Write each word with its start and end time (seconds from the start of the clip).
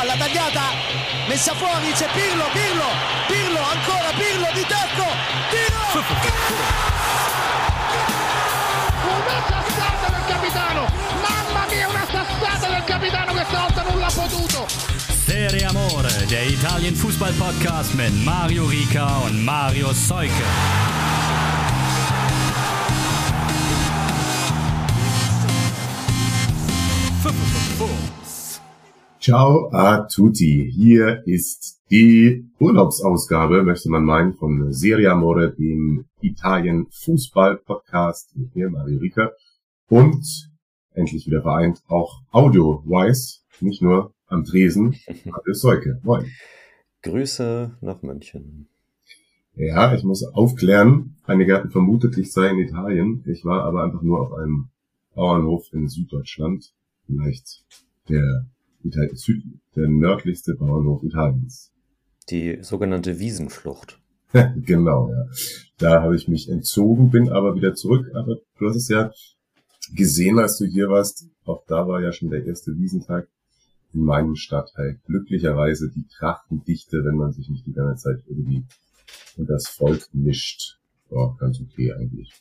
palla 0.00 0.16
tagliata, 0.16 0.62
messa 1.28 1.54
fuori, 1.54 1.92
c'è 1.92 2.08
Pirlo, 2.14 2.44
Pirlo, 2.52 2.86
Pirlo, 3.26 3.58
ancora 3.58 4.10
Pirlo 4.16 4.48
di 4.54 4.64
tacco, 4.66 5.04
tiro! 5.50 6.04
Una 9.04 9.42
sassata 9.46 10.10
del 10.10 10.24
capitano! 10.26 10.86
Mamma 11.20 11.66
mia, 11.68 11.88
una 11.88 12.06
sassata 12.10 12.68
del 12.72 12.84
capitano 12.84 13.32
questa 13.32 13.60
volta 13.60 13.82
non 13.82 13.98
l'ha 13.98 14.10
potuto! 14.14 14.66
Serie 15.26 15.66
Amore, 15.66 16.24
der 16.28 16.46
Italien 16.46 16.94
Fußball 16.94 17.34
Podcast 17.34 17.92
mit 17.92 18.14
Mario 18.24 18.64
Rica 18.64 19.18
und 19.18 19.44
Mario 19.44 19.92
Seuke. 19.92 20.99
Ciao 29.20 29.68
a 29.70 30.06
tutti. 30.06 30.72
Hier 30.74 31.22
ist 31.26 31.82
die 31.90 32.46
Urlaubsausgabe, 32.58 33.62
möchte 33.62 33.90
man 33.90 34.02
meinen, 34.02 34.32
von 34.32 34.72
Serie 34.72 35.10
Amore, 35.12 35.52
dem 35.52 36.06
Italien 36.22 36.86
Fußball 36.90 37.58
Podcast 37.58 38.34
mit 38.34 38.56
mir, 38.56 38.70
Mario 38.70 38.98
Rica. 38.98 39.32
Und 39.90 40.50
endlich 40.94 41.26
wieder 41.26 41.42
vereint, 41.42 41.82
auch 41.86 42.22
audio-wise, 42.30 43.40
nicht 43.60 43.82
nur 43.82 44.14
am 44.26 44.46
Tresen, 44.46 44.96
Mario 45.26 45.52
Seuke. 45.52 46.00
Moin. 46.02 46.24
Grüße 47.02 47.76
nach 47.82 48.00
München. 48.00 48.68
Ja, 49.54 49.94
ich 49.94 50.02
muss 50.02 50.24
aufklären. 50.24 51.16
Einige 51.24 51.56
hatten 51.56 51.70
vermutet, 51.70 52.16
ich 52.16 52.32
sei 52.32 52.48
in 52.48 52.60
Italien. 52.60 53.22
Ich 53.26 53.44
war 53.44 53.64
aber 53.64 53.84
einfach 53.84 54.00
nur 54.00 54.18
auf 54.20 54.32
einem 54.32 54.70
Bauernhof 55.14 55.66
in 55.74 55.88
Süddeutschland. 55.88 56.72
Vielleicht 57.04 57.64
der, 58.08 58.46
Italien, 58.82 59.16
Süd, 59.16 59.42
der 59.76 59.88
nördlichste 59.88 60.54
Bauernhof 60.54 61.02
Italiens. 61.02 61.72
Die 62.28 62.58
sogenannte 62.62 63.18
Wiesenflucht. 63.18 64.00
genau, 64.32 65.10
ja. 65.10 65.26
Da 65.78 66.02
habe 66.02 66.16
ich 66.16 66.28
mich 66.28 66.48
entzogen, 66.48 67.10
bin 67.10 67.30
aber 67.30 67.54
wieder 67.54 67.74
zurück. 67.74 68.06
Aber 68.14 68.36
du 68.58 68.68
hast 68.68 68.76
es 68.76 68.88
ja 68.88 69.10
gesehen, 69.94 70.38
als 70.38 70.58
du 70.58 70.66
hier 70.66 70.88
warst. 70.88 71.26
Auch 71.44 71.64
da 71.66 71.88
war 71.88 72.00
ja 72.00 72.12
schon 72.12 72.30
der 72.30 72.44
erste 72.44 72.76
Wiesentag 72.76 73.28
in 73.92 74.02
meinem 74.02 74.36
Stadtteil. 74.36 75.00
Glücklicherweise 75.06 75.90
die 75.90 76.06
Trachtendichte, 76.06 77.04
wenn 77.04 77.16
man 77.16 77.32
sich 77.32 77.48
nicht 77.48 77.66
die 77.66 77.72
ganze 77.72 78.04
Zeit 78.04 78.22
irgendwie 78.28 78.64
und 79.36 79.48
das 79.48 79.68
Volk 79.68 80.08
mischt. 80.12 80.78
Oh, 81.08 81.34
ganz 81.38 81.60
okay 81.60 81.92
eigentlich. 81.92 82.32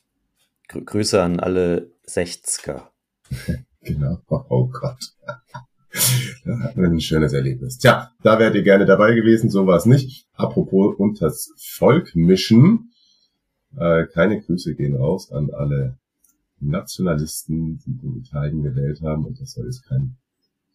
Grü 0.68 0.84
Grüße 0.84 1.22
an 1.22 1.40
alle 1.40 1.92
Sechzger. 2.04 2.92
genau. 3.82 4.22
Oh 4.28 4.68
Gott. 4.68 5.00
Ein 6.76 7.00
schönes 7.00 7.34
Erlebnis. 7.34 7.78
Tja, 7.78 8.12
da 8.24 8.40
wärt 8.40 8.56
ihr 8.56 8.64
gerne 8.64 8.86
dabei 8.86 9.14
gewesen, 9.14 9.50
so 9.50 9.68
war 9.68 9.78
es 9.78 9.86
nicht. 9.86 10.26
Apropos 10.34 10.96
unters 10.98 11.54
Volk 11.58 12.16
mischen. 12.16 12.92
Äh, 13.78 14.06
keine 14.08 14.42
Grüße 14.42 14.76
gehen 14.76 14.96
raus 14.96 15.32
an 15.32 15.52
alle 15.52 15.98
Nationalisten, 16.60 17.80
die 17.86 18.00
in 18.06 18.18
Italien 18.18 18.64
gewählt 18.64 19.02
haben. 19.02 19.26
Und 19.26 19.40
das 19.40 19.52
soll 19.52 19.66
jetzt 19.66 19.88
kein, 19.88 20.18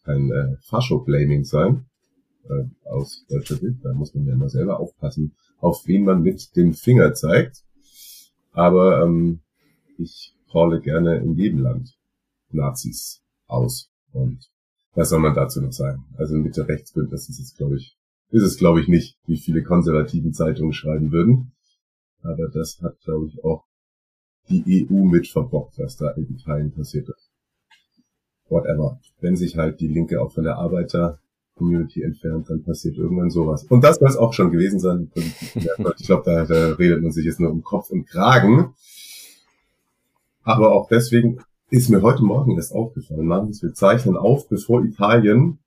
kein 0.04 0.30
äh, 0.30 0.56
Fascho-Blaming 0.62 1.44
sein 1.44 1.86
äh, 2.48 2.88
aus 2.88 3.24
deutscher 3.28 3.56
Sicht. 3.56 3.84
Da 3.84 3.92
muss 3.94 4.14
man 4.14 4.26
ja 4.26 4.34
immer 4.34 4.48
selber 4.48 4.80
aufpassen, 4.80 5.34
auf 5.58 5.86
wen 5.86 6.04
man 6.04 6.22
mit 6.22 6.56
dem 6.56 6.74
Finger 6.74 7.14
zeigt. 7.14 7.64
Aber 8.52 9.02
ähm, 9.02 9.40
ich 9.98 10.34
calle 10.50 10.80
gerne 10.80 11.18
in 11.18 11.34
jedem 11.34 11.60
Land 11.60 11.98
Nazis 12.50 13.22
aus. 13.46 13.90
Und 14.12 14.50
was 14.94 15.08
soll 15.08 15.20
man 15.20 15.34
dazu 15.34 15.60
noch 15.60 15.72
sagen? 15.72 16.04
Also 16.16 16.36
Mitte 16.36 16.68
Rechtsbündnis 16.68 17.28
ist 17.28 17.40
es, 17.40 17.54
glaube 17.54 17.76
ich, 17.76 17.96
ist 18.30 18.42
es, 18.42 18.56
glaube 18.56 18.80
ich, 18.80 18.88
nicht, 18.88 19.16
wie 19.26 19.36
viele 19.36 19.62
konservativen 19.62 20.32
Zeitungen 20.32 20.72
schreiben 20.72 21.12
würden. 21.12 21.52
Aber 22.22 22.48
das 22.48 22.80
hat, 22.82 22.98
glaube 23.00 23.26
ich, 23.26 23.44
auch 23.44 23.64
die 24.48 24.86
EU 24.90 25.04
mit 25.04 25.28
verbockt, 25.28 25.78
was 25.78 25.96
da 25.96 26.10
in 26.12 26.28
Italien 26.30 26.72
passiert 26.72 27.08
ist. 27.08 27.30
Whatever. 28.48 29.00
Wenn 29.20 29.36
sich 29.36 29.56
halt 29.56 29.80
die 29.80 29.88
Linke 29.88 30.20
auch 30.20 30.32
von 30.32 30.44
der 30.44 30.56
Arbeiter-Community 30.56 32.02
entfernt, 32.02 32.50
dann 32.50 32.62
passiert 32.62 32.96
irgendwann 32.96 33.30
sowas. 33.30 33.64
Und 33.64 33.82
das 33.82 33.96
soll 33.96 34.08
es 34.08 34.16
auch 34.16 34.32
schon 34.32 34.50
gewesen 34.50 34.78
sein. 34.78 35.10
Ich 35.14 36.06
glaube, 36.06 36.22
da, 36.24 36.44
da 36.44 36.74
redet 36.74 37.02
man 37.02 37.12
sich 37.12 37.24
jetzt 37.24 37.40
nur 37.40 37.50
um 37.50 37.62
Kopf 37.62 37.90
und 37.90 38.06
Kragen. 38.06 38.74
Aber 40.42 40.72
auch 40.72 40.88
deswegen 40.88 41.40
ist 41.70 41.88
mir 41.88 42.02
heute 42.02 42.22
Morgen 42.22 42.56
erst 42.56 42.72
aufgefallen, 42.72 43.26
Mann, 43.26 43.52
wir 43.60 43.74
zeichnen 43.74 44.16
auf, 44.16 44.48
bevor 44.48 44.84
Italien, 44.84 45.58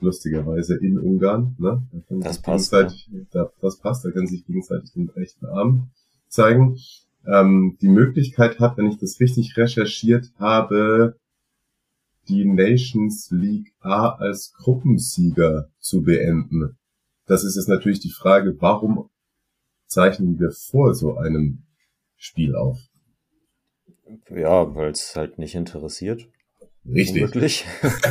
lustigerweise 0.00 0.76
in 0.76 0.98
Ungarn, 0.98 1.54
ne? 1.58 1.82
Da 1.92 2.16
das 2.18 2.42
passt. 2.42 2.72
Ja. 2.72 2.88
Da, 3.30 3.50
das 3.60 3.78
passt, 3.78 4.04
da 4.04 4.10
können 4.10 4.26
sich 4.26 4.44
gegenseitig 4.46 4.92
den 4.92 5.08
rechten 5.10 5.46
Arm 5.46 5.90
zeigen. 6.28 6.78
Ähm, 7.26 7.78
die 7.80 7.88
Möglichkeit 7.88 8.58
hat, 8.58 8.76
wenn 8.76 8.86
ich 8.86 8.98
das 8.98 9.20
richtig 9.20 9.56
recherchiert 9.56 10.32
habe, 10.38 11.16
die 12.28 12.44
Nations 12.44 13.30
League 13.30 13.72
A 13.80 14.08
als 14.08 14.52
Gruppensieger 14.54 15.68
zu 15.78 16.02
beenden. 16.02 16.76
Das 17.26 17.44
ist 17.44 17.56
jetzt 17.56 17.68
natürlich 17.68 18.00
die 18.00 18.10
Frage, 18.10 18.56
warum 18.60 19.08
zeichnen 19.86 20.38
wir 20.38 20.50
vor 20.50 20.94
so 20.94 21.16
einem 21.16 21.64
Spiel 22.16 22.54
auf? 22.56 22.78
Ja, 24.30 24.74
weil 24.74 24.90
es 24.90 25.14
halt 25.16 25.38
nicht 25.38 25.54
interessiert. 25.54 26.28
Richtig. 26.86 27.22
Wirklich. 27.22 27.66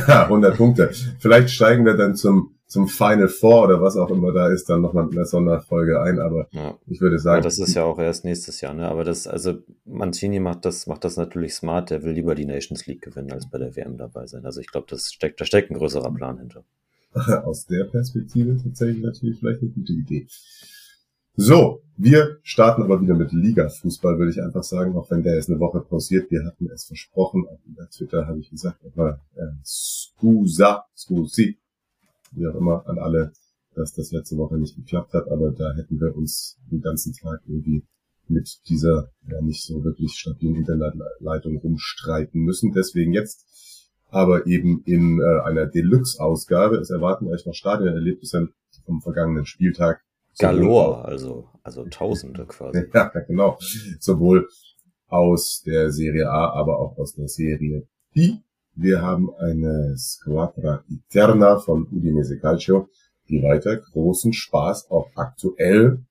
Ja, 0.08 0.24
100 0.24 0.56
Punkte. 0.56 0.90
Vielleicht 1.18 1.50
steigen 1.50 1.84
wir 1.84 1.94
dann 1.94 2.16
zum, 2.16 2.54
zum 2.66 2.88
Final 2.88 3.28
Four 3.28 3.64
oder 3.64 3.82
was 3.82 3.96
auch 3.96 4.08
immer 4.10 4.32
da 4.32 4.48
ist, 4.48 4.68
dann 4.70 4.80
nochmal 4.80 5.04
mit 5.04 5.14
einer 5.14 5.26
Sonderfolge 5.26 6.00
ein, 6.00 6.18
aber 6.18 6.48
Ja. 6.52 6.78
ich 6.86 7.00
würde 7.02 7.18
sagen. 7.18 7.36
Aber 7.40 7.44
das 7.44 7.58
ist 7.58 7.74
ja 7.74 7.84
auch 7.84 7.98
erst 7.98 8.24
nächstes 8.24 8.62
Jahr, 8.62 8.72
ne? 8.72 8.88
Aber 8.88 9.04
das, 9.04 9.26
also 9.26 9.58
Mancini 9.84 10.40
macht 10.40 10.64
das, 10.64 10.86
macht 10.86 11.04
das 11.04 11.18
natürlich 11.18 11.54
smart. 11.54 11.90
Der 11.90 12.02
will 12.02 12.12
lieber 12.12 12.34
die 12.34 12.46
Nations 12.46 12.86
League 12.86 13.02
gewinnen, 13.02 13.30
als 13.30 13.48
bei 13.50 13.58
der 13.58 13.76
WM 13.76 13.98
dabei 13.98 14.26
sein. 14.26 14.46
Also 14.46 14.60
ich 14.60 14.68
glaube, 14.68 14.86
das 14.88 15.12
steckt, 15.12 15.40
da 15.40 15.44
steckt 15.44 15.70
ein 15.70 15.76
größerer 15.76 16.12
Plan 16.12 16.38
hinter. 16.38 16.64
aus 17.44 17.66
der 17.66 17.84
Perspektive 17.84 18.56
tatsächlich 18.62 19.02
natürlich 19.02 19.38
vielleicht 19.38 19.60
eine 19.60 19.70
gute 19.70 19.92
Idee. 19.92 20.26
So, 21.34 21.82
wir 21.96 22.38
starten 22.42 22.82
aber 22.82 23.00
wieder 23.00 23.14
mit 23.14 23.32
Liga-Fußball, 23.32 24.18
würde 24.18 24.32
ich 24.32 24.42
einfach 24.42 24.62
sagen, 24.62 24.94
auch 24.96 25.10
wenn 25.10 25.22
der 25.22 25.36
jetzt 25.36 25.48
eine 25.48 25.60
Woche 25.60 25.80
pausiert. 25.80 26.30
Wir 26.30 26.44
hatten 26.44 26.68
es 26.70 26.84
versprochen, 26.84 27.46
auf 27.48 27.58
Twitter 27.90 28.26
habe 28.26 28.40
ich 28.40 28.50
gesagt, 28.50 28.84
aber 28.84 29.20
äh, 29.34 29.46
scusa, 29.64 30.84
scusi, 30.94 31.58
wie 32.32 32.46
auch 32.46 32.54
immer, 32.54 32.86
an 32.86 32.98
alle, 32.98 33.32
dass 33.74 33.94
das 33.94 34.12
letzte 34.12 34.36
Woche 34.36 34.58
nicht 34.58 34.76
geklappt 34.76 35.14
hat, 35.14 35.26
aber 35.30 35.52
da 35.52 35.74
hätten 35.74 35.98
wir 35.98 36.14
uns 36.14 36.58
den 36.70 36.82
ganzen 36.82 37.14
Tag 37.14 37.40
irgendwie 37.46 37.82
mit 38.28 38.60
dieser 38.68 39.10
ja 39.26 39.40
nicht 39.40 39.64
so 39.64 39.84
wirklich 39.84 40.12
stabilen 40.12 40.56
Internetleitung 40.56 41.56
rumstreiten 41.58 42.42
müssen. 42.42 42.72
Deswegen 42.72 43.12
jetzt 43.12 43.46
aber 44.10 44.46
eben 44.46 44.82
in 44.84 45.20
äh, 45.20 45.40
einer 45.44 45.66
Deluxe-Ausgabe. 45.66 46.76
Es 46.76 46.90
erwarten 46.90 47.26
euch 47.28 47.46
noch 47.46 47.54
Stadionerlebnisse 47.54 48.48
vom 48.84 49.00
vergangenen 49.00 49.46
Spieltag. 49.46 50.02
Galore, 50.38 51.04
also, 51.04 51.48
also 51.62 51.84
Tausende 51.84 52.46
quasi. 52.46 52.84
Ja, 52.94 53.08
genau. 53.26 53.58
Sowohl 54.00 54.48
aus 55.08 55.62
der 55.66 55.90
Serie 55.90 56.30
A, 56.30 56.50
aber 56.52 56.78
auch 56.78 56.96
aus 56.98 57.14
der 57.14 57.28
Serie 57.28 57.86
B. 58.14 58.36
Wir 58.74 59.02
haben 59.02 59.34
eine 59.34 59.94
Squadra 59.98 60.82
Eterna 60.90 61.58
von 61.58 61.86
Udinese 61.92 62.38
Calcio, 62.38 62.88
die 63.28 63.42
weiter 63.42 63.76
großen 63.76 64.32
Spaß 64.32 64.90
auch 64.90 65.10
aktuell 65.14 66.04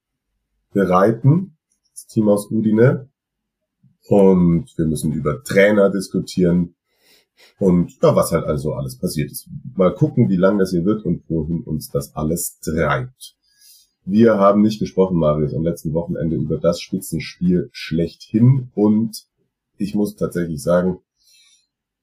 bereiten. 0.72 1.58
Das 1.92 2.06
Team 2.06 2.30
aus 2.30 2.52
Udine. 2.52 3.10
Und 4.08 4.68
wir 4.78 4.86
müssen 4.86 5.14
über 5.14 5.44
Trainer 5.44 5.90
diskutieren. 5.90 6.76
Und 7.60 7.98
ja, 8.02 8.16
was 8.16 8.32
halt 8.32 8.46
also 8.46 8.74
alles 8.74 8.98
passiert 8.98 9.32
ist. 9.32 9.50
Mal 9.76 9.94
gucken, 9.94 10.30
wie 10.30 10.36
lang 10.36 10.60
das 10.60 10.72
hier 10.72 10.86
wird 10.86 11.04
und 11.06 11.24
wohin 11.28 11.62
uns 11.62 11.90
das 11.90 12.16
alles 12.16 12.60
treibt. 12.60 13.36
Wir 14.04 14.40
haben 14.40 14.62
nicht 14.62 14.80
gesprochen, 14.80 15.18
Marius, 15.18 15.54
am 15.54 15.64
letzten 15.64 15.94
Wochenende 15.94 16.36
über 16.36 16.58
das 16.58 16.82
Spitzenspiel 16.82 17.70
schlechthin. 17.72 18.72
Und 18.74 19.28
ich 19.78 19.94
muss 19.94 20.16
tatsächlich 20.16 20.62
sagen, 20.64 21.00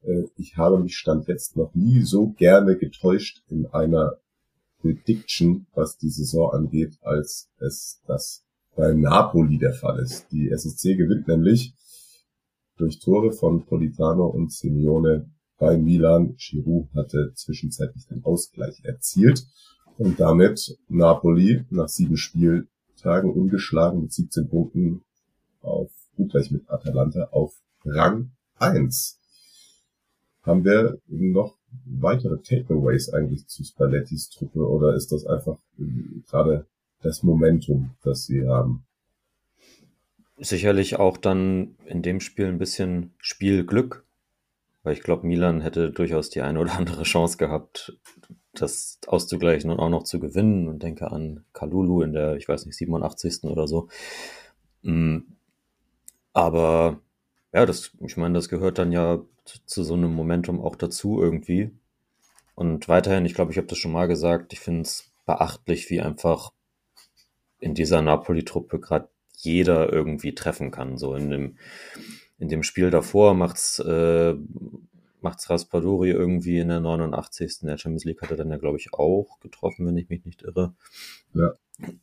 äh, 0.03 0.25
ich 0.37 0.56
habe 0.56 0.79
mich 0.79 0.97
stand 0.97 1.27
jetzt 1.27 1.56
noch 1.56 1.75
nie 1.75 2.03
so 2.03 2.29
gerne 2.29 2.77
getäuscht 2.77 3.43
in 3.49 3.67
einer 3.67 4.19
Prediction, 4.81 5.67
was 5.75 5.99
die 5.99 6.11
Saison 6.11 6.53
angeht, 6.53 6.99
als 7.03 7.50
es 7.59 8.01
das 8.06 8.44
bei 8.77 8.93
Napoli 8.93 9.59
der 9.59 9.73
Fall 9.73 9.99
ist. 9.99 10.31
Die 10.31 10.51
SSC 10.51 10.94
gewinnt 10.94 11.27
nämlich 11.27 11.75
durch 12.77 13.01
Tore 13.01 13.33
von 13.33 13.67
Politano 13.67 14.27
und 14.27 14.53
Simeone 14.53 15.29
bei 15.59 15.77
Milan. 15.77 16.37
Giroud 16.37 16.94
hatte 16.94 17.33
zwischenzeitlich 17.35 18.06
den 18.06 18.25
Ausgleich 18.25 18.85
erzielt 18.85 19.44
und 19.99 20.19
damit 20.21 20.79
Napoli 20.89 21.65
nach 21.71 21.89
sieben 21.89 22.17
Spieltagen 22.17 23.33
ungeschlagen 23.33 24.03
mit 24.03 24.12
17 24.12 24.49
Punkten 24.49 25.03
auf, 25.61 25.91
gut 26.17 26.31
gleich 26.31 26.50
mit 26.50 26.71
Atalanta 26.71 27.25
auf 27.33 27.55
Rang 27.85 28.31
1. 28.59 29.19
Haben 30.43 30.65
wir 30.65 30.99
noch 31.09 31.56
weitere 31.85 32.39
Takeaways 32.39 33.12
eigentlich 33.12 33.47
zu 33.49 33.65
Spallettis 33.65 34.31
Truppe 34.31 34.67
oder 34.67 34.95
ist 34.95 35.12
das 35.12 35.27
einfach 35.27 35.59
äh, 35.79 36.23
gerade 36.29 36.67
das 37.03 37.23
Momentum, 37.23 37.91
das 38.03 38.25
sie 38.27 38.47
haben? 38.47 38.85
Sicherlich 40.39 40.97
auch 40.97 41.17
dann 41.17 41.77
in 41.87 42.03
dem 42.03 42.21
Spiel 42.21 42.47
ein 42.47 42.59
bisschen 42.59 43.12
Spielglück, 43.19 44.05
weil 44.85 44.93
ich 44.94 45.03
glaube, 45.03 45.27
Milan 45.27 45.61
hätte 45.61 45.91
durchaus 45.91 46.31
die 46.31 46.43
eine 46.43 46.61
oder 46.61 46.77
andere 46.79 47.03
Chance 47.03 47.37
gehabt, 47.37 47.99
das 48.58 48.99
auszugleichen 49.06 49.70
und 49.70 49.78
auch 49.78 49.88
noch 49.88 50.05
zu 50.05 50.20
gewinnen. 50.20 50.69
Und 50.69 50.82
denke 50.82 51.10
an 51.10 51.44
Kalulu 51.52 52.02
in 52.02 52.12
der, 52.12 52.37
ich 52.37 52.49
weiß 52.49 52.66
nicht, 52.66 52.76
87. 52.76 53.44
oder 53.44 53.66
so. 53.66 53.88
Mm, 54.82 55.19
aber 56.32 57.00
ja, 57.52 57.66
das, 57.66 57.93
ich 58.00 58.16
meine, 58.16 58.34
das 58.34 58.49
gehört 58.49 58.78
dann 58.78 58.93
ja 58.93 59.20
zu, 59.66 59.82
so 59.82 59.94
einem 59.94 60.14
Momentum 60.14 60.60
auch 60.60 60.76
dazu 60.76 61.20
irgendwie. 61.20 61.70
Und 62.55 62.88
weiterhin, 62.88 63.25
ich 63.25 63.34
glaube, 63.34 63.52
ich 63.52 63.58
habe 63.58 63.66
das 63.66 63.78
schon 63.78 63.93
mal 63.93 64.08
gesagt, 64.08 64.52
ich 64.52 64.60
finde 64.60 64.82
es 64.82 65.12
beachtlich, 65.26 65.90
wie 65.90 66.00
einfach 66.00 66.52
in 67.60 67.75
dieser 67.75 68.02
Napoli-Truppe 68.02 68.81
gerade 68.81 69.08
jeder 69.37 69.93
irgendwie 69.93 70.34
treffen 70.34 70.70
kann. 70.70 70.99
So 70.99 71.14
in 71.14 71.31
dem, 71.31 71.58
in 72.38 72.49
dem 72.49 72.62
Spiel 72.62 72.90
davor 72.90 73.34
macht's, 73.34 73.78
äh, 73.78 74.34
macht's 75.20 75.50
Raspadori 75.50 76.11
irgendwie 76.11 76.59
in 76.59 76.69
der 76.69 76.81
89. 76.81 77.61
Der 77.62 77.79
Champions 77.79 78.05
League 78.05 78.23
hat 78.23 78.31
er 78.31 78.37
dann 78.37 78.50
ja, 78.50 78.56
glaube 78.56 78.79
ich, 78.79 78.94
auch 78.94 79.38
getroffen, 79.41 79.87
wenn 79.87 79.97
ich 79.97 80.09
mich 80.09 80.25
nicht 80.25 80.43
irre. 80.43 80.75
Ja. 81.35 81.55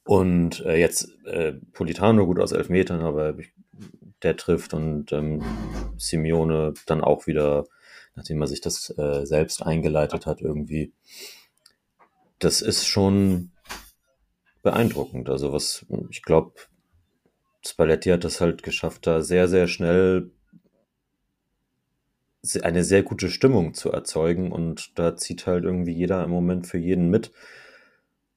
Und 0.04 0.62
äh, 0.66 0.78
jetzt 0.78 1.10
äh, 1.26 1.54
Politano 1.74 2.26
gut 2.26 2.40
aus 2.40 2.52
elf 2.52 2.70
Metern, 2.70 3.02
aber 3.02 3.36
der 4.24 4.38
trifft 4.38 4.74
und 4.74 5.12
ähm, 5.12 5.44
Simeone 5.98 6.74
dann 6.86 7.02
auch 7.02 7.28
wieder, 7.28 7.66
nachdem 8.16 8.42
er 8.42 8.48
sich 8.48 8.62
das 8.62 8.90
äh, 8.98 9.26
selbst 9.26 9.64
eingeleitet 9.64 10.26
hat, 10.26 10.42
irgendwie. 10.42 10.94
Das 12.40 12.62
ist 12.62 12.86
schon 12.86 13.52
beeindruckend. 14.62 15.30
Also 15.30 15.54
was, 15.54 15.86
ich 16.10 16.22
glaube, 16.22 16.54
Spalletti 17.66 18.10
hat 18.10 18.24
das 18.24 18.42
halt 18.42 18.64
geschafft, 18.64 19.08
da 19.08 19.22
sehr, 19.22 19.48
sehr 19.48 19.68
schnell 19.68 20.32
eine 22.62 22.84
sehr 22.84 23.04
gute 23.04 23.30
Stimmung 23.30 23.74
zu 23.74 23.92
erzeugen 23.92 24.52
und 24.52 24.98
da 24.98 25.16
zieht 25.16 25.48
halt 25.48 25.64
irgendwie 25.64 25.94
jeder 25.94 26.24
im 26.24 26.30
Moment 26.30 26.68
für 26.68 26.78
jeden 26.78 27.10
mit. 27.10 27.32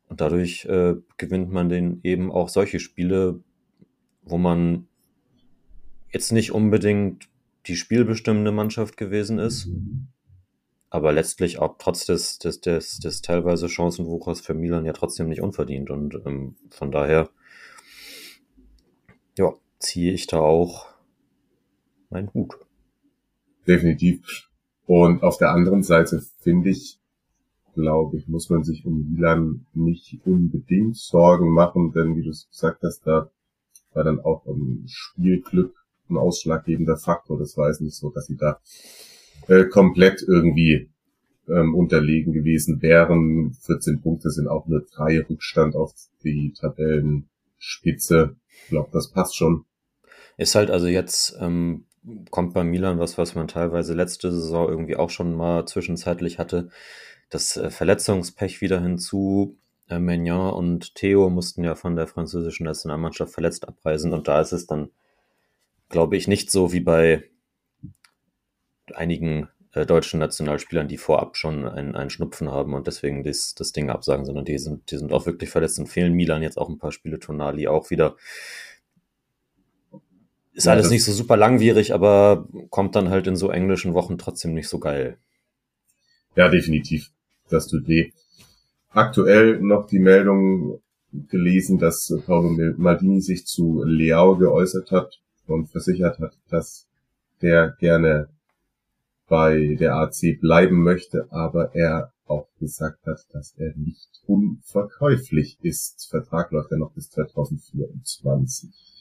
Und 0.08 0.20
dadurch 0.20 0.64
äh, 0.64 0.94
gewinnt 1.18 1.50
man 1.50 1.68
den 1.68 2.00
eben 2.02 2.32
auch 2.32 2.48
solche 2.48 2.80
Spiele, 2.80 3.40
wo 4.22 4.38
man 4.38 4.86
jetzt 6.12 6.32
nicht 6.32 6.52
unbedingt 6.52 7.28
die 7.66 7.76
spielbestimmende 7.76 8.50
Mannschaft 8.50 8.96
gewesen 8.96 9.38
ist, 9.38 9.68
aber 10.90 11.12
letztlich 11.12 11.58
auch 11.58 11.76
trotz 11.78 12.06
des, 12.06 12.38
des, 12.38 12.60
des, 12.60 12.98
des 12.98 13.20
teilweise 13.20 13.68
Chancenwuchers 13.68 14.40
für 14.40 14.54
Milan 14.54 14.86
ja 14.86 14.94
trotzdem 14.94 15.28
nicht 15.28 15.42
unverdient. 15.42 15.90
Und 15.90 16.14
ähm, 16.24 16.56
von 16.70 16.90
daher, 16.90 17.28
ja, 19.36 19.52
ziehe 19.78 20.12
ich 20.12 20.26
da 20.26 20.40
auch 20.40 20.86
meinen 22.08 22.32
Hut. 22.32 22.58
Definitiv. 23.68 24.48
Und 24.86 25.22
auf 25.22 25.36
der 25.36 25.50
anderen 25.50 25.82
Seite 25.82 26.22
finde 26.40 26.70
ich, 26.70 26.98
glaube 27.74 28.16
ich, 28.16 28.26
muss 28.26 28.48
man 28.48 28.64
sich 28.64 28.86
um 28.86 29.12
Milan 29.12 29.66
nicht 29.74 30.18
unbedingt 30.24 30.96
Sorgen 30.96 31.50
machen, 31.50 31.92
denn 31.92 32.16
wie 32.16 32.22
du 32.22 32.30
es 32.30 32.48
gesagt 32.50 32.82
hast, 32.82 33.06
da 33.06 33.30
war 33.92 34.04
dann 34.04 34.20
auch 34.20 34.46
ein 34.46 34.84
Spielglück 34.86 35.74
ein 36.10 36.16
ausschlaggebender 36.16 36.96
Faktor. 36.96 37.38
Das 37.38 37.56
war 37.56 37.68
es 37.68 37.80
nicht 37.80 37.96
so, 37.96 38.10
dass 38.10 38.26
sie 38.26 38.36
da 38.36 38.60
äh, 39.46 39.64
komplett 39.64 40.22
irgendwie 40.26 40.88
ähm, 41.48 41.74
unterlegen 41.74 42.32
gewesen 42.32 42.82
wären. 42.82 43.52
14 43.60 44.00
Punkte 44.00 44.30
sind 44.30 44.48
auch 44.48 44.66
nur 44.66 44.86
drei 44.90 45.20
Rückstand 45.20 45.76
auf 45.76 45.92
die 46.24 46.52
Tabellenspitze. 46.58 48.36
Ich 48.62 48.68
glaube, 48.68 48.88
das 48.92 49.10
passt 49.10 49.36
schon. 49.36 49.64
Ist 50.36 50.54
halt 50.54 50.70
also 50.70 50.86
jetzt 50.86 51.36
ähm, 51.40 51.84
kommt 52.30 52.54
bei 52.54 52.64
Milan 52.64 52.98
was, 52.98 53.18
was 53.18 53.34
man 53.34 53.48
teilweise 53.48 53.94
letzte 53.94 54.32
Saison 54.32 54.68
irgendwie 54.68 54.96
auch 54.96 55.10
schon 55.10 55.34
mal 55.34 55.66
zwischenzeitlich 55.66 56.38
hatte. 56.38 56.70
Das 57.30 57.56
äh, 57.56 57.70
Verletzungspech 57.70 58.60
wieder 58.60 58.80
hinzu. 58.80 59.58
Äh, 59.88 59.98
und 59.98 60.94
Theo 60.94 61.30
mussten 61.30 61.64
ja 61.64 61.74
von 61.74 61.96
der 61.96 62.06
französischen 62.06 62.64
Nationalmannschaft 62.64 63.32
verletzt 63.32 63.66
abreisen 63.66 64.12
und 64.12 64.28
da 64.28 64.40
ist 64.40 64.52
es 64.52 64.66
dann, 64.66 64.90
glaube 65.88 66.16
ich, 66.16 66.28
nicht 66.28 66.50
so 66.50 66.72
wie 66.72 66.80
bei 66.80 67.24
einigen 68.94 69.48
äh, 69.72 69.86
deutschen 69.86 70.20
Nationalspielern, 70.20 70.88
die 70.88 70.96
vorab 70.96 71.36
schon 71.36 71.66
einen, 71.66 71.94
einen 71.94 72.10
Schnupfen 72.10 72.50
haben 72.50 72.74
und 72.74 72.86
deswegen 72.86 73.22
das, 73.22 73.54
das 73.54 73.72
Ding 73.72 73.90
absagen, 73.90 74.24
sondern 74.24 74.44
die 74.44 74.58
sind, 74.58 74.90
die 74.90 74.96
sind 74.96 75.12
auch 75.12 75.26
wirklich 75.26 75.50
verletzt 75.50 75.78
und 75.78 75.88
fehlen 75.88 76.14
Milan 76.14 76.42
jetzt 76.42 76.58
auch 76.58 76.68
ein 76.68 76.78
paar 76.78 76.92
Spiele, 76.92 77.18
Tonali 77.18 77.68
auch 77.68 77.90
wieder. 77.90 78.16
Ist 80.58 80.64
ja, 80.64 80.72
alles 80.72 80.90
nicht 80.90 81.04
so 81.04 81.12
super 81.12 81.36
langwierig, 81.36 81.94
aber 81.94 82.48
kommt 82.70 82.96
dann 82.96 83.10
halt 83.10 83.28
in 83.28 83.36
so 83.36 83.48
englischen 83.48 83.94
Wochen 83.94 84.18
trotzdem 84.18 84.54
nicht 84.54 84.68
so 84.68 84.80
geil. 84.80 85.16
Ja, 86.34 86.48
definitiv. 86.48 87.12
Das 87.48 87.68
tut 87.68 87.86
weh. 87.86 88.10
Aktuell 88.90 89.60
noch 89.60 89.86
die 89.86 90.00
Meldung 90.00 90.80
gelesen, 91.28 91.78
dass 91.78 92.12
Paolo 92.26 92.74
Maldini 92.76 93.20
sich 93.20 93.46
zu 93.46 93.84
Leao 93.84 94.36
geäußert 94.36 94.90
hat 94.90 95.20
und 95.46 95.70
versichert 95.70 96.18
hat, 96.18 96.36
dass 96.50 96.88
der 97.40 97.76
gerne 97.78 98.28
bei 99.28 99.76
der 99.78 99.94
AC 99.94 100.40
bleiben 100.40 100.82
möchte, 100.82 101.28
aber 101.30 101.72
er 101.76 102.12
auch 102.26 102.48
gesagt 102.58 103.06
hat, 103.06 103.24
dass 103.30 103.54
er 103.58 103.76
nicht 103.76 104.08
unverkäuflich 104.26 105.56
ist. 105.62 106.08
Vertrag 106.10 106.50
läuft 106.50 106.72
ja 106.72 106.78
noch 106.78 106.90
bis 106.94 107.10
2024. 107.10 108.97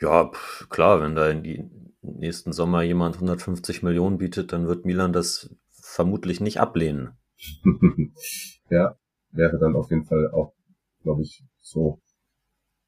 Ja, 0.00 0.30
klar, 0.68 1.00
wenn 1.00 1.14
da 1.14 1.28
in 1.28 1.42
die 1.42 1.70
nächsten 2.02 2.52
Sommer 2.52 2.82
jemand 2.82 3.16
150 3.16 3.82
Millionen 3.82 4.18
bietet, 4.18 4.52
dann 4.52 4.66
wird 4.66 4.84
Milan 4.84 5.12
das 5.12 5.54
vermutlich 5.70 6.40
nicht 6.40 6.60
ablehnen. 6.60 7.16
ja, 8.70 8.96
wäre 9.30 9.58
dann 9.58 9.74
auf 9.74 9.90
jeden 9.90 10.04
Fall 10.04 10.30
auch, 10.30 10.54
glaube 11.02 11.22
ich, 11.22 11.42
so, 11.60 12.00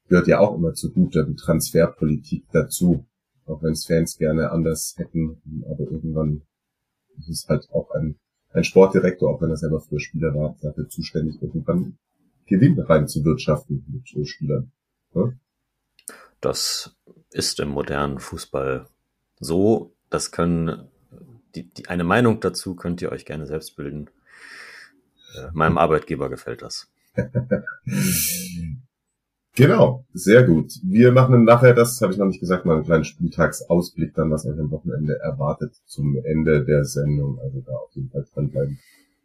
gehört 0.07 0.27
ja 0.27 0.39
auch 0.39 0.55
immer 0.55 0.73
zu 0.73 0.91
guter 0.91 1.25
Transferpolitik 1.35 2.45
dazu. 2.51 3.05
Auch 3.45 3.63
wenn 3.63 3.73
es 3.73 3.85
Fans 3.85 4.17
gerne 4.17 4.51
anders 4.51 4.93
hätten, 4.97 5.41
aber 5.65 5.89
irgendwann 5.89 6.43
ist 7.17 7.29
es 7.29 7.47
halt 7.47 7.67
auch 7.71 7.89
ein, 7.91 8.19
ein 8.51 8.63
Sportdirektor, 8.63 9.33
auch 9.33 9.41
wenn 9.41 9.49
er 9.49 9.57
selber 9.57 9.81
früher 9.81 9.99
Spieler 9.99 10.33
war, 10.35 10.55
dafür 10.61 10.87
zuständig, 10.87 11.41
irgendwann 11.41 11.97
Gewinn 12.45 12.79
reinzuwirtschaften 12.79 13.85
mit 13.87 14.07
so 14.07 14.23
Spielern. 14.23 14.71
Ja? 15.15 15.33
Das 16.41 16.95
ist 17.31 17.59
im 17.59 17.69
modernen 17.69 18.19
Fußball 18.19 18.87
so. 19.39 19.93
Das 20.09 20.31
können 20.31 20.89
die, 21.55 21.63
die, 21.63 21.87
eine 21.87 22.03
Meinung 22.03 22.39
dazu 22.39 22.75
könnt 22.75 23.01
ihr 23.01 23.11
euch 23.11 23.25
gerne 23.25 23.47
selbst 23.47 23.75
bilden. 23.75 24.09
Äh, 25.35 25.49
meinem 25.53 25.77
Arbeitgeber 25.77 26.29
gefällt 26.29 26.61
das. 26.61 26.87
genau, 29.55 30.05
sehr 30.13 30.43
gut. 30.43 30.73
Wir 30.83 31.11
machen 31.11 31.43
nachher, 31.43 31.73
das 31.73 32.01
habe 32.01 32.13
ich 32.13 32.19
noch 32.19 32.27
nicht 32.27 32.39
gesagt, 32.39 32.65
mal 32.65 32.75
einen 32.75 32.85
kleinen 32.85 33.03
Spieltagsausblick 33.03 34.13
dann, 34.13 34.31
was 34.31 34.45
euch 34.45 34.59
am 34.59 34.71
Wochenende 34.71 35.19
erwartet 35.19 35.75
zum 35.85 36.17
Ende 36.23 36.63
der 36.65 36.85
Sendung. 36.85 37.39
Also 37.39 37.61
da 37.61 37.73
auf 37.73 37.93
jeden 37.93 38.09
Fall 38.09 38.25
dranbleiben. 38.33 38.79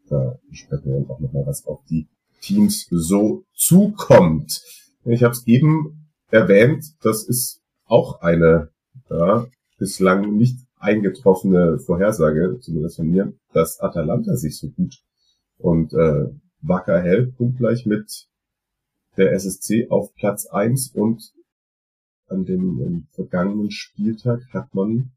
Da 0.08 0.38
sprechen 0.52 0.84
wir 0.86 1.00
dann 1.00 1.10
auch 1.10 1.20
nochmal, 1.20 1.46
was 1.46 1.66
auf 1.66 1.80
die 1.88 2.08
Teams 2.40 2.86
so 2.90 3.44
zukommt. 3.54 4.62
Ich 5.06 5.22
habe 5.22 5.32
es 5.32 5.46
eben 5.46 6.10
erwähnt, 6.30 6.84
das 7.02 7.24
ist 7.24 7.63
auch 7.94 8.20
eine 8.22 8.70
ja, 9.08 9.46
bislang 9.78 10.36
nicht 10.36 10.58
eingetroffene 10.78 11.78
Vorhersage, 11.78 12.58
zumindest 12.60 12.96
von 12.96 13.08
mir, 13.08 13.32
dass 13.52 13.78
Atalanta 13.80 14.34
sich 14.34 14.58
so 14.58 14.68
gut 14.68 14.96
und 15.58 15.92
äh, 15.92 16.26
wacker 16.60 17.00
hält, 17.00 17.36
punktgleich 17.36 17.86
mit 17.86 18.26
der 19.16 19.32
SSC 19.32 19.88
auf 19.90 20.12
Platz 20.14 20.46
eins 20.46 20.88
und 20.88 21.32
an 22.26 22.44
dem 22.44 23.06
vergangenen 23.12 23.70
Spieltag 23.70 24.40
hat 24.52 24.74
man 24.74 25.12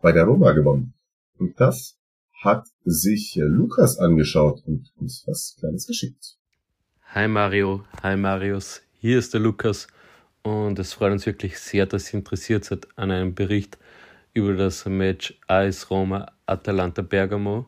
bei 0.00 0.12
der 0.12 0.24
Roma 0.26 0.52
gewonnen. 0.52 0.94
Und 1.38 1.58
das 1.58 1.98
hat 2.40 2.68
sich 2.84 3.34
Lukas 3.42 3.98
angeschaut 3.98 4.62
und 4.66 4.92
uns 5.00 5.24
was 5.26 5.56
Kleines 5.58 5.86
geschickt. 5.86 6.36
Hi 7.12 7.26
Mario, 7.26 7.84
hi 8.02 8.16
Marius, 8.16 8.82
hier 9.00 9.18
ist 9.18 9.34
der 9.34 9.40
Lukas 9.40 9.88
und 10.42 10.78
es 10.78 10.94
freut 10.94 11.12
uns 11.12 11.26
wirklich 11.26 11.58
sehr, 11.58 11.86
dass 11.86 12.12
ihr 12.12 12.18
interessiert 12.18 12.64
seid 12.64 12.88
an 12.96 13.10
einem 13.10 13.34
Bericht 13.34 13.78
über 14.32 14.54
das 14.54 14.86
Match 14.86 15.38
AS 15.46 15.90
Roma 15.90 16.32
Atalanta 16.46 17.02
Bergamo. 17.02 17.66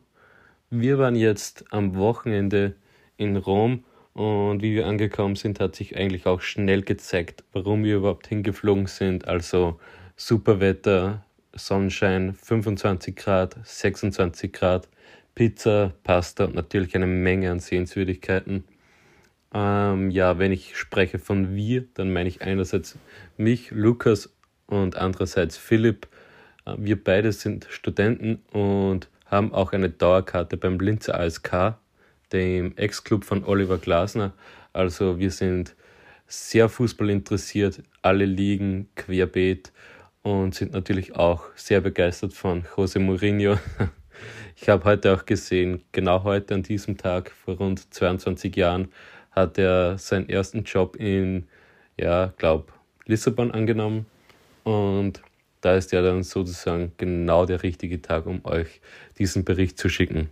Wir 0.69 0.97
waren 0.97 1.15
jetzt 1.15 1.65
am 1.71 1.95
Wochenende 1.95 2.75
in 3.17 3.37
Rom 3.37 3.83
und 4.13 4.61
wie 4.61 4.75
wir 4.75 4.87
angekommen 4.87 5.35
sind, 5.35 5.59
hat 5.59 5.75
sich 5.75 5.95
eigentlich 5.95 6.25
auch 6.25 6.41
schnell 6.41 6.81
gezeigt, 6.81 7.43
warum 7.51 7.83
wir 7.83 7.97
überhaupt 7.97 8.27
hingeflogen 8.27 8.87
sind. 8.87 9.27
Also 9.27 9.79
super 10.15 10.59
Wetter, 10.59 11.25
Sonnenschein, 11.53 12.33
25 12.33 13.15
Grad, 13.15 13.57
26 13.63 14.51
Grad, 14.53 14.87
Pizza, 15.35 15.93
Pasta 16.03 16.45
und 16.45 16.55
natürlich 16.55 16.95
eine 16.95 17.07
Menge 17.07 17.51
an 17.51 17.59
Sehenswürdigkeiten. 17.59 18.63
Ähm, 19.53 20.09
ja, 20.09 20.39
wenn 20.39 20.51
ich 20.51 20.77
spreche 20.77 21.19
von 21.19 21.55
wir, 21.55 21.85
dann 21.93 22.11
meine 22.11 22.29
ich 22.29 22.41
einerseits 22.41 22.97
mich, 23.37 23.71
Lukas 23.71 24.33
und 24.65 24.95
andererseits 24.95 25.57
Philipp. 25.57 26.07
Äh, 26.65 26.75
wir 26.77 27.03
beide 27.03 27.31
sind 27.31 27.67
Studenten 27.69 28.41
und 28.51 29.09
haben 29.25 29.53
auch 29.53 29.73
eine 29.73 29.89
Dauerkarte 29.89 30.57
beim 30.57 30.79
Linzer 30.79 31.19
ASK, 31.19 31.75
dem 32.31 32.75
Ex-Club 32.77 33.25
von 33.25 33.43
Oliver 33.45 33.77
Glasner. 33.77 34.33
Also 34.73 35.19
wir 35.19 35.31
sind 35.31 35.75
sehr 36.27 36.67
Fußball 36.67 37.09
interessiert, 37.11 37.83
alle 38.01 38.25
Ligen 38.25 38.89
querbeet 38.95 39.71
und 40.23 40.55
sind 40.55 40.73
natürlich 40.73 41.15
auch 41.15 41.43
sehr 41.55 41.81
begeistert 41.81 42.33
von 42.33 42.65
Jose 42.75 42.99
Mourinho. 42.99 43.57
Ich 44.55 44.69
habe 44.69 44.85
heute 44.85 45.13
auch 45.13 45.25
gesehen, 45.25 45.83
genau 45.91 46.23
heute 46.23 46.53
an 46.53 46.63
diesem 46.63 46.95
Tag 46.95 47.31
vor 47.31 47.55
rund 47.55 47.93
22 47.93 48.55
Jahren 48.55 48.89
hat 49.35 49.57
er 49.57 49.97
seinen 49.97 50.29
ersten 50.29 50.63
Job 50.63 50.95
in, 50.95 51.47
ja, 51.97 52.33
glaube 52.37 52.71
Lissabon 53.05 53.51
angenommen 53.51 54.05
und 54.63 55.21
da 55.61 55.75
ist 55.75 55.91
ja 55.91 56.01
dann 56.01 56.23
sozusagen 56.23 56.91
genau 56.97 57.45
der 57.45 57.63
richtige 57.63 58.01
Tag, 58.01 58.25
um 58.25 58.43
euch 58.45 58.81
diesen 59.17 59.45
Bericht 59.45 59.77
zu 59.77 59.89
schicken. 59.89 60.29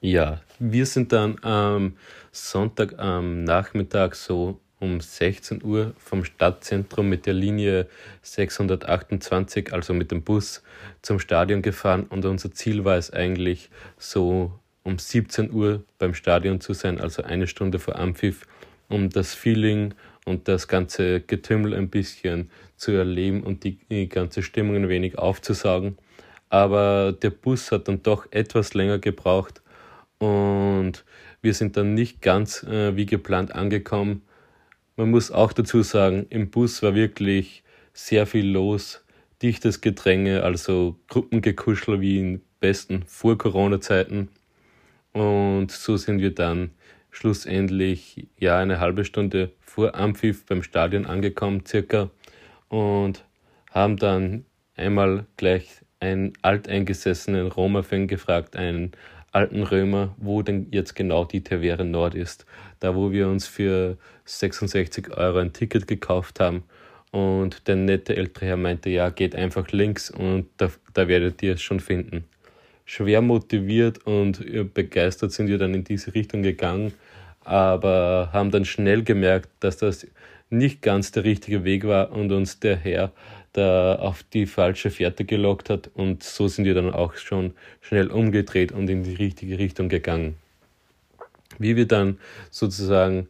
Ja, 0.00 0.40
wir 0.58 0.86
sind 0.86 1.12
dann 1.12 1.42
am 1.42 1.96
Sonntag 2.30 2.98
am 2.98 3.44
Nachmittag 3.44 4.14
so 4.14 4.60
um 4.78 5.00
16 5.00 5.64
Uhr 5.64 5.94
vom 5.98 6.24
Stadtzentrum 6.24 7.08
mit 7.08 7.26
der 7.26 7.34
Linie 7.34 7.88
628, 8.22 9.72
also 9.72 9.92
mit 9.92 10.12
dem 10.12 10.22
Bus, 10.22 10.62
zum 11.02 11.18
Stadion 11.18 11.62
gefahren 11.62 12.04
und 12.04 12.24
unser 12.24 12.52
Ziel 12.52 12.84
war 12.84 12.96
es 12.96 13.12
eigentlich 13.12 13.70
so 13.96 14.52
um 14.82 14.98
17 14.98 15.52
Uhr 15.52 15.84
beim 15.98 16.14
Stadion 16.14 16.60
zu 16.60 16.72
sein, 16.72 17.00
also 17.00 17.22
eine 17.22 17.46
Stunde 17.46 17.78
vor 17.78 17.96
Ampfiff, 17.96 18.46
um 18.88 19.10
das 19.10 19.34
Feeling 19.34 19.94
und 20.24 20.48
das 20.48 20.68
ganze 20.68 21.20
Getümmel 21.20 21.74
ein 21.74 21.90
bisschen 21.90 22.50
zu 22.76 22.92
erleben 22.92 23.42
und 23.42 23.64
die, 23.64 23.78
die 23.90 24.08
ganze 24.08 24.42
Stimmung 24.42 24.76
ein 24.76 24.88
wenig 24.88 25.18
aufzusaugen. 25.18 25.98
Aber 26.50 27.12
der 27.12 27.30
Bus 27.30 27.72
hat 27.72 27.88
dann 27.88 28.02
doch 28.02 28.26
etwas 28.30 28.74
länger 28.74 28.98
gebraucht 28.98 29.62
und 30.18 31.04
wir 31.42 31.54
sind 31.54 31.76
dann 31.76 31.94
nicht 31.94 32.22
ganz 32.22 32.62
äh, 32.64 32.96
wie 32.96 33.06
geplant 33.06 33.54
angekommen. 33.54 34.22
Man 34.96 35.10
muss 35.10 35.30
auch 35.30 35.52
dazu 35.52 35.82
sagen, 35.82 36.26
im 36.30 36.50
Bus 36.50 36.82
war 36.82 36.94
wirklich 36.94 37.62
sehr 37.92 38.26
viel 38.26 38.48
los, 38.48 39.04
dichtes 39.42 39.80
Gedränge, 39.80 40.42
also 40.42 40.96
Gruppengekuschel 41.08 42.00
wie 42.00 42.18
in 42.18 42.42
besten 42.60 43.04
Vor-Corona-Zeiten. 43.04 44.28
Und 45.18 45.72
so 45.72 45.96
sind 45.96 46.20
wir 46.20 46.32
dann 46.32 46.70
schlussendlich 47.10 48.28
ja 48.38 48.56
eine 48.60 48.78
halbe 48.78 49.04
Stunde 49.04 49.50
vor 49.58 49.96
Ampfiff 49.96 50.46
beim 50.46 50.62
Stadion 50.62 51.06
angekommen, 51.06 51.64
circa, 51.66 52.10
und 52.68 53.24
haben 53.72 53.96
dann 53.96 54.44
einmal 54.76 55.26
gleich 55.36 55.82
einen 55.98 56.34
alteingesessenen 56.42 57.48
Roma-Fan 57.48 58.06
gefragt, 58.06 58.54
einen 58.54 58.92
alten 59.32 59.64
Römer, 59.64 60.14
wo 60.18 60.42
denn 60.42 60.68
jetzt 60.70 60.94
genau 60.94 61.24
die 61.24 61.42
Taverne 61.42 61.84
Nord 61.84 62.14
ist. 62.14 62.46
Da, 62.78 62.94
wo 62.94 63.10
wir 63.10 63.26
uns 63.26 63.48
für 63.48 63.98
66 64.24 65.16
Euro 65.16 65.38
ein 65.38 65.52
Ticket 65.52 65.88
gekauft 65.88 66.38
haben. 66.38 66.62
Und 67.10 67.66
der 67.66 67.74
nette 67.74 68.14
ältere 68.14 68.46
Herr 68.46 68.56
meinte, 68.56 68.88
ja, 68.88 69.10
geht 69.10 69.34
einfach 69.34 69.72
links 69.72 70.10
und 70.10 70.46
da, 70.58 70.70
da 70.94 71.08
werdet 71.08 71.42
ihr 71.42 71.54
es 71.54 71.62
schon 71.62 71.80
finden. 71.80 72.24
Schwer 72.90 73.20
motiviert 73.20 74.06
und 74.06 74.72
begeistert 74.72 75.32
sind 75.32 75.48
wir 75.48 75.58
dann 75.58 75.74
in 75.74 75.84
diese 75.84 76.14
Richtung 76.14 76.42
gegangen, 76.42 76.94
aber 77.44 78.30
haben 78.32 78.50
dann 78.50 78.64
schnell 78.64 79.02
gemerkt, 79.02 79.50
dass 79.60 79.76
das 79.76 80.06
nicht 80.48 80.80
ganz 80.80 81.12
der 81.12 81.24
richtige 81.24 81.64
Weg 81.64 81.86
war 81.86 82.12
und 82.12 82.32
uns 82.32 82.60
der 82.60 82.76
Herr 82.76 83.12
da 83.52 83.96
auf 83.96 84.22
die 84.22 84.46
falsche 84.46 84.88
Fährte 84.88 85.26
gelockt 85.26 85.68
hat 85.68 85.90
und 85.92 86.22
so 86.22 86.48
sind 86.48 86.64
wir 86.64 86.72
dann 86.72 86.94
auch 86.94 87.14
schon 87.16 87.52
schnell 87.82 88.10
umgedreht 88.10 88.72
und 88.72 88.88
in 88.88 89.02
die 89.02 89.16
richtige 89.16 89.58
Richtung 89.58 89.90
gegangen. 89.90 90.36
Wie 91.58 91.76
wir 91.76 91.86
dann 91.86 92.18
sozusagen 92.50 93.28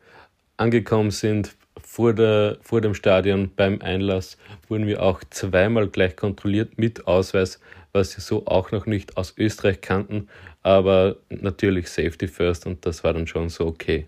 angekommen 0.56 1.10
sind 1.10 1.56
vor, 1.82 2.12
der, 2.12 2.58
vor 2.60 2.80
dem 2.80 2.94
Stadion 2.94 3.50
beim 3.56 3.80
Einlass, 3.82 4.38
wurden 4.68 4.86
wir 4.86 5.02
auch 5.02 5.20
zweimal 5.30 5.88
gleich 5.88 6.14
kontrolliert 6.14 6.78
mit 6.78 7.08
Ausweis, 7.08 7.58
was 7.92 8.16
wir 8.16 8.22
so 8.22 8.46
auch 8.46 8.70
noch 8.70 8.86
nicht 8.86 9.16
aus 9.16 9.34
Österreich 9.36 9.80
kannten, 9.80 10.28
aber 10.62 11.16
natürlich 11.28 11.88
Safety 11.88 12.28
First 12.28 12.66
und 12.66 12.84
das 12.84 13.04
war 13.04 13.12
dann 13.12 13.26
schon 13.26 13.48
so 13.48 13.66
okay. 13.66 14.06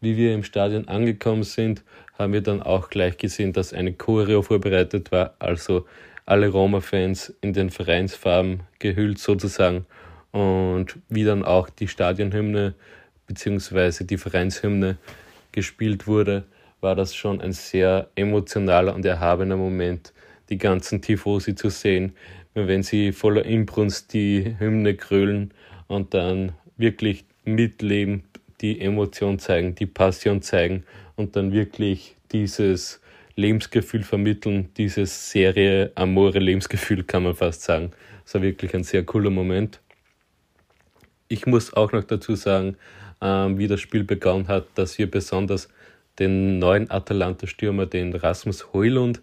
Wie 0.00 0.16
wir 0.16 0.34
im 0.34 0.44
Stadion 0.44 0.88
angekommen 0.88 1.42
sind, 1.42 1.82
haben 2.18 2.32
wir 2.32 2.40
dann 2.40 2.62
auch 2.62 2.88
gleich 2.88 3.18
gesehen, 3.18 3.52
dass 3.52 3.72
eine 3.72 3.92
Choreo 3.92 4.42
vorbereitet 4.42 5.12
war, 5.12 5.34
also 5.38 5.86
alle 6.26 6.48
Roma-Fans 6.48 7.34
in 7.40 7.52
den 7.52 7.70
Vereinsfarben 7.70 8.60
gehüllt 8.78 9.18
sozusagen 9.18 9.86
und 10.32 10.96
wie 11.08 11.24
dann 11.24 11.44
auch 11.44 11.68
die 11.70 11.88
Stadionhymne 11.88 12.74
bzw. 13.26 14.04
die 14.04 14.18
Vereinshymne 14.18 14.96
gespielt 15.52 16.06
wurde, 16.06 16.44
war 16.80 16.94
das 16.94 17.14
schon 17.14 17.40
ein 17.40 17.52
sehr 17.52 18.08
emotionaler 18.14 18.94
und 18.94 19.04
erhabener 19.04 19.56
Moment, 19.56 20.12
die 20.48 20.58
ganzen 20.58 21.02
Tifosi 21.02 21.54
zu 21.54 21.68
sehen, 21.68 22.12
wenn 22.54 22.82
sie 22.82 23.12
voller 23.12 23.44
Inbrunst 23.44 24.12
die 24.12 24.56
Hymne 24.58 24.94
krölen 24.94 25.52
und 25.86 26.14
dann 26.14 26.52
wirklich 26.76 27.24
mitleben, 27.44 28.24
die 28.60 28.80
Emotion 28.80 29.38
zeigen, 29.38 29.74
die 29.74 29.86
Passion 29.86 30.42
zeigen 30.42 30.84
und 31.16 31.36
dann 31.36 31.52
wirklich 31.52 32.16
dieses 32.32 33.00
Lebensgefühl 33.36 34.02
vermitteln, 34.02 34.68
dieses 34.76 35.30
Serie 35.30 35.92
Amore 35.94 36.38
Lebensgefühl 36.38 37.04
kann 37.04 37.22
man 37.22 37.34
fast 37.34 37.62
sagen. 37.62 37.92
Das 38.24 38.34
war 38.34 38.42
wirklich 38.42 38.74
ein 38.74 38.84
sehr 38.84 39.04
cooler 39.04 39.30
Moment. 39.30 39.80
Ich 41.28 41.46
muss 41.46 41.72
auch 41.72 41.92
noch 41.92 42.04
dazu 42.04 42.34
sagen, 42.34 42.76
ähm, 43.20 43.58
wie 43.58 43.68
das 43.68 43.80
Spiel 43.80 44.04
begonnen 44.04 44.48
hat, 44.48 44.66
dass 44.74 44.98
wir 44.98 45.10
besonders 45.10 45.68
den 46.18 46.58
neuen 46.58 46.90
Atalanta-Stürmer, 46.90 47.86
den 47.86 48.14
Rasmus 48.14 48.72
Heulund, 48.72 49.22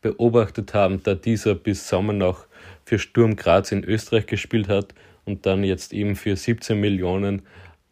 beobachtet 0.00 0.74
haben, 0.74 1.02
da 1.02 1.14
dieser 1.14 1.54
bis 1.54 1.88
Sommer 1.88 2.12
noch 2.12 2.46
für 2.84 2.98
Sturm 2.98 3.36
Graz 3.36 3.72
in 3.72 3.84
Österreich 3.84 4.26
gespielt 4.26 4.68
hat 4.68 4.94
und 5.24 5.46
dann 5.46 5.64
jetzt 5.64 5.92
eben 5.92 6.16
für 6.16 6.36
17 6.36 6.78
Millionen 6.78 7.42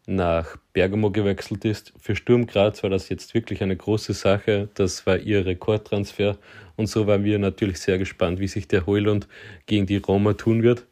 nach 0.05 0.57
Bergamo 0.73 1.11
gewechselt 1.11 1.65
ist. 1.65 1.93
Für 1.99 2.15
Sturm 2.15 2.47
Graz 2.47 2.81
war 2.81 2.89
das 2.89 3.09
jetzt 3.09 3.33
wirklich 3.35 3.61
eine 3.61 3.75
große 3.75 4.13
Sache. 4.13 4.69
Das 4.73 5.05
war 5.05 5.17
ihr 5.17 5.45
Rekordtransfer. 5.45 6.37
Und 6.75 6.87
so 6.87 7.05
waren 7.05 7.23
wir 7.23 7.37
natürlich 7.37 7.79
sehr 7.79 7.97
gespannt, 7.97 8.39
wie 8.39 8.47
sich 8.47 8.67
der 8.67 8.87
Heulund 8.87 9.27
gegen 9.67 9.85
die 9.85 9.97
Roma 9.97 10.33
tun 10.33 10.63
wird. 10.63 10.85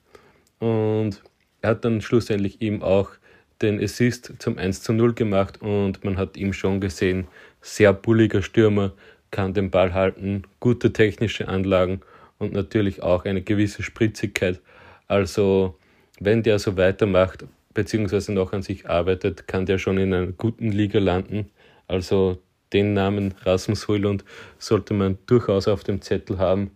Und 0.60 1.24
er 1.62 1.72
hat 1.72 1.86
dann 1.86 2.02
schlussendlich 2.02 2.62
eben 2.62 2.84
auch 2.84 3.10
den 3.62 3.82
Assist 3.82 4.34
zum 4.38 4.58
1 4.58 4.84
zu 4.84 4.94
0 4.94 5.14
gemacht 5.14 5.62
und 5.62 6.04
man 6.04 6.18
hat 6.18 6.38
ihm 6.38 6.54
schon 6.54 6.80
gesehen, 6.80 7.28
sehr 7.62 7.92
bulliger 7.92 8.44
Stürmer, 8.44 8.94
kann 9.32 9.54
den 9.54 9.70
Ball 9.70 9.94
halten, 9.94 10.44
gute 10.60 10.94
technische 10.94 11.48
Anlagen 11.48 12.02
und 12.38 12.54
natürlich 12.54 13.04
auch 13.04 13.26
eine 13.26 13.42
gewisse 13.42 13.84
Spritzigkeit. 13.84 14.60
Also 15.08 15.78
wenn 16.20 16.44
der 16.44 16.60
so 16.60 16.78
weitermacht, 16.78 17.46
beziehungsweise 17.74 18.34
noch 18.34 18.54
an 18.54 18.64
sich 18.64 18.90
arbeitet, 18.90 19.48
kann 19.48 19.66
der 19.66 19.78
schon 19.78 19.98
in 19.98 20.14
einer 20.14 20.32
guten 20.32 20.72
Liga 20.72 21.00
landen. 21.00 21.50
Also 21.88 22.42
den 22.74 22.94
Namen 22.94 23.34
Rasmus 23.44 23.88
Heulund 23.88 24.26
sollte 24.58 24.94
man 24.94 25.18
durchaus 25.26 25.68
auf 25.68 25.84
dem 25.84 26.02
Zettel 26.02 26.38
haben. 26.38 26.72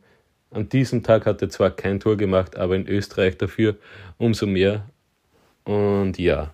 An 0.52 0.70
diesem 0.70 1.04
Tag 1.04 1.26
hat 1.26 1.42
er 1.42 1.50
zwar 1.50 1.72
kein 1.72 2.00
Tor 2.00 2.18
gemacht, 2.18 2.56
aber 2.56 2.76
in 2.76 2.88
Österreich 2.88 3.38
dafür 3.38 3.78
umso 4.18 4.46
mehr. 4.46 4.88
Und 5.64 6.18
ja, 6.18 6.54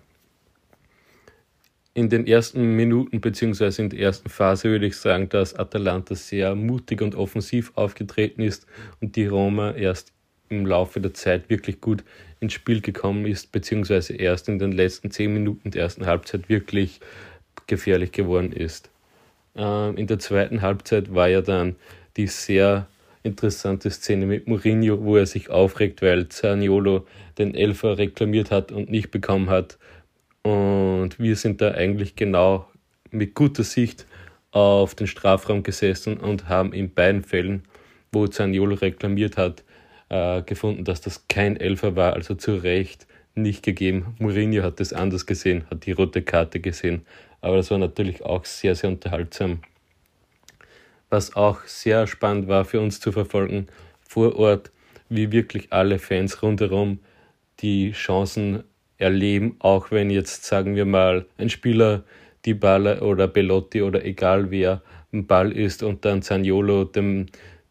in 1.98 2.08
den 2.08 2.28
ersten 2.28 2.76
Minuten 2.76 3.20
beziehungsweise 3.20 3.82
in 3.82 3.90
der 3.90 3.98
ersten 3.98 4.28
Phase 4.28 4.70
würde 4.70 4.86
ich 4.86 4.96
sagen, 4.96 5.28
dass 5.30 5.54
Atalanta 5.54 6.14
sehr 6.14 6.54
mutig 6.54 7.02
und 7.02 7.16
offensiv 7.16 7.72
aufgetreten 7.74 8.40
ist 8.40 8.68
und 9.00 9.16
die 9.16 9.26
Roma 9.26 9.72
erst 9.72 10.12
im 10.48 10.64
Laufe 10.64 11.00
der 11.00 11.12
Zeit 11.12 11.50
wirklich 11.50 11.80
gut 11.80 12.04
ins 12.38 12.52
Spiel 12.52 12.80
gekommen 12.82 13.26
ist, 13.26 13.50
beziehungsweise 13.50 14.14
erst 14.14 14.48
in 14.48 14.60
den 14.60 14.70
letzten 14.70 15.10
zehn 15.10 15.34
Minuten 15.34 15.72
der 15.72 15.82
ersten 15.82 16.06
Halbzeit 16.06 16.48
wirklich 16.48 17.00
gefährlich 17.66 18.12
geworden 18.12 18.52
ist. 18.52 18.90
Ähm, 19.56 19.96
in 19.96 20.06
der 20.06 20.20
zweiten 20.20 20.62
Halbzeit 20.62 21.12
war 21.12 21.28
ja 21.28 21.40
dann 21.40 21.74
die 22.16 22.28
sehr 22.28 22.86
interessante 23.24 23.90
Szene 23.90 24.26
mit 24.26 24.46
Mourinho, 24.46 25.02
wo 25.02 25.16
er 25.16 25.26
sich 25.26 25.50
aufregt, 25.50 26.00
weil 26.00 26.28
Zaniolo 26.28 27.08
den 27.38 27.56
Elfer 27.56 27.98
reklamiert 27.98 28.52
hat 28.52 28.70
und 28.70 28.88
nicht 28.88 29.10
bekommen 29.10 29.50
hat. 29.50 29.78
Und 30.48 31.18
wir 31.18 31.36
sind 31.36 31.60
da 31.60 31.72
eigentlich 31.72 32.16
genau 32.16 32.68
mit 33.10 33.34
guter 33.34 33.64
Sicht 33.64 34.06
auf 34.50 34.94
den 34.94 35.06
Strafraum 35.06 35.62
gesessen 35.62 36.16
und 36.18 36.48
haben 36.48 36.72
in 36.72 36.94
beiden 36.94 37.22
Fällen 37.22 37.64
wo 38.12 38.26
Zaniolo 38.26 38.74
reklamiert 38.76 39.36
hat, 39.36 39.64
äh, 40.08 40.42
gefunden, 40.42 40.84
dass 40.84 41.00
das 41.00 41.26
kein 41.28 41.56
Elfer 41.56 41.96
war, 41.96 42.14
also 42.14 42.34
zu 42.34 42.54
Recht 42.56 43.06
nicht 43.34 43.62
gegeben. 43.62 44.16
Mourinho 44.18 44.62
hat 44.62 44.80
das 44.80 44.92
anders 44.92 45.26
gesehen, 45.26 45.64
hat 45.70 45.86
die 45.86 45.92
rote 45.92 46.22
Karte 46.22 46.60
gesehen, 46.60 47.04
aber 47.40 47.56
das 47.56 47.70
war 47.70 47.78
natürlich 47.78 48.22
auch 48.22 48.44
sehr, 48.44 48.74
sehr 48.74 48.90
unterhaltsam. 48.90 49.60
Was 51.10 51.36
auch 51.36 51.64
sehr 51.64 52.06
spannend 52.06 52.48
war 52.48 52.64
für 52.64 52.80
uns 52.80 53.00
zu 53.00 53.12
verfolgen 53.12 53.68
vor 54.00 54.36
Ort, 54.36 54.70
wie 55.08 55.32
wirklich 55.32 55.72
alle 55.72 55.98
Fans 55.98 56.42
rundherum 56.42 57.00
die 57.60 57.92
Chancen 57.92 58.64
erleben, 58.98 59.56
auch 59.60 59.90
wenn 59.90 60.10
jetzt, 60.10 60.44
sagen 60.44 60.76
wir 60.76 60.84
mal, 60.84 61.24
ein 61.38 61.48
Spieler 61.48 62.02
die 62.44 62.54
Baller 62.54 63.02
oder 63.02 63.26
Belotti 63.28 63.82
oder 63.82 64.04
egal 64.04 64.50
wer 64.50 64.82
ein 65.12 65.26
Ball 65.26 65.52
ist 65.52 65.82
und 65.82 66.04
dann 66.04 66.22
Zaniolo 66.22 66.84
dem, 66.84 67.26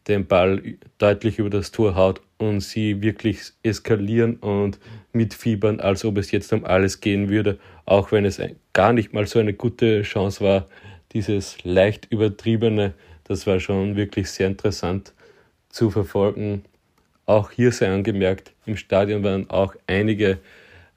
den 0.08 0.26
Ball 0.26 0.62
deutlich 0.98 1.38
über 1.38 1.50
das 1.50 1.70
Tor 1.70 1.94
haut 1.94 2.20
und 2.38 2.60
sie 2.60 3.02
wirklich 3.02 3.40
eskalieren 3.62 4.36
und 4.36 4.78
mitfiebern, 5.12 5.80
als 5.80 6.04
ob 6.04 6.18
es 6.18 6.30
jetzt 6.30 6.52
um 6.52 6.64
alles 6.64 7.00
gehen 7.00 7.28
würde, 7.28 7.58
auch 7.84 8.12
wenn 8.12 8.24
es 8.24 8.40
gar 8.72 8.92
nicht 8.92 9.12
mal 9.12 9.26
so 9.26 9.38
eine 9.38 9.54
gute 9.54 10.02
Chance 10.02 10.44
war. 10.44 10.66
Dieses 11.12 11.64
leicht 11.64 12.06
übertriebene, 12.10 12.94
das 13.24 13.46
war 13.46 13.60
schon 13.60 13.96
wirklich 13.96 14.30
sehr 14.30 14.46
interessant 14.46 15.12
zu 15.68 15.90
verfolgen. 15.90 16.64
Auch 17.26 17.50
hier 17.50 17.72
sei 17.72 17.92
angemerkt, 17.92 18.52
im 18.66 18.76
Stadion 18.76 19.22
waren 19.22 19.50
auch 19.50 19.74
einige 19.86 20.38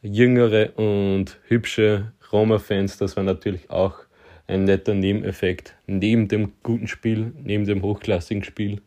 jüngere 0.01 0.77
und 0.77 1.39
hübsche 1.47 2.11
Roma-Fans. 2.31 2.97
Das 2.97 3.15
war 3.17 3.23
natürlich 3.23 3.69
auch 3.69 3.99
ein 4.47 4.65
netter 4.65 4.93
Nebeneffekt. 4.93 5.75
Neben 5.87 6.27
dem 6.27 6.53
guten 6.63 6.87
Spiel, 6.87 7.33
neben 7.43 7.65
dem 7.65 7.81
hochklassigen 7.81 8.43
Spiel, 8.43 8.81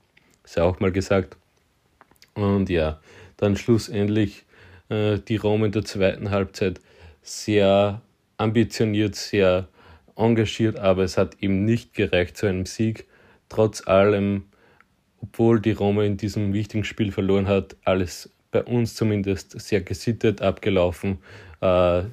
sei 0.44 0.62
auch 0.62 0.80
mal 0.80 0.92
gesagt. 0.92 1.36
Und 2.34 2.68
ja, 2.68 3.00
dann 3.36 3.56
schlussendlich 3.56 4.44
äh, 4.88 5.18
die 5.18 5.36
Roma 5.36 5.66
in 5.66 5.72
der 5.72 5.84
zweiten 5.84 6.30
Halbzeit 6.30 6.80
sehr 7.22 8.02
ambitioniert, 8.36 9.14
sehr 9.14 9.68
engagiert, 10.16 10.78
aber 10.78 11.04
es 11.04 11.16
hat 11.16 11.36
eben 11.40 11.64
nicht 11.64 11.94
gereicht 11.94 12.36
zu 12.36 12.46
einem 12.46 12.66
Sieg. 12.66 13.06
Trotz 13.48 13.86
allem, 13.86 14.44
obwohl 15.20 15.60
die 15.60 15.72
Roma 15.72 16.04
in 16.04 16.16
diesem 16.16 16.52
wichtigen 16.52 16.84
Spiel 16.84 17.12
verloren 17.12 17.46
hat, 17.46 17.76
alles 17.84 18.30
bei 18.54 18.62
uns 18.62 18.94
zumindest 18.94 19.60
sehr 19.60 19.80
gesittet 19.80 20.40
abgelaufen. 20.40 21.18
Äh, 21.60 22.04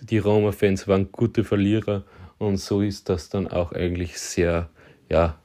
die 0.00 0.18
Roma-Fans 0.18 0.86
waren 0.86 1.10
gute 1.10 1.42
Verlierer 1.42 2.04
und 2.38 2.58
so 2.58 2.80
ist 2.80 3.08
das 3.08 3.28
dann 3.28 3.48
auch 3.48 3.72
eigentlich 3.72 4.16
sehr, 4.20 4.70
ja, 5.08 5.36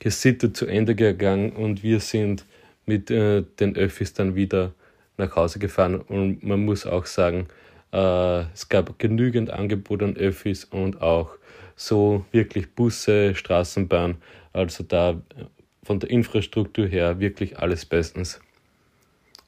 gesittet 0.00 0.54
zu 0.54 0.66
Ende 0.66 0.94
gegangen 0.94 1.52
und 1.52 1.82
wir 1.82 2.00
sind 2.00 2.44
mit 2.84 3.10
äh, 3.10 3.42
den 3.58 3.74
Öffis 3.74 4.12
dann 4.12 4.34
wieder 4.34 4.74
nach 5.16 5.34
Hause 5.34 5.58
gefahren 5.58 5.96
und 5.96 6.42
man 6.42 6.62
muss 6.62 6.84
auch 6.84 7.06
sagen, 7.06 7.48
äh, 7.90 8.40
es 8.52 8.68
gab 8.68 8.98
genügend 8.98 9.48
Angebot 9.48 10.02
an 10.02 10.14
Öffis 10.14 10.64
und 10.64 11.00
auch 11.00 11.30
so 11.74 12.26
wirklich 12.32 12.74
Busse, 12.74 13.34
Straßenbahn, 13.34 14.16
also 14.52 14.84
da 14.84 15.22
von 15.82 16.00
der 16.00 16.10
Infrastruktur 16.10 16.86
her 16.86 17.18
wirklich 17.18 17.58
alles 17.58 17.86
bestens. 17.86 18.40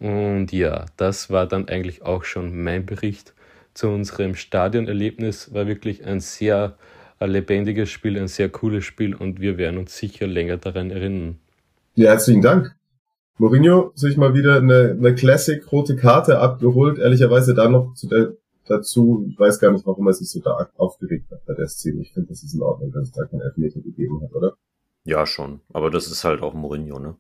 Und 0.00 0.50
ja, 0.50 0.86
das 0.96 1.30
war 1.30 1.46
dann 1.46 1.68
eigentlich 1.68 2.02
auch 2.02 2.24
schon 2.24 2.62
mein 2.62 2.86
Bericht 2.86 3.34
zu 3.74 3.88
unserem 3.88 4.34
Stadionerlebnis. 4.34 5.54
War 5.54 5.66
wirklich 5.66 6.04
ein 6.04 6.20
sehr 6.20 6.76
ein 7.20 7.30
lebendiges 7.30 7.90
Spiel, 7.90 8.18
ein 8.18 8.28
sehr 8.28 8.48
cooles 8.48 8.84
Spiel 8.84 9.14
und 9.14 9.40
wir 9.40 9.58
werden 9.58 9.78
uns 9.78 9.96
sicher 9.96 10.26
länger 10.26 10.56
daran 10.56 10.90
erinnern. 10.90 11.38
Ja, 11.94 12.10
herzlichen 12.10 12.40
Dank. 12.40 12.74
Mourinho 13.36 13.92
sich 13.94 14.16
mal 14.16 14.34
wieder 14.34 14.56
eine, 14.56 14.96
eine 14.98 15.14
Classic 15.14 15.70
rote 15.70 15.96
Karte 15.96 16.38
abgeholt. 16.38 16.98
Ehrlicherweise 16.98 17.54
da 17.54 17.68
noch 17.68 17.94
zu 17.94 18.08
der, 18.08 18.32
dazu, 18.66 19.26
ich 19.28 19.38
weiß 19.38 19.58
gar 19.58 19.72
nicht, 19.72 19.86
warum 19.86 20.06
er 20.06 20.14
sich 20.14 20.30
so 20.30 20.40
da 20.40 20.70
aufgeregt 20.76 21.30
hat 21.30 21.44
bei 21.46 21.54
der 21.54 21.68
Szene. 21.68 22.00
Ich 22.00 22.12
finde, 22.12 22.30
das 22.30 22.42
ist 22.42 22.54
in 22.54 22.62
Ordnung, 22.62 22.90
dass 22.92 23.08
es 23.08 23.12
da 23.12 23.24
keinen 23.26 23.42
Elfmeter 23.42 23.80
gegeben 23.80 24.22
hat, 24.22 24.34
oder? 24.34 24.54
Ja, 25.04 25.26
schon. 25.26 25.60
Aber 25.72 25.90
das 25.90 26.06
ist 26.06 26.24
halt 26.24 26.42
auch 26.42 26.54
Mourinho, 26.54 26.98
ne? 26.98 27.16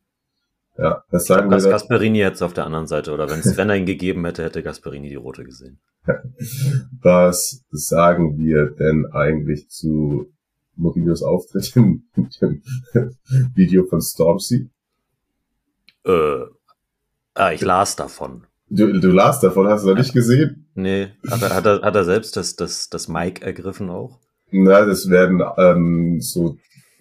Ja, 0.80 1.04
das 1.10 1.26
sagen 1.26 1.50
glaub, 1.50 1.62
wir. 1.62 1.70
Gasperini 1.70 2.18
jetzt 2.18 2.42
auf 2.42 2.54
der 2.54 2.64
anderen 2.64 2.86
Seite, 2.86 3.12
oder 3.12 3.28
wenn 3.28 3.40
es 3.40 3.58
er 3.58 3.76
ihn 3.76 3.84
gegeben 3.84 4.24
hätte, 4.24 4.42
hätte 4.42 4.62
Gasperini 4.62 5.10
die 5.10 5.14
rote 5.14 5.44
gesehen. 5.44 5.78
Was 7.02 7.62
sagen 7.70 8.38
wir 8.38 8.70
denn 8.70 9.06
eigentlich 9.12 9.68
zu 9.68 10.32
Mourinhos 10.76 11.22
Auftritt 11.22 11.76
in 11.76 12.04
dem 12.40 12.62
Video 13.54 13.84
von 13.84 14.00
Stormzy? 14.00 14.70
Äh, 16.06 16.44
ah, 17.34 17.52
ich 17.52 17.60
las 17.60 17.96
davon. 17.96 18.46
Du, 18.70 18.98
du 19.00 19.10
las 19.10 19.40
davon, 19.40 19.68
hast 19.68 19.84
du 19.84 19.88
das 19.88 19.98
nicht 19.98 20.14
gesehen? 20.14 20.66
Nee, 20.74 21.08
hat 21.28 21.42
er, 21.42 21.54
hat 21.54 21.66
er, 21.66 21.82
hat 21.82 21.94
er 21.94 22.04
selbst 22.04 22.38
das, 22.38 22.56
das, 22.56 22.88
das 22.88 23.06
Mic 23.06 23.42
ergriffen 23.42 23.90
auch? 23.90 24.18
Na, 24.50 24.86
das 24.86 25.10
werden 25.10 25.42
ähm, 25.58 26.20
so 26.22 26.56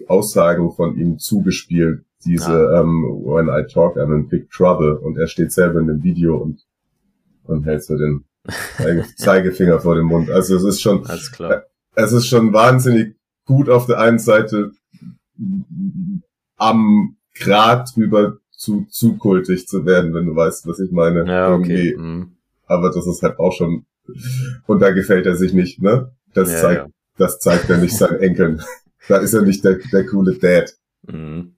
Aussagen 0.08 0.72
von 0.72 0.98
ihm 0.98 1.20
zugespielt, 1.20 2.04
diese 2.26 2.52
Ah. 2.52 2.82
ähm, 2.82 3.04
When 3.26 3.48
I 3.50 3.66
talk 3.72 3.98
I'm 3.98 4.14
in 4.16 4.28
big 4.28 4.50
trouble 4.52 4.98
und 5.00 5.18
er 5.18 5.28
steht 5.28 5.52
selber 5.52 5.80
in 5.80 5.88
dem 5.88 6.04
Video 6.04 6.38
und, 6.38 6.66
und 7.46 7.64
hält 7.66 7.84
so 7.84 7.98
den 7.98 8.24
Zeige- 8.78 9.06
Zeigefinger 9.18 9.80
vor 9.80 9.96
dem 9.96 10.06
Mund. 10.06 10.30
Also 10.30 10.56
es 10.56 10.64
ist 10.64 10.82
schon, 10.82 11.04
klar. 11.04 11.64
es 11.96 12.12
ist 12.12 12.28
schon 12.28 12.54
wahnsinnig 12.54 13.16
gut 13.46 13.70
auf 13.70 13.86
der 13.86 14.00
einen 14.00 14.20
Seite 14.20 14.72
am 16.58 17.16
Grad 17.40 17.96
drüber 17.96 18.38
zu, 18.52 18.86
zu 18.90 19.18
kultig 19.18 19.68
zu 19.68 19.86
werden, 19.86 20.14
wenn 20.14 20.26
du 20.26 20.36
weißt, 20.36 20.68
was 20.68 20.80
ich 20.80 20.92
meine. 20.92 21.26
Ja, 21.26 21.54
okay. 21.54 21.96
Mhm. 21.98 22.34
Aber 22.66 22.90
das 22.92 23.08
ist 23.08 23.24
halt 23.24 23.40
auch 23.40 23.54
schon, 23.54 23.86
und 24.68 24.82
da 24.82 24.92
gefällt 24.92 25.26
er 25.26 25.36
sich 25.36 25.54
nicht, 25.54 25.82
ne? 25.82 26.12
Das 26.34 26.52
Ja, 26.52 26.58
zeigt, 26.60 26.82
ja. 26.82 26.88
das 27.18 27.40
zeigt 27.40 27.70
er 27.70 27.78
nicht 27.78 27.96
seinen 27.96 28.20
Enkeln. 28.20 28.62
da 29.08 29.18
ist 29.18 29.34
er 29.34 29.42
nicht 29.42 29.64
der, 29.64 29.80
der 29.92 30.06
coole 30.06 30.38
Dad. 30.38 30.76
Mhm. 31.04 31.56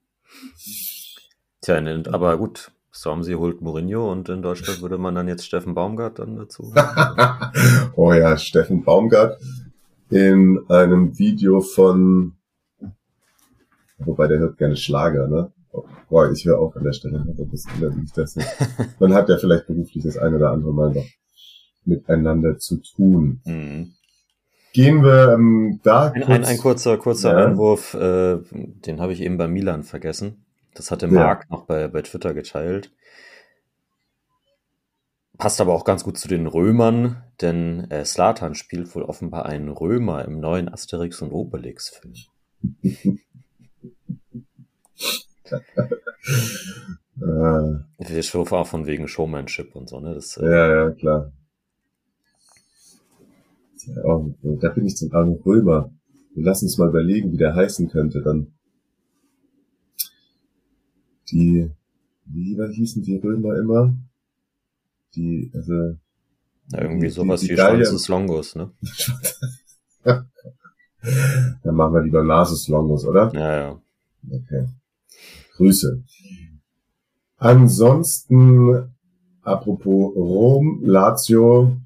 Tja, 1.60 1.82
aber 2.10 2.36
gut. 2.38 2.72
Stormzy 2.94 3.32
holt 3.32 3.62
Mourinho 3.62 4.12
und 4.12 4.28
in 4.28 4.42
Deutschland 4.42 4.82
würde 4.82 4.98
man 4.98 5.14
dann 5.14 5.26
jetzt 5.26 5.46
Steffen 5.46 5.74
Baumgart 5.74 6.18
dann 6.18 6.36
dazu. 6.36 6.74
oh 7.96 8.12
ja, 8.12 8.36
Steffen 8.36 8.84
Baumgart 8.84 9.40
in 10.10 10.60
einem 10.68 11.18
Video 11.18 11.62
von, 11.62 12.34
wobei 13.98 14.28
der 14.28 14.40
hört 14.40 14.58
gerne 14.58 14.76
Schlager, 14.76 15.26
ne? 15.26 15.52
Boah, 16.10 16.30
ich 16.30 16.44
höre 16.44 16.58
auch 16.58 16.76
an 16.76 16.84
der 16.84 16.92
Stelle, 16.92 17.24
das 17.26 17.64
nicht 17.96 18.18
das 18.18 18.36
nicht. 18.36 18.48
Man 19.00 19.14
hat 19.14 19.30
ja 19.30 19.38
vielleicht 19.38 19.66
beruflich 19.66 20.04
das 20.04 20.18
ein 20.18 20.34
oder 20.34 20.50
andere 20.50 20.74
Mal 20.74 20.92
noch 20.92 21.06
miteinander 21.86 22.58
zu 22.58 22.76
tun. 22.76 23.40
Mhm. 23.46 23.94
Gehen 24.72 25.02
wir 25.04 25.34
ähm, 25.34 25.80
da 25.82 26.06
Ein, 26.12 26.22
kurz, 26.22 26.28
ein, 26.30 26.44
ein 26.44 26.58
kurzer, 26.58 26.96
kurzer 26.98 27.38
Ja. 27.38 27.46
Einwurf, 27.46 27.94
äh, 27.94 28.38
den 28.52 29.00
habe 29.00 29.12
ich 29.12 29.20
eben 29.20 29.36
bei 29.36 29.46
Milan 29.48 29.82
vergessen. 29.82 30.44
Das 30.74 30.90
hatte 30.90 31.06
Ja. 31.06 31.12
Marc 31.12 31.50
noch 31.50 31.66
bei, 31.66 31.88
bei 31.88 32.00
Twitter 32.02 32.32
geteilt. 32.32 32.90
Passt 35.36 35.60
aber 35.60 35.74
auch 35.74 35.84
ganz 35.84 36.04
gut 36.04 36.18
zu 36.18 36.28
den 36.28 36.46
Römern, 36.46 37.22
denn 37.40 37.90
äh, 37.90 38.04
Slatan 38.04 38.54
spielt 38.54 38.94
wohl 38.94 39.02
offenbar 39.02 39.44
einen 39.46 39.68
Römer 39.68 40.24
im 40.24 40.40
neuen 40.40 40.72
Asterix 40.72 41.20
und 41.20 41.32
Obelix-Film. 41.32 42.14
äh, 47.20 47.20
Wir 47.20 48.22
schwufen 48.22 48.56
auch 48.56 48.66
von 48.66 48.86
wegen 48.86 49.08
Showmanship 49.08 49.74
und 49.74 49.88
so, 49.88 50.00
ne? 50.00 50.14
Das, 50.14 50.36
äh, 50.36 50.44
Ja, 50.46 50.74
ja, 50.74 50.90
klar. 50.92 51.32
Oh, 54.04 54.30
da 54.60 54.68
bin 54.70 54.86
ich 54.86 54.96
zum 54.96 55.12
armen 55.12 55.34
Römer. 55.44 55.90
Lass 56.34 56.62
uns 56.62 56.78
mal 56.78 56.88
überlegen, 56.88 57.32
wie 57.32 57.36
der 57.36 57.54
heißen 57.54 57.88
könnte 57.90 58.22
dann. 58.22 58.52
Die, 61.30 61.70
wie 62.26 62.56
hießen 62.72 63.02
die 63.02 63.16
Römer 63.16 63.56
immer? 63.58 63.94
Die, 65.14 65.50
also, 65.54 65.72
ja, 66.70 66.80
irgendwie 66.82 67.06
die- 67.06 67.12
sowas 67.12 67.40
die 67.40 67.50
wie 67.50 67.54
Gallier- 67.54 67.84
Schwanzus 67.84 68.08
Longus, 68.08 68.54
ne? 68.54 68.70
dann 71.62 71.74
machen 71.74 71.94
wir 71.94 72.02
lieber 72.02 72.22
Nasus 72.22 72.68
Longus, 72.68 73.04
oder? 73.04 73.32
Ja, 73.34 73.56
ja. 73.56 73.82
Okay. 74.30 74.68
Grüße. 75.56 76.02
Ansonsten, 77.38 78.92
apropos 79.42 80.14
Rom, 80.14 80.80
Lazio 80.84 81.76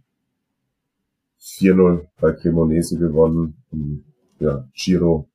4-0 1.47 2.07
bei 2.21 2.33
Cremonese 2.33 2.99
gewonnen. 2.99 3.63
Ja, 4.39 4.69
Giro 4.75 5.29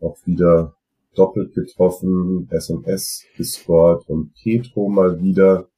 auch 0.00 0.16
wieder 0.24 0.74
doppelt 1.14 1.54
getroffen, 1.54 2.48
SMS 2.50 3.24
gescored 3.36 4.08
und 4.08 4.32
Petro 4.34 4.88
mal 4.88 5.20
wieder 5.20 5.68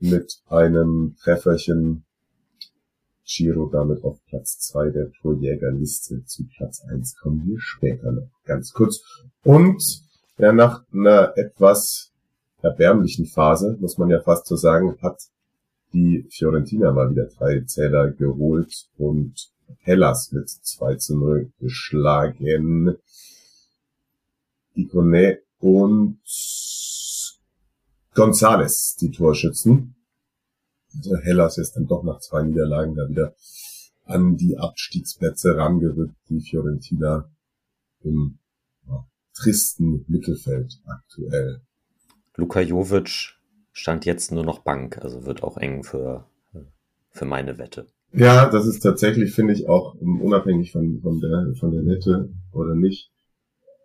mit 0.00 0.40
einem 0.48 1.16
Trefferchen. 1.22 2.04
Giro 3.24 3.68
damit 3.68 4.04
auf 4.04 4.24
Platz 4.26 4.58
zwei 4.60 4.90
der 4.90 5.10
Torjägerliste. 5.10 6.24
Zu 6.24 6.46
Platz 6.56 6.82
eins 6.88 7.16
kommen 7.16 7.42
wir 7.44 7.58
später 7.58 8.12
noch 8.12 8.30
ganz 8.44 8.72
kurz. 8.72 9.02
Und 9.42 9.82
Ja, 10.38 10.52
nach 10.52 10.84
einer 10.92 11.32
etwas 11.36 12.12
erbärmlichen 12.60 13.24
Phase, 13.24 13.78
muss 13.80 13.96
man 13.96 14.10
ja 14.10 14.20
fast 14.20 14.46
so 14.46 14.54
sagen, 14.54 14.98
hat 15.00 15.18
die 15.92 16.26
Fiorentina 16.30 16.92
mal 16.92 17.10
wieder 17.10 17.26
drei 17.26 17.60
Zähler 17.60 18.10
geholt 18.10 18.88
und 18.98 19.50
Hellas 19.78 20.32
mit 20.32 20.48
2 20.48 20.96
zu 20.96 21.16
0 21.16 21.52
geschlagen. 21.58 22.96
Icone 24.74 25.40
und 25.58 26.18
Gonzales, 28.14 28.96
die 29.00 29.10
Torschützen. 29.10 29.94
Hellas 31.22 31.58
ist 31.58 31.76
dann 31.76 31.86
doch 31.86 32.02
nach 32.02 32.20
zwei 32.20 32.42
Niederlagen 32.42 32.94
da 32.94 33.08
wieder 33.08 33.34
an 34.04 34.36
die 34.36 34.56
Abstiegsplätze 34.56 35.56
rangerückt, 35.56 36.16
die 36.28 36.40
Fiorentina 36.40 37.28
im 38.02 38.38
ja, 38.88 39.06
tristen 39.34 40.04
Mittelfeld 40.08 40.80
aktuell. 40.86 41.60
Luka 42.36 42.60
Jovic 42.60 43.34
stand 43.76 44.06
jetzt 44.06 44.32
nur 44.32 44.42
noch 44.42 44.60
Bank, 44.60 44.98
also 45.02 45.26
wird 45.26 45.42
auch 45.42 45.58
eng 45.58 45.84
für, 45.84 46.24
für 47.10 47.26
meine 47.26 47.58
Wette. 47.58 47.86
Ja, 48.10 48.48
das 48.48 48.66
ist 48.66 48.80
tatsächlich, 48.80 49.34
finde 49.34 49.52
ich, 49.52 49.68
auch 49.68 49.94
unabhängig 50.00 50.72
von, 50.72 51.00
von, 51.02 51.20
der, 51.20 51.52
von 51.60 51.72
der 51.72 51.84
Wette 51.84 52.30
oder 52.52 52.74
nicht, 52.74 53.10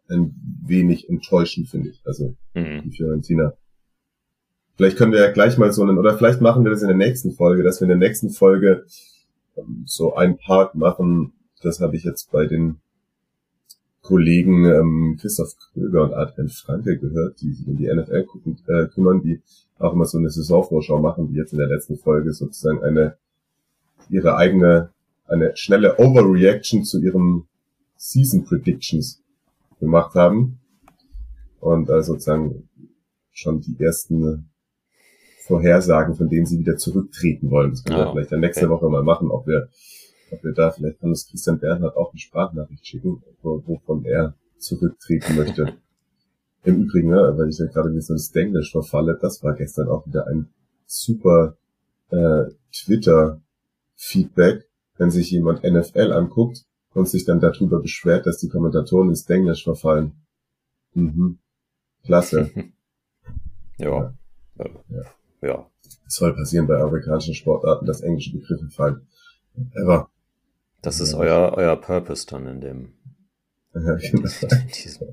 ein 0.07 0.33
wenig 0.63 1.09
enttäuschend, 1.09 1.67
finde 1.67 1.89
ich. 1.89 2.01
Also 2.05 2.35
mhm. 2.53 2.83
die 2.85 2.91
Fiorentina. 2.91 3.53
Vielleicht 4.77 4.95
können 4.95 5.11
wir 5.11 5.19
ja 5.19 5.31
gleich 5.31 5.57
mal 5.57 5.73
so 5.73 5.81
einen, 5.81 5.97
oder 5.97 6.17
vielleicht 6.17 6.39
machen 6.39 6.63
wir 6.63 6.71
das 6.71 6.81
in 6.81 6.87
der 6.87 6.97
nächsten 6.97 7.33
Folge, 7.33 7.61
dass 7.61 7.81
wir 7.81 7.85
in 7.85 7.99
der 7.99 8.07
nächsten 8.07 8.29
Folge 8.29 8.85
ähm, 9.57 9.83
so 9.85 10.15
ein 10.15 10.37
Part 10.37 10.73
machen. 10.73 11.33
Das 11.61 11.81
habe 11.81 11.97
ich 11.97 12.05
jetzt 12.05 12.31
bei 12.31 12.45
den 12.45 12.79
Kollegen 14.01 14.65
ähm, 14.65 15.17
Christoph 15.19 15.55
Kröger 15.73 16.03
und 16.03 16.13
Adrian 16.13 16.49
Franke 16.49 16.97
gehört, 16.97 17.39
die 17.41 17.53
sich 17.53 17.67
um 17.67 17.77
die 17.77 17.93
NFL 17.93 18.23
gucken, 18.23 18.57
äh, 18.67 18.87
kümmern, 18.87 19.21
die 19.21 19.41
auch 19.77 19.93
immer 19.93 20.05
so 20.05 20.17
eine 20.17 20.29
Saisonvorschau 20.29 20.99
machen, 20.99 21.27
die 21.27 21.35
jetzt 21.35 21.53
in 21.53 21.59
der 21.59 21.67
letzten 21.67 21.97
Folge 21.97 22.33
sozusagen 22.33 22.83
eine 22.83 23.15
ihre 24.09 24.35
eigene 24.35 24.89
eine 25.27 25.55
schnelle 25.55 25.97
Overreaction 25.97 26.83
zu 26.83 27.01
ihren 27.01 27.47
Season 27.95 28.43
Predictions 28.43 29.21
gemacht 29.79 30.15
haben 30.15 30.59
und 31.59 31.89
äh, 31.89 32.03
sozusagen 32.03 32.67
schon 33.31 33.61
die 33.61 33.81
ersten 33.81 34.49
Vorhersagen, 35.45 36.15
von 36.15 36.29
denen 36.29 36.45
sie 36.45 36.59
wieder 36.59 36.77
zurücktreten 36.77 37.49
wollen. 37.49 37.71
Das 37.71 37.83
können 37.83 37.99
oh, 37.99 38.05
wir 38.05 38.11
vielleicht 38.11 38.31
dann 38.31 38.41
nächste 38.41 38.65
okay. 38.65 38.73
Woche 38.73 38.89
mal 38.89 39.03
machen, 39.03 39.31
ob 39.31 39.47
wir, 39.47 39.69
ob 40.31 40.43
wir 40.43 40.53
da 40.53 40.71
vielleicht 40.71 40.99
kann 40.99 41.09
uns 41.09 41.27
Christian 41.27 41.59
Bernhard 41.59 41.95
auch 41.95 42.11
eine 42.11 42.19
Sprachnachricht 42.19 42.85
schicken, 42.85 43.21
wovon 43.41 44.05
er 44.05 44.35
zurücktreten 44.57 45.35
möchte. 45.35 45.77
Im 46.63 46.83
Übrigen, 46.83 47.09
ne, 47.09 47.33
weil 47.37 47.49
ich 47.49 47.57
ja 47.57 47.65
gerade 47.65 47.91
wie 47.93 48.01
so 48.01 48.13
ein 48.13 48.19
Stenglish 48.19 48.71
verfalle, 48.71 49.17
das 49.19 49.41
war 49.43 49.55
gestern 49.55 49.89
auch 49.89 50.05
wieder 50.05 50.27
ein 50.27 50.49
super 50.85 51.57
äh, 52.11 52.43
Twitter-Feedback, 52.71 54.69
wenn 54.97 55.09
sich 55.09 55.31
jemand 55.31 55.63
NFL 55.63 56.11
anguckt 56.11 56.65
und 56.93 57.09
sich 57.09 57.25
dann 57.25 57.39
darüber 57.39 57.81
beschwert, 57.81 58.27
dass 58.27 58.37
die 58.37 58.49
Kommentatoren 58.49 59.09
ins 59.09 59.27
Englisch 59.27 59.63
verfallen. 59.63 60.11
Mhm. 60.93 61.39
Klasse. 62.03 62.51
ja. 63.77 64.13
ja. 64.59 64.65
ja. 64.89 65.03
Ja. 65.41 65.67
Es 66.07 66.15
soll 66.15 66.33
passieren 66.35 66.67
bei 66.67 66.79
amerikanischen 66.79 67.33
Sportarten, 67.33 67.85
dass 67.85 68.01
englische 68.01 68.33
Begriffe 68.33 68.69
fallen. 68.69 69.07
Aber. 69.75 70.09
Das 70.81 70.99
ist 70.99 71.13
euer, 71.13 71.53
euer 71.55 71.75
Purpose 71.75 72.25
dann 72.27 72.47
in 72.47 72.61
dem. 72.61 72.93
Ja, 73.73 73.95
genau. 73.95 74.29
in 74.41 74.67
diesem. 74.67 75.07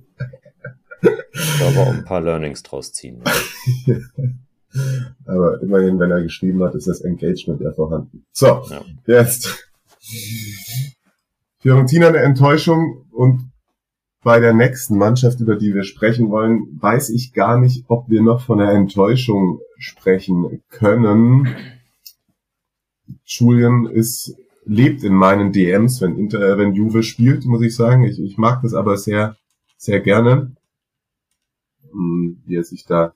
aber 1.03 1.81
auch 1.81 1.93
ein 1.93 2.05
paar 2.05 2.21
Learnings 2.21 2.63
draus 2.63 2.93
ziehen. 2.93 3.23
aber 5.27 5.63
immerhin, 5.63 5.99
wenn 5.99 6.11
er 6.11 6.23
geschrieben 6.23 6.63
hat, 6.65 6.75
ist 6.75 6.89
das 6.89 7.03
Engagement 7.03 7.61
ja 7.61 7.73
vorhanden. 7.73 8.25
So, 8.33 8.63
ja. 8.71 8.85
jetzt. 9.07 9.69
Fiorentina 11.61 12.09
eine 12.09 12.19
Enttäuschung 12.19 13.07
und 13.11 13.51
bei 14.23 14.41
der 14.41 14.53
nächsten 14.53 14.97
Mannschaft, 14.97 15.41
über 15.41 15.57
die 15.57 15.75
wir 15.75 15.85
sprechen 15.85 16.31
wollen, 16.31 16.79
weiß 16.81 17.11
ich 17.11 17.33
gar 17.33 17.59
nicht, 17.59 17.85
ob 17.89 18.09
wir 18.09 18.23
noch 18.23 18.41
von 18.41 18.59
der 18.59 18.71
Enttäuschung 18.71 19.61
sprechen 19.79 20.63
können. 20.71 21.49
Julian 23.25 23.87
ist, 23.87 24.35
lebt 24.69 25.03
in 25.03 25.15
meinen 25.15 25.53
DMs, 25.53 26.01
wenn 26.01 26.17
Inter, 26.17 26.59
wenn 26.59 26.75
Juve 26.75 27.03
spielt, 27.03 27.47
muss 27.47 27.63
ich 27.63 27.75
sagen. 27.75 28.05
Ich, 28.05 28.21
ich 28.21 28.37
mag 28.37 28.63
das 28.63 28.75
aber 28.75 28.97
sehr, 28.97 29.37
sehr 29.79 30.01
gerne, 30.01 30.55
hm, 31.91 32.43
wie 32.45 32.57
er 32.57 32.65
sich 32.65 32.85
da, 32.85 33.15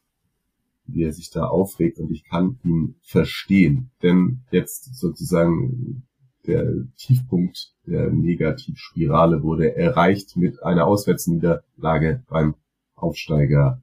wie 0.87 1.05
er 1.05 1.13
sich 1.13 1.31
da 1.31 1.45
aufregt 1.45 1.99
und 1.99 2.11
ich 2.11 2.25
kann 2.25 2.59
ihn 2.65 2.97
verstehen. 3.03 3.91
Denn 4.03 4.41
jetzt 4.51 4.95
sozusagen 4.95 6.05
der 6.47 6.87
Tiefpunkt 6.97 7.75
der 7.87 8.11
Negativspirale 8.11 9.43
wurde 9.43 9.77
erreicht 9.77 10.37
mit 10.37 10.63
einer 10.63 10.87
Auswärtsniederlage 10.87 12.25
beim 12.29 12.55
Aufsteiger 12.95 13.83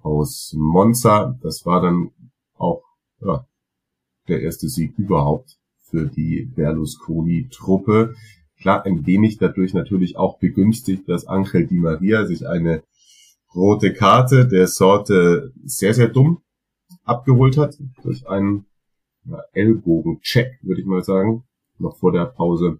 aus 0.00 0.54
Monza. 0.56 1.36
Das 1.42 1.66
war 1.66 1.82
dann 1.82 2.12
auch 2.54 2.82
ja, 3.20 3.44
der 4.28 4.40
erste 4.40 4.68
Sieg 4.68 4.96
überhaupt 4.96 5.57
für 5.90 6.06
die 6.06 6.44
Berlusconi-Truppe. 6.54 8.14
Klar, 8.60 8.84
ein 8.84 9.06
wenig 9.06 9.38
dadurch 9.38 9.74
natürlich 9.74 10.16
auch 10.16 10.38
begünstigt, 10.38 11.08
dass 11.08 11.26
Angel 11.26 11.66
Di 11.66 11.78
Maria 11.78 12.26
sich 12.26 12.46
eine 12.46 12.82
rote 13.54 13.92
Karte 13.92 14.46
der 14.46 14.66
Sorte 14.66 15.52
sehr, 15.64 15.94
sehr 15.94 16.08
dumm 16.08 16.42
abgeholt 17.04 17.56
hat. 17.56 17.78
Durch 18.02 18.28
einen 18.28 18.66
Ellbogen-Check, 19.52 20.58
würde 20.62 20.80
ich 20.80 20.86
mal 20.86 21.04
sagen 21.04 21.44
noch 21.78 21.96
vor 21.96 22.12
der 22.12 22.26
Pause. 22.26 22.78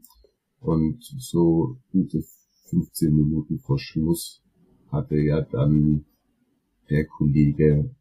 Und 0.60 1.02
so 1.02 1.78
gute 1.92 2.24
15 2.70 3.14
Minuten 3.14 3.58
vor 3.60 3.78
Schluss 3.78 4.42
hatte 4.90 5.16
ja 5.16 5.40
dann 5.40 6.04
der 6.90 7.06
Kollege 7.06 7.94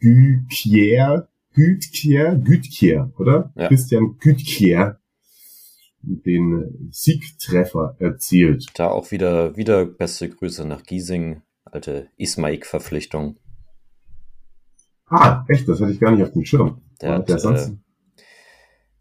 Gütkier, 0.00 1.28
Gütkier, 1.56 2.36
Gütkier, 2.36 3.12
oder? 3.16 3.50
Ja. 3.56 3.68
Christian 3.68 4.18
Gütkier 4.18 5.00
den 6.02 6.90
Siegtreffer 6.92 7.96
erzielt. 7.98 8.66
Da 8.74 8.88
auch 8.88 9.10
wieder, 9.10 9.56
wieder 9.56 9.86
beste 9.86 10.28
Grüße 10.28 10.66
nach 10.66 10.82
Giesing, 10.82 11.42
alte 11.64 12.10
Ismaik-Verpflichtung. 12.18 13.38
Ah, 15.06 15.44
echt, 15.48 15.66
das 15.66 15.80
hatte 15.80 15.92
ich 15.92 16.00
gar 16.00 16.12
nicht 16.12 16.22
auf 16.22 16.32
dem 16.32 16.44
Schirm. 16.44 16.82
Der, 17.00 17.14
hat, 17.14 17.28
der 17.28 17.36
äh, 17.36 17.70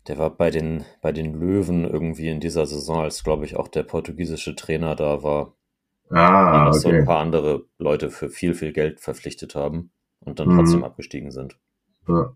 der 0.08 0.18
war 0.18 0.30
bei 0.30 0.50
den, 0.50 0.86
bei 1.02 1.12
den 1.12 1.34
Löwen 1.34 1.84
irgendwie 1.84 2.30
in 2.30 2.40
dieser 2.40 2.66
Saison, 2.66 3.02
als 3.02 3.24
glaube 3.24 3.44
ich 3.44 3.58
auch 3.58 3.68
der 3.68 3.84
portugiesische 3.84 4.56
Trainer 4.56 4.96
da 4.96 5.24
war. 5.24 5.56
Ah, 6.10 6.70
okay. 6.70 6.80
so 6.80 6.90
ein 6.90 7.06
paar 7.06 7.20
andere 7.20 7.66
Leute 7.80 8.12
für 8.12 8.30
viel, 8.30 8.54
viel 8.54 8.72
Geld 8.72 9.02
verpflichtet 9.02 9.56
haben 9.56 9.92
und 10.20 10.40
dann 10.40 10.50
mhm. 10.50 10.58
trotzdem 10.58 10.84
abgestiegen 10.84 11.32
sind. 11.32 11.58
Ja. 12.08 12.34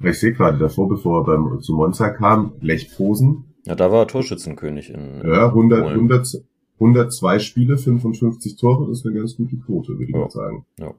Ich 0.00 0.18
sehe 0.18 0.32
gerade 0.32 0.58
davor, 0.58 0.88
bevor 0.88 1.22
er 1.22 1.24
beim, 1.24 1.60
zu 1.60 1.74
Monza 1.74 2.10
kam, 2.10 2.52
Lech 2.60 2.94
Posen. 2.94 3.44
Ja, 3.64 3.74
da 3.74 3.90
war 3.90 4.00
er 4.00 4.06
Torschützenkönig 4.06 4.90
in. 4.90 5.22
Ja, 5.24 5.48
100, 5.48 5.86
100, 5.86 6.44
102 6.78 7.38
Spiele, 7.38 7.78
55 7.78 8.56
Tore, 8.56 8.88
das 8.88 8.98
ist 8.98 9.06
eine 9.06 9.16
ganz 9.16 9.36
gute 9.36 9.56
Quote, 9.56 9.92
würde 9.92 10.04
ich 10.04 10.10
ja. 10.10 10.18
mal 10.18 10.30
sagen. 10.30 10.66
Ja. 10.78 10.94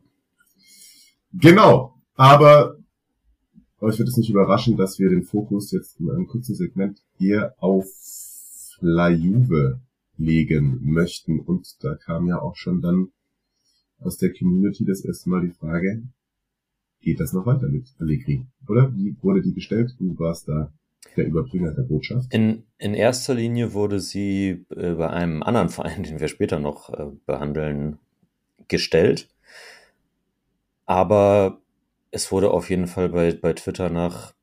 Genau. 1.34 1.94
Aber 2.16 2.78
ich 3.82 4.00
würde 4.00 4.10
es 4.10 4.18
nicht 4.18 4.30
überraschen, 4.30 4.76
dass 4.76 4.98
wir 4.98 5.10
den 5.10 5.24
Fokus 5.24 5.72
jetzt 5.72 6.00
in 6.00 6.10
einem 6.10 6.28
kurzen 6.28 6.56
Segment 6.56 7.04
eher 7.20 7.54
auf 7.60 7.86
La 8.80 9.10
Juve 9.10 9.80
legen 10.18 10.80
möchten. 10.82 11.40
Und 11.40 11.84
da 11.84 11.96
kam 11.96 12.28
ja 12.28 12.42
auch 12.42 12.56
schon 12.56 12.82
dann 12.82 13.12
aus 14.00 14.18
der 14.18 14.34
Community 14.34 14.84
das 14.84 15.06
erste 15.06 15.30
Mal 15.30 15.42
die 15.42 15.54
Frage, 15.54 16.04
geht 17.02 17.20
das 17.20 17.34
noch 17.34 17.46
weiter 17.46 17.68
mit 17.68 17.94
Allegri? 18.00 18.46
Oder 18.68 18.94
wie 18.96 19.16
wurde 19.22 19.42
die 19.42 19.54
gestellt? 19.54 19.96
Du 20.00 20.18
warst 20.20 20.48
da 20.48 20.72
der 21.16 21.26
Überbringer 21.26 21.72
der 21.72 21.84
Botschaft. 21.84 22.34
In, 22.34 22.64
in 22.78 22.94
erster 22.94 23.34
Linie 23.34 23.74
wurde 23.74 24.00
sie 24.00 24.66
äh, 24.76 24.94
bei 24.94 25.10
einem 25.10 25.44
anderen 25.44 25.70
Verein, 25.78 26.04
den 26.04 26.20
wir 26.20 26.28
später 26.28 26.60
noch 26.60 26.94
äh, 26.94 27.08
behandeln, 27.26 28.00
gestellt. 28.68 29.30
Aber 30.86 31.60
es 32.12 32.32
wurde 32.32 32.52
auf 32.52 32.70
jeden 32.70 32.88
Fall 32.88 33.10
bei, 33.10 33.34
bei 33.34 33.54
Twitter 33.54 33.90
nach 33.90 34.34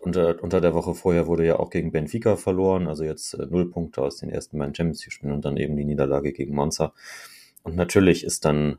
unter, 0.00 0.42
unter 0.42 0.60
der 0.60 0.74
Woche 0.74 0.94
vorher 0.94 1.26
wurde 1.26 1.44
ja 1.44 1.58
auch 1.58 1.70
gegen 1.70 1.90
Benfica 1.90 2.36
verloren, 2.36 2.86
also 2.86 3.04
jetzt 3.04 3.34
äh, 3.34 3.46
null 3.46 3.70
Punkte 3.70 4.02
aus 4.02 4.18
den 4.18 4.30
ersten 4.30 4.58
beiden 4.58 4.74
Champions 4.74 5.04
League 5.04 5.12
Spielen 5.12 5.32
und 5.32 5.44
dann 5.44 5.56
eben 5.56 5.76
die 5.76 5.84
Niederlage 5.84 6.32
gegen 6.32 6.54
Monza. 6.54 6.92
Und 7.62 7.76
natürlich 7.76 8.24
ist 8.24 8.44
dann, 8.44 8.78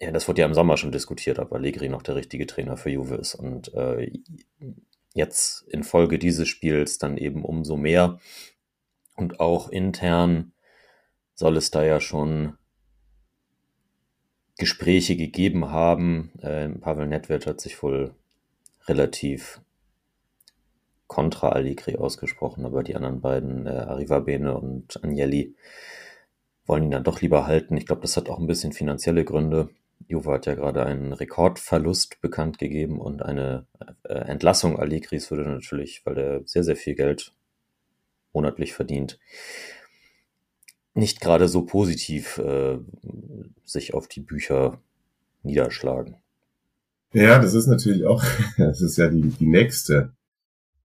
ja, 0.00 0.10
das 0.10 0.26
wurde 0.28 0.40
ja 0.40 0.46
im 0.46 0.54
Sommer 0.54 0.76
schon 0.76 0.92
diskutiert, 0.92 1.38
ob 1.38 1.52
Allegri 1.52 1.88
noch 1.88 2.02
der 2.02 2.14
richtige 2.16 2.46
Trainer 2.46 2.76
für 2.76 2.90
Juve 2.90 3.16
ist. 3.16 3.34
Und 3.34 3.74
äh, 3.74 4.10
jetzt 5.14 5.62
infolge 5.68 6.18
dieses 6.18 6.48
Spiels 6.48 6.98
dann 6.98 7.16
eben 7.16 7.44
umso 7.44 7.76
mehr 7.76 8.18
und 9.14 9.40
auch 9.40 9.68
intern 9.68 10.52
soll 11.34 11.56
es 11.56 11.70
da 11.70 11.84
ja 11.84 12.00
schon 12.00 12.56
Gespräche 14.58 15.16
gegeben 15.16 15.70
haben. 15.70 16.32
Äh, 16.40 16.68
Pavel 16.68 17.06
Nedved 17.06 17.46
hat 17.46 17.60
sich 17.60 17.82
wohl 17.82 18.14
relativ 18.86 19.60
kontra 21.06 21.50
Allegri 21.50 21.96
ausgesprochen, 21.96 22.64
aber 22.64 22.82
die 22.82 22.94
anderen 22.94 23.20
beiden, 23.20 23.66
äh, 23.66 23.70
Arrivabene 23.70 24.56
und 24.56 25.02
Agnelli, 25.02 25.54
wollen 26.66 26.84
ihn 26.84 26.90
dann 26.90 27.04
doch 27.04 27.20
lieber 27.20 27.46
halten. 27.46 27.76
Ich 27.76 27.86
glaube, 27.86 28.02
das 28.02 28.16
hat 28.16 28.28
auch 28.28 28.38
ein 28.38 28.46
bisschen 28.46 28.72
finanzielle 28.72 29.24
Gründe. 29.24 29.70
Juve 30.08 30.32
hat 30.32 30.46
ja 30.46 30.54
gerade 30.54 30.84
einen 30.84 31.12
Rekordverlust 31.12 32.20
bekannt 32.20 32.58
gegeben 32.58 33.00
und 33.00 33.22
eine 33.22 33.66
äh, 34.04 34.14
Entlassung 34.14 34.78
Allegris 34.78 35.30
würde 35.30 35.48
natürlich, 35.48 36.04
weil 36.04 36.18
er 36.18 36.42
sehr, 36.46 36.64
sehr 36.64 36.76
viel 36.76 36.94
Geld 36.94 37.32
monatlich 38.32 38.72
verdient, 38.72 39.18
nicht 40.94 41.20
gerade 41.20 41.48
so 41.48 41.62
positiv 41.62 42.38
äh, 42.38 42.78
sich 43.64 43.94
auf 43.94 44.08
die 44.08 44.20
Bücher 44.20 44.80
niederschlagen. 45.42 46.16
Ja, 47.12 47.38
das 47.38 47.54
ist 47.54 47.66
natürlich 47.66 48.04
auch, 48.04 48.24
das 48.58 48.80
ist 48.80 48.96
ja 48.96 49.08
die, 49.08 49.22
die 49.22 49.46
nächste 49.46 50.12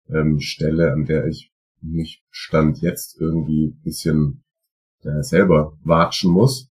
ähm, 0.10 0.39
Stelle, 0.39 0.91
an 0.91 1.06
der 1.06 1.25
ich 1.28 1.51
mich 1.82 2.23
stand 2.32 2.82
jetzt 2.82 3.19
irgendwie 3.19 3.75
bisschen 3.84 4.43
äh, 5.04 5.21
selber 5.21 5.78
watschen 5.84 6.32
muss. 6.32 6.69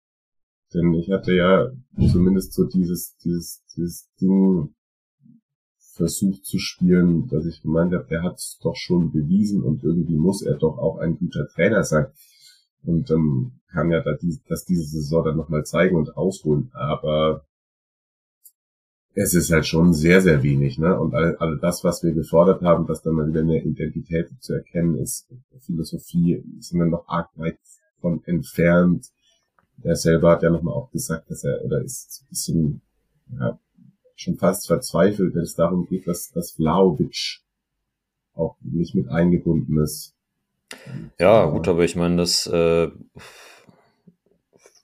Denn 0.75 0.93
ich 0.95 1.11
hatte 1.11 1.35
ja 1.35 1.71
zumindest 2.13 2.53
so 2.53 2.65
dieses, 2.65 3.17
dieses, 3.25 3.65
dieses 3.75 4.11
Ding 4.21 4.75
versucht 5.95 6.45
zu 6.45 6.59
spielen, 6.59 7.27
dass 7.29 7.45
ich 7.47 7.63
gemeint 7.63 7.93
habe, 7.93 8.07
er 8.11 8.23
hat 8.23 8.37
es 8.37 8.59
doch 8.63 8.77
schon 8.77 9.11
bewiesen 9.11 9.63
und 9.63 9.83
irgendwie 9.83 10.17
muss 10.17 10.43
er 10.43 10.57
doch 10.57 10.79
auch 10.79 10.99
ein 10.99 11.19
guter 11.19 11.49
Trainer 11.49 11.83
sein. 11.83 12.07
Und 12.85 13.11
dann 13.11 13.61
kann 13.73 13.91
ja 13.91 14.01
da 14.03 14.15
die, 14.15 14.39
das 14.49 14.65
diese 14.65 14.85
Saison 14.85 15.25
dann 15.25 15.37
nochmal 15.37 15.65
zeigen 15.65 15.97
und 15.97 16.17
ausholen. 16.17 16.71
Aber 16.73 17.45
es 19.15 19.35
ist 19.35 19.51
halt 19.51 19.67
schon 19.67 19.93
sehr, 19.93 20.21
sehr 20.21 20.43
wenig, 20.43 20.79
ne? 20.79 20.99
Und 20.99 21.15
all, 21.15 21.37
all 21.39 21.59
das, 21.59 21.83
was 21.83 22.05
wir 22.05 22.13
gefordert 22.13 22.63
haben, 22.63 22.87
dass 22.87 23.03
dann 23.03 23.15
mal 23.15 23.29
wieder 23.29 23.41
eine 23.41 23.63
Identität 23.63 24.29
zu 24.41 24.55
erkennen 24.55 24.97
ist, 24.97 25.29
Philosophie, 25.61 26.45
sind 26.61 26.79
wir 26.79 26.87
noch 26.87 27.09
arg 27.09 27.29
weit 27.37 27.59
von 28.01 28.23
entfernt. 28.25 29.07
Er 29.83 29.97
selber 29.97 30.33
hat 30.33 30.43
ja 30.43 30.51
nochmal 30.51 30.75
auch 30.75 30.91
gesagt, 30.91 31.31
dass 31.31 31.45
er, 31.45 31.65
oder 31.65 31.83
ist 31.83 32.23
ein 32.23 32.29
bisschen, 32.29 32.81
ja, 33.39 33.59
schon 34.17 34.37
fast 34.37 34.67
verzweifelt, 34.67 35.35
wenn 35.35 35.43
es 35.43 35.55
darum 35.55 35.87
geht, 35.87 36.07
dass, 36.09 36.33
dass 36.33 36.53
Vlaovic 36.53 37.41
auch 38.35 38.57
nicht 38.61 38.95
mit 38.95 39.09
eingebunden 39.09 39.79
ist. 39.79 40.15
Ja, 41.19 41.47
gut, 41.47 41.69
aber 41.69 41.85
ich 41.85 41.97
meine, 41.97 42.17
das, 42.17 42.47
äh, 42.47 42.91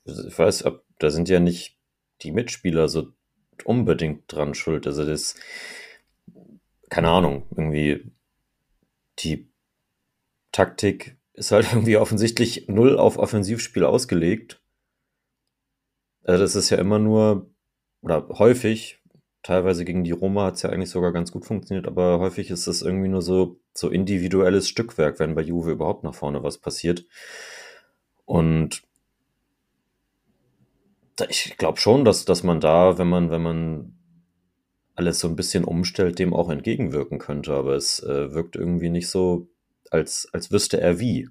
ich 0.04 0.38
weiß, 0.38 0.64
da 0.98 1.10
sind 1.10 1.28
ja 1.28 1.40
nicht 1.40 1.78
die 2.22 2.32
Mitspieler 2.32 2.88
so 2.88 3.12
unbedingt 3.64 4.32
dran 4.32 4.54
schuld. 4.54 4.86
Also 4.86 5.04
das, 5.04 5.34
keine 6.88 7.10
Ahnung, 7.10 7.46
irgendwie 7.50 8.12
die 9.20 9.50
Taktik 10.52 11.16
ist 11.32 11.52
halt 11.52 11.66
irgendwie 11.72 11.96
offensichtlich 11.96 12.68
null 12.68 12.98
auf 12.98 13.18
Offensivspiel 13.18 13.84
ausgelegt. 13.84 14.60
Also 16.24 16.42
das 16.42 16.56
ist 16.56 16.70
ja 16.70 16.78
immer 16.78 16.98
nur, 16.98 17.50
oder 18.02 18.28
häufig, 18.30 19.00
teilweise 19.42 19.84
gegen 19.84 20.04
die 20.04 20.10
Roma 20.12 20.46
hat 20.46 20.54
es 20.54 20.62
ja 20.62 20.70
eigentlich 20.70 20.90
sogar 20.90 21.12
ganz 21.12 21.30
gut 21.30 21.44
funktioniert, 21.44 21.86
aber 21.86 22.18
häufig 22.18 22.50
ist 22.50 22.66
es 22.66 22.82
irgendwie 22.82 23.08
nur 23.08 23.22
so, 23.22 23.60
so 23.74 23.90
individuelles 23.90 24.68
Stückwerk, 24.68 25.20
wenn 25.20 25.34
bei 25.34 25.42
Juve 25.42 25.72
überhaupt 25.72 26.02
nach 26.02 26.14
vorne 26.14 26.42
was 26.42 26.58
passiert. 26.58 27.04
Und 28.24 28.82
ich 31.28 31.56
glaube 31.58 31.78
schon, 31.78 32.04
dass, 32.04 32.24
dass 32.24 32.42
man 32.42 32.60
da, 32.60 32.98
wenn 32.98 33.08
man, 33.08 33.30
wenn 33.30 33.42
man 33.42 33.98
alles 34.94 35.20
so 35.20 35.28
ein 35.28 35.36
bisschen 35.36 35.64
umstellt, 35.64 36.18
dem 36.18 36.32
auch 36.32 36.50
entgegenwirken 36.50 37.18
könnte, 37.18 37.52
aber 37.52 37.74
es 37.74 38.00
äh, 38.02 38.32
wirkt 38.32 38.56
irgendwie 38.56 38.88
nicht 38.88 39.08
so, 39.08 39.48
als, 39.90 40.28
als 40.32 40.50
wüsste 40.50 40.80
er 40.80 40.98
wie. 40.98 41.28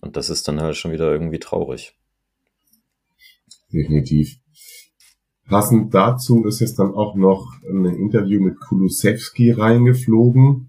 Und 0.00 0.16
das 0.16 0.30
ist 0.30 0.46
dann 0.46 0.60
halt 0.60 0.76
schon 0.76 0.92
wieder 0.92 1.10
irgendwie 1.10 1.40
traurig. 1.40 1.98
Definitiv. 3.72 4.36
Passend 5.48 5.94
dazu 5.94 6.44
ist 6.44 6.60
jetzt 6.60 6.78
dann 6.78 6.94
auch 6.94 7.14
noch 7.14 7.46
ein 7.68 7.86
Interview 7.86 8.42
mit 8.42 8.60
Kulusewski 8.60 9.50
reingeflogen, 9.50 10.68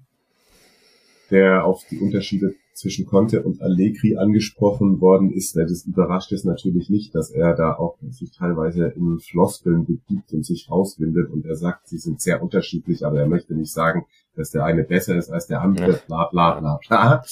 der 1.31 1.65
auf 1.65 1.83
die 1.89 1.99
Unterschiede 1.99 2.55
zwischen 2.73 3.05
Conte 3.05 3.43
und 3.43 3.61
Allegri 3.61 4.15
angesprochen 4.15 5.01
worden 5.01 5.31
ist. 5.31 5.55
Das 5.55 5.85
überrascht 5.85 6.31
es 6.31 6.45
natürlich 6.45 6.89
nicht, 6.89 7.13
dass 7.13 7.29
er 7.29 7.55
da 7.55 7.73
auch 7.73 7.97
sich 8.09 8.31
teilweise 8.31 8.87
in 8.87 9.19
Floskeln 9.19 9.85
begibt 9.85 10.31
und 10.31 10.45
sich 10.45 10.69
rauswindet 10.71 11.29
und 11.29 11.45
er 11.45 11.57
sagt, 11.57 11.89
sie 11.89 11.97
sind 11.97 12.21
sehr 12.21 12.41
unterschiedlich, 12.41 13.05
aber 13.05 13.19
er 13.19 13.27
möchte 13.27 13.53
nicht 13.53 13.73
sagen, 13.73 14.05
dass 14.35 14.51
der 14.51 14.63
eine 14.63 14.83
besser 14.83 15.17
ist 15.17 15.29
als 15.29 15.47
der 15.47 15.61
andere, 15.61 15.99
bla 16.07 16.29
bla 16.29 16.59
bla 16.59 16.79
bla. 16.87 17.23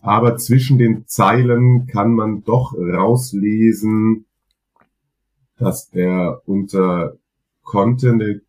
Aber 0.00 0.36
zwischen 0.36 0.78
den 0.78 1.06
Zeilen 1.06 1.86
kann 1.86 2.14
man 2.14 2.42
doch 2.44 2.74
rauslesen, 2.74 4.25
dass 5.58 5.88
er 5.92 6.42
unter 6.46 7.16
Conte 7.62 8.10
eine 8.10 8.40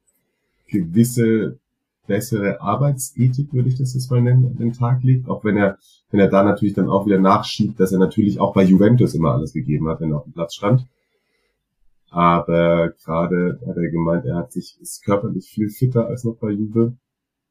gewisse 0.68 1.60
bessere 2.08 2.62
Arbeitsethik, 2.62 3.54
würde 3.54 3.70
ich 3.70 3.78
das 3.78 3.94
jetzt 3.94 4.10
mal 4.10 4.22
nennen, 4.22 4.46
an 4.46 4.58
den 4.58 4.74
Tag 4.74 5.04
legt. 5.04 5.30
Auch 5.30 5.44
wenn 5.44 5.58
er, 5.58 5.78
wenn 6.10 6.20
er 6.20 6.30
da 6.30 6.44
natürlich 6.44 6.74
dann 6.74 6.90
auch 6.90 7.06
wieder 7.06 7.20
nachschiebt, 7.20 7.80
dass 7.80 7.92
er 7.92 8.00
natürlich 8.00 8.40
auch 8.40 8.54
bei 8.54 8.64
Juventus 8.64 9.14
immer 9.14 9.34
alles 9.34 9.54
gegeben 9.54 9.88
hat, 9.90 10.00
wenn 10.00 10.12
er 10.12 10.18
auf 10.18 10.24
dem 10.24 10.34
Platz 10.34 10.56
stand. 10.56 10.86
Aber 12.10 12.94
gerade 13.04 13.60
hat 13.68 13.76
er 13.76 13.90
gemeint, 13.90 14.26
er 14.26 14.38
hat 14.38 14.54
sich, 14.54 14.78
ist 14.82 15.04
körperlich 15.04 15.50
viel 15.50 15.70
fitter 15.70 16.08
als 16.08 16.24
noch 16.24 16.38
bei 16.38 16.52
Juve. 16.52 16.94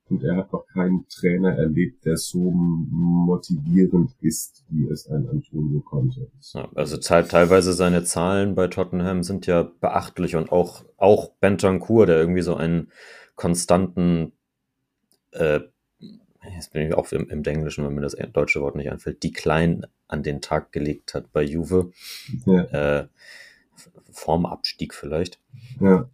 Und 0.08 0.22
er 0.22 0.36
hat 0.36 0.52
noch 0.52 0.66
keinen 0.68 1.06
Trainer 1.08 1.56
erlebt, 1.56 2.04
der 2.04 2.16
so 2.16 2.38
motivierend 2.38 4.12
ist, 4.20 4.64
wie 4.68 4.86
es 4.86 5.08
ein 5.08 5.28
Antonio 5.28 5.80
konnte. 5.80 6.30
Ja, 6.52 6.68
also 6.76 6.96
teilweise 6.96 7.72
seine 7.72 8.04
Zahlen 8.04 8.54
bei 8.54 8.68
Tottenham 8.68 9.24
sind 9.24 9.46
ja 9.46 9.68
beachtlich 9.80 10.36
und 10.36 10.52
auch, 10.52 10.84
auch 10.96 11.30
Bentancur, 11.40 12.06
der 12.06 12.18
irgendwie 12.18 12.42
so 12.42 12.54
einen 12.54 12.92
konstanten, 13.34 14.32
äh, 15.32 15.60
jetzt 16.54 16.72
bin 16.72 16.86
ich 16.86 16.94
auch 16.94 17.10
im, 17.10 17.28
im 17.28 17.42
Englischen, 17.42 17.84
wenn 17.84 17.94
mir 17.94 18.00
das 18.02 18.16
deutsche 18.32 18.60
Wort 18.60 18.76
nicht 18.76 18.92
einfällt, 18.92 19.24
Decline 19.24 19.88
an 20.06 20.22
den 20.22 20.40
Tag 20.40 20.70
gelegt 20.70 21.14
hat 21.14 21.32
bei 21.32 21.42
Juve. 21.42 21.90
Ja. 22.44 23.00
Äh, 23.00 23.08
Formabstieg 24.12 24.94
vielleicht. 24.94 25.40
Ja. 25.80 26.08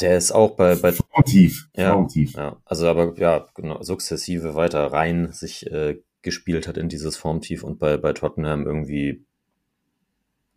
Der 0.00 0.16
ist 0.16 0.32
auch 0.32 0.52
bei, 0.56 0.74
bei 0.74 0.92
Formtief. 0.92 1.68
Ja, 1.76 1.92
Formtief. 1.92 2.32
ja, 2.34 2.56
also 2.64 2.88
aber 2.88 3.14
ja, 3.18 3.46
genau, 3.54 3.82
sukzessive 3.82 4.54
weiter 4.54 4.86
rein 4.86 5.32
sich 5.32 5.70
äh, 5.70 6.00
gespielt 6.22 6.66
hat 6.66 6.78
in 6.78 6.88
dieses 6.88 7.16
Formtief 7.16 7.62
und 7.62 7.78
bei, 7.78 7.96
bei 7.96 8.12
Tottenham 8.12 8.64
irgendwie 8.66 9.24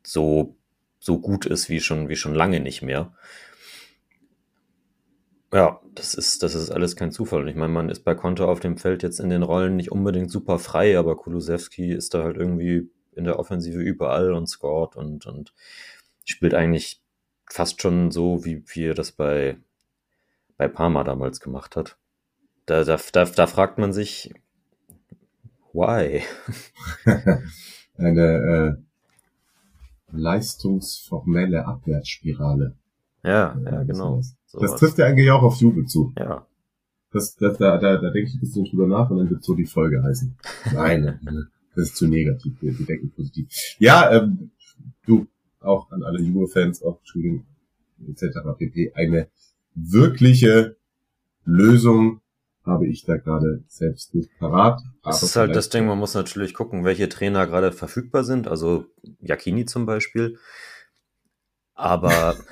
so, 0.03 0.55
so 0.99 1.19
gut 1.19 1.45
ist 1.45 1.69
wie 1.69 1.79
schon, 1.79 2.07
wie 2.07 2.15
schon 2.15 2.33
lange 2.33 2.59
nicht 2.59 2.81
mehr. 2.81 3.13
Ja, 5.53 5.79
das 5.93 6.13
ist, 6.13 6.43
das 6.43 6.55
ist 6.55 6.69
alles 6.69 6.95
kein 6.95 7.11
Zufall. 7.11 7.41
Und 7.41 7.47
ich 7.47 7.55
meine, 7.55 7.71
man 7.71 7.89
ist 7.89 8.03
bei 8.03 8.13
Konto 8.13 8.45
auf 8.45 8.59
dem 8.59 8.77
Feld 8.77 9.03
jetzt 9.03 9.19
in 9.19 9.29
den 9.29 9.43
Rollen 9.43 9.75
nicht 9.75 9.91
unbedingt 9.91 10.29
super 10.29 10.59
frei, 10.59 10.97
aber 10.97 11.15
Kulusewski 11.15 11.91
ist 11.91 12.13
da 12.13 12.23
halt 12.23 12.37
irgendwie 12.37 12.89
in 13.15 13.23
der 13.23 13.39
Offensive 13.39 13.79
überall 13.79 14.33
und 14.33 14.47
scored 14.47 14.95
und, 14.95 15.25
und 15.25 15.53
spielt 16.25 16.53
eigentlich 16.53 17.01
fast 17.47 17.81
schon 17.81 18.11
so, 18.11 18.45
wie, 18.45 18.63
wie 18.67 18.85
er 18.85 18.93
das 18.93 19.11
bei, 19.11 19.57
bei 20.57 20.67
Parma 20.67 21.03
damals 21.03 21.39
gemacht 21.39 21.75
hat. 21.75 21.97
Da, 22.65 22.83
da, 22.83 22.99
da, 23.11 23.25
da 23.25 23.47
fragt 23.47 23.77
man 23.77 23.93
sich, 23.93 24.33
why? 25.73 26.23
Eine 27.97 28.77
äh, 28.77 28.85
leistungsformelle 30.11 31.65
Abwärtsspirale. 31.65 32.75
Ja, 33.23 33.57
ja, 33.63 33.83
genau. 33.83 34.21
Das 34.53 34.75
trifft 34.75 34.97
ja 34.97 35.05
eigentlich 35.05 35.31
auch 35.31 35.43
auf 35.43 35.55
Juve 35.57 35.85
zu. 35.85 36.13
Ja. 36.17 36.45
Das, 37.11 37.35
das, 37.37 37.57
da, 37.57 37.77
da, 37.77 37.97
da 37.97 38.09
denke 38.09 38.29
ich 38.29 38.35
ein 38.35 38.41
bisschen 38.41 38.65
drüber 38.65 38.87
nach 38.87 39.09
und 39.09 39.17
dann 39.17 39.29
wird 39.29 39.43
so 39.43 39.55
die 39.55 39.65
Folge 39.65 40.03
heißen. 40.03 40.35
Nein, 40.73 41.19
das 41.75 41.85
ist 41.85 41.95
zu 41.95 42.07
negativ. 42.07 42.61
Wir, 42.61 42.77
wir 42.77 42.85
denken 42.85 43.11
positiv. 43.11 43.47
Ja, 43.79 44.11
ähm, 44.11 44.51
du, 45.05 45.27
auch 45.65 45.91
an 45.91 46.03
alle 46.03 46.21
Juve-Fans, 46.21 46.83
auch 46.83 46.99
Entschuldigung, 46.99 47.45
etc. 48.07 48.39
pp. 48.57 48.93
Eine 48.93 49.27
wirkliche 49.73 50.77
Lösung 51.43 52.21
habe 52.65 52.87
ich 52.87 53.05
da 53.05 53.17
gerade 53.17 53.63
selbst 53.67 54.15
nicht 54.15 54.31
parat. 54.39 54.81
Das 55.03 55.21
ist 55.21 55.35
halt 55.35 55.55
das 55.55 55.69
Ding, 55.69 55.85
man 55.85 55.99
muss 55.99 56.15
natürlich 56.15 56.53
gucken, 56.53 56.83
welche 56.83 57.09
Trainer 57.09 57.45
gerade 57.45 57.71
verfügbar 57.71 58.23
sind. 58.23 58.47
Also 58.47 58.85
Jakini 59.19 59.65
zum 59.65 59.85
Beispiel. 59.85 60.39
Aber 61.75 62.35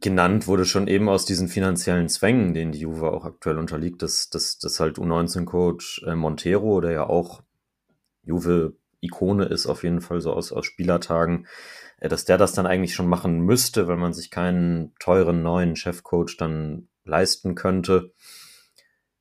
genannt 0.00 0.48
wurde 0.48 0.64
schon 0.64 0.88
eben 0.88 1.08
aus 1.08 1.24
diesen 1.24 1.48
finanziellen 1.48 2.08
Zwängen, 2.08 2.54
denen 2.54 2.72
die 2.72 2.80
Juve 2.80 3.12
auch 3.12 3.24
aktuell 3.24 3.58
unterliegt, 3.58 4.02
dass, 4.02 4.28
dass, 4.28 4.58
dass 4.58 4.80
halt 4.80 4.98
U19-Coach 4.98 6.04
äh, 6.06 6.16
Montero, 6.16 6.80
der 6.80 6.90
ja 6.90 7.06
auch 7.06 7.42
Juve-Ikone 9.02 9.44
ist 9.44 9.66
auf 9.66 9.82
jeden 9.82 10.00
Fall 10.00 10.20
so 10.20 10.32
aus, 10.32 10.52
aus 10.52 10.64
Spielertagen, 10.64 11.46
äh, 11.98 12.08
dass 12.08 12.24
der 12.24 12.38
das 12.38 12.52
dann 12.52 12.66
eigentlich 12.66 12.94
schon 12.94 13.08
machen 13.08 13.40
müsste, 13.40 13.88
weil 13.88 13.96
man 13.96 14.12
sich 14.12 14.30
keinen 14.30 14.94
teuren 14.98 15.42
neuen 15.42 15.76
Chefcoach 15.76 16.36
dann 16.38 16.88
leisten 17.04 17.54
könnte. 17.54 18.12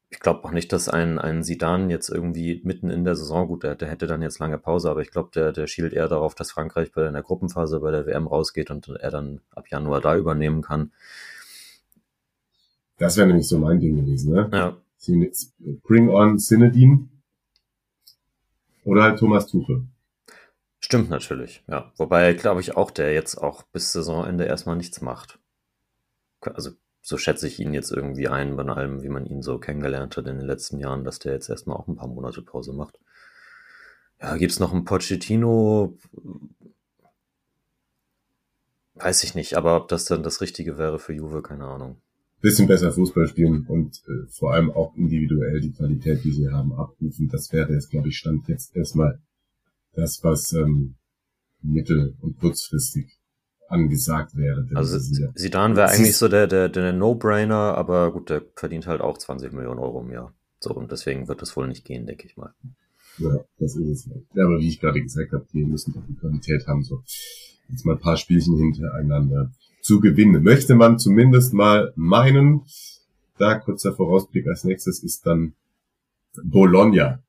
Ich 0.09 0.19
glaube 0.19 0.43
auch 0.43 0.51
nicht, 0.51 0.73
dass 0.73 0.89
ein, 0.89 1.19
ein 1.19 1.41
Sidan 1.41 1.89
jetzt 1.89 2.09
irgendwie 2.09 2.61
mitten 2.65 2.89
in 2.89 3.05
der 3.05 3.15
Saison, 3.15 3.47
gut, 3.47 3.63
der, 3.63 3.75
der 3.75 3.87
hätte 3.87 4.07
dann 4.07 4.21
jetzt 4.21 4.39
lange 4.39 4.57
Pause, 4.57 4.89
aber 4.89 5.01
ich 5.01 5.09
glaube, 5.09 5.29
der, 5.33 5.53
der 5.53 5.67
schielt 5.67 5.93
eher 5.93 6.09
darauf, 6.09 6.35
dass 6.35 6.51
Frankreich 6.51 6.91
bei 6.91 7.09
der 7.09 7.23
Gruppenphase 7.23 7.79
bei 7.79 7.91
der 7.91 8.05
WM 8.05 8.27
rausgeht 8.27 8.71
und 8.71 8.89
er 8.89 9.09
dann 9.09 9.39
ab 9.51 9.69
Januar 9.69 10.01
da 10.01 10.17
übernehmen 10.17 10.61
kann. 10.61 10.91
Das 12.97 13.15
wäre 13.15 13.27
nämlich 13.27 13.47
so 13.47 13.57
mein 13.57 13.79
Ding 13.79 13.95
gewesen, 13.95 14.33
ne? 14.33 14.49
Ja. 14.53 14.77
Bring 15.81 16.09
on 16.09 16.37
Sinedin 16.37 17.09
oder 18.83 19.03
halt 19.03 19.19
Thomas 19.19 19.47
Tuchel. 19.47 19.87
Stimmt 20.79 21.09
natürlich, 21.09 21.63
ja. 21.67 21.91
Wobei, 21.97 22.33
glaube 22.33 22.61
ich, 22.61 22.75
auch 22.75 22.91
der 22.91 23.13
jetzt 23.13 23.35
auch 23.35 23.63
bis 23.63 23.91
Saisonende 23.91 24.45
erstmal 24.45 24.75
nichts 24.75 25.01
macht. 25.01 25.39
Also 26.41 26.71
so 27.01 27.17
schätze 27.17 27.47
ich 27.47 27.59
ihn 27.59 27.73
jetzt 27.73 27.91
irgendwie 27.91 28.27
ein, 28.27 28.55
bei 28.55 28.63
allem, 28.65 29.03
wie 29.03 29.09
man 29.09 29.25
ihn 29.25 29.41
so 29.41 29.59
kennengelernt 29.59 30.17
hat 30.17 30.27
in 30.27 30.37
den 30.37 30.47
letzten 30.47 30.79
Jahren, 30.79 31.03
dass 31.03 31.19
der 31.19 31.33
jetzt 31.33 31.49
erstmal 31.49 31.77
auch 31.77 31.87
ein 31.87 31.95
paar 31.95 32.07
Monate 32.07 32.41
Pause 32.41 32.73
macht. 32.73 32.99
Ja, 34.19 34.37
gibt's 34.37 34.59
noch 34.59 34.73
einen 34.73 34.85
Pochettino? 34.85 35.97
Weiß 38.95 39.23
ich 39.23 39.33
nicht, 39.35 39.55
aber 39.55 39.75
ob 39.77 39.87
das 39.87 40.05
dann 40.05 40.21
das 40.21 40.41
Richtige 40.41 40.77
wäre 40.77 40.99
für 40.99 41.13
Juve, 41.13 41.41
keine 41.41 41.65
Ahnung. 41.65 42.01
Bisschen 42.41 42.67
besser 42.67 42.91
Fußball 42.91 43.27
spielen 43.27 43.65
und 43.67 44.01
äh, 44.07 44.27
vor 44.29 44.53
allem 44.53 44.71
auch 44.71 44.95
individuell 44.95 45.61
die 45.61 45.71
Qualität, 45.71 46.23
die 46.23 46.31
sie 46.31 46.49
haben, 46.49 46.73
abrufen. 46.73 47.29
Das 47.29 47.53
wäre 47.53 47.71
jetzt, 47.71 47.91
glaube 47.91 48.09
ich, 48.09 48.17
Stand 48.17 48.47
jetzt 48.47 48.75
erstmal 48.75 49.19
das, 49.93 50.23
was 50.23 50.51
ähm, 50.53 50.95
mittel- 51.61 52.15
und 52.21 52.39
kurzfristig 52.39 53.19
angesagt 53.67 54.35
wäre. 54.35 54.67
Also 54.73 54.99
Sidan 54.99 55.75
wäre 55.75 55.89
eigentlich 55.89 56.17
so 56.17 56.27
der, 56.27 56.47
der, 56.47 56.69
der 56.69 56.93
No-Brainer, 56.93 57.75
aber 57.75 58.11
gut, 58.11 58.29
der 58.29 58.43
verdient 58.55 58.87
halt 58.87 59.01
auch 59.01 59.17
20 59.17 59.53
Millionen 59.53 59.79
Euro 59.79 60.01
im 60.01 60.11
Jahr. 60.11 60.33
So, 60.59 60.71
und 60.71 60.91
deswegen 60.91 61.27
wird 61.27 61.41
das 61.41 61.55
wohl 61.55 61.67
nicht 61.67 61.85
gehen, 61.85 62.05
denke 62.05 62.27
ich 62.27 62.37
mal. 62.37 62.53
Ja, 63.17 63.39
das 63.59 63.75
ist 63.75 64.07
es. 64.07 64.09
Ja, 64.33 64.45
aber 64.45 64.59
wie 64.59 64.67
ich 64.67 64.79
gerade 64.79 65.01
gesagt 65.01 65.31
habe, 65.31 65.45
die 65.53 65.65
müssen 65.65 65.93
doch 65.93 66.03
die 66.07 66.15
Qualität 66.15 66.67
haben, 66.67 66.83
so 66.83 67.03
jetzt 67.69 67.85
mal 67.85 67.93
ein 67.93 68.01
paar 68.01 68.17
Spielchen 68.17 68.57
hintereinander 68.57 69.51
zu 69.81 69.99
gewinnen. 69.99 70.43
Möchte 70.43 70.75
man 70.75 70.99
zumindest 70.99 71.53
mal 71.53 71.91
meinen, 71.95 72.61
da 73.37 73.55
kurzer 73.55 73.93
Vorausblick 73.93 74.47
als 74.47 74.63
nächstes 74.63 75.03
ist 75.03 75.25
dann 75.25 75.53
Bologna, 76.43 77.21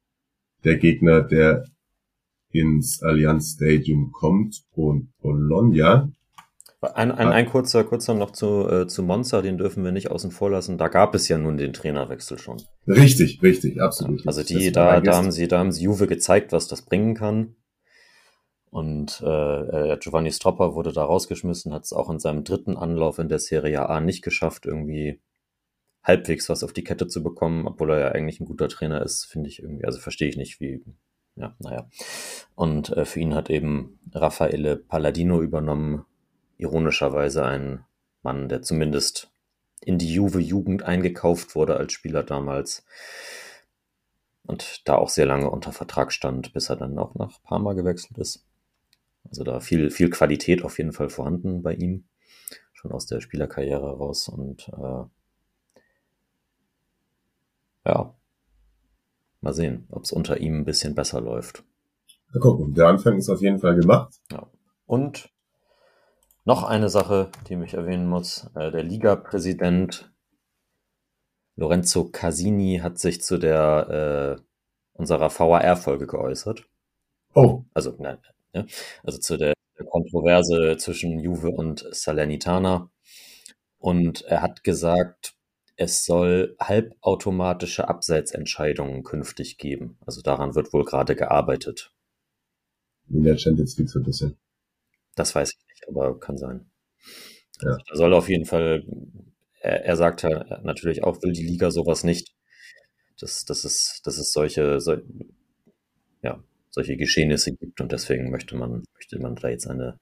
der 0.64 0.76
Gegner, 0.76 1.22
der 1.22 1.64
ins 2.50 3.02
Allianz 3.02 3.54
Stadium 3.54 4.12
kommt 4.12 4.62
und 4.72 5.08
Bologna 5.20 6.12
ein, 6.82 7.12
ein, 7.12 7.28
ein 7.28 7.46
kurzer, 7.46 7.84
kurzer 7.84 8.14
noch 8.14 8.32
zu, 8.32 8.68
äh, 8.68 8.86
zu 8.88 9.04
Monza, 9.04 9.40
den 9.40 9.56
dürfen 9.56 9.84
wir 9.84 9.92
nicht 9.92 10.10
außen 10.10 10.32
vor 10.32 10.50
lassen. 10.50 10.78
Da 10.78 10.88
gab 10.88 11.14
es 11.14 11.28
ja 11.28 11.38
nun 11.38 11.56
den 11.56 11.72
Trainerwechsel 11.72 12.38
schon. 12.38 12.60
Richtig, 12.88 13.40
richtig, 13.42 13.80
absolut. 13.80 14.26
Also 14.26 14.42
die, 14.42 14.72
da, 14.72 15.00
da 15.00 15.16
haben 15.16 15.30
sie, 15.30 15.46
da 15.46 15.58
haben 15.58 15.70
sie 15.70 15.84
Juve 15.84 16.08
gezeigt, 16.08 16.50
was 16.50 16.66
das 16.66 16.82
bringen 16.82 17.14
kann. 17.14 17.54
Und 18.72 19.22
äh, 19.22 19.92
äh, 19.92 19.98
Giovanni 19.98 20.32
Stropper 20.32 20.74
wurde 20.74 20.94
da 20.94 21.04
rausgeschmissen, 21.04 21.74
hat 21.74 21.85
es 21.85 21.92
auch 21.92 22.08
in 22.08 22.18
seinem 22.18 22.42
dritten 22.42 22.78
Anlauf 22.78 23.18
in 23.18 23.28
der 23.28 23.38
Serie 23.38 23.87
A 23.90 24.00
nicht 24.00 24.22
geschafft, 24.22 24.64
irgendwie 24.64 25.20
halbwegs 26.02 26.48
was 26.48 26.64
auf 26.64 26.72
die 26.72 26.82
Kette 26.82 27.06
zu 27.06 27.22
bekommen, 27.22 27.66
obwohl 27.66 27.90
er 27.90 27.98
ja 27.98 28.08
eigentlich 28.12 28.40
ein 28.40 28.46
guter 28.46 28.68
Trainer 28.68 29.02
ist, 29.02 29.26
finde 29.26 29.50
ich 29.50 29.62
irgendwie, 29.62 29.85
also 29.85 30.00
verstehe 30.00 30.30
ich 30.30 30.38
nicht, 30.38 30.58
wie, 30.58 30.82
ja, 31.37 31.54
naja. 31.58 31.87
Und 32.54 32.88
äh, 32.96 33.04
für 33.04 33.20
ihn 33.20 33.35
hat 33.35 33.50
eben 33.50 34.00
Raffaele 34.11 34.76
Palladino 34.78 35.42
übernommen, 35.42 36.06
ironischerweise 36.56 37.44
ein 37.44 37.85
Mann, 38.22 38.48
der 38.48 38.62
zumindest 38.62 39.30
in 39.82 39.98
die 39.98 40.14
Juve-Jugend 40.14 40.82
eingekauft 40.82 41.54
wurde 41.54 41.76
als 41.76 41.92
Spieler 41.92 42.22
damals 42.22 42.87
und 44.46 44.88
da 44.88 44.94
auch 44.94 45.11
sehr 45.11 45.26
lange 45.26 45.50
unter 45.50 45.72
Vertrag 45.72 46.11
stand, 46.11 46.54
bis 46.54 46.70
er 46.70 46.76
dann 46.76 46.98
auch 46.98 47.14
nach 47.16 47.42
Parma 47.42 47.74
gewechselt 47.74 48.16
ist. 48.16 48.46
Also 49.32 49.44
da 49.44 49.60
viel, 49.60 49.90
viel 49.90 50.10
Qualität 50.10 50.62
auf 50.62 50.76
jeden 50.76 50.92
Fall 50.92 51.08
vorhanden 51.08 51.62
bei 51.62 51.72
ihm, 51.72 52.04
schon 52.74 52.92
aus 52.92 53.06
der 53.06 53.22
Spielerkarriere 53.22 53.96
raus 53.96 54.28
und 54.28 54.68
äh, 54.68 55.04
ja, 57.86 58.14
mal 59.40 59.54
sehen, 59.54 59.86
ob 59.90 60.04
es 60.04 60.12
unter 60.12 60.36
ihm 60.36 60.58
ein 60.58 60.64
bisschen 60.66 60.94
besser 60.94 61.22
läuft. 61.22 61.64
Mal 62.34 62.40
gucken, 62.40 62.74
der 62.74 62.88
Anfang 62.88 63.16
ist 63.16 63.30
auf 63.30 63.40
jeden 63.40 63.58
Fall 63.58 63.74
gemacht. 63.74 64.20
Ja. 64.30 64.46
Und 64.84 65.30
noch 66.44 66.62
eine 66.62 66.90
Sache, 66.90 67.30
die 67.48 67.56
mich 67.56 67.72
erwähnen 67.72 68.06
muss. 68.06 68.50
Äh, 68.54 68.70
der 68.70 68.82
Liga-Präsident 68.82 70.12
Lorenzo 71.56 72.04
Casini 72.10 72.80
hat 72.82 72.98
sich 72.98 73.22
zu 73.22 73.38
der 73.38 74.38
äh, 74.38 74.42
unserer 74.92 75.30
VAR-Folge 75.30 76.06
geäußert. 76.06 76.66
Oh. 77.32 77.62
Also, 77.72 77.96
nein, 77.98 78.18
ja, 78.52 78.66
also 79.02 79.18
zu 79.18 79.36
der, 79.36 79.54
der 79.78 79.86
Kontroverse 79.86 80.76
zwischen 80.78 81.18
Juve 81.18 81.50
und 81.50 81.86
Salernitana. 81.90 82.90
Und 83.78 84.22
er 84.22 84.42
hat 84.42 84.62
gesagt, 84.64 85.34
es 85.76 86.04
soll 86.04 86.56
halbautomatische 86.60 87.88
Abseitsentscheidungen 87.88 89.02
künftig 89.02 89.58
geben. 89.58 89.98
Also 90.06 90.22
daran 90.22 90.54
wird 90.54 90.72
wohl 90.72 90.84
gerade 90.84 91.16
gearbeitet. 91.16 91.92
In 93.08 93.24
der 93.24 93.36
Champions 93.38 93.76
League 93.78 93.90
so 93.90 93.98
ein 93.98 94.04
bisschen. 94.04 94.38
Das 95.14 95.34
weiß 95.34 95.50
ich 95.50 95.66
nicht, 95.68 95.88
aber 95.88 96.18
kann 96.18 96.38
sein. 96.38 96.70
Ja. 97.60 97.70
Also, 97.70 97.84
er 97.90 97.96
soll 97.96 98.14
auf 98.14 98.28
jeden 98.28 98.44
Fall, 98.44 98.84
er, 99.60 99.84
er 99.84 99.96
sagt 99.96 100.22
ja 100.22 100.60
natürlich 100.62 101.02
auch, 101.04 101.22
will 101.22 101.32
die 101.32 101.46
Liga 101.46 101.70
sowas 101.70 102.04
nicht. 102.04 102.34
Das, 103.18 103.44
das 103.44 103.64
ist, 103.64 104.00
das 104.04 104.18
ist 104.18 104.32
solche, 104.32 104.80
so, 104.80 104.96
ja, 106.22 106.42
solche 106.72 106.96
Geschehnisse 106.96 107.54
gibt 107.54 107.80
und 107.80 107.92
deswegen 107.92 108.30
möchte 108.30 108.56
man, 108.56 108.82
möchte 108.94 109.20
man 109.20 109.37
da 109.37 109.48
jetzt 109.48 109.68
eine 109.68 109.98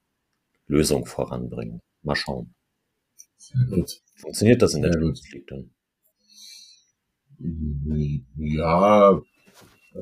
Lösung 0.66 1.04
voranbringen. 1.04 1.80
Mal 2.02 2.16
schauen. 2.16 2.54
Gut. 3.68 4.00
Funktioniert 4.16 4.62
das 4.62 4.74
in 4.74 4.82
der. 4.82 4.92
Champions 4.92 5.32
League 5.32 5.46
dann? 5.48 5.70
Ja, 8.36 9.20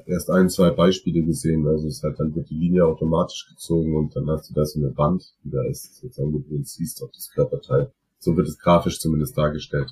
erst 0.07 0.31
ein, 0.31 0.51
zwei 0.51 0.71
Beispiele 0.71 1.23
gesehen. 1.23 1.67
Also 1.67 1.87
es 1.89 2.03
halt, 2.03 2.21
dann 2.21 2.35
wird 2.35 2.51
die 2.51 2.59
Linie 2.59 2.85
automatisch 2.85 3.49
gezogen 3.49 3.97
und 3.97 4.15
dann 4.15 4.29
hast 4.29 4.51
du 4.51 4.55
da 4.55 4.65
so 4.65 4.79
eine 4.79 4.97
Wand, 4.97 5.35
die 5.45 5.51
da 5.51 5.65
ist, 5.65 5.97
sozusagen, 5.97 6.33
du 6.33 6.63
siehst 6.65 7.03
auf 7.03 7.11
das 7.13 7.31
Körperteil. 7.31 7.93
So 8.19 8.37
wird 8.37 8.49
es 8.49 8.59
grafisch 8.59 8.99
zumindest 8.99 9.39
dargestellt. 9.39 9.91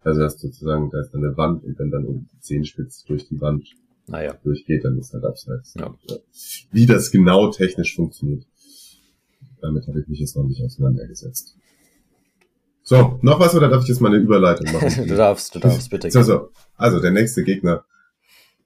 Also 0.00 0.22
hast 0.22 0.40
sozusagen, 0.40 0.90
da 0.90 1.00
ist 1.00 1.10
dann 1.12 1.24
eine 1.24 1.36
Wand 1.36 1.62
und 1.62 1.78
wenn 1.78 1.90
dann 1.90 2.06
um 2.06 2.28
die 2.32 2.40
Zehenspitze 2.40 3.06
durch 3.06 3.28
die 3.28 3.40
Wand 3.40 3.68
Naja, 4.10 4.34
durchgeht, 4.42 4.84
dann 4.84 4.98
ist 4.98 5.12
halt 5.14 5.24
abseits. 5.24 5.74
Ja. 5.78 5.94
Wie 6.72 6.86
das 6.86 7.12
genau 7.12 7.50
technisch 7.50 7.94
funktioniert. 7.94 8.44
Damit 9.60 9.86
habe 9.86 10.00
ich 10.00 10.08
mich 10.08 10.18
jetzt 10.18 10.36
noch 10.36 10.44
nicht 10.44 10.62
auseinandergesetzt. 10.62 11.56
So, 12.82 13.20
noch 13.22 13.38
was 13.38 13.54
oder 13.54 13.68
darf 13.68 13.82
ich 13.82 13.88
jetzt 13.88 14.00
mal 14.00 14.08
eine 14.08 14.16
Überleitung 14.16 14.72
machen? 14.72 15.06
du 15.06 15.14
darfst, 15.14 15.54
du 15.54 15.60
darfst 15.60 15.90
bitte. 15.90 16.10
So, 16.10 16.22
so. 16.22 16.50
Also 16.76 16.98
der 16.98 17.12
nächste 17.12 17.44
Gegner 17.44 17.84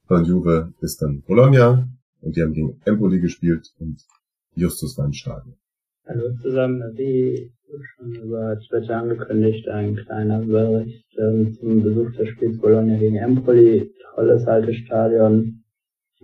von 0.07 0.25
Juve 0.25 0.73
ist 0.81 1.03
dann 1.03 1.21
Bologna 1.23 1.89
und 2.23 2.37
die 2.37 2.43
haben 2.43 2.55
gegen 2.55 2.81
Empoli 2.87 3.21
gespielt 3.21 3.75
und 3.79 4.03
Justus 4.55 4.97
war 4.97 5.05
im 5.05 5.13
Stadion. 5.13 5.57
Hallo 6.07 6.31
zusammen, 6.43 6.83
wie 6.97 7.51
schon 7.97 8.15
über 8.17 8.59
Twitter 8.69 8.99
angekündigt, 8.99 9.67
ein 9.71 9.97
kleiner 9.97 10.39
Bericht 10.41 11.07
ähm, 11.19 11.55
zum 11.55 11.83
Besuch 11.83 12.13
des 12.13 12.29
Spiels 12.29 12.61
Bologna 12.61 12.99
gegen 12.99 13.17
Empoli. 13.17 13.91
Tolles 14.15 14.47
altes 14.47 14.77
Stadion, 14.77 15.65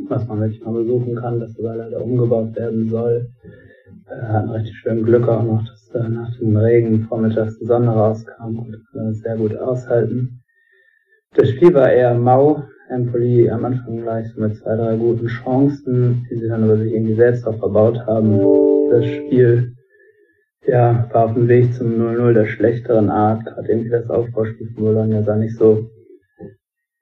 was 0.07 0.29
man 0.29 0.43
wirklich 0.43 0.63
mal 0.63 0.75
besuchen 0.75 1.15
kann, 1.15 1.41
das 1.41 1.55
sogar 1.55 1.77
leider 1.77 2.05
umgebaut 2.05 2.55
werden 2.57 2.91
soll. 2.91 3.31
Äh, 4.11 4.23
hatten 4.23 4.51
richtig 4.51 4.77
schön 4.77 5.03
Glück 5.03 5.27
auch 5.27 5.43
noch, 5.43 5.65
dass 5.67 5.89
äh, 5.95 6.11
nach 6.11 6.39
dem 6.39 6.55
Regen 6.59 7.05
vormittags 7.05 7.59
die 7.59 7.65
Sonne 7.65 7.89
rauskam 7.89 8.59
und 8.59 8.75
äh, 8.75 9.13
sehr 9.15 9.39
gut 9.39 9.57
aushalten. 9.57 10.43
Das 11.33 11.49
Spiel 11.49 11.73
war 11.73 11.91
eher 11.91 12.15
mau. 12.19 12.65
Empoli 12.91 13.49
am 13.49 13.65
Anfang 13.65 14.03
gleich 14.03 14.29
so 14.29 14.43
mit 14.43 14.57
zwei, 14.57 14.77
drei 14.77 14.97
guten 14.97 15.29
Chancen, 15.29 16.27
die 16.31 16.37
sie 16.37 16.49
dann 16.49 16.65
aber 16.65 16.77
sich 16.77 16.93
irgendwie 16.93 17.15
selbst 17.15 17.47
auch 17.47 17.57
verbaut 17.57 18.05
haben. 18.07 18.70
Das 18.91 19.07
Spiel 19.07 19.77
ja, 20.67 21.09
war 21.13 21.27
auf 21.27 21.35
dem 21.35 21.49
Weg 21.49 21.73
zum 21.75 21.93
0-0 21.93 22.33
der 22.33 22.47
schlechteren 22.47 23.09
Art. 23.09 23.45
Gerade 23.45 23.69
irgendwie 23.69 23.91
das 23.91 24.11
Aufbauspiel 24.11 24.69
von 24.75 24.85
Bologna 24.85 25.23
sah 25.23 25.37
nicht 25.37 25.57
so 25.57 25.89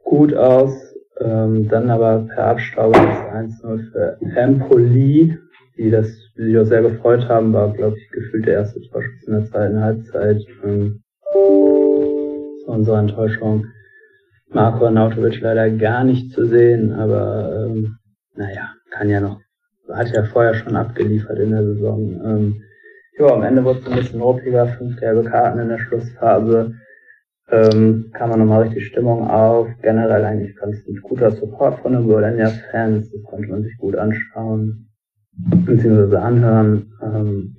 gut 0.04 0.34
aus. 0.34 0.94
Ähm, 1.20 1.68
dann 1.68 1.90
aber 1.90 2.26
per 2.32 2.44
Abstauber 2.44 2.98
das 2.98 3.62
1-0 3.62 3.90
für 3.90 4.18
Empoli, 4.36 5.36
die 5.76 5.90
das 5.90 6.06
die 6.36 6.44
sich 6.44 6.58
auch 6.58 6.64
sehr 6.66 6.82
gefreut 6.82 7.28
haben, 7.28 7.52
war, 7.52 7.72
glaube 7.72 7.96
ich, 7.98 8.08
gefühlt 8.10 8.46
der 8.46 8.54
erste 8.54 8.80
Torschuss 8.80 9.26
in 9.26 9.32
der 9.32 9.44
zweiten 9.46 9.80
Halbzeit. 9.80 10.40
Ähm, 10.62 11.02
zu 11.32 12.66
unserer 12.66 13.00
Enttäuschung 13.00 13.66
Marco 14.50 14.86
Arnautovic 14.86 15.40
leider 15.40 15.68
gar 15.70 16.04
nicht 16.04 16.32
zu 16.32 16.46
sehen, 16.46 16.92
aber 16.92 17.66
ähm, 17.66 17.98
naja, 18.34 18.72
kann 18.90 19.10
ja 19.10 19.20
noch, 19.20 19.40
hat 19.94 20.10
ja 20.10 20.24
vorher 20.24 20.54
schon 20.54 20.76
abgeliefert 20.76 21.38
in 21.38 21.50
der 21.50 21.64
Saison. 21.64 22.20
Ähm, 22.24 22.62
ja, 23.18 23.26
am 23.26 23.42
Ende 23.42 23.64
wurde 23.64 23.80
es 23.80 23.86
ein 23.86 23.96
bisschen 23.96 24.20
ruppiger, 24.20 24.66
fünf 24.66 24.98
gelbe 25.00 25.24
Karten 25.24 25.58
in 25.58 25.68
der 25.68 25.78
Schlussphase. 25.78 26.74
Ähm, 27.50 28.10
kam 28.12 28.30
man 28.30 28.40
nochmal 28.40 28.62
richtig 28.62 28.86
Stimmung 28.86 29.28
auf. 29.28 29.68
Generell 29.82 30.24
eigentlich 30.24 30.54
ganz 30.56 30.76
ein 30.86 31.00
guter 31.02 31.30
Support 31.30 31.80
von 31.80 31.92
den 31.92 32.06
Bologna-Fans. 32.06 33.10
Das 33.10 33.22
konnte 33.24 33.48
man 33.48 33.62
sich 33.62 33.76
gut 33.78 33.96
anschauen, 33.96 34.88
beziehungsweise 35.64 36.20
anhören. 36.20 36.92
Ähm, 37.02 37.56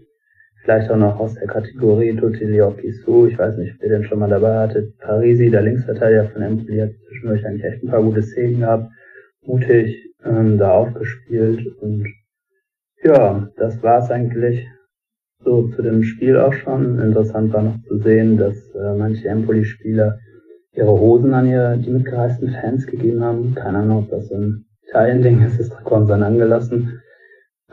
vielleicht 0.62 0.92
auch 0.92 0.98
noch 0.98 1.20
aus 1.20 1.34
der 1.34 1.48
Kategorie 1.48 2.16
Tutti 2.16 2.46
Liocchi 2.46 2.92
Su. 2.92 3.28
Ich 3.28 3.38
weiß 3.38 3.58
nicht, 3.58 3.76
wer 3.80 3.90
den 3.90 4.04
schon 4.04 4.20
mal 4.20 4.30
dabei 4.30 4.60
hatte. 4.60 4.94
Parisi, 5.00 5.50
der 5.50 5.64
Linksverteidiger 5.64 6.26
von 6.26 6.44
Empoli, 6.44 6.80
hat 6.80 6.92
zwischendurch 7.08 7.46
eigentlich 7.46 7.66
echt 7.66 7.84
ein 7.84 7.90
paar 7.90 8.04
gute 8.04 8.22
Szenen 8.22 8.60
gehabt. 8.60 8.92
Mutig 9.42 10.14
ähm, 10.24 10.58
da 10.60 10.72
aufgespielt 10.72 11.66
und 11.82 12.06
ja, 13.04 13.48
das 13.58 13.82
war's 13.82 14.12
eigentlich 14.12 14.68
so 15.44 15.68
zu 15.70 15.82
dem 15.82 16.04
Spiel 16.04 16.38
auch 16.38 16.54
schon. 16.54 17.00
Interessant 17.00 17.54
war 17.54 17.64
noch 17.64 17.82
zu 17.88 17.98
sehen, 18.00 18.38
dass 18.38 18.56
äh, 18.76 18.96
manche 18.98 19.28
Empoli-Spieler 19.28 20.20
ihre 20.74 20.92
Hosen 20.92 21.34
an 21.34 21.48
ihre, 21.48 21.78
die 21.78 21.90
mitgereisten 21.90 22.50
Fans 22.50 22.86
gegeben 22.86 23.24
haben. 23.24 23.56
Keine 23.56 23.80
Ahnung, 23.80 24.00
ob 24.00 24.10
das 24.10 24.28
so 24.28 24.36
ein 24.36 24.66
Italien-Ding 24.88 25.42
ist, 25.46 25.60
das 25.60 25.70
Trikot 25.70 26.06
dann 26.06 26.24
angelassen. 26.24 27.02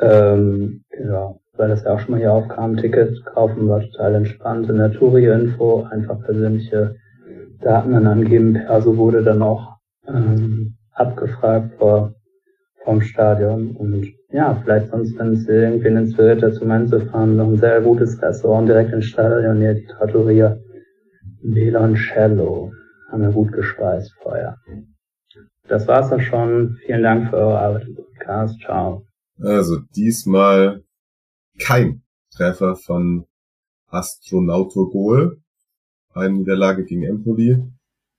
Ähm, 0.01 0.83
ja, 0.99 1.35
weil 1.57 1.69
das 1.69 1.85
ja 1.85 1.95
auch 1.95 2.01
schon 2.01 2.13
mal 2.13 2.21
hier 2.21 2.33
aufkam, 2.33 2.77
Ticket 2.77 3.25
kaufen 3.25 3.69
war 3.69 3.81
total 3.81 4.15
entspannt. 4.15 4.69
In 4.69 4.79
der 4.79 4.93
Touri-Info 4.93 5.87
einfach 5.91 6.21
persönliche 6.23 6.97
Daten 7.61 7.93
dann 7.93 8.07
angeben. 8.07 8.55
Perso 8.55 8.97
wurde 8.97 9.23
dann 9.23 9.43
auch 9.43 9.77
ähm, 10.07 10.77
abgefragt 10.93 11.75
vor 11.79 12.15
vom 12.85 13.01
Stadion 13.01 13.77
und 13.77 14.07
ja, 14.31 14.55
vielleicht 14.63 14.91
sonst, 14.91 15.19
wenn 15.19 15.35
es 15.35 15.47
irgendwen 15.47 15.97
inspiriert 15.97 16.43
dazu 16.43 16.67
fahren, 16.67 17.37
noch 17.37 17.49
ein 17.49 17.59
sehr 17.59 17.81
gutes 17.81 18.21
Restaurant 18.21 18.69
direkt 18.69 18.93
im 18.93 19.03
Stadion, 19.03 19.63
ja, 19.63 19.75
die 19.75 19.87
Trattoria 19.87 20.59
Meloncello. 21.43 22.73
Haben 23.09 23.23
wir 23.23 23.31
gut 23.31 23.53
gespeist 23.53 24.13
vorher. 24.21 24.57
Das 25.69 25.87
war's 25.87 26.13
auch 26.13 26.21
schon. 26.21 26.77
Vielen 26.85 27.03
Dank 27.03 27.31
für 27.31 27.37
eure 27.37 27.59
Arbeit 27.59 27.87
im 27.87 27.95
Podcast. 27.95 28.61
Ciao. 28.61 29.07
Also 29.41 29.79
diesmal 29.95 30.83
kein 31.59 32.03
Treffer 32.35 32.77
von 32.77 33.27
Astronauto 33.89 34.89
Goal. 34.89 35.39
Eine 36.15 36.35
Niederlage 36.35 36.85
gegen 36.85 37.05
Empoli. 37.05 37.63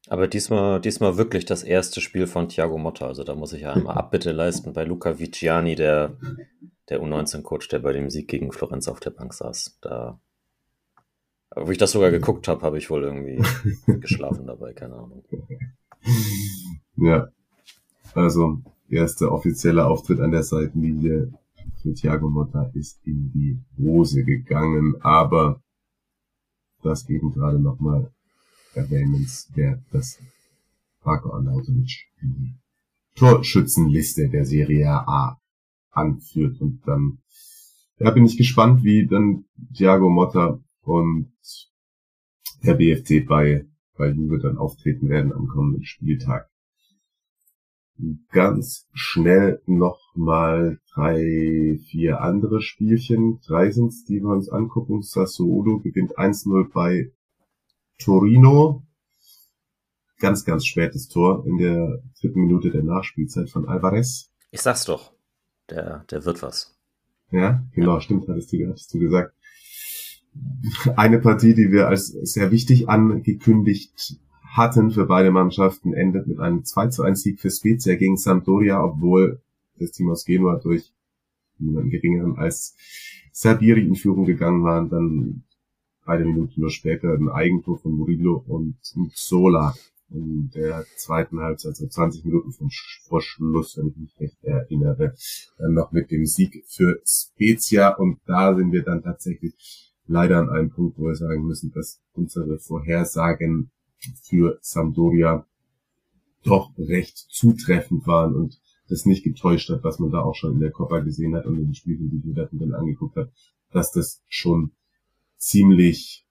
Aber 0.09 0.27
diesmal, 0.27 0.79
diesmal 0.79 1.17
wirklich 1.17 1.45
das 1.45 1.63
erste 1.63 1.99
Spiel 2.01 2.27
von 2.27 2.47
Thiago 2.47 2.77
Motta. 2.77 3.07
Also 3.07 3.23
da 3.23 3.35
muss 3.35 3.53
ich 3.53 3.61
ja 3.61 3.73
einmal 3.73 3.97
Abbitte 3.97 4.31
leisten 4.31 4.73
bei 4.73 4.83
Luca 4.83 5.19
Vigiani, 5.19 5.75
der, 5.75 6.17
der 6.89 7.01
U19-Coach, 7.01 7.67
der 7.69 7.79
bei 7.79 7.93
dem 7.93 8.09
Sieg 8.09 8.27
gegen 8.27 8.51
Florenz 8.51 8.87
auf 8.87 8.99
der 8.99 9.09
Bank 9.11 9.33
saß. 9.33 9.79
Da, 9.81 10.19
wo 11.55 11.71
ich 11.71 11.77
das 11.77 11.91
sogar 11.91 12.11
geguckt 12.11 12.47
habe, 12.47 12.61
habe 12.61 12.77
ich 12.77 12.89
wohl 12.89 13.03
irgendwie 13.03 13.41
geschlafen 13.99 14.47
dabei, 14.47 14.73
keine 14.73 14.95
Ahnung. 14.95 15.23
Ja. 16.95 17.29
Also, 18.13 18.61
erster 18.89 19.31
offizieller 19.31 19.87
Auftritt 19.87 20.21
an 20.21 20.31
der 20.31 20.43
Seitenlinie 20.43 21.33
für 21.81 21.93
Thiago 21.93 22.29
Motta 22.29 22.71
ist 22.73 23.05
in 23.05 23.31
die 23.31 23.59
Hose 23.77 24.23
gegangen, 24.23 24.95
aber 25.01 25.61
das 26.81 27.07
eben 27.09 27.33
gerade 27.33 27.59
nochmal 27.59 28.11
erwähnenswert, 28.77 29.81
dass 29.91 30.19
Marco 31.03 31.33
Arnautovic 31.33 32.05
die 32.21 32.55
Torschützenliste 33.15 34.29
der 34.29 34.45
Serie 34.45 34.89
A 34.89 35.39
anführt. 35.91 36.61
Und 36.61 36.81
dann 36.85 37.19
ja, 37.97 38.11
bin 38.11 38.25
ich 38.25 38.37
gespannt, 38.37 38.83
wie 38.83 39.07
dann 39.07 39.45
Thiago 39.73 40.09
Motta 40.09 40.59
und 40.81 41.31
der 42.63 42.75
BFC 42.75 43.25
bei, 43.25 43.65
bei 43.97 44.09
Juve 44.09 44.39
dann 44.39 44.57
auftreten 44.57 45.09
werden 45.09 45.33
am 45.33 45.47
kommenden 45.47 45.83
Spieltag. 45.83 46.49
Ganz 48.29 48.87
schnell 48.93 49.61
nochmal 49.65 50.79
drei, 50.93 51.79
vier 51.89 52.21
andere 52.21 52.61
Spielchen. 52.61 53.39
Drei 53.47 53.71
sind's, 53.71 54.05
die 54.05 54.21
wir 54.21 54.29
uns 54.29 54.49
angucken. 54.49 55.01
Sassuolo 55.01 55.79
gewinnt 55.79 56.15
1-0 56.15 56.71
bei 56.71 57.11
Torino. 57.99 58.83
Ganz, 60.19 60.45
ganz 60.45 60.65
spätes 60.65 61.09
Tor 61.09 61.45
in 61.45 61.57
der 61.57 62.01
dritten 62.19 62.41
Minute 62.41 62.71
der 62.71 62.83
Nachspielzeit 62.83 63.49
von 63.49 63.67
Alvarez. 63.67 64.31
Ich 64.51 64.61
sag's 64.61 64.85
doch. 64.85 65.13
Der, 65.69 66.05
der 66.09 66.25
wird 66.25 66.41
was. 66.41 66.75
Ja, 67.31 67.63
genau, 67.73 67.95
ja. 67.95 68.01
stimmt, 68.01 68.27
hattest 68.27 68.51
du, 68.53 68.67
hattest 68.67 68.93
du 68.93 68.99
gesagt. 68.99 69.33
Eine 70.95 71.19
Partie, 71.19 71.53
die 71.53 71.71
wir 71.71 71.87
als 71.87 72.07
sehr 72.07 72.51
wichtig 72.51 72.89
angekündigt 72.89 74.17
hatten 74.43 74.91
für 74.91 75.05
beide 75.05 75.31
Mannschaften, 75.31 75.93
endet 75.93 76.27
mit 76.27 76.39
einem 76.39 76.63
2 76.63 76.87
zu 76.87 77.03
1 77.03 77.21
Sieg 77.21 77.39
für 77.39 77.51
Spezia 77.51 77.95
gegen 77.95 78.17
Sampdoria, 78.17 78.83
obwohl 78.83 79.41
das 79.77 79.91
Team 79.91 80.09
aus 80.09 80.25
Genua 80.25 80.55
durch 80.55 80.93
niemanden 81.59 81.89
geringeren 81.89 82.37
als 82.37 82.75
Sabiri 83.31 83.85
in 83.85 83.95
Führung 83.95 84.25
gegangen 84.25 84.63
waren, 84.63 84.89
dann 84.89 85.43
eine 86.07 86.25
Minute 86.25 86.59
nur 86.59 86.71
später 86.71 87.13
ein 87.13 87.29
Eigentor 87.29 87.79
von 87.79 87.93
Murillo 87.93 88.43
und 88.47 88.77
Zola 89.13 89.75
in 90.09 90.49
der 90.51 90.85
zweiten 90.95 91.39
Halbzeit, 91.39 91.71
also 91.71 91.87
20 91.87 92.23
Minuten 92.23 92.53
vor 93.07 93.21
Schluss, 93.21 93.77
wenn 93.77 93.89
ich 93.89 93.97
mich 93.97 94.19
recht 94.19 94.43
erinnere, 94.43 95.13
dann 95.57 95.73
noch 95.73 95.91
mit 95.91 96.11
dem 96.11 96.25
Sieg 96.25 96.63
für 96.67 97.01
Spezia. 97.05 97.93
Und 97.95 98.19
da 98.25 98.55
sind 98.55 98.71
wir 98.71 98.83
dann 98.83 99.03
tatsächlich 99.03 99.91
leider 100.07 100.39
an 100.39 100.49
einem 100.49 100.69
Punkt, 100.69 100.97
wo 100.97 101.07
wir 101.07 101.15
sagen 101.15 101.45
müssen, 101.45 101.71
dass 101.73 101.99
unsere 102.13 102.57
Vorhersagen 102.57 103.71
für 104.23 104.57
Sampdoria 104.61 105.45
doch 106.43 106.71
recht 106.77 107.17
zutreffend 107.17 108.07
waren 108.07 108.33
und 108.33 108.61
das 108.87 109.05
nicht 109.05 109.25
getäuscht 109.25 109.69
hat, 109.69 109.83
was 109.83 109.99
man 109.99 110.11
da 110.11 110.21
auch 110.21 110.35
schon 110.35 110.53
in 110.53 110.59
der 110.61 110.71
Coppa 110.71 110.99
gesehen 110.99 111.35
hat 111.35 111.45
und 111.45 111.57
in 111.57 111.65
den 111.65 111.75
Spielen, 111.75 112.09
die 112.09 112.23
wir 112.23 112.47
dann 112.49 112.73
angeguckt 112.73 113.17
hat, 113.17 113.29
dass 113.73 113.91
das 113.91 114.21
schon 114.29 114.71
ziemlich, 115.37 116.25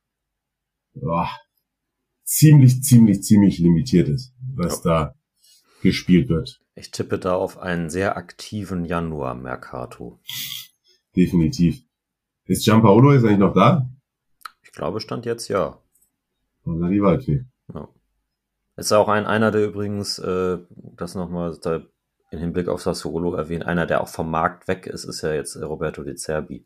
oh, 0.95 1.27
ziemlich, 2.25 2.83
ziemlich, 2.83 3.23
ziemlich 3.23 3.59
limitiert 3.59 4.09
ist, 4.09 4.35
was 4.55 4.85
ja. 4.85 4.91
da 4.91 5.15
gespielt 5.83 6.29
wird. 6.29 6.61
Ich 6.75 6.91
tippe 6.91 7.19
da 7.19 7.35
auf 7.35 7.59
einen 7.59 7.89
sehr 7.89 8.17
aktiven 8.17 8.85
Januar 8.85 9.35
Mercato. 9.35 10.21
Definitiv. 11.17 11.83
Ist 12.45 12.65
Gianpaolo 12.65 13.13
jetzt 13.13 13.25
eigentlich 13.25 13.39
noch 13.39 13.55
da? 13.55 13.89
Ich 14.63 14.73
glaube, 14.73 15.01
stand 15.01 15.25
jetzt 15.25 15.49
ja. 15.49 15.81
Und 16.65 16.81
dann 16.81 16.91
die 16.91 17.03
Waldfee. 17.03 17.45
Ja. 17.73 17.89
Ist 18.77 18.93
auch 18.93 19.09
ein, 19.09 19.25
einer, 19.25 19.51
der 19.51 19.67
übrigens, 19.67 20.19
äh, 20.19 20.59
das 20.69 21.15
nochmal 21.15 21.57
da 21.63 21.83
in 22.31 22.39
Hinblick 22.39 22.69
auf 22.69 22.83
Sassuolo 22.83 23.35
erwähnt, 23.35 23.65
einer, 23.65 23.87
der 23.87 24.03
auch 24.03 24.09
vom 24.09 24.31
Markt 24.31 24.69
weg 24.69 24.87
ist, 24.87 25.05
ist 25.05 25.23
ja 25.23 25.33
jetzt 25.33 25.57
Roberto 25.57 26.03
De 26.03 26.15
Zerbi. 26.15 26.65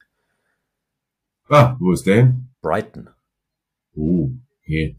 Ah, 1.51 1.77
wo 1.81 1.93
ist 1.93 2.07
der 2.07 2.15
hin? 2.15 2.49
Brighton. 2.63 3.11
Oh, 3.97 4.31
okay. 4.63 4.97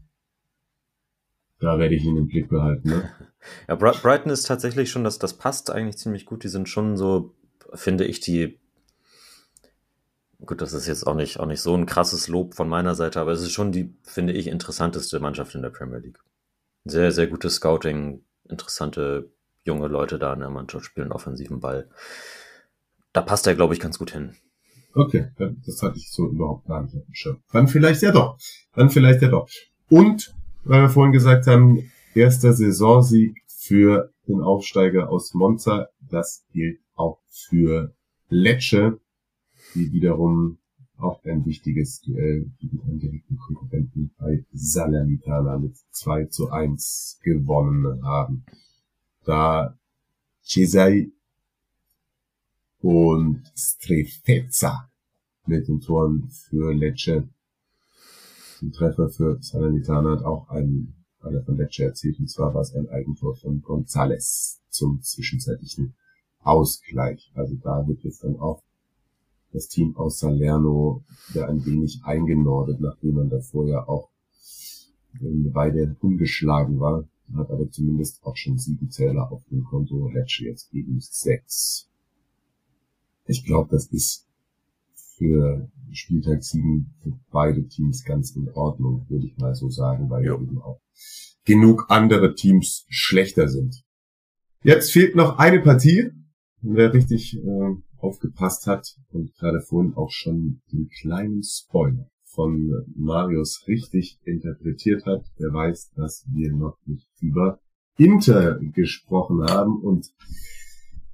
Da 1.58 1.78
werde 1.78 1.94
ich 1.94 2.04
ihn 2.04 2.18
im 2.18 2.28
Blick 2.28 2.50
behalten, 2.50 2.90
ne? 2.90 3.10
ja, 3.68 3.74
Brighton 3.74 4.30
ist 4.30 4.46
tatsächlich 4.46 4.90
schon, 4.90 5.02
das, 5.02 5.18
das 5.18 5.38
passt 5.38 5.70
eigentlich 5.70 5.96
ziemlich 5.96 6.26
gut. 6.26 6.44
Die 6.44 6.48
sind 6.48 6.68
schon 6.68 6.98
so, 6.98 7.34
finde 7.72 8.04
ich, 8.04 8.20
die. 8.20 8.58
Gut, 10.44 10.60
das 10.60 10.74
ist 10.74 10.86
jetzt 10.86 11.06
auch 11.06 11.14
nicht, 11.14 11.40
auch 11.40 11.46
nicht 11.46 11.62
so 11.62 11.74
ein 11.74 11.86
krasses 11.86 12.28
Lob 12.28 12.54
von 12.54 12.68
meiner 12.68 12.96
Seite, 12.96 13.20
aber 13.20 13.30
es 13.32 13.40
ist 13.40 13.52
schon 13.52 13.72
die, 13.72 13.94
finde 14.02 14.34
ich, 14.34 14.48
interessanteste 14.48 15.20
Mannschaft 15.20 15.54
in 15.54 15.62
der 15.62 15.70
Premier 15.70 15.98
League. 15.98 16.18
Sehr, 16.84 17.12
sehr 17.12 17.28
gutes 17.28 17.54
Scouting, 17.54 18.24
interessante 18.48 19.30
junge 19.64 19.86
Leute 19.88 20.18
da 20.18 20.34
in 20.34 20.40
der 20.40 20.50
Mannschaft 20.50 20.84
spielen 20.84 21.12
offensiven 21.12 21.60
Ball. 21.60 21.88
Da 23.14 23.22
passt 23.22 23.46
er, 23.46 23.54
glaube 23.54 23.72
ich, 23.72 23.80
ganz 23.80 23.98
gut 23.98 24.10
hin. 24.10 24.36
Okay, 24.94 25.28
das 25.38 25.82
hatte 25.82 25.98
ich 25.98 26.10
so 26.10 26.28
überhaupt 26.28 26.66
gar 26.66 26.82
nicht 26.82 26.94
auf 26.94 27.04
dem 27.04 27.14
Schirm. 27.14 27.38
Dann 27.52 27.68
vielleicht 27.68 28.02
ja 28.02 28.12
doch. 28.12 28.38
Dann 28.74 28.90
vielleicht 28.90 29.22
ja 29.22 29.28
doch. 29.28 29.48
Und, 29.88 30.34
weil 30.64 30.82
wir 30.82 30.88
vorhin 30.90 31.12
gesagt 31.12 31.46
haben, 31.46 31.90
erster 32.14 32.52
Saisonsieg 32.52 33.42
für 33.46 34.12
den 34.28 34.40
Aufsteiger 34.40 35.08
aus 35.08 35.34
Monza. 35.34 35.88
Das 36.10 36.44
gilt 36.52 36.80
auch 36.94 37.20
für 37.28 37.94
Lecce, 38.28 38.98
die 39.74 39.92
wiederum 39.92 40.58
auch 40.98 41.24
ein 41.24 41.44
wichtiges 41.44 42.00
Duell 42.00 42.50
gegen 42.60 42.80
einen 42.82 43.00
direkten 43.00 43.36
Konkurrenten 43.36 44.12
bei 44.18 44.44
Salernitana 44.52 45.58
mit 45.58 45.76
2 45.90 46.26
zu 46.26 46.50
1 46.50 47.20
gewonnen 47.22 48.04
haben. 48.04 48.44
Da 49.24 49.76
Cesai 50.42 51.10
und 52.82 53.42
Strefezza 53.56 54.90
mit 55.46 55.68
den 55.68 55.80
Toren 55.80 56.28
für 56.28 56.74
Lecce. 56.74 57.28
Ein 58.60 58.72
Treffer 58.72 59.08
für 59.08 59.38
Salernitana 59.40 60.12
hat 60.12 60.24
auch 60.24 60.48
ein, 60.50 60.94
einer 61.20 61.42
von 61.42 61.56
Lecce 61.56 61.84
erzielt, 61.84 62.18
und 62.18 62.28
zwar 62.28 62.54
war 62.54 62.62
es 62.62 62.74
ein 62.74 62.88
Eigentor 62.90 63.36
von 63.36 63.62
González 63.62 64.58
zum 64.68 65.00
zwischenzeitlichen 65.00 65.94
Ausgleich. 66.40 67.30
Also 67.34 67.54
da 67.62 67.86
wird 67.86 68.02
jetzt 68.02 68.24
dann 68.24 68.38
auch 68.38 68.62
das 69.52 69.68
Team 69.68 69.96
aus 69.96 70.18
Salerno 70.18 71.04
wieder 71.28 71.48
ein 71.48 71.64
wenig 71.64 72.00
eingenordet, 72.04 72.80
nachdem 72.80 73.14
man 73.14 73.30
davor 73.30 73.68
ja 73.68 73.86
auch 73.86 74.10
eine 75.20 75.54
Weile 75.54 75.96
ungeschlagen 76.00 76.80
war. 76.80 77.04
Hat 77.36 77.50
aber 77.50 77.70
zumindest 77.70 78.24
auch 78.24 78.36
schon 78.36 78.58
sieben 78.58 78.90
Zähler 78.90 79.30
auf 79.30 79.44
dem 79.50 79.64
Konto. 79.64 80.08
Lecce 80.08 80.44
jetzt 80.44 80.72
eben 80.74 80.98
sechs. 81.00 81.91
Ich 83.24 83.44
glaube, 83.44 83.68
das 83.70 83.86
ist 83.86 84.26
für 85.16 85.70
Spieltag 85.92 86.42
7 86.42 86.94
für 87.02 87.12
beide 87.30 87.66
Teams 87.68 88.04
ganz 88.04 88.34
in 88.34 88.48
Ordnung, 88.50 89.06
würde 89.08 89.26
ich 89.26 89.36
mal 89.36 89.54
so 89.54 89.68
sagen, 89.68 90.10
weil 90.10 90.24
ja. 90.24 90.34
eben 90.34 90.60
auch 90.60 90.80
genug 91.44 91.86
andere 91.88 92.34
Teams 92.34 92.86
schlechter 92.88 93.48
sind. 93.48 93.84
Jetzt 94.62 94.92
fehlt 94.92 95.16
noch 95.16 95.38
eine 95.38 95.60
Partie. 95.60 96.10
Wer 96.60 96.94
richtig 96.94 97.36
äh, 97.36 97.74
aufgepasst 97.98 98.66
hat 98.66 98.96
und 99.10 99.34
gerade 99.34 99.60
vorhin 99.60 99.94
auch 99.94 100.10
schon 100.10 100.62
den 100.72 100.88
kleinen 100.88 101.42
Spoiler 101.42 102.08
von 102.24 102.84
Marius 102.94 103.64
richtig 103.66 104.18
interpretiert 104.24 105.04
hat, 105.04 105.24
der 105.38 105.52
weiß, 105.52 105.90
dass 105.96 106.24
wir 106.32 106.52
noch 106.52 106.78
nicht 106.86 107.08
über 107.20 107.60
Inter 107.98 108.58
gesprochen 108.58 109.42
haben 109.42 109.80
und 109.80 110.12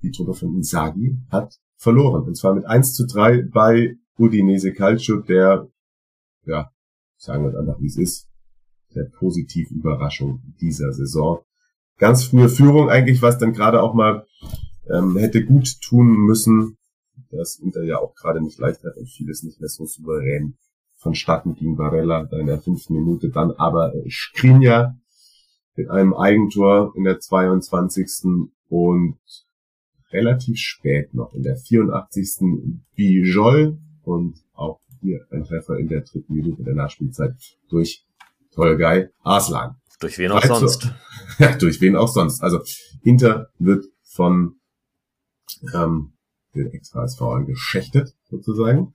die 0.03 0.13
Truppe 0.13 0.35
von 0.35 0.55
Insagi 0.55 1.19
hat 1.31 1.59
verloren. 1.79 2.25
Und 2.25 2.37
zwar 2.37 2.55
mit 2.55 2.67
1 2.67 2.95
zu 2.95 3.07
3 3.07 3.43
bei 3.43 3.97
Udinese 4.19 4.73
Calcio, 4.73 5.21
der, 5.21 5.69
ja, 6.45 6.71
sagen 7.17 7.45
wir 7.45 7.59
einfach 7.59 7.81
wie 7.81 7.87
es 7.87 7.97
ist, 7.97 8.29
der 8.95 9.05
positiven 9.05 9.79
Überraschung 9.79 10.43
dieser 10.61 10.93
Saison. 10.93 11.41
Ganz 11.99 12.25
frühe 12.25 12.49
Führung 12.49 12.91
eigentlich, 12.91 13.23
was 13.23 13.39
dann 13.39 13.53
gerade 13.53 13.83
auch 13.83 13.95
mal 13.95 14.27
ähm, 14.91 15.17
hätte 15.17 15.45
gut 15.45 15.81
tun 15.81 16.17
müssen, 16.27 16.77
dass 17.31 17.59
Inter 17.59 17.83
ja 17.85 17.99
auch 17.99 18.15
gerade 18.15 18.41
nicht 18.41 18.59
leicht 18.59 18.83
hat 18.85 18.97
und 18.97 19.09
vieles 19.09 19.43
nicht 19.43 19.61
mehr 19.61 19.69
so 19.69 19.85
souverän 19.85 20.57
vonstatten 20.97 21.55
ging. 21.55 21.77
Barella 21.77 22.25
da 22.25 22.39
in 22.39 22.47
der 22.47 22.61
fünften 22.61 22.95
Minute, 22.95 23.31
dann 23.31 23.53
aber 23.53 23.93
Skriniar 24.09 24.97
mit 25.77 25.91
einem 25.91 26.15
Eigentor 26.15 26.93
in 26.97 27.05
der 27.05 27.21
22. 27.21 28.49
und 28.69 29.19
relativ 30.13 30.59
spät 30.59 31.15
noch 31.15 31.35
in 31.35 31.43
der 31.43 31.57
84. 31.57 32.81
Bijol 32.95 33.79
und 34.03 34.39
auch 34.55 34.81
hier 35.01 35.27
ein 35.31 35.45
Treffer 35.45 35.79
in 35.79 35.89
der 35.89 36.03
dritten 36.03 36.35
Minute 36.35 36.63
der 36.63 36.75
Nachspielzeit 36.75 37.35
durch 37.69 38.05
Tolgay 38.53 39.09
Arslan. 39.23 39.77
Durch 40.01 40.19
wen 40.19 40.33
auch 40.33 40.43
also, 40.43 40.67
sonst? 40.67 40.93
Ja, 41.39 41.57
durch 41.57 41.81
wen 41.81 41.95
auch 41.95 42.09
sonst. 42.09 42.43
Also 42.43 42.61
Inter 43.03 43.49
wird 43.59 43.87
von 44.03 44.57
ähm, 45.73 46.13
den 46.55 46.73
Ex-HSV 46.73 47.21
geschächtet, 47.47 48.15
sozusagen. 48.29 48.95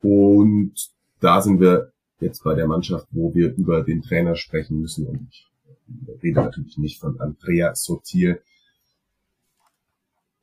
Und 0.00 0.74
da 1.20 1.40
sind 1.40 1.60
wir 1.60 1.92
jetzt 2.20 2.44
bei 2.44 2.54
der 2.54 2.66
Mannschaft, 2.66 3.08
wo 3.10 3.34
wir 3.34 3.54
über 3.54 3.82
den 3.82 4.02
Trainer 4.02 4.36
sprechen 4.36 4.80
müssen. 4.80 5.06
Und 5.06 5.28
ich 5.30 5.48
rede 6.22 6.42
natürlich 6.42 6.78
nicht 6.78 7.00
von 7.00 7.20
Andrea 7.20 7.74
Sotil, 7.74 8.40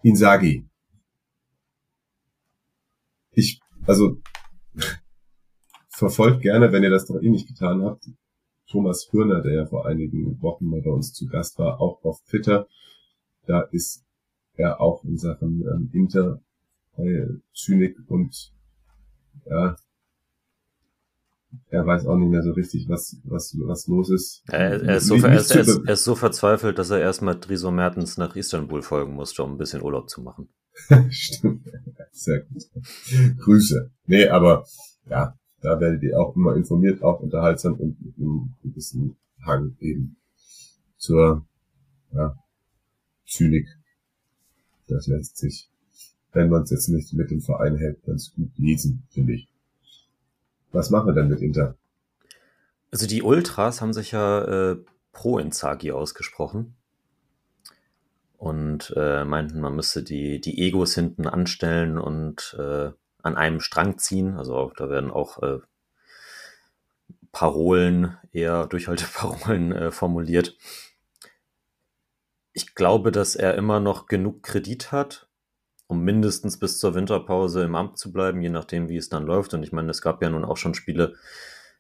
Insagi. 0.04 0.70
Ich, 3.32 3.60
also, 3.88 4.22
verfolgt 5.90 6.42
gerne, 6.42 6.72
wenn 6.72 6.84
ihr 6.84 6.90
das 6.90 7.06
doch 7.06 7.22
eh 7.22 7.30
nicht 7.30 7.48
getan 7.48 7.84
habt, 7.84 8.10
Thomas 8.68 9.08
Hürner, 9.12 9.42
der 9.42 9.54
ja 9.54 9.66
vor 9.66 9.86
einigen 9.86 10.42
Wochen 10.42 10.66
mal 10.66 10.82
bei 10.82 10.92
uns 10.92 11.14
zu 11.14 11.28
Gast 11.28 11.58
war, 11.58 11.80
auch 11.80 12.04
auf 12.04 12.22
Twitter. 12.24 12.68
Da 13.46 13.62
ist 13.62 14.06
er 14.56 14.82
auch 14.82 15.04
in 15.04 15.18
Sachen 15.18 15.62
ähm, 15.62 15.90
Inter 15.94 16.42
bei 16.96 17.28
Zynik 17.54 17.98
und 18.08 18.54
ja, 19.46 19.76
er 21.70 21.86
weiß 21.86 22.06
auch 22.06 22.18
nicht 22.18 22.30
mehr 22.30 22.44
so 22.44 22.52
richtig, 22.52 22.88
was, 22.90 23.18
was, 23.24 23.56
was 23.60 23.88
los 23.88 24.10
ist. 24.10 24.44
Er, 24.48 24.82
er, 24.82 24.98
ist 24.98 25.08
so, 25.08 25.16
er, 25.16 25.36
ist, 25.36 25.52
er, 25.52 25.62
ist, 25.62 25.78
ist, 25.88 26.04
so, 26.04 26.16
verzweifelt, 26.16 26.78
dass 26.78 26.90
er 26.90 27.00
erstmal 27.00 27.40
Driso 27.40 27.72
Mertens 27.72 28.18
nach 28.18 28.36
Istanbul 28.36 28.82
folgen 28.82 29.14
musste, 29.14 29.44
um 29.44 29.54
ein 29.54 29.58
bisschen 29.58 29.82
Urlaub 29.82 30.10
zu 30.10 30.22
machen. 30.22 30.50
Stimmt. 31.10 31.68
Sehr 32.12 32.42
gut. 32.42 32.64
Grüße. 33.40 33.92
Nee, 34.06 34.28
aber 34.28 34.66
ja, 35.10 35.38
da 35.62 35.80
werdet 35.80 36.04
ihr 36.04 36.20
auch 36.20 36.36
immer 36.36 36.56
informiert, 36.56 37.02
auch 37.04 37.20
unterhaltsam 37.22 37.74
und 37.76 38.00
mit 38.02 38.18
einem 38.18 38.54
gewissen 38.62 39.16
Hang 39.46 39.76
eben 39.80 40.18
zur 40.98 41.46
ja, 42.12 42.36
Zynik. 43.26 43.68
Das 44.88 45.08
lässt 45.08 45.38
sich, 45.38 45.70
wenn 46.34 46.50
man 46.50 46.64
es 46.64 46.72
jetzt 46.72 46.90
nicht 46.90 47.14
mit 47.14 47.32
dem 47.32 47.42
Verein 47.42 47.78
hält, 47.78 48.04
ganz 48.04 48.34
gut 48.36 48.52
lesen, 48.58 49.08
finde 49.10 49.34
ich. 49.34 49.48
Was 50.74 50.90
machen 50.90 51.08
wir 51.08 51.14
denn 51.14 51.30
mit 51.30 51.40
Inter? 51.40 51.76
Also 52.92 53.08
die 53.08 53.24
Ultras 53.24 53.82
haben 53.82 53.94
sich 53.94 54.12
ja 54.12 54.72
äh, 54.72 54.78
pro 55.12 55.38
Inzaghi 55.40 55.92
ausgesprochen 55.92 56.76
und 58.38 58.94
äh, 58.98 59.24
meinten, 59.24 59.62
man 59.62 59.76
müsste 59.76 60.04
die, 60.04 60.42
die 60.42 60.68
Egos 60.68 60.96
hinten 60.96 61.28
anstellen 61.28 61.98
und 61.98 62.56
äh, 62.60 62.92
an 63.22 63.38
einem 63.38 63.62
Strang 63.62 63.98
ziehen. 63.98 64.38
Also 64.38 64.72
da 64.76 64.90
werden 64.90 65.12
auch 65.12 65.42
äh, 65.42 65.60
Parolen, 67.32 68.18
eher 68.32 68.68
Durchhalteparolen 68.68 69.72
äh, 69.72 69.92
formuliert. 69.92 70.58
Ich 72.52 72.76
glaube, 72.76 73.12
dass 73.12 73.36
er 73.36 73.56
immer 73.56 73.80
noch 73.80 74.08
genug 74.08 74.44
Kredit 74.44 74.92
hat, 74.92 75.28
um 75.88 76.04
mindestens 76.04 76.58
bis 76.58 76.80
zur 76.80 76.96
Winterpause 76.96 77.64
im 77.64 77.76
Amt 77.76 77.98
zu 77.98 78.12
bleiben, 78.12 78.42
je 78.42 78.50
nachdem, 78.50 78.90
wie 78.90 78.98
es 78.98 79.10
dann 79.10 79.26
läuft. 79.26 79.54
Und 79.54 79.64
ich 79.64 79.72
meine, 79.72 79.92
es 79.92 80.02
gab 80.02 80.22
ja 80.22 80.30
nun 80.30 80.46
auch 80.46 80.58
schon 80.58 80.74
Spiele 80.74 81.16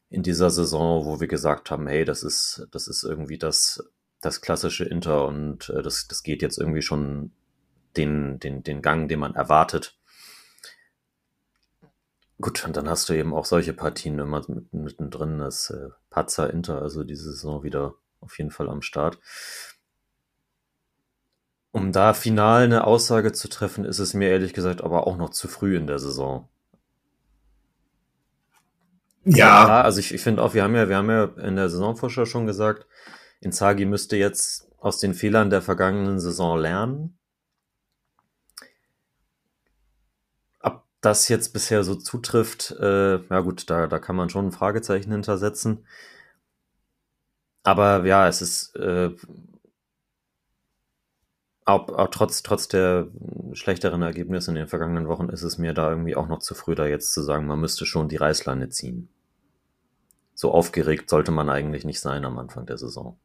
in 0.09 0.23
dieser 0.23 0.49
Saison, 0.49 1.05
wo 1.05 1.19
wir 1.19 1.27
gesagt 1.27 1.71
haben, 1.71 1.87
hey, 1.87 2.05
das 2.05 2.23
ist, 2.23 2.67
das 2.71 2.87
ist 2.87 3.03
irgendwie 3.03 3.37
das, 3.37 3.83
das 4.21 4.41
klassische 4.41 4.85
Inter 4.85 5.27
und 5.27 5.69
äh, 5.69 5.81
das, 5.81 6.07
das 6.07 6.23
geht 6.23 6.41
jetzt 6.41 6.59
irgendwie 6.59 6.81
schon 6.81 7.31
den, 7.97 8.39
den, 8.39 8.63
den 8.63 8.81
Gang, 8.81 9.07
den 9.07 9.19
man 9.19 9.35
erwartet. 9.35 9.97
Gut, 12.39 12.65
und 12.65 12.75
dann 12.75 12.89
hast 12.89 13.09
du 13.09 13.13
eben 13.13 13.33
auch 13.33 13.45
solche 13.45 13.73
Partien 13.73 14.19
immer 14.19 14.43
mittendrin, 14.71 15.39
das 15.39 15.69
äh, 15.69 15.89
Pazza 16.09 16.45
Inter, 16.47 16.81
also 16.81 17.03
diese 17.03 17.31
Saison 17.31 17.63
wieder 17.63 17.95
auf 18.19 18.37
jeden 18.37 18.51
Fall 18.51 18.69
am 18.69 18.81
Start. 18.81 19.19
Um 21.73 21.91
da 21.91 22.13
final 22.13 22.65
eine 22.65 22.85
Aussage 22.85 23.31
zu 23.33 23.49
treffen, 23.49 23.83
ist 23.83 23.97
es 23.97 24.13
mir 24.13 24.29
ehrlich 24.29 24.53
gesagt 24.53 24.83
aber 24.83 25.07
auch 25.07 25.17
noch 25.17 25.31
zu 25.31 25.47
früh 25.47 25.75
in 25.75 25.87
der 25.87 25.97
Saison. 25.97 26.47
Ja. 29.25 29.67
ja 29.67 29.81
also 29.81 29.99
ich, 29.99 30.13
ich 30.13 30.21
finde 30.21 30.43
auch, 30.43 30.53
wir 30.53 30.61
haben 30.63 30.75
ja, 30.75 30.87
wir 30.87 30.97
haben 30.97 31.09
ja 31.09 31.23
in 31.23 31.55
der 31.55 31.69
Saisonvorschau 31.69 32.25
schon 32.25 32.45
gesagt, 32.45 32.85
Inzagi 33.39 33.85
müsste 33.85 34.17
jetzt 34.17 34.69
aus 34.77 34.99
den 34.99 35.15
Fehlern 35.15 35.49
der 35.49 35.63
vergangenen 35.63 36.19
Saison 36.19 36.59
lernen. 36.59 37.17
Ob 40.61 40.83
das 41.01 41.27
jetzt 41.27 41.53
bisher 41.53 41.83
so 41.83 41.95
zutrifft, 41.95 42.69
äh, 42.79 43.17
ja 43.17 43.39
gut, 43.39 43.67
da, 43.71 43.87
da 43.87 43.97
kann 43.97 44.15
man 44.15 44.29
schon 44.29 44.49
ein 44.49 44.51
Fragezeichen 44.51 45.11
hintersetzen. 45.11 45.87
Aber 47.63 48.05
ja, 48.05 48.27
es 48.27 48.43
ist 48.43 48.75
äh, 48.75 49.09
auch, 51.65 51.89
auch 51.89 52.09
trotz, 52.09 52.43
trotz 52.43 52.67
der 52.67 53.07
schlechteren 53.53 54.01
Ergebnisse 54.01 54.51
in 54.51 54.55
den 54.55 54.67
vergangenen 54.67 55.07
Wochen 55.07 55.29
ist 55.29 55.43
es 55.43 55.57
mir 55.57 55.73
da 55.73 55.89
irgendwie 55.89 56.15
auch 56.15 56.27
noch 56.27 56.39
zu 56.39 56.55
früh, 56.55 56.75
da 56.75 56.85
jetzt 56.85 57.13
zu 57.13 57.21
sagen, 57.21 57.47
man 57.47 57.59
müsste 57.59 57.85
schon 57.85 58.09
die 58.09 58.17
Reißleine 58.17 58.69
ziehen. 58.69 59.09
So 60.33 60.51
aufgeregt 60.51 61.09
sollte 61.09 61.31
man 61.31 61.49
eigentlich 61.49 61.85
nicht 61.85 61.99
sein 61.99 62.25
am 62.25 62.37
Anfang 62.39 62.65
der 62.65 62.77
Saison. 62.77 63.17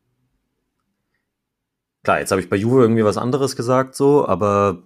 Klar, 2.05 2.20
jetzt 2.20 2.30
habe 2.30 2.41
ich 2.41 2.49
bei 2.49 2.57
Juve 2.57 2.82
irgendwie 2.82 3.05
was 3.05 3.16
anderes 3.16 3.57
gesagt, 3.57 3.95
so, 3.95 4.26
aber 4.26 4.82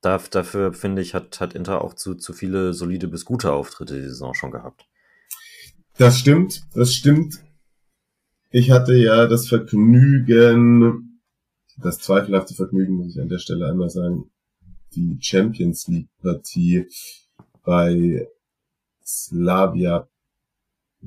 dafür 0.00 0.72
finde 0.72 1.02
ich, 1.02 1.14
hat, 1.14 1.40
hat 1.40 1.54
Inter 1.54 1.82
auch 1.82 1.94
zu, 1.94 2.14
zu 2.14 2.32
viele 2.32 2.72
solide 2.74 3.08
bis 3.08 3.24
gute 3.24 3.52
Auftritte 3.52 3.94
die 3.94 4.08
Saison 4.08 4.34
schon 4.34 4.50
gehabt. 4.50 4.86
Das 5.98 6.18
stimmt, 6.18 6.62
das 6.74 6.94
stimmt. 6.94 7.40
Ich 8.50 8.70
hatte 8.70 8.94
ja 8.94 9.26
das 9.26 9.48
Vergnügen, 9.48 11.15
das 11.76 11.98
zweifelhafte 11.98 12.54
Vergnügen, 12.54 12.94
muss 12.94 13.14
ich 13.14 13.20
an 13.20 13.28
der 13.28 13.38
Stelle 13.38 13.66
einmal 13.66 13.90
sagen, 13.90 14.30
die 14.94 15.18
Champions 15.20 15.86
League 15.88 16.08
Partie 16.22 16.86
bei 17.64 18.26
Slavia, 19.04 20.08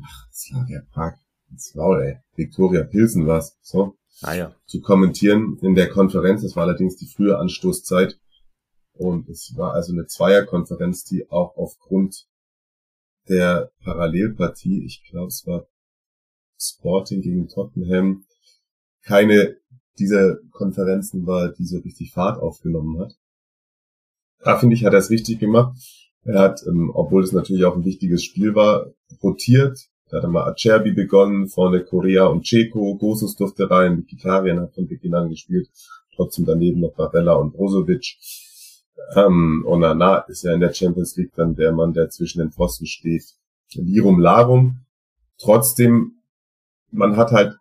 ach, 0.01 0.31
Slavia 0.31 0.81
Prag, 0.91 1.15
war, 1.73 2.01
ey, 2.01 2.17
Victoria 2.35 2.83
Pilsen 2.83 3.25
war's, 3.25 3.57
so, 3.61 3.97
ah, 4.21 4.33
ja. 4.33 4.55
zu 4.65 4.81
kommentieren 4.81 5.57
in 5.61 5.75
der 5.75 5.89
Konferenz. 5.89 6.43
Das 6.43 6.55
war 6.55 6.63
allerdings 6.63 6.95
die 6.95 7.07
frühe 7.07 7.37
Anstoßzeit. 7.37 8.19
Und 8.93 9.29
es 9.29 9.55
war 9.55 9.73
also 9.73 9.93
eine 9.93 10.05
Zweierkonferenz, 10.05 11.05
die 11.05 11.29
auch 11.29 11.55
aufgrund 11.57 12.27
der 13.29 13.71
Parallelpartie, 13.83 14.83
ich 14.85 15.03
glaube, 15.09 15.27
es 15.27 15.45
war 15.47 15.67
Sporting 16.59 17.21
gegen 17.21 17.47
Tottenham, 17.47 18.25
keine 19.03 19.57
dieser 19.97 20.37
Konferenzen 20.51 21.25
war, 21.25 21.51
die 21.51 21.65
so 21.65 21.79
richtig 21.79 22.11
Fahrt 22.13 22.39
aufgenommen 22.41 22.99
hat. 22.99 23.15
Da 24.39 24.57
finde 24.57 24.75
ich, 24.75 24.85
hat 24.85 24.93
er 24.93 24.99
es 24.99 25.09
richtig 25.09 25.39
gemacht. 25.39 25.77
Er 26.23 26.39
hat, 26.39 26.61
ähm, 26.67 26.91
obwohl 26.93 27.23
es 27.23 27.31
natürlich 27.31 27.65
auch 27.65 27.75
ein 27.75 27.85
wichtiges 27.85 28.23
Spiel 28.23 28.55
war, 28.55 28.87
rotiert. 29.21 29.89
Da 30.09 30.17
hat 30.17 30.23
er 30.23 30.29
mal 30.29 30.49
Acerbi 30.49 30.91
begonnen, 30.91 31.47
vorne 31.47 31.83
Korea 31.83 32.25
und 32.25 32.45
Ceko, 32.45 32.95
Gosus 32.95 33.35
durfte 33.35 33.69
rein, 33.69 33.99
Mkhitaryan 33.99 34.59
hat 34.59 34.73
von 34.73 34.87
Beginn 34.87 35.13
an 35.13 35.29
gespielt, 35.29 35.69
trotzdem 36.15 36.45
daneben 36.45 36.79
noch 36.79 36.95
Barella 36.95 37.33
und 37.33 37.53
Brozovic. 37.53 38.17
Ähm, 39.15 39.63
Onana 39.67 40.19
ist 40.27 40.43
ja 40.43 40.53
in 40.53 40.59
der 40.59 40.73
Champions 40.73 41.15
League 41.15 41.33
dann 41.35 41.55
der 41.55 41.71
Mann, 41.71 41.93
der 41.93 42.09
zwischen 42.09 42.39
den 42.39 42.51
Pfosten 42.51 42.85
steht. 42.85 43.23
Lirum 43.73 44.19
Larum. 44.19 44.79
Trotzdem, 45.37 46.21
man 46.91 47.15
hat 47.15 47.31
halt 47.31 47.57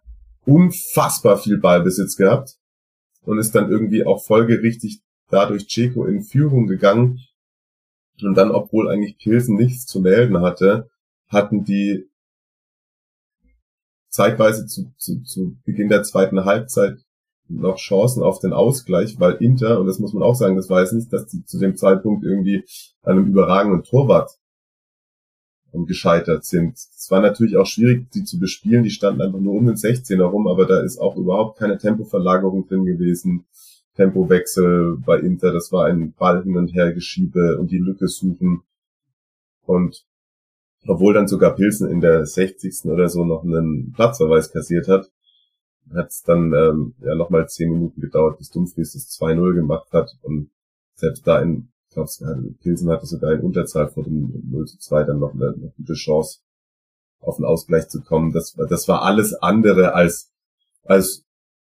unfassbar 0.48 1.36
viel 1.36 1.58
Ballbesitz 1.58 2.16
gehabt 2.16 2.56
und 3.22 3.38
ist 3.38 3.54
dann 3.54 3.70
irgendwie 3.70 4.04
auch 4.06 4.24
folgerichtig 4.24 5.02
dadurch 5.28 5.66
Checo 5.66 6.06
in 6.06 6.22
Führung 6.22 6.66
gegangen. 6.66 7.20
Und 8.22 8.34
dann, 8.34 8.50
obwohl 8.50 8.90
eigentlich 8.90 9.18
Pilsen 9.18 9.56
nichts 9.56 9.84
zu 9.84 10.00
melden 10.00 10.40
hatte, 10.40 10.88
hatten 11.28 11.64
die 11.64 12.08
zeitweise 14.08 14.66
zu, 14.66 14.90
zu, 14.96 15.22
zu 15.22 15.56
Beginn 15.66 15.90
der 15.90 16.02
zweiten 16.02 16.46
Halbzeit 16.46 16.96
noch 17.48 17.76
Chancen 17.76 18.22
auf 18.22 18.40
den 18.40 18.54
Ausgleich, 18.54 19.20
weil 19.20 19.34
Inter, 19.34 19.78
und 19.80 19.86
das 19.86 19.98
muss 19.98 20.14
man 20.14 20.22
auch 20.22 20.34
sagen, 20.34 20.56
das 20.56 20.70
jetzt 20.80 20.92
nicht, 20.92 21.12
dass 21.12 21.30
sie 21.30 21.44
zu 21.44 21.58
dem 21.58 21.76
Zeitpunkt 21.76 22.24
irgendwie 22.24 22.64
einem 23.02 23.26
überragenden 23.26 23.82
Torwart 23.82 24.30
gescheitert 25.72 26.44
sind. 26.44 26.74
Es 26.76 27.10
war 27.10 27.20
natürlich 27.20 27.56
auch 27.56 27.66
schwierig, 27.66 28.06
sie 28.10 28.24
zu 28.24 28.38
bespielen. 28.38 28.82
Die 28.82 28.90
standen 28.90 29.22
einfach 29.22 29.40
nur 29.40 29.54
um 29.54 29.66
den 29.66 29.76
16er 29.76 30.24
rum, 30.24 30.46
aber 30.46 30.66
da 30.66 30.80
ist 30.80 30.98
auch 30.98 31.16
überhaupt 31.16 31.58
keine 31.58 31.78
Tempoverlagerung 31.78 32.66
drin 32.66 32.84
gewesen. 32.84 33.44
Tempowechsel 33.96 34.96
bei 35.04 35.18
Inter, 35.18 35.52
das 35.52 35.72
war 35.72 35.86
ein 35.86 36.12
Ball 36.12 36.42
hin 36.42 36.56
und 36.56 36.68
her 36.68 36.92
geschiebe 36.92 37.58
und 37.58 37.70
die 37.70 37.78
Lücke 37.78 38.08
suchen. 38.08 38.62
Und 39.66 40.06
obwohl 40.86 41.14
dann 41.14 41.28
sogar 41.28 41.54
Pilsen 41.54 41.90
in 41.90 42.00
der 42.00 42.24
60. 42.24 42.84
oder 42.84 43.08
so 43.08 43.24
noch 43.24 43.42
einen 43.42 43.92
Platzverweis 43.92 44.52
kassiert 44.52 44.88
hat, 44.88 45.10
hat 45.92 46.08
es 46.08 46.22
dann 46.22 46.52
ähm, 46.52 46.94
ja 47.00 47.14
nochmal 47.14 47.48
zehn 47.48 47.72
Minuten 47.72 48.00
gedauert, 48.00 48.38
bis 48.38 48.50
Dumfries 48.50 48.92
das 48.92 49.18
2-0 49.20 49.54
gemacht 49.54 49.88
hat. 49.92 50.10
Und 50.22 50.50
selbst 50.94 51.26
da 51.26 51.40
in, 51.40 51.68
glaube, 52.06 52.54
Pilsen 52.60 52.90
hatte 52.90 53.06
sogar 53.06 53.32
in 53.32 53.40
Unterzahl 53.40 53.88
vor 53.88 54.04
dem 54.04 54.42
0 54.50 54.66
zu 54.66 54.78
2 54.78 55.04
dann 55.04 55.18
noch 55.18 55.34
eine, 55.34 55.48
eine 55.48 55.72
gute 55.76 55.94
Chance, 55.94 56.40
auf 57.20 57.36
den 57.36 57.44
Ausgleich 57.44 57.88
zu 57.88 58.02
kommen. 58.02 58.32
Das, 58.32 58.54
das 58.68 58.86
war 58.88 59.02
alles 59.02 59.34
andere 59.34 59.94
als, 59.94 60.30
als 60.84 61.24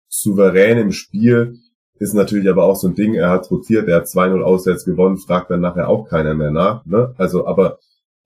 souverän 0.08 0.78
im 0.78 0.92
Spiel. 0.92 1.60
Ist 1.98 2.14
natürlich 2.14 2.50
aber 2.50 2.64
auch 2.64 2.76
so 2.76 2.88
ein 2.88 2.96
Ding, 2.96 3.14
er 3.14 3.30
hat 3.30 3.50
rotiert, 3.52 3.88
er 3.88 3.98
hat 3.98 4.06
2-0 4.06 4.42
auswärts 4.42 4.86
gewonnen, 4.86 5.18
fragt 5.18 5.52
dann 5.52 5.62
nachher 5.62 5.90
auch 5.90 6.08
keiner 6.08 6.34
mehr 6.34 6.52
nach. 6.52 6.86
Ne? 6.86 7.14
Also, 7.18 7.46
aber 7.46 7.80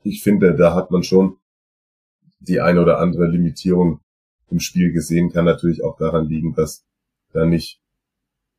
ich 0.03 0.21
finde, 0.21 0.55
da 0.55 0.75
hat 0.75 0.91
man 0.91 1.03
schon 1.03 1.37
die 2.39 2.61
eine 2.61 2.81
oder 2.81 2.99
andere 2.99 3.27
Limitierung 3.27 3.99
im 4.49 4.59
Spiel 4.59 4.91
gesehen. 4.91 5.31
Kann 5.31 5.45
natürlich 5.45 5.83
auch 5.83 5.97
daran 5.97 6.27
liegen, 6.27 6.53
dass 6.53 6.83
da 7.31 7.45
nicht, 7.45 7.79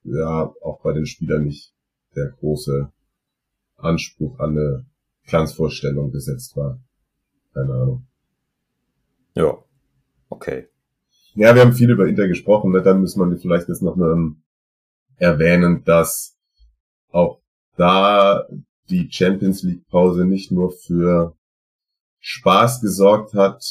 ja, 0.04 0.52
auch 0.62 0.80
bei 0.82 0.92
den 0.92 1.06
Spielern 1.06 1.44
nicht 1.44 1.72
der 2.16 2.30
große 2.30 2.90
Anspruch 3.84 4.38
an 4.38 4.50
eine 4.50 4.86
Glanzvorstellung 5.26 6.10
gesetzt 6.10 6.56
war. 6.56 6.80
Keine 7.52 7.72
Ahnung. 7.72 8.06
Ja, 9.34 9.58
okay. 10.28 10.68
Ja, 11.34 11.54
wir 11.54 11.62
haben 11.62 11.72
viel 11.72 11.90
über 11.90 12.06
Inter 12.06 12.28
gesprochen, 12.28 12.70
ne? 12.70 12.82
dann 12.82 13.00
müssen 13.00 13.18
wir 13.18 13.36
vielleicht 13.38 13.68
jetzt 13.68 13.82
noch 13.82 13.96
ähm, 13.96 14.42
erwähnen, 15.16 15.82
dass 15.84 16.38
auch 17.10 17.40
da 17.76 18.46
die 18.88 19.08
Champions 19.10 19.62
League 19.62 19.86
Pause 19.88 20.24
nicht 20.24 20.52
nur 20.52 20.70
für 20.70 21.36
Spaß 22.20 22.80
gesorgt 22.80 23.34
hat. 23.34 23.64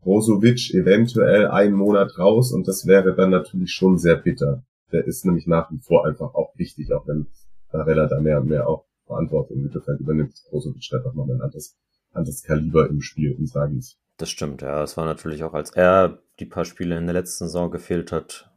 Brozovic 0.00 0.72
eventuell 0.74 1.48
einen 1.48 1.74
Monat 1.74 2.18
raus 2.18 2.52
und 2.52 2.68
das 2.68 2.86
wäre 2.86 3.14
dann 3.14 3.30
natürlich 3.30 3.72
schon 3.72 3.98
sehr 3.98 4.16
bitter. 4.16 4.62
Der 4.92 5.04
ist 5.04 5.24
nämlich 5.24 5.46
nach 5.46 5.70
wie 5.70 5.78
vor 5.78 6.06
einfach 6.06 6.34
auch 6.34 6.56
wichtig, 6.56 6.92
auch 6.92 7.06
wenn 7.06 7.26
Barella 7.70 8.06
da 8.06 8.20
mehr 8.20 8.40
und 8.40 8.48
mehr 8.48 8.68
auch 8.68 8.87
Verantwortung 9.08 9.56
im 9.56 9.62
Mittelfeld 9.64 9.98
übernimmt. 9.98 10.40
Brozovic 10.50 10.88
hat 10.92 11.04
auch 11.06 11.14
noch 11.14 11.28
ein 11.28 11.40
anderes, 11.40 11.76
anderes 12.12 12.44
Kaliber 12.44 12.88
im 12.88 13.00
Spiel 13.00 13.32
in 13.32 13.46
Sagis. 13.46 13.98
Das 14.18 14.30
stimmt, 14.30 14.62
ja. 14.62 14.82
Es 14.82 14.96
war 14.96 15.04
natürlich 15.04 15.42
auch, 15.42 15.54
als 15.54 15.70
er 15.70 16.22
die 16.38 16.46
paar 16.46 16.64
Spiele 16.64 16.96
in 16.96 17.06
der 17.06 17.14
letzten 17.14 17.46
Saison 17.46 17.70
gefehlt 17.70 18.12
hat, 18.12 18.50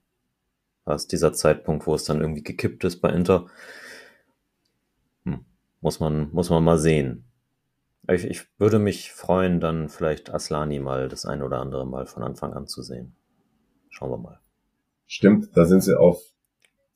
war 0.86 0.96
es 0.96 1.08
dieser 1.08 1.34
Zeitpunkt, 1.34 1.88
wo 1.88 1.96
es 1.96 2.04
dann 2.04 2.22
irgendwie 2.22 2.44
gekippt 2.44 2.84
ist 2.84 3.00
bei 3.00 3.10
Inter. 3.10 3.48
Hm. 5.24 5.46
Muss 5.80 6.00
man, 6.00 6.32
muss 6.32 6.50
man 6.50 6.64
mal 6.64 6.78
sehen. 6.78 7.26
Ich, 8.08 8.26
ich 8.26 8.48
würde 8.58 8.80
mich 8.80 9.12
freuen, 9.12 9.60
dann 9.60 9.90
vielleicht 9.90 10.34
Aslani 10.34 10.80
mal 10.80 11.08
das 11.08 11.26
ein 11.26 11.44
oder 11.44 11.60
andere 11.60 11.86
Mal 11.86 12.08
von 12.08 12.24
Anfang 12.24 12.54
an 12.54 12.68
zu 12.68 12.82
sehen. 12.82 13.16
Schauen 13.90 14.12
wir 14.12 14.18
mal. 14.18 14.40
Stimmt, 15.06 15.56
da 15.56 15.66
sind 15.66 15.82
sie 15.82 15.98
auf 15.98 16.24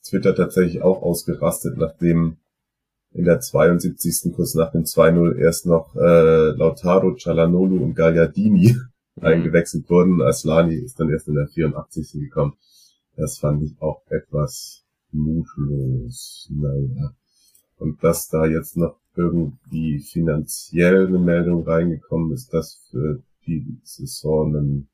Twitter 0.03 0.35
tatsächlich 0.35 0.81
auch 0.81 1.01
ausgerastet, 1.01 1.77
nachdem 1.77 2.37
in 3.15 3.23
der 3.23 3.39
72. 3.39 4.33
kurz 4.35 4.55
nach 4.55 4.73
dem 4.73 4.83
2-0 4.83 5.37
erst 5.37 5.65
noch 5.65 5.95
äh, 5.95 6.49
Lautaro, 6.49 7.15
Cialanolu 7.15 7.81
und 7.81 7.95
Gagliardini 7.95 8.75
mhm. 9.15 9.23
eingewechselt 9.23 9.89
wurden. 9.89 10.21
Aslani 10.21 10.75
ist 10.75 10.99
dann 10.99 11.09
erst 11.09 11.29
in 11.29 11.35
der 11.35 11.47
84. 11.47 12.11
gekommen. 12.11 12.55
Das 13.15 13.37
fand 13.37 13.63
ich 13.63 13.81
auch 13.81 14.01
etwas 14.09 14.83
mutlos. 15.11 16.49
Naja. 16.51 17.15
Und 17.77 18.03
dass 18.03 18.27
da 18.27 18.45
jetzt 18.45 18.75
noch 18.75 18.99
irgendwie 19.15 19.99
finanziell 19.99 21.07
eine 21.07 21.19
Meldung 21.19 21.63
reingekommen 21.63 22.33
ist, 22.33 22.53
dass 22.53 22.85
für 22.91 23.23
die 23.47 23.79
Saison 23.83 24.87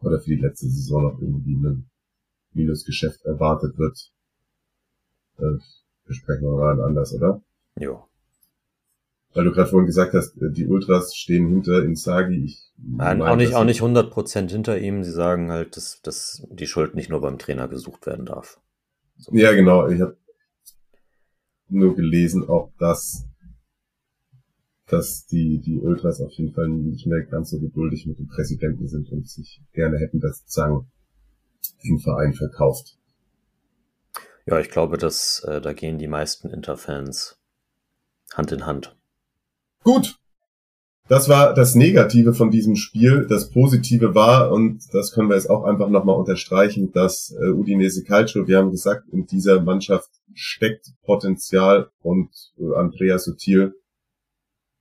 oder 0.00 0.20
für 0.20 0.30
die 0.30 0.40
letzte 0.40 0.68
Saison 0.68 1.02
noch 1.02 1.20
irgendwie 1.20 1.54
ein 1.54 1.90
Minusgeschäft 2.54 3.26
erwartet 3.26 3.76
wird. 3.76 4.10
Äh, 5.38 5.58
besprechen 6.08 6.42
wir 6.42 6.56
mal 6.56 6.82
anders, 6.82 7.14
oder? 7.14 7.40
Ja. 7.78 8.04
Weil 9.34 9.44
du 9.44 9.52
gerade 9.52 9.70
vorhin 9.70 9.86
gesagt 9.86 10.14
hast, 10.14 10.36
äh, 10.42 10.50
die 10.50 10.66
Ultras 10.66 11.14
stehen 11.14 11.48
hinter 11.48 11.84
Insagi. 11.84 12.44
Ich 12.44 12.72
Nein, 12.76 13.22
auch 13.22 13.36
nicht, 13.36 13.54
auch 13.54 13.64
nicht 13.64 13.82
100% 13.82 14.50
hinter 14.50 14.78
ihm. 14.78 15.04
Sie 15.04 15.12
sagen 15.12 15.50
halt, 15.52 15.76
dass, 15.76 16.00
dass 16.02 16.46
die 16.50 16.66
Schuld 16.66 16.94
nicht 16.94 17.10
nur 17.10 17.20
beim 17.20 17.38
Trainer 17.38 17.68
gesucht 17.68 18.06
werden 18.06 18.26
darf. 18.26 18.60
So. 19.16 19.34
Ja, 19.34 19.52
genau. 19.52 19.88
Ich 19.88 20.00
habe 20.00 20.16
nur 21.68 21.94
gelesen, 21.94 22.48
auch 22.48 22.70
dass, 22.78 23.26
dass 24.86 25.26
die, 25.26 25.58
die 25.58 25.78
Ultras 25.78 26.20
auf 26.20 26.32
jeden 26.32 26.54
Fall 26.54 26.68
nicht 26.68 27.06
mehr 27.06 27.22
ganz 27.24 27.50
so 27.50 27.60
geduldig 27.60 28.06
mit 28.06 28.18
dem 28.18 28.28
Präsidenten 28.28 28.88
sind 28.88 29.10
und 29.12 29.28
sich 29.28 29.60
gerne 29.72 29.98
hätten, 29.98 30.20
dass 30.20 30.46
Zang 30.46 30.86
den 31.84 31.98
Verein 31.98 32.32
verkauft. 32.32 32.96
Ja, 34.48 34.58
ich 34.58 34.70
glaube, 34.70 34.96
dass 34.98 35.44
äh, 35.46 35.60
da 35.60 35.72
gehen 35.72 35.98
die 35.98 36.08
meisten 36.08 36.48
Interfans 36.48 37.38
Hand 38.34 38.52
in 38.52 38.66
Hand. 38.66 38.96
Gut. 39.84 40.18
Das 41.08 41.28
war 41.28 41.54
das 41.54 41.74
Negative 41.74 42.34
von 42.34 42.50
diesem 42.50 42.76
Spiel. 42.76 43.26
Das 43.26 43.50
Positive 43.50 44.14
war, 44.14 44.52
und 44.52 44.82
das 44.92 45.12
können 45.12 45.28
wir 45.28 45.36
jetzt 45.36 45.48
auch 45.48 45.64
einfach 45.64 45.88
nochmal 45.88 46.16
unterstreichen, 46.16 46.92
dass 46.92 47.34
äh, 47.40 47.48
Udinese 47.48 48.04
Calcio, 48.04 48.46
wir 48.46 48.58
haben 48.58 48.70
gesagt, 48.70 49.08
in 49.08 49.26
dieser 49.26 49.62
Mannschaft 49.62 50.10
steckt 50.34 50.92
Potenzial 51.02 51.90
und 52.02 52.30
äh, 52.58 52.74
Andrea 52.74 53.18
Sutil 53.18 53.74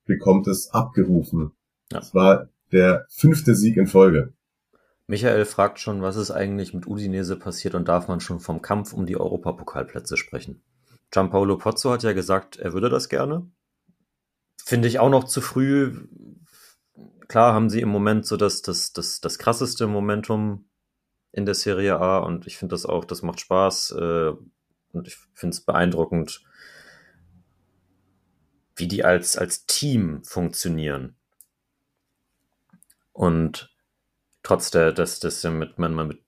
bekommt 0.06 0.48
es 0.48 0.70
abgerufen. 0.72 1.52
Ja. 1.92 2.00
Das 2.00 2.14
war 2.14 2.50
der 2.72 3.06
fünfte 3.10 3.56
Sieg 3.56 3.78
in 3.78 3.88
Folge. 3.88 4.34
Michael 5.08 5.46
fragt 5.46 5.80
schon, 5.80 6.02
was 6.02 6.18
ist 6.18 6.32
eigentlich 6.32 6.74
mit 6.74 6.86
Udinese 6.86 7.38
passiert 7.38 7.76
und 7.76 7.88
darf 7.88 8.10
man 8.10 8.20
schon 8.20 8.42
vom 8.42 8.62
Kampf 8.62 8.92
um 8.92 9.06
die 9.06 9.18
Europapokalplätze 9.18 10.18
sprechen? 10.18 10.62
Gianpaolo 11.12 11.58
Pozzo 11.58 11.92
hat 11.92 12.04
ja 12.04 12.12
gesagt, 12.12 12.58
er 12.58 12.74
würde 12.74 12.90
das 12.90 13.08
gerne. 13.08 13.50
Finde 14.64 14.90
ich 14.90 15.00
auch 15.00 15.10
noch 15.10 15.24
zu 15.24 15.40
früh. 15.40 16.08
Klar 17.30 17.54
haben 17.54 17.70
sie 17.70 17.80
im 17.80 17.88
Moment 17.88 18.26
so 18.26 18.36
das, 18.36 18.62
das, 18.62 18.92
das, 18.92 19.22
das 19.22 19.40
krasseste 19.40 19.88
Momentum 19.88 20.68
in 21.32 21.46
der 21.46 21.56
Serie 21.56 21.98
A 22.00 22.18
und 22.18 22.46
ich 22.46 22.58
finde 22.58 22.74
das 22.74 22.86
auch, 22.86 23.06
das 23.06 23.22
macht 23.22 23.40
Spaß 23.40 23.92
äh, 23.92 24.32
und 24.92 25.08
ich 25.08 25.16
finde 25.34 25.54
es 25.54 25.62
beeindruckend, 25.62 26.42
wie 28.76 28.90
die 28.90 29.06
als, 29.06 29.38
als 29.38 29.66
Team 29.66 30.22
funktionieren. 30.26 31.16
Und 33.14 33.77
trotz 34.48 34.72
der, 34.72 34.94
dass 34.94 35.20
das 35.20 35.44
ja 35.44 35.52
mit, 35.52 35.78
man, 35.78 35.94
mit 36.08 36.22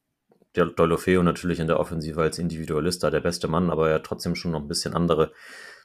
Dolofeo 0.52 1.24
natürlich 1.24 1.62
in 1.62 1.68
der 1.68 1.80
Offensive 1.80 2.22
als 2.22 2.38
Individualist 2.38 3.02
da 3.02 3.10
der 3.10 3.22
beste 3.22 3.48
Mann, 3.48 3.70
aber 3.70 3.90
ja 3.90 4.00
trotzdem 4.00 4.36
schon 4.36 4.52
noch 4.52 4.60
ein 4.60 4.68
bisschen 4.68 4.94
andere 4.94 5.32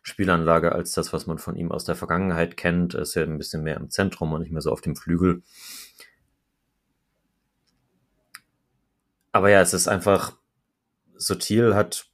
Spielanlage 0.02 0.72
als 0.72 0.92
das, 0.94 1.12
was 1.12 1.28
man 1.28 1.38
von 1.38 1.54
ihm 1.54 1.70
aus 1.70 1.84
der 1.84 1.94
Vergangenheit 1.94 2.56
kennt. 2.56 2.94
Er 2.94 3.02
ist 3.02 3.14
ja 3.14 3.22
ein 3.22 3.38
bisschen 3.38 3.62
mehr 3.62 3.76
im 3.76 3.88
Zentrum 3.88 4.32
und 4.32 4.40
nicht 4.40 4.50
mehr 4.50 4.62
so 4.62 4.72
auf 4.72 4.80
dem 4.80 4.96
Flügel. 4.96 5.42
Aber 9.30 9.48
ja, 9.48 9.60
es 9.60 9.72
ist 9.72 9.86
einfach 9.86 10.36
Sotil 11.14 11.76
hat 11.76 12.06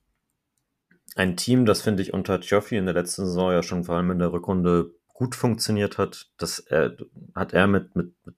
ein 1.16 1.38
Team, 1.38 1.64
das 1.64 1.80
finde 1.80 2.02
ich 2.02 2.12
unter 2.12 2.38
Geoffrey 2.38 2.76
in 2.76 2.84
der 2.84 2.94
letzten 2.94 3.24
Saison 3.24 3.52
ja 3.52 3.62
schon 3.62 3.84
vor 3.84 3.96
allem 3.96 4.10
in 4.10 4.18
der 4.18 4.34
Rückrunde 4.34 4.92
gut 5.14 5.34
funktioniert 5.34 5.96
hat. 5.96 6.30
Das 6.36 6.58
er, 6.58 6.98
hat 7.34 7.54
er 7.54 7.66
mit, 7.66 7.96
mit, 7.96 8.14
mit 8.26 8.34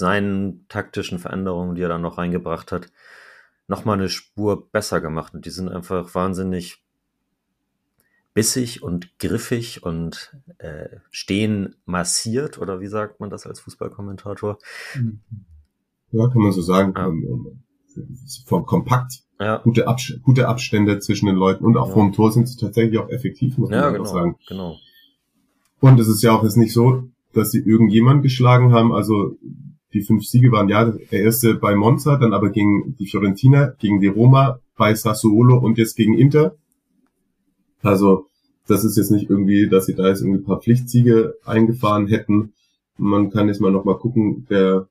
seinen 0.00 0.66
taktischen 0.68 1.20
Veränderungen, 1.20 1.76
die 1.76 1.82
er 1.82 1.88
dann 1.88 2.02
noch 2.02 2.18
reingebracht 2.18 2.72
hat, 2.72 2.90
nochmal 3.68 3.98
eine 3.98 4.08
Spur 4.08 4.68
besser 4.72 5.00
gemacht. 5.00 5.32
Und 5.34 5.46
die 5.46 5.50
sind 5.50 5.68
einfach 5.68 6.12
wahnsinnig 6.16 6.82
bissig 8.34 8.82
und 8.82 9.16
griffig 9.18 9.82
und 9.84 10.36
äh, 10.58 10.88
stehen 11.10 11.76
massiert, 11.84 12.58
oder 12.58 12.80
wie 12.80 12.86
sagt 12.88 13.20
man 13.20 13.30
das 13.30 13.46
als 13.46 13.60
Fußballkommentator? 13.60 14.58
Ja, 16.12 16.28
kann 16.28 16.42
man 16.42 16.52
so 16.52 16.62
sagen. 16.62 16.94
Ähm, 16.96 17.62
Vom 18.46 18.66
Kompakt. 18.66 19.22
Ja, 19.38 19.56
Gute, 19.58 19.88
Abs 19.88 20.12
gute 20.22 20.48
Abstände 20.48 20.98
zwischen 20.98 21.26
den 21.26 21.36
Leuten 21.36 21.64
und 21.64 21.76
auch 21.76 21.88
Ja. 21.88 21.94
vor 21.94 22.04
dem 22.04 22.12
Tor 22.12 22.30
sind 22.30 22.46
sie 22.48 22.58
tatsächlich 22.58 22.98
auch 22.98 23.08
effektiv, 23.08 23.56
muss 23.58 23.70
man 23.70 23.78
ja 23.78 23.86
einfach 23.86 23.98
genau, 23.98 24.12
sagen. 24.12 24.36
genau. 24.48 24.76
Und 25.80 25.98
es 25.98 26.08
ist 26.08 26.22
ja 26.22 26.32
auch 26.32 26.42
jetzt 26.44 26.56
nicht 26.58 26.74
so, 26.74 27.04
dass 27.32 27.50
sie 27.52 27.60
irgendjemand 27.60 28.22
geschlagen 28.22 28.72
haben. 28.72 28.92
Also 28.92 29.36
die 29.92 30.02
fünf 30.02 30.24
Siege 30.24 30.52
waren 30.52 30.68
ja 30.68 30.84
der 30.84 31.22
erste 31.22 31.54
bei 31.54 31.74
Monza, 31.74 32.16
dann 32.16 32.32
aber 32.32 32.50
gegen 32.50 32.96
die 32.98 33.06
Fiorentina, 33.06 33.74
gegen 33.78 34.00
die 34.00 34.06
Roma, 34.06 34.60
bei 34.76 34.94
Sassuolo 34.94 35.58
und 35.58 35.78
jetzt 35.78 35.96
gegen 35.96 36.16
Inter. 36.16 36.56
Also 37.82 38.26
das 38.66 38.84
ist 38.84 38.96
jetzt 38.96 39.10
nicht 39.10 39.28
irgendwie, 39.28 39.68
dass 39.68 39.86
sie 39.86 39.94
da 39.94 40.08
jetzt 40.08 40.20
irgendwie 40.20 40.40
ein 40.40 40.44
paar 40.44 40.60
Pflichtsiege 40.60 41.34
eingefahren 41.44 42.06
hätten. 42.06 42.52
Man 42.96 43.30
kann 43.30 43.48
jetzt 43.48 43.60
mal 43.60 43.72
noch 43.72 43.84
mal 43.84 43.98
gucken, 43.98 44.46
der, 44.48 44.88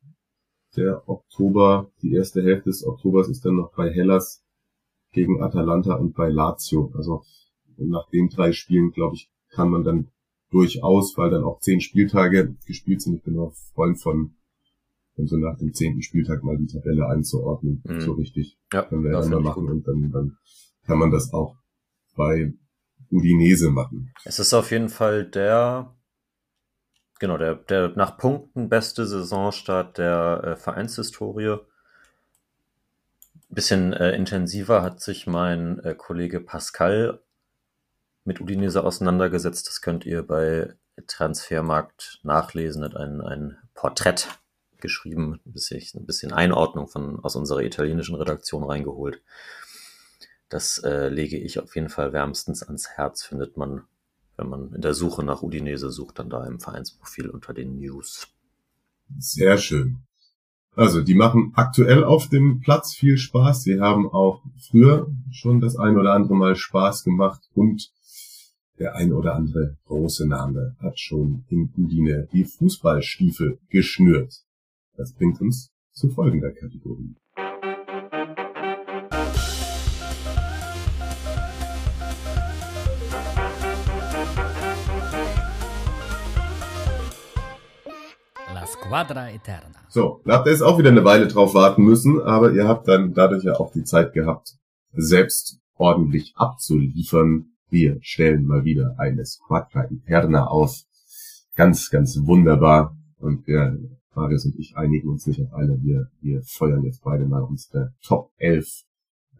der 0.76 1.08
Oktober, 1.08 1.90
die 2.02 2.14
erste 2.14 2.44
Hälfte 2.44 2.70
des 2.70 2.86
Oktobers 2.86 3.30
ist 3.30 3.46
dann 3.46 3.56
noch 3.56 3.72
bei 3.74 3.90
Hellas 3.90 4.44
gegen 5.14 5.42
Atalanta 5.42 5.96
und 5.96 6.14
bei 6.14 6.30
Lazio. 6.30 6.92
Also 6.96 7.24
nach 7.78 8.10
den 8.10 8.30
drei 8.30 8.52
Spielen, 8.52 8.92
glaube 8.92 9.16
ich, 9.16 9.30
kann 9.50 9.70
man 9.70 9.84
dann 9.84 10.10
durchaus, 10.52 11.18
weil 11.18 11.30
dann 11.30 11.44
auch 11.44 11.60
zehn 11.60 11.80
Spieltage 11.80 12.56
gespielt 12.66 13.02
sind. 13.02 13.16
Ich 13.16 13.24
bin 13.24 13.40
auch 13.40 13.54
Freund 13.74 14.00
von, 14.00 14.36
von 15.20 15.28
so 15.28 15.36
nach 15.38 15.58
dem 15.58 15.74
zehnten 15.74 16.02
Spieltag 16.02 16.44
mal 16.44 16.58
die 16.58 16.68
Tabelle 16.68 17.08
einzuordnen, 17.08 17.84
Mhm. 17.86 18.00
so 18.02 18.14
richtig. 18.14 18.58
Ja, 18.72 18.84
Können 18.84 19.04
wir 19.04 19.12
dann 19.12 19.30
mal 19.30 19.42
machen 19.42 19.64
gut. 19.66 19.72
und 19.72 19.88
dann, 19.88 20.12
dann 20.12 20.38
kann 20.86 20.98
man 20.98 21.12
das 21.12 21.34
auch 21.34 21.58
bei 22.16 22.54
Udinese 23.12 23.70
machen. 23.70 24.14
Es 24.24 24.40
ist 24.40 24.54
auf 24.54 24.72
jeden 24.72 24.88
Fall 24.88 25.26
der, 25.26 25.94
genau, 27.20 27.38
der, 27.38 27.56
der 27.56 27.90
nach 27.98 28.18
Punkten 28.18 28.70
beste 28.70 29.06
Saisonstart 29.06 29.98
der 29.98 30.42
äh, 30.44 30.56
Vereinshistorie. 30.56 31.58
Bisschen 33.50 33.94
äh, 33.94 34.16
intensiver 34.16 34.82
hat 34.84 35.02
sich 35.02 35.26
mein 35.28 35.80
äh, 35.80 35.96
Kollege 35.96 36.40
Pascal 36.40 37.20
mit 38.24 38.40
Udinese 38.40 38.84
auseinandergesetzt. 38.84 39.68
Das 39.68 39.82
könnt 39.82 40.06
ihr 40.06 40.22
bei 40.24 40.76
Transfermarkt 41.08 42.20
nachlesen. 42.24 42.84
Hat 42.84 42.96
ein, 42.96 43.22
ein 43.22 43.58
Porträt 43.74 44.28
geschrieben, 44.82 45.40
ein 45.46 45.52
bisschen, 45.54 45.82
ein 46.02 46.06
bisschen 46.06 46.32
Einordnung 46.32 46.88
von, 46.88 47.24
aus 47.24 47.36
unserer 47.36 47.62
italienischen 47.62 48.16
Redaktion 48.16 48.64
reingeholt. 48.64 49.22
Das 50.50 50.80
äh, 50.80 51.10
lege 51.10 51.38
ich 51.38 51.60
auf 51.60 51.76
jeden 51.76 51.90
Fall 51.90 52.12
wärmstens 52.12 52.64
ans 52.64 52.90
Herz, 52.90 53.24
findet 53.24 53.58
man, 53.58 53.84
wenn 54.38 54.50
man 54.50 54.74
in 54.74 54.82
der 54.82 54.94
Suche 54.94 55.24
nach 55.24 55.44
Udinese 55.44 55.92
sucht, 55.92 56.20
dann 56.20 56.30
da 56.30 56.46
im 56.46 56.60
Vereinsprofil 56.60 57.30
unter 57.30 57.54
den 57.54 57.78
News. 57.78 58.28
Sehr 59.18 59.58
schön. 59.58 60.00
Also, 60.76 61.02
die 61.02 61.16
machen 61.16 61.52
aktuell 61.56 62.04
auf 62.04 62.30
dem 62.30 62.62
Platz 62.62 62.94
viel 62.96 63.18
Spaß. 63.18 63.64
Sie 63.64 63.80
haben 63.80 64.10
auch 64.10 64.44
früher 64.70 65.12
schon 65.32 65.60
das 65.60 65.76
ein 65.76 65.98
oder 65.98 66.14
andere 66.14 66.36
Mal 66.36 66.56
Spaß 66.56 67.04
gemacht 67.04 67.42
und 67.54 67.92
der 68.80 68.96
ein 68.96 69.12
oder 69.12 69.36
andere 69.36 69.78
große 69.86 70.26
Name 70.26 70.78
hat 70.80 71.00
schon 71.00 71.44
in 71.50 71.72
Udine 71.76 72.30
die 72.32 72.46
Fußballstiefel 72.46 73.60
geschnürt. 73.70 74.46
Das 75.00 75.14
bringt 75.14 75.40
uns 75.40 75.72
zu 75.94 76.10
folgender 76.10 76.52
Kategorie. 76.52 77.16
La 88.54 88.66
Squadra 88.68 89.30
Eterna. 89.30 89.70
So, 89.88 90.22
da 90.26 90.34
habt 90.34 90.48
ihr 90.48 90.52
jetzt 90.52 90.62
auch 90.62 90.78
wieder 90.78 90.90
eine 90.90 91.06
Weile 91.06 91.30
drauf 91.30 91.54
warten 91.54 91.86
müssen, 91.86 92.22
aber 92.22 92.52
ihr 92.52 92.68
habt 92.68 92.90
dann 92.90 93.14
dadurch 93.14 93.46
ja 93.46 93.54
auch 93.54 93.72
die 93.72 93.86
Zeit 93.86 94.12
gehabt, 94.12 94.58
selbst 94.92 95.62
ordentlich 95.76 96.34
abzuliefern. 96.36 97.54
Wir 97.70 98.00
stellen 98.02 98.46
mal 98.46 98.66
wieder 98.66 98.96
eine 98.98 99.26
Squadra 99.26 99.84
Interna 99.84 100.48
auf. 100.48 100.84
Ganz, 101.56 101.90
ganz 101.90 102.20
wunderbar. 102.26 102.98
Und 103.18 103.48
wir, 103.48 103.78
Marius 104.16 104.46
und 104.46 104.58
ich, 104.58 104.76
einigen 104.76 105.10
uns 105.10 105.28
nicht 105.28 105.42
auf 105.42 105.54
eine. 105.54 105.82
Wir, 105.82 106.10
wir 106.22 106.42
feuern 106.44 106.84
jetzt 106.84 107.04
beide 107.04 107.26
mal 107.26 107.44
unsere 107.44 107.94
Top 108.02 108.32
11 108.38 108.84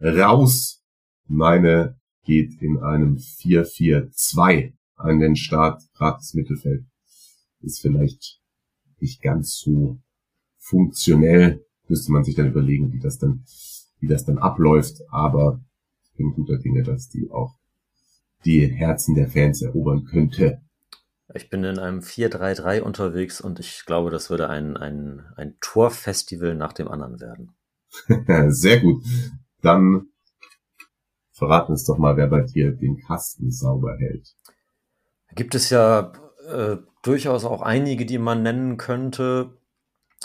raus. 0.00 0.82
Meine 1.26 1.98
geht 2.24 2.60
in 2.60 2.78
einem 2.78 3.16
4-4-2 3.16 4.72
an 4.96 5.20
den 5.20 5.36
Start. 5.36 5.82
Gerade 5.94 6.18
das 6.18 6.34
Mittelfeld 6.34 6.84
ist 7.60 7.80
vielleicht 7.80 8.40
nicht 9.00 9.22
ganz 9.22 9.58
so 9.58 9.98
funktionell. 10.58 11.64
Müsste 11.88 12.12
man 12.12 12.24
sich 12.24 12.34
dann 12.34 12.48
überlegen, 12.48 12.92
wie 12.92 13.00
das 13.00 13.18
dann, 13.18 13.44
wie 13.98 14.06
das 14.06 14.24
dann 14.24 14.38
abläuft. 14.38 15.00
Aber 15.10 15.60
ich 16.04 16.16
bin 16.16 16.32
guter 16.32 16.58
Dinge, 16.58 16.82
dass 16.82 17.08
die 17.08 17.30
auch 17.30 17.56
die 18.44 18.66
Herzen 18.66 19.14
der 19.14 19.28
Fans 19.28 19.62
erobern 19.62 20.04
könnte. 20.04 20.62
Ich 21.34 21.48
bin 21.48 21.62
in 21.64 21.78
einem 21.78 22.00
4-3-3 22.00 22.80
unterwegs 22.80 23.40
und 23.40 23.60
ich 23.60 23.84
glaube, 23.86 24.10
das 24.10 24.30
würde 24.30 24.48
ein, 24.48 24.76
ein, 24.76 25.26
ein 25.36 25.56
Torfestival 25.60 26.54
nach 26.54 26.72
dem 26.72 26.88
anderen 26.88 27.20
werden. 27.20 27.54
Sehr 28.52 28.80
gut. 28.80 29.04
Dann 29.62 30.08
verrat 31.32 31.68
uns 31.68 31.84
doch 31.84 31.98
mal, 31.98 32.16
wer 32.16 32.26
bei 32.26 32.42
dir 32.42 32.72
den 32.72 32.98
Kasten 32.98 33.50
sauber 33.50 33.96
hält. 33.98 34.34
Da 35.28 35.34
gibt 35.34 35.54
es 35.54 35.70
ja 35.70 36.12
äh, 36.48 36.76
durchaus 37.02 37.44
auch 37.44 37.62
einige, 37.62 38.06
die 38.06 38.18
man 38.18 38.42
nennen 38.42 38.76
könnte. 38.76 39.56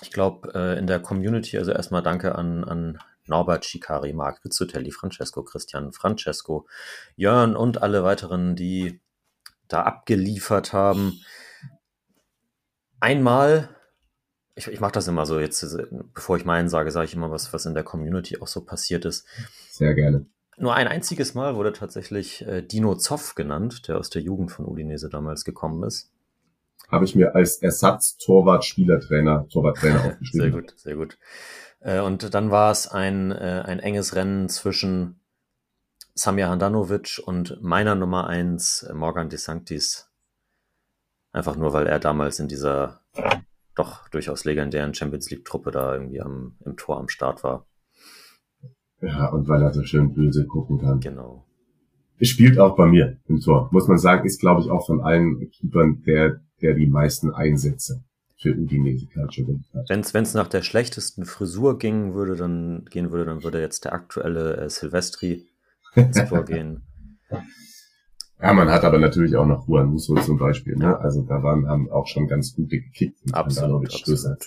Ich 0.02 0.12
glaube, 0.12 0.54
äh, 0.54 0.78
in 0.78 0.88
der 0.88 1.00
Community, 1.00 1.58
also 1.58 1.72
erstmal 1.72 2.04
danke 2.04 2.36
an, 2.36 2.64
an 2.64 3.00
Norbert 3.28 3.66
Schikari, 3.66 4.14
Marc 4.14 4.44
Rizzutelli, 4.44 4.92
Francesco, 4.92 5.44
Christian, 5.44 5.92
Francesco, 5.94 6.68
Jörn 7.16 7.56
und 7.56 7.82
alle 7.82 8.04
weiteren, 8.04 8.56
die 8.56 9.00
da 9.68 9.84
abgeliefert 9.84 10.74
haben. 10.74 11.22
Einmal, 13.00 13.70
ich, 14.56 14.68
ich 14.68 14.80
mache 14.80 14.94
das 14.94 15.08
immer 15.08 15.26
so, 15.26 15.40
jetzt, 15.40 15.64
äh, 15.64 15.88
bevor 16.14 16.38
ich 16.38 16.46
meinen 16.46 16.70
sage, 16.70 16.92
sage 16.92 17.06
ich 17.06 17.14
immer 17.14 17.32
was, 17.32 17.54
was 17.54 17.66
in 17.66 17.74
der 17.74 17.84
Community 17.84 18.40
auch 18.40 18.48
so 18.48 18.64
passiert 18.64 19.06
ist. 19.06 19.28
Sehr 19.70 19.94
gerne. 19.94 20.26
Nur 20.58 20.74
ein 20.74 20.88
einziges 20.88 21.34
Mal 21.34 21.56
wurde 21.56 21.74
tatsächlich 21.74 22.46
äh, 22.48 22.62
Dino 22.62 22.96
Zoff 22.96 23.36
genannt, 23.36 23.88
der 23.88 23.98
aus 23.98 24.10
der 24.10 24.22
Jugend 24.22 24.52
von 24.52 24.66
Udinese 24.66 25.10
damals 25.10 25.44
gekommen 25.44 25.84
ist. 25.84 26.12
Habe 26.90 27.06
ich 27.06 27.16
mir 27.16 27.36
als 27.36 27.58
Ersatz 27.58 28.18
Torwart 28.18 28.64
Spielertrainer, 28.64 29.48
Torwarttrainer 29.50 30.06
aufgeschrieben. 30.06 30.42
Sehr 30.42 30.52
gut, 30.52 30.74
sehr 30.78 30.96
gut. 30.96 31.18
Äh, 31.82 32.00
und 32.00 32.34
dann 32.34 32.52
war 32.52 32.72
es 32.72 32.88
ein, 32.88 33.32
äh, 33.32 33.64
ein 33.66 33.80
enges 33.80 34.16
Rennen 34.16 34.48
zwischen 34.48 35.20
Samir 36.18 36.48
Handanovic 36.48 37.22
und 37.26 37.62
meiner 37.62 37.94
Nummer 37.94 38.28
eins 38.28 38.84
äh, 38.84 38.94
Morgan 38.94 39.28
De 39.28 39.38
Sanctis. 39.38 40.10
Einfach 41.34 41.58
nur, 41.58 41.74
weil 41.74 41.88
er 41.88 42.00
damals 42.00 42.40
in 42.40 42.48
dieser 42.48 43.02
doch 43.76 44.08
durchaus 44.08 44.46
legendären 44.46 44.94
Champions 44.94 45.30
League 45.30 45.44
Truppe 45.44 45.72
da 45.72 45.94
irgendwie 45.94 46.22
am, 46.22 46.56
im 46.66 46.78
Tor 46.78 46.98
am 46.98 47.10
Start 47.10 47.44
war. 47.44 47.68
Ja, 49.02 49.28
und 49.28 49.50
weil 49.50 49.62
er 49.62 49.74
so 49.74 49.84
schön 49.84 50.14
böse 50.14 50.48
gucken 50.48 50.80
kann. 50.80 51.02
Genau. 51.02 51.46
Spielt 52.22 52.58
auch 52.60 52.78
bei 52.78 52.86
mir 52.86 53.20
im 53.28 53.42
Tor. 53.42 53.68
Muss 53.74 53.90
man 53.90 53.98
sagen, 53.98 54.26
ist 54.26 54.40
glaube 54.40 54.62
ich 54.62 54.72
auch 54.72 54.86
von 54.86 55.02
allen 55.02 55.50
Keepern 55.52 56.02
der, 56.04 56.40
der 56.62 56.76
die 56.76 56.88
meisten 56.88 57.34
Einsätze 57.34 58.06
für 58.38 58.56
Udinese 58.56 59.08
Calcio 59.08 59.46
hat. 59.74 59.90
Wenn 59.90 60.24
es 60.24 60.34
nach 60.34 60.48
der 60.48 60.62
schlechtesten 60.62 61.26
Frisur 61.26 61.78
gingen 61.78 62.14
würde, 62.14 62.38
dann 62.38 62.86
gehen 62.86 63.12
würde, 63.12 63.26
dann 63.26 63.44
würde 63.44 63.60
jetzt 63.60 63.84
der 63.84 63.92
aktuelle 63.92 64.56
äh, 64.56 64.70
Silvestri 64.70 65.46
ins 65.96 66.26
Tor 66.30 66.44
gehen. 66.44 66.82
Ja, 68.42 68.54
man 68.54 68.70
hat 68.70 68.84
aber 68.84 69.00
natürlich 69.00 69.38
auch 69.38 69.46
noch 69.46 69.68
Juan 69.68 69.88
Musso 69.88 70.14
zum 70.16 70.38
Beispiel, 70.38 70.76
ne? 70.76 71.00
Also 71.00 71.22
da 71.24 71.42
waren, 71.42 71.68
haben 71.68 71.90
auch 71.90 72.06
schon 72.06 72.28
ganz 72.28 72.54
gute 72.54 72.82
gekickt. 72.82 73.18
Absolut, 73.32 73.92
absolut. 73.92 74.38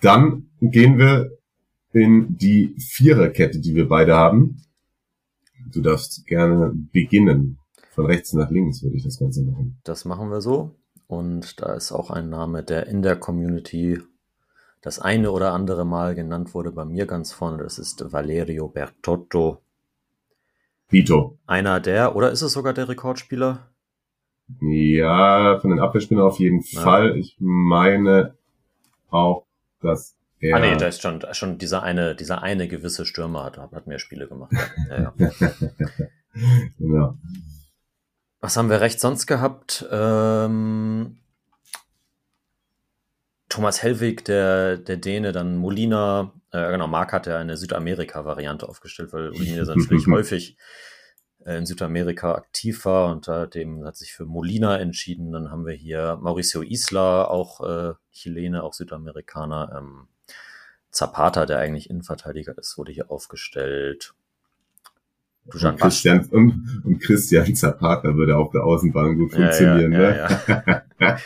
Dann 0.00 0.50
gehen 0.60 0.98
wir 0.98 1.30
in 1.92 2.36
die 2.36 2.74
Viererkette, 2.78 3.60
die 3.60 3.74
wir 3.74 3.88
beide 3.88 4.16
haben. 4.16 4.62
Du 5.72 5.80
darfst 5.80 6.26
gerne 6.26 6.72
beginnen. 6.74 7.58
Von 7.90 8.06
rechts 8.06 8.32
nach 8.32 8.50
links 8.50 8.82
würde 8.82 8.96
ich 8.96 9.04
das 9.04 9.18
Ganze 9.18 9.42
machen. 9.42 9.78
Das 9.84 10.04
machen 10.04 10.30
wir 10.30 10.40
so. 10.40 10.74
Und 11.06 11.60
da 11.60 11.74
ist 11.74 11.92
auch 11.92 12.10
ein 12.10 12.28
Name, 12.28 12.62
der 12.62 12.86
in 12.86 13.02
der 13.02 13.16
Community 13.16 14.00
das 14.82 14.98
eine 14.98 15.30
oder 15.30 15.52
andere 15.52 15.84
Mal 15.84 16.14
genannt 16.14 16.54
wurde, 16.54 16.72
bei 16.72 16.84
mir 16.84 17.06
ganz 17.06 17.32
vorne. 17.32 17.62
Das 17.62 17.78
ist 17.78 18.12
Valerio 18.12 18.68
Bertotto. 18.68 19.60
Vito. 20.88 21.38
Einer 21.46 21.80
der, 21.80 22.16
oder 22.16 22.30
ist 22.30 22.42
es 22.42 22.52
sogar 22.52 22.72
der 22.72 22.88
Rekordspieler? 22.88 23.68
Ja, 24.60 25.58
von 25.60 25.70
den 25.70 25.80
Abwehrspielern 25.80 26.24
auf 26.24 26.40
jeden 26.40 26.60
Ja. 26.70 26.80
Fall. 26.80 27.16
Ich 27.16 27.36
meine 27.38 28.34
auch, 29.10 29.46
dass 29.80 30.16
er. 30.40 30.56
Ah 30.56 30.60
nee, 30.60 30.76
da 30.76 30.88
ist 30.88 31.02
schon, 31.02 31.22
schon 31.32 31.58
dieser 31.58 31.82
eine, 31.82 32.16
dieser 32.16 32.42
eine 32.42 32.66
gewisse 32.66 33.06
Stürmer 33.06 33.44
hat, 33.44 33.58
hat 33.58 33.86
mehr 33.86 34.00
Spiele 34.00 34.26
gemacht. 34.26 34.52
Ja, 34.88 35.12
ja. 35.18 35.52
ja. 36.78 37.14
Was 38.40 38.56
haben 38.56 38.70
wir 38.70 38.80
rechts 38.80 39.02
sonst 39.02 39.26
gehabt? 39.26 39.86
Ähm, 39.90 41.18
Thomas 43.50 43.82
Hellwig, 43.82 44.24
der, 44.24 44.78
der 44.78 44.96
Däne, 44.96 45.32
dann 45.32 45.56
Molina, 45.56 46.32
äh, 46.52 46.70
genau, 46.70 46.86
Marc 46.86 47.12
hat 47.12 47.26
ja 47.26 47.36
eine 47.36 47.56
Südamerika-Variante 47.56 48.66
aufgestellt, 48.66 49.12
weil 49.12 49.30
Udinese 49.30 49.74
natürlich 49.76 50.06
häufig 50.06 50.56
äh, 51.44 51.58
in 51.58 51.66
Südamerika 51.66 52.34
aktiv 52.36 52.84
war 52.84 53.10
und 53.10 53.26
da 53.26 53.46
dem 53.46 53.84
hat 53.84 53.96
sich 53.96 54.12
für 54.12 54.24
Molina 54.24 54.78
entschieden. 54.78 55.32
Dann 55.32 55.50
haben 55.50 55.66
wir 55.66 55.74
hier 55.74 56.16
Mauricio 56.22 56.62
Isla, 56.62 57.24
auch 57.24 57.60
äh, 57.60 57.94
Chilene, 58.12 58.62
auch 58.62 58.72
Südamerikaner. 58.72 59.76
Ähm, 59.76 60.06
Zapata, 60.92 61.44
der 61.44 61.58
eigentlich 61.58 61.90
Innenverteidiger 61.90 62.56
ist, 62.56 62.78
wurde 62.78 62.92
hier 62.92 63.10
aufgestellt. 63.10 64.14
Und 65.44 65.78
Christian, 65.78 66.24
und, 66.26 66.82
und 66.84 67.00
Christian 67.00 67.54
Zapata 67.56 68.14
würde 68.14 68.36
auf 68.36 68.52
der 68.52 68.62
Außenbahn 68.62 69.18
gut 69.18 69.32
funktionieren. 69.32 69.92
ja, 69.92 69.98
ne? 69.98 70.28
ja, 70.46 70.82
ja. 71.00 71.18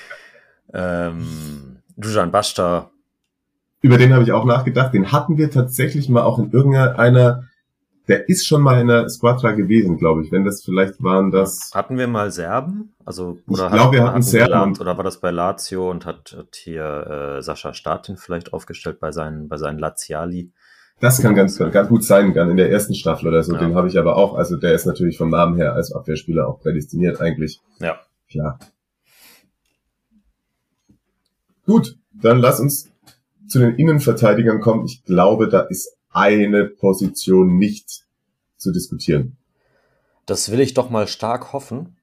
ähm, 1.08 1.63
Dusan 1.96 2.30
Basta, 2.30 2.90
Über 3.80 3.98
den 3.98 4.12
habe 4.12 4.24
ich 4.24 4.32
auch 4.32 4.44
nachgedacht. 4.44 4.94
Den 4.94 5.12
hatten 5.12 5.36
wir 5.36 5.50
tatsächlich 5.50 6.08
mal 6.08 6.22
auch 6.22 6.38
in 6.38 6.50
irgendeiner, 6.52 7.44
der 8.08 8.28
ist 8.28 8.46
schon 8.46 8.62
mal 8.62 8.80
in 8.80 8.88
der 8.88 9.08
Squadra 9.08 9.52
gewesen, 9.52 9.96
glaube 9.98 10.22
ich. 10.22 10.32
Wenn 10.32 10.44
das 10.44 10.62
vielleicht 10.62 11.02
waren 11.02 11.30
das, 11.30 11.70
hatten 11.74 11.96
wir 11.98 12.06
mal 12.08 12.30
Serben? 12.30 12.94
Also, 13.04 13.38
Ich 13.46 13.48
oder 13.52 13.70
glaub, 13.70 13.92
wir 13.92 14.02
hatten 14.04 14.16
wir 14.16 14.22
Serben 14.22 14.62
und- 14.62 14.80
Oder 14.80 14.96
war 14.96 15.04
das 15.04 15.20
bei 15.20 15.30
Lazio 15.30 15.90
und 15.90 16.04
hat, 16.06 16.34
hat 16.36 16.56
hier 16.56 17.36
äh, 17.38 17.42
Sascha 17.42 17.74
Statin 17.74 18.16
vielleicht 18.16 18.52
aufgestellt 18.52 19.00
bei 19.00 19.12
seinen, 19.12 19.48
bei 19.48 19.56
seinen 19.58 19.78
Laziali? 19.78 20.50
das 21.00 21.20
kann 21.20 21.34
ganz, 21.34 21.58
ganz 21.58 21.88
gut 21.88 22.04
sein, 22.04 22.32
kann 22.32 22.50
in 22.50 22.56
der 22.56 22.70
ersten 22.70 22.94
Staffel 22.94 23.28
oder 23.28 23.42
so. 23.42 23.52
Ja. 23.52 23.58
Den 23.58 23.74
habe 23.74 23.88
ich 23.88 23.98
aber 23.98 24.16
auch. 24.16 24.34
Also 24.36 24.56
der 24.56 24.72
ist 24.72 24.86
natürlich 24.86 25.18
vom 25.18 25.28
Namen 25.28 25.56
her 25.56 25.74
als 25.74 25.92
Abwehrspieler 25.92 26.48
auch 26.48 26.60
prädestiniert 26.60 27.20
eigentlich. 27.20 27.60
Ja. 27.80 27.98
Klar. 28.30 28.58
Gut, 31.66 31.96
dann 32.12 32.38
lass 32.38 32.60
uns 32.60 32.90
zu 33.48 33.58
den 33.58 33.76
Innenverteidigern 33.76 34.60
kommen. 34.60 34.84
Ich 34.86 35.04
glaube, 35.04 35.48
da 35.48 35.60
ist 35.60 35.96
eine 36.10 36.66
Position 36.66 37.56
nicht 37.56 38.04
zu 38.56 38.72
diskutieren. 38.72 39.36
Das 40.26 40.50
will 40.50 40.60
ich 40.60 40.74
doch 40.74 40.90
mal 40.90 41.06
stark 41.06 41.52
hoffen. 41.52 41.96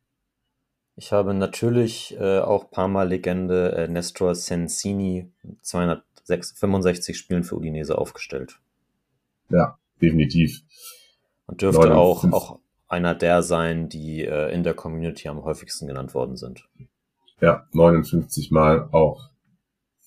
Ich 0.96 1.12
habe 1.12 1.34
natürlich 1.34 2.16
äh, 2.20 2.40
auch 2.40 2.70
paar 2.70 2.88
Mal 2.88 3.08
Legende 3.08 3.72
äh, 3.72 3.88
Nestor 3.88 4.36
Sensini 4.36 5.32
265 5.62 7.18
Spielen 7.18 7.44
für 7.44 7.56
Udinese 7.56 7.98
aufgestellt. 7.98 8.60
Ja, 9.50 9.80
definitiv. 10.02 10.62
Und 11.48 11.62
dürfte 11.62 11.96
auch, 11.96 12.24
auch 12.32 12.60
einer 12.88 13.16
der 13.16 13.42
sein, 13.42 13.90
die 13.90 14.24
äh, 14.24 14.54
in 14.54 14.64
der 14.64 14.74
Community 14.74 15.28
am 15.28 15.44
häufigsten 15.44 15.88
genannt 15.88 16.14
worden 16.14 16.36
sind. 16.36 16.68
Ja, 17.40 17.68
59 17.72 18.52
Mal 18.52 18.90
auch 18.92 19.31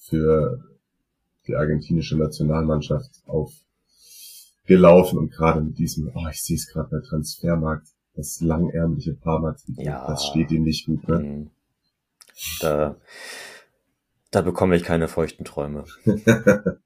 für 0.08 0.62
die 1.46 1.54
argentinische 1.54 2.16
Nationalmannschaft 2.16 3.22
aufgelaufen 3.26 5.18
und 5.18 5.30
gerade 5.32 5.60
mit 5.60 5.78
diesem, 5.78 6.10
oh, 6.14 6.26
ich 6.30 6.42
sehe 6.42 6.56
es 6.56 6.66
gerade 6.68 6.88
bei 6.90 7.00
Transfermarkt, 7.06 7.88
das 8.14 8.40
langärmliche 8.40 9.14
Parma-Trikot, 9.14 9.82
Ja. 9.82 10.06
das 10.06 10.26
steht 10.26 10.50
ihm 10.52 10.62
nicht 10.62 10.86
gut, 10.86 11.06
ne? 11.08 11.18
Mhm. 11.18 11.50
Da, 12.60 12.96
da 14.30 14.40
bekomme 14.40 14.76
ich 14.76 14.82
keine 14.84 15.08
feuchten 15.08 15.44
Träume. 15.44 15.84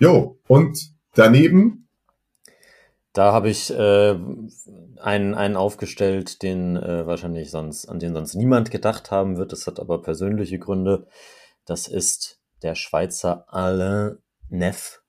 Jo, 0.00 0.38
und 0.46 0.78
daneben, 1.14 1.87
Da 3.18 3.32
habe 3.32 3.48
ich 3.50 3.68
äh, 3.76 4.16
einen, 5.00 5.34
einen 5.34 5.56
aufgestellt, 5.56 6.40
den 6.44 6.76
äh, 6.76 7.04
wahrscheinlich 7.04 7.50
sonst, 7.50 7.86
an 7.88 7.98
den 7.98 8.14
sonst 8.14 8.36
niemand 8.36 8.70
gedacht 8.70 9.10
haben 9.10 9.38
wird. 9.38 9.50
Das 9.50 9.66
hat 9.66 9.80
aber 9.80 10.02
persönliche 10.02 10.60
Gründe. 10.60 11.08
Das 11.66 11.88
ist 11.88 12.38
der 12.62 12.76
Schweizer 12.76 13.44
Alain 13.52 14.18
Neff. 14.50 15.02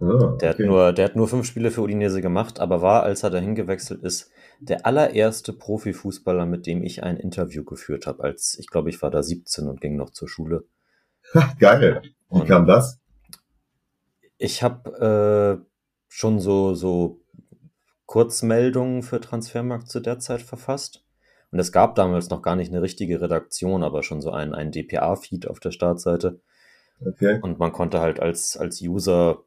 ah, 0.00 0.36
Der, 0.40 0.50
hat 0.50 0.54
okay. 0.54 0.66
nur, 0.66 0.92
der 0.92 1.06
hat 1.06 1.16
nur 1.16 1.26
fünf 1.26 1.46
Spiele 1.46 1.72
für 1.72 1.80
Udinese 1.80 2.20
gemacht, 2.22 2.60
aber 2.60 2.80
war, 2.80 3.02
als 3.02 3.24
er 3.24 3.30
dahin 3.30 3.56
gewechselt 3.56 4.04
ist, 4.04 4.30
der 4.60 4.86
allererste 4.86 5.52
Profifußballer, 5.52 6.46
mit 6.46 6.64
dem 6.68 6.84
ich 6.84 7.02
ein 7.02 7.16
Interview 7.16 7.64
geführt 7.64 8.06
habe. 8.06 8.22
Als 8.22 8.56
ich 8.56 8.68
glaube, 8.68 8.88
ich 8.90 9.02
war 9.02 9.10
da 9.10 9.24
17 9.24 9.66
und 9.66 9.80
ging 9.80 9.96
noch 9.96 10.10
zur 10.10 10.28
Schule. 10.28 10.62
geil. 11.58 12.02
Wie 12.30 12.38
Und- 12.38 12.46
kam 12.46 12.68
das? 12.68 13.00
Ich 14.40 14.62
habe 14.62 15.60
äh, 15.60 15.68
schon 16.08 16.40
so, 16.40 16.74
so 16.74 17.20
Kurzmeldungen 18.06 19.02
für 19.02 19.20
Transfermarkt 19.20 19.88
zu 19.88 20.00
der 20.00 20.18
Zeit 20.18 20.42
verfasst. 20.42 21.04
Und 21.50 21.58
es 21.58 21.72
gab 21.72 21.94
damals 21.94 22.28
noch 22.30 22.42
gar 22.42 22.56
nicht 22.56 22.70
eine 22.70 22.82
richtige 22.82 23.20
Redaktion, 23.20 23.82
aber 23.82 24.02
schon 24.02 24.20
so 24.20 24.30
ein, 24.30 24.54
ein 24.54 24.72
DPA-Feed 24.72 25.46
auf 25.48 25.60
der 25.60 25.70
Startseite. 25.70 26.40
Okay. 27.00 27.38
Und 27.40 27.58
man 27.58 27.72
konnte 27.72 28.00
halt 28.00 28.20
als, 28.20 28.56
als 28.56 28.82
User 28.82 29.44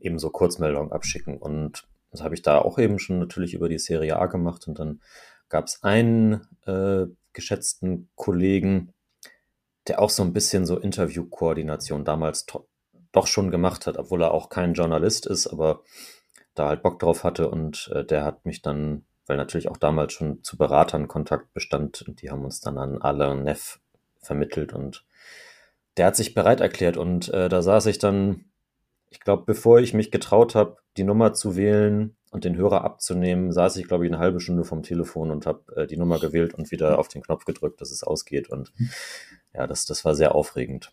eben 0.00 0.18
so 0.18 0.30
Kurzmeldungen 0.30 0.92
abschicken. 0.92 1.36
Und 1.38 1.88
das 2.10 2.22
habe 2.22 2.34
ich 2.34 2.42
da 2.42 2.58
auch 2.58 2.78
eben 2.78 2.98
schon 2.98 3.18
natürlich 3.18 3.54
über 3.54 3.68
die 3.68 3.78
Serie 3.78 4.18
A 4.18 4.26
gemacht. 4.26 4.68
Und 4.68 4.78
dann 4.78 5.00
gab 5.48 5.66
es 5.66 5.82
einen 5.82 6.46
äh, 6.66 7.06
geschätzten 7.32 8.08
Kollegen, 8.14 8.92
der 9.88 10.00
auch 10.00 10.10
so 10.10 10.22
ein 10.22 10.32
bisschen 10.32 10.66
so 10.66 10.78
Interviewkoordination 10.78 12.04
damals 12.04 12.46
to- 12.46 12.68
doch 13.12 13.26
schon 13.26 13.50
gemacht 13.50 13.86
hat, 13.86 13.96
obwohl 13.96 14.22
er 14.22 14.32
auch 14.32 14.48
kein 14.48 14.74
Journalist 14.74 15.26
ist, 15.26 15.46
aber 15.46 15.82
da 16.54 16.68
halt 16.68 16.82
Bock 16.82 16.98
drauf 16.98 17.24
hatte. 17.24 17.50
Und 17.50 17.90
äh, 17.94 18.04
der 18.04 18.24
hat 18.24 18.44
mich 18.46 18.62
dann, 18.62 19.04
weil 19.26 19.36
natürlich 19.36 19.68
auch 19.68 19.76
damals 19.76 20.12
schon 20.12 20.42
zu 20.42 20.56
Beratern 20.56 21.08
Kontakt 21.08 21.52
bestand, 21.52 22.02
und 22.02 22.22
die 22.22 22.30
haben 22.30 22.44
uns 22.44 22.60
dann 22.60 22.78
an 22.78 23.00
Alain 23.00 23.42
Neff 23.44 23.80
vermittelt 24.20 24.72
und 24.72 25.04
der 25.96 26.06
hat 26.06 26.16
sich 26.16 26.34
bereit 26.34 26.60
erklärt 26.60 26.96
und 26.96 27.28
äh, 27.30 27.48
da 27.48 27.62
saß 27.62 27.86
ich 27.86 27.98
dann, 27.98 28.44
ich 29.08 29.20
glaube, 29.20 29.44
bevor 29.44 29.80
ich 29.80 29.92
mich 29.92 30.10
getraut 30.10 30.54
habe, 30.54 30.76
die 30.96 31.04
Nummer 31.04 31.32
zu 31.32 31.56
wählen 31.56 32.16
und 32.30 32.44
den 32.44 32.56
Hörer 32.56 32.84
abzunehmen, 32.84 33.52
saß 33.52 33.76
ich, 33.76 33.88
glaube 33.88 34.06
ich, 34.06 34.12
eine 34.12 34.20
halbe 34.20 34.40
Stunde 34.40 34.64
vom 34.64 34.82
Telefon 34.82 35.30
und 35.30 35.46
habe 35.46 35.64
äh, 35.76 35.86
die 35.86 35.96
Nummer 35.96 36.18
gewählt 36.20 36.54
und 36.54 36.70
wieder 36.70 36.98
auf 36.98 37.08
den 37.08 37.22
Knopf 37.22 37.44
gedrückt, 37.44 37.80
dass 37.80 37.90
es 37.90 38.04
ausgeht. 38.04 38.50
Und 38.50 38.72
ja, 39.52 39.66
das, 39.66 39.84
das 39.84 40.04
war 40.04 40.14
sehr 40.14 40.34
aufregend. 40.34 40.92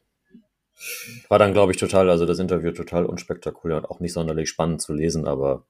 War 1.29 1.39
dann, 1.39 1.53
glaube 1.53 1.71
ich, 1.71 1.77
total, 1.77 2.09
also 2.09 2.25
das 2.25 2.39
Interview 2.39 2.71
total 2.71 3.05
unspektakulär 3.05 3.77
und 3.77 3.85
auch 3.85 3.99
nicht 3.99 4.13
sonderlich 4.13 4.49
spannend 4.49 4.81
zu 4.81 4.93
lesen, 4.93 5.27
aber 5.27 5.65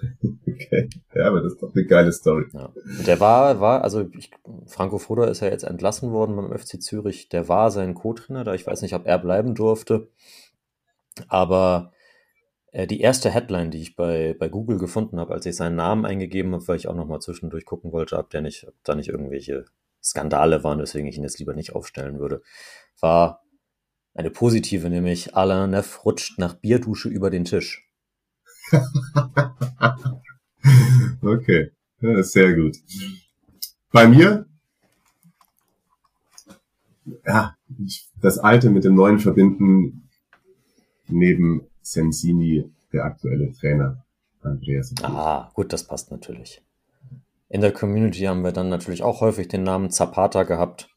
Okay. 0.46 0.88
Ja, 1.14 1.28
aber 1.28 1.40
das 1.40 1.52
ist 1.52 1.62
doch 1.62 1.74
eine 1.74 1.84
geile 1.84 2.12
Story. 2.12 2.46
Ja. 2.52 2.66
Und 2.66 3.06
der 3.06 3.20
war, 3.20 3.60
war, 3.60 3.84
also 3.84 4.08
ich, 4.16 4.30
Franco 4.66 4.98
Foda 4.98 5.24
ist 5.24 5.40
ja 5.40 5.48
jetzt 5.48 5.64
entlassen 5.64 6.12
worden 6.12 6.36
beim 6.36 6.56
FC 6.56 6.80
Zürich. 6.80 7.28
Der 7.28 7.48
war 7.48 7.70
sein 7.70 7.94
Co-Trainer 7.94 8.44
da. 8.44 8.54
Ich 8.54 8.66
weiß 8.66 8.82
nicht, 8.82 8.94
ob 8.94 9.06
er 9.06 9.18
bleiben 9.18 9.54
durfte. 9.54 10.08
Aber 11.28 11.92
äh, 12.72 12.86
die 12.86 13.00
erste 13.00 13.30
Headline, 13.30 13.70
die 13.70 13.82
ich 13.82 13.96
bei, 13.96 14.34
bei 14.38 14.48
Google 14.48 14.78
gefunden 14.78 15.18
habe, 15.18 15.32
als 15.34 15.46
ich 15.46 15.56
seinen 15.56 15.76
Namen 15.76 16.04
eingegeben 16.04 16.54
habe, 16.54 16.66
weil 16.68 16.76
ich 16.76 16.88
auch 16.88 16.94
nochmal 16.94 17.20
zwischendurch 17.20 17.64
gucken 17.64 17.92
wollte, 17.92 18.18
ob 18.18 18.30
der 18.30 18.40
nicht, 18.40 18.66
ob 18.66 18.74
da 18.84 18.94
nicht 18.94 19.08
irgendwelche 19.08 19.64
Skandale 20.02 20.64
waren, 20.64 20.78
weswegen 20.78 21.08
ich 21.08 21.16
ihn 21.16 21.24
jetzt 21.24 21.38
lieber 21.38 21.54
nicht 21.54 21.74
aufstellen 21.74 22.18
würde, 22.18 22.42
war 23.00 23.42
eine 24.18 24.30
positive, 24.30 24.90
nämlich 24.90 25.36
Alain 25.36 25.70
Neff 25.70 26.04
rutscht 26.04 26.40
nach 26.40 26.54
Bierdusche 26.54 27.08
über 27.08 27.30
den 27.30 27.44
Tisch. 27.44 27.88
Okay, 31.20 31.72
ja, 32.00 32.22
sehr 32.22 32.54
gut. 32.54 32.76
Bei 33.90 34.06
mir, 34.06 34.46
ja, 37.26 37.56
das 38.20 38.38
Alte 38.38 38.70
mit 38.70 38.84
dem 38.84 38.94
Neuen 38.94 39.18
verbinden, 39.18 40.08
neben 41.06 41.66
Sensini 41.80 42.70
der 42.92 43.04
aktuelle 43.04 43.52
Trainer, 43.52 44.04
Andreas. 44.42 44.94
Ah, 45.02 45.50
gut, 45.54 45.72
das 45.72 45.84
passt 45.84 46.10
natürlich. 46.10 46.62
In 47.48 47.60
der 47.60 47.72
Community 47.72 48.20
haben 48.20 48.44
wir 48.44 48.52
dann 48.52 48.68
natürlich 48.68 49.02
auch 49.02 49.20
häufig 49.20 49.48
den 49.48 49.62
Namen 49.62 49.90
Zapata 49.90 50.42
gehabt, 50.42 50.88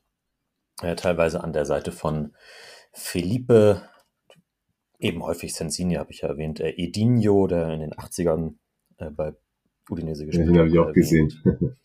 äh, 0.82 0.96
teilweise 0.96 1.44
an 1.44 1.54
der 1.54 1.66
Seite 1.66 1.92
von 1.92 2.34
Felipe, 2.94 3.88
eben 5.00 5.24
häufig 5.24 5.54
Sensini, 5.54 5.96
habe 5.96 6.12
ich 6.12 6.22
ja 6.22 6.30
erwähnt, 6.30 6.60
äh, 6.60 6.70
Edinho, 6.72 7.48
der 7.48 7.70
in 7.74 7.80
den 7.82 7.94
80ern 7.94 8.56
äh, 8.98 9.10
bei 9.10 9.34
Udinese 9.90 10.24
Ja, 10.24 10.28
gespielt 10.28 10.50
den 10.50 10.58
habe 10.60 10.70
ich 10.70 10.78
auch 10.80 10.88
erwähnt. 10.88 10.96
gesehen. 10.96 11.78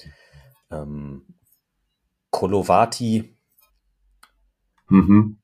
Ähm, 0.71 1.27
Kolovati, 2.31 3.33
Mhm. 4.89 5.39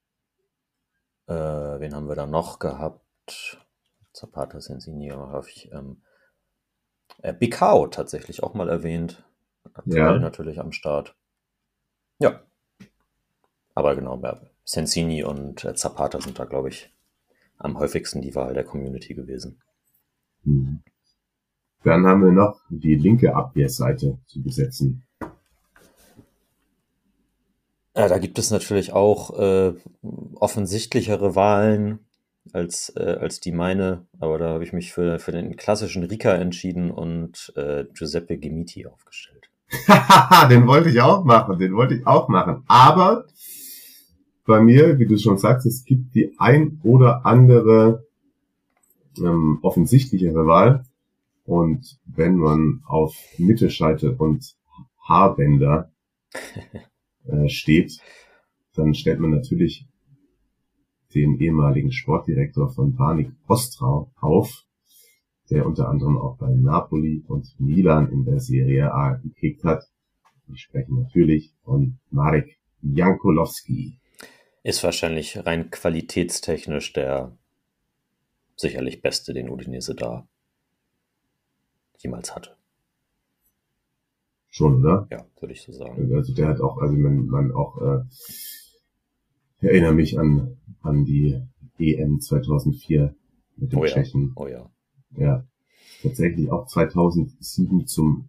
Äh, 1.26 1.34
wen 1.34 1.94
haben 1.94 2.08
wir 2.08 2.14
da 2.14 2.26
noch 2.26 2.58
gehabt? 2.60 3.60
Zapata, 4.12 4.60
Sensini, 4.60 5.10
häufig. 5.10 5.70
Ähm, 5.72 6.02
äh, 7.22 7.32
Bicao 7.32 7.86
tatsächlich 7.88 8.42
auch 8.42 8.54
mal 8.54 8.68
erwähnt. 8.68 9.24
Aktuell 9.74 9.96
Ja. 9.98 10.18
natürlich 10.18 10.60
am 10.60 10.72
Start. 10.72 11.16
Ja. 12.18 12.42
Aber 13.74 13.94
genau, 13.96 14.20
ja, 14.22 14.40
Sensini 14.64 15.24
und 15.24 15.64
äh, 15.64 15.74
Zapata 15.74 16.20
sind 16.20 16.38
da, 16.38 16.44
glaube 16.44 16.68
ich, 16.68 16.92
am 17.58 17.78
häufigsten 17.78 18.20
die 18.20 18.34
Wahl 18.34 18.54
der 18.54 18.64
Community 18.64 19.14
gewesen. 19.14 19.60
Mhm. 20.44 20.82
Dann 21.84 22.06
haben 22.06 22.24
wir 22.24 22.32
noch 22.32 22.60
die 22.68 22.94
linke 22.94 23.34
Abwehrseite 23.34 24.18
zu 24.26 24.42
besetzen. 24.42 25.04
Ja, 27.96 28.08
da 28.08 28.18
gibt 28.18 28.38
es 28.38 28.50
natürlich 28.50 28.92
auch 28.92 29.38
äh, 29.38 29.74
offensichtlichere 30.36 31.34
Wahlen 31.34 31.98
als, 32.52 32.92
äh, 32.96 33.18
als 33.20 33.40
die 33.40 33.52
meine, 33.52 34.06
aber 34.18 34.38
da 34.38 34.48
habe 34.48 34.64
ich 34.64 34.72
mich 34.72 34.92
für, 34.92 35.18
für 35.18 35.32
den 35.32 35.56
klassischen 35.56 36.02
Rika 36.02 36.32
entschieden 36.34 36.90
und 36.90 37.52
äh, 37.56 37.84
Giuseppe 37.92 38.38
Gemiti 38.38 38.86
aufgestellt. 38.86 39.50
den 40.50 40.66
wollte 40.66 40.90
ich 40.90 41.00
auch 41.00 41.24
machen, 41.24 41.58
den 41.58 41.74
wollte 41.74 41.94
ich 41.94 42.06
auch 42.06 42.28
machen. 42.28 42.64
Aber 42.66 43.26
bei 44.44 44.60
mir, 44.60 44.98
wie 44.98 45.06
du 45.06 45.18
schon 45.18 45.38
sagst, 45.38 45.66
es 45.66 45.84
gibt 45.84 46.14
die 46.14 46.34
ein 46.38 46.80
oder 46.82 47.24
andere 47.26 48.06
ähm, 49.18 49.58
offensichtlichere 49.62 50.46
Wahl. 50.46 50.84
Und 51.44 51.98
wenn 52.06 52.36
man 52.36 52.82
auf 52.86 53.16
Mittelscheitel 53.38 54.14
und 54.14 54.54
Haarbänder 55.00 55.90
äh, 57.24 57.48
steht, 57.48 57.98
dann 58.74 58.94
stellt 58.94 59.20
man 59.20 59.30
natürlich 59.30 59.86
den 61.14 61.38
ehemaligen 61.38 61.92
Sportdirektor 61.92 62.70
von 62.70 62.94
Panik 62.94 63.32
Ostrau 63.46 64.10
auf, 64.20 64.64
der 65.50 65.66
unter 65.66 65.88
anderem 65.88 66.16
auch 66.16 66.38
bei 66.38 66.54
Napoli 66.54 67.22
und 67.28 67.54
Milan 67.58 68.10
in 68.10 68.24
der 68.24 68.40
Serie 68.40 68.92
A 68.92 69.14
gekickt 69.14 69.64
hat. 69.64 69.84
Wir 70.46 70.56
sprechen 70.56 71.00
natürlich 71.00 71.52
von 71.64 71.98
Marek 72.10 72.58
Jankolowski. 72.80 73.98
Ist 74.62 74.84
wahrscheinlich 74.84 75.44
rein 75.44 75.70
qualitätstechnisch 75.70 76.92
der 76.92 77.36
sicherlich 78.56 79.02
beste, 79.02 79.34
den 79.34 79.50
Udinese 79.50 79.94
da 79.94 80.26
jemals 81.98 82.34
hatte. 82.34 82.56
Schon, 84.48 84.84
oder? 84.84 85.06
Ja, 85.10 85.26
würde 85.40 85.54
ich 85.54 85.62
so 85.62 85.72
sagen. 85.72 86.14
Also 86.14 86.34
der 86.34 86.48
hat 86.48 86.60
auch, 86.60 86.78
also 86.78 86.94
man, 86.94 87.26
man 87.26 87.52
auch, 87.52 87.80
äh, 87.80 88.04
ich 89.58 89.68
erinnere 89.68 89.94
mich 89.94 90.18
an, 90.18 90.58
an 90.82 91.04
die 91.04 91.40
EM 91.78 92.20
2004 92.20 93.14
mit 93.56 93.72
den 93.72 93.78
Oh 93.78 93.84
ja. 93.84 93.90
Tschechen. 93.90 94.32
Oh 94.36 94.46
ja. 94.46 94.70
Ja, 95.16 95.46
tatsächlich 96.02 96.50
auch 96.50 96.66
2007 96.66 97.86
zum 97.86 98.28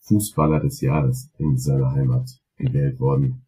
Fußballer 0.00 0.60
des 0.60 0.80
Jahres 0.80 1.30
in 1.38 1.58
seiner 1.58 1.92
Heimat 1.92 2.40
gewählt 2.56 2.98
worden. 2.98 3.46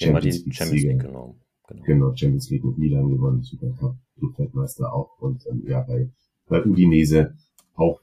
Den 0.00 0.14
war 0.14 0.20
die 0.20 0.32
Champions 0.32 0.84
League 0.84 1.00
genommen. 1.00 1.40
Genau. 1.68 1.84
Genau, 1.84 2.16
Champions 2.16 2.50
League 2.50 2.64
mit 2.64 2.78
Milan 2.78 3.10
gewonnen, 3.10 3.42
Supercup, 3.42 3.96
Clubweltmeister 4.18 4.92
auch 4.92 5.18
und 5.18 5.46
ähm, 5.46 5.64
ja, 5.66 5.80
bei, 5.82 6.10
bei 6.48 6.64
Udinese 6.64 7.34
auch 7.74 8.00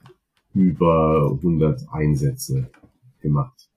über 0.54 1.30
100 1.32 1.82
Einsätze 1.90 2.70
gemacht. 3.20 3.68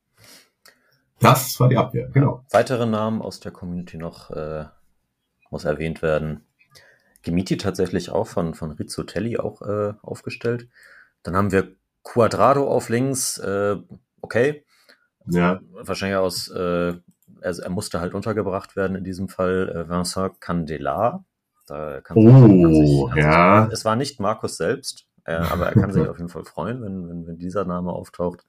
Das 1.19 1.59
war 1.59 1.67
die 1.67 1.77
Abwehr, 1.77 2.09
genau. 2.09 2.45
Weitere 2.51 2.85
Namen 2.85 3.21
aus 3.21 3.39
der 3.39 3.51
Community 3.51 3.97
noch 3.97 4.29
äh, 4.29 4.65
muss 5.49 5.65
erwähnt 5.65 6.01
werden. 6.01 6.45
Gemiti 7.21 7.57
tatsächlich 7.57 8.11
auch 8.11 8.27
von, 8.27 8.53
von 8.53 8.71
Rizzotelli 8.71 9.37
auch 9.37 9.61
äh, 9.61 9.93
aufgestellt. 10.01 10.69
Dann 11.23 11.35
haben 11.35 11.51
wir 11.51 11.75
Quadrado 12.03 12.67
auf 12.67 12.89
links, 12.89 13.37
äh, 13.39 13.75
okay. 14.21 14.63
Ja, 15.25 15.59
Wahrscheinlich 15.71 16.17
aus, 16.17 16.47
äh, 16.47 16.93
also 17.41 17.61
er 17.61 17.69
musste 17.69 17.99
halt 18.01 18.13
untergebracht 18.13 18.75
werden 18.75 18.95
in 18.97 19.03
diesem 19.03 19.29
Fall 19.29 19.69
äh, 19.69 19.89
Vincent 19.89 20.41
Candela. 20.41 21.23
Da 21.67 22.01
kann 22.01 22.17
Oh, 22.17 22.31
kann 22.31 22.73
sich- 23.15 23.23
ja. 23.23 23.67
Es 23.71 23.85
war 23.85 23.95
nicht 23.95 24.19
Markus 24.19 24.57
selbst, 24.57 25.05
äh, 25.25 25.33
aber 25.33 25.67
er 25.67 25.73
kann 25.79 25.91
sich 25.93 26.07
auf 26.07 26.17
jeden 26.17 26.29
Fall 26.29 26.43
freuen, 26.45 26.81
wenn, 26.81 27.07
wenn, 27.09 27.27
wenn 27.27 27.37
dieser 27.37 27.65
Name 27.65 27.91
auftaucht. 27.91 28.45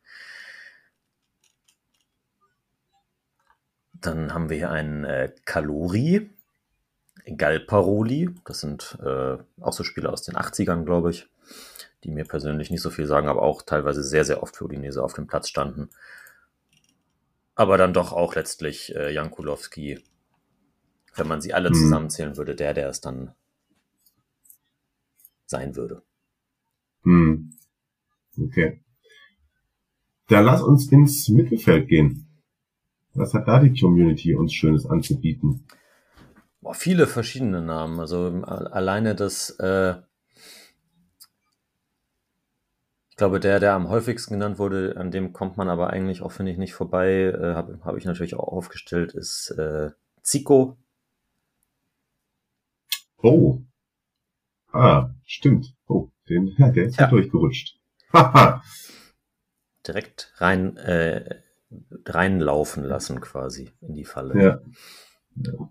Dann 3.92 4.32
haben 4.32 4.48
wir 4.48 4.56
hier 4.56 4.70
einen 4.70 5.04
äh, 5.04 5.32
Kalori, 5.44 6.30
Galparoli, 7.36 8.34
das 8.46 8.60
sind 8.60 8.98
äh, 9.04 9.36
auch 9.60 9.72
so 9.72 9.84
Spieler 9.84 10.12
aus 10.12 10.22
den 10.22 10.36
80ern, 10.36 10.84
glaube 10.84 11.10
ich, 11.10 11.28
die 12.02 12.10
mir 12.10 12.24
persönlich 12.24 12.70
nicht 12.70 12.80
so 12.80 12.88
viel 12.90 13.06
sagen, 13.06 13.28
aber 13.28 13.42
auch 13.42 13.60
teilweise 13.62 14.02
sehr, 14.02 14.24
sehr 14.24 14.42
oft 14.42 14.56
für 14.56 14.64
Udinese 14.64 15.02
auf 15.02 15.12
dem 15.12 15.26
Platz 15.26 15.48
standen. 15.48 15.90
Aber 17.60 17.76
dann 17.76 17.92
doch 17.92 18.14
auch 18.14 18.36
letztlich 18.36 18.94
äh, 18.94 19.12
Jan 19.12 19.30
Kulowski, 19.30 19.98
wenn 21.16 21.28
man 21.28 21.42
sie 21.42 21.52
alle 21.52 21.68
Hm. 21.68 21.74
zusammenzählen 21.74 22.38
würde, 22.38 22.54
der, 22.56 22.72
der 22.72 22.88
es 22.88 23.02
dann 23.02 23.34
sein 25.44 25.76
würde. 25.76 26.02
hm. 27.04 27.52
okay. 28.42 28.80
Dann 30.28 30.46
lass 30.46 30.62
uns 30.62 30.90
ins 30.90 31.28
Mittelfeld 31.28 31.88
gehen. 31.88 32.26
Was 33.12 33.34
hat 33.34 33.46
da 33.46 33.60
die 33.60 33.78
Community 33.78 34.34
uns 34.34 34.54
Schönes 34.54 34.86
anzubieten? 34.86 35.66
Boah, 36.62 36.74
viele 36.74 37.06
verschiedene 37.06 37.60
Namen. 37.62 38.00
Also 38.00 38.26
ähm, 38.28 38.44
alleine 38.44 39.14
das, 39.14 39.50
äh, 39.58 39.96
ich 43.09 43.09
glaube, 43.20 43.38
der, 43.38 43.60
der 43.60 43.74
am 43.74 43.88
häufigsten 43.88 44.34
genannt 44.34 44.58
wurde, 44.58 44.94
an 44.96 45.10
dem 45.10 45.32
kommt 45.32 45.56
man 45.56 45.68
aber 45.68 45.90
eigentlich 45.90 46.22
auch, 46.22 46.32
finde 46.32 46.50
ich, 46.52 46.58
nicht 46.58 46.74
vorbei, 46.74 47.24
äh, 47.26 47.54
habe 47.54 47.78
hab 47.84 47.96
ich 47.96 48.04
natürlich 48.06 48.34
auch 48.34 48.48
aufgestellt, 48.48 49.12
ist 49.12 49.50
äh, 49.52 49.90
Zico. 50.22 50.76
Oh. 53.22 53.60
Ah, 54.72 55.10
stimmt. 55.24 55.74
Oh, 55.86 56.08
den, 56.28 56.54
der 56.58 56.84
ist 56.84 56.96
ja 56.96 57.04
Ja. 57.04 57.10
durchgerutscht. 57.10 57.78
Haha. 58.12 58.62
direkt 59.86 60.32
rein 60.38 60.76
äh, 60.78 61.42
reinlaufen 62.06 62.82
lassen 62.84 63.20
quasi 63.20 63.70
in 63.80 63.94
die 63.94 64.04
Falle. 64.04 64.42
ja. 64.42 64.60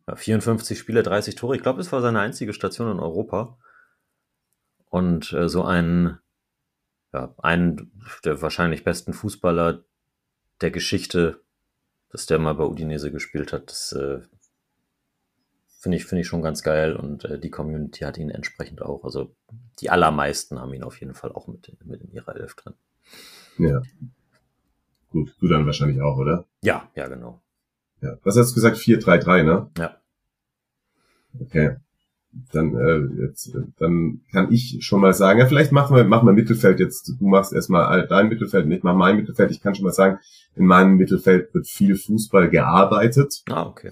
Ja, 0.08 0.16
54 0.16 0.80
Spiele, 0.80 1.04
30 1.04 1.36
Tore. 1.36 1.56
Ich 1.56 1.62
glaube, 1.62 1.82
es 1.82 1.92
war 1.92 2.02
seine 2.02 2.22
einzige 2.22 2.54
Station 2.54 2.90
in 2.92 3.00
Europa. 3.00 3.58
Und 4.90 5.34
äh, 5.34 5.50
so 5.50 5.64
ein, 5.64 6.18
ja, 7.14 7.34
einen 7.38 7.92
der 8.24 8.42
wahrscheinlich 8.42 8.84
besten 8.84 9.14
Fußballer 9.14 9.84
der 10.62 10.72
Geschichte, 10.72 11.42
dass 12.10 12.26
der 12.26 12.40
mal 12.40 12.54
bei 12.54 12.66
Udinese 12.66 13.12
gespielt 13.12 13.54
hat, 13.54 13.70
das 13.70 13.92
äh, 13.94 14.20
finde 15.80 15.98
ich, 15.98 16.06
finde 16.06 16.22
ich 16.22 16.28
schon 16.28 16.42
ganz 16.42 16.62
geil. 16.62 16.96
Und 16.96 17.26
äh, 17.26 17.40
die 17.40 17.50
Community 17.50 18.04
hat 18.04 18.18
ihn 18.18 18.30
entsprechend 18.30 18.82
auch. 18.82 19.04
Also 19.04 19.36
die 19.80 19.90
allermeisten 19.90 20.60
haben 20.60 20.74
ihn 20.74 20.84
auf 20.84 21.00
jeden 21.00 21.16
Fall 21.16 21.32
auch 21.32 21.48
mit, 21.48 21.76
mit 21.86 22.02
in 22.02 22.12
ihrer 22.12 22.36
Elf 22.36 22.56
drin. 22.56 22.74
Ja. 23.58 23.82
Gut, 25.10 25.34
du 25.40 25.48
dann 25.48 25.66
wahrscheinlich 25.66 26.02
auch, 26.02 26.18
oder? 26.18 26.46
Ja, 26.62 26.90
ja, 26.96 27.08
genau. 27.08 27.42
Ja. 28.02 28.18
Was 28.24 28.38
hast 28.38 28.52
du 28.52 28.56
gesagt? 28.56 28.78
4-3-3, 28.78 29.44
ne? 29.44 29.72
Ja. 29.78 29.98
Okay. 31.40 31.78
Dann, 32.52 32.76
äh, 32.76 33.24
jetzt, 33.24 33.58
dann 33.80 34.22
kann 34.32 34.52
ich 34.52 34.78
schon 34.82 35.02
mal 35.02 35.14
sagen, 35.14 35.40
ja, 35.40 35.48
vielleicht 35.48 35.72
machen 35.72 35.96
wir, 35.96 36.04
machen 36.04 36.28
wir 36.28 36.34
Mittelfeld 36.34 36.80
jetzt. 36.80 37.12
Du 37.20 37.28
machst 37.28 37.54
erstmal 37.54 38.08
dein 38.08 38.30
Mittelfeld 38.30 38.66
und 38.66 38.72
ich 38.72 38.84
mach 38.84 38.96
mein 38.96 39.16
Mittelfeld. 39.16 39.50
Ich 39.50 39.62
kann 39.62 39.74
schon 39.74 39.86
mal 39.86 39.92
sagen, 39.92 40.20
in 40.56 40.66
meinem 40.66 40.96
Mittelfeld 40.96 41.54
wird 41.54 41.68
viel 41.68 41.96
Fußball 41.96 42.50
gearbeitet. 42.50 43.42
Ah, 43.50 43.66
okay. 43.66 43.92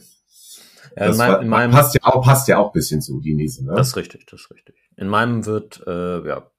Ja, 0.95 1.07
Das 1.07 1.15
in, 1.15 1.17
mein, 1.17 1.41
in 1.41 1.49
meinem, 1.49 1.71
passt 1.71 1.95
ja 1.95 2.01
auch, 2.03 2.23
passt 2.23 2.47
ja 2.47 2.57
auch 2.59 2.67
ein 2.67 2.73
bisschen 2.73 3.01
zu 3.01 3.17
Udinese, 3.17 3.65
ne? 3.65 3.73
Das 3.75 3.89
ist 3.89 3.95
richtig, 3.97 4.25
das 4.27 4.41
ist 4.41 4.51
richtig. 4.51 4.75
In 4.95 5.07
meinem 5.07 5.45
wird, 5.45 5.83
äh, 5.87 6.27
ja, 6.27 6.51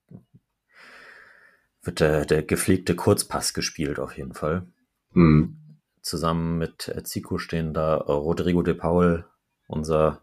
wird 1.83 2.01
der, 2.01 2.24
der 2.26 2.43
gepflegte 2.43 2.97
Kurzpass 2.97 3.55
gespielt, 3.55 3.99
auf 4.01 4.16
jeden 4.16 4.35
Fall. 4.35 4.66
hm. 5.12 5.55
Zusammen 6.03 6.59
mit 6.59 6.93
Zico 7.05 7.39
stehen 7.39 7.74
da 7.74 7.97
äh, 7.97 8.12
Rodrigo 8.12 8.62
de 8.62 8.74
Paul, 8.74 9.26
unser 9.66 10.22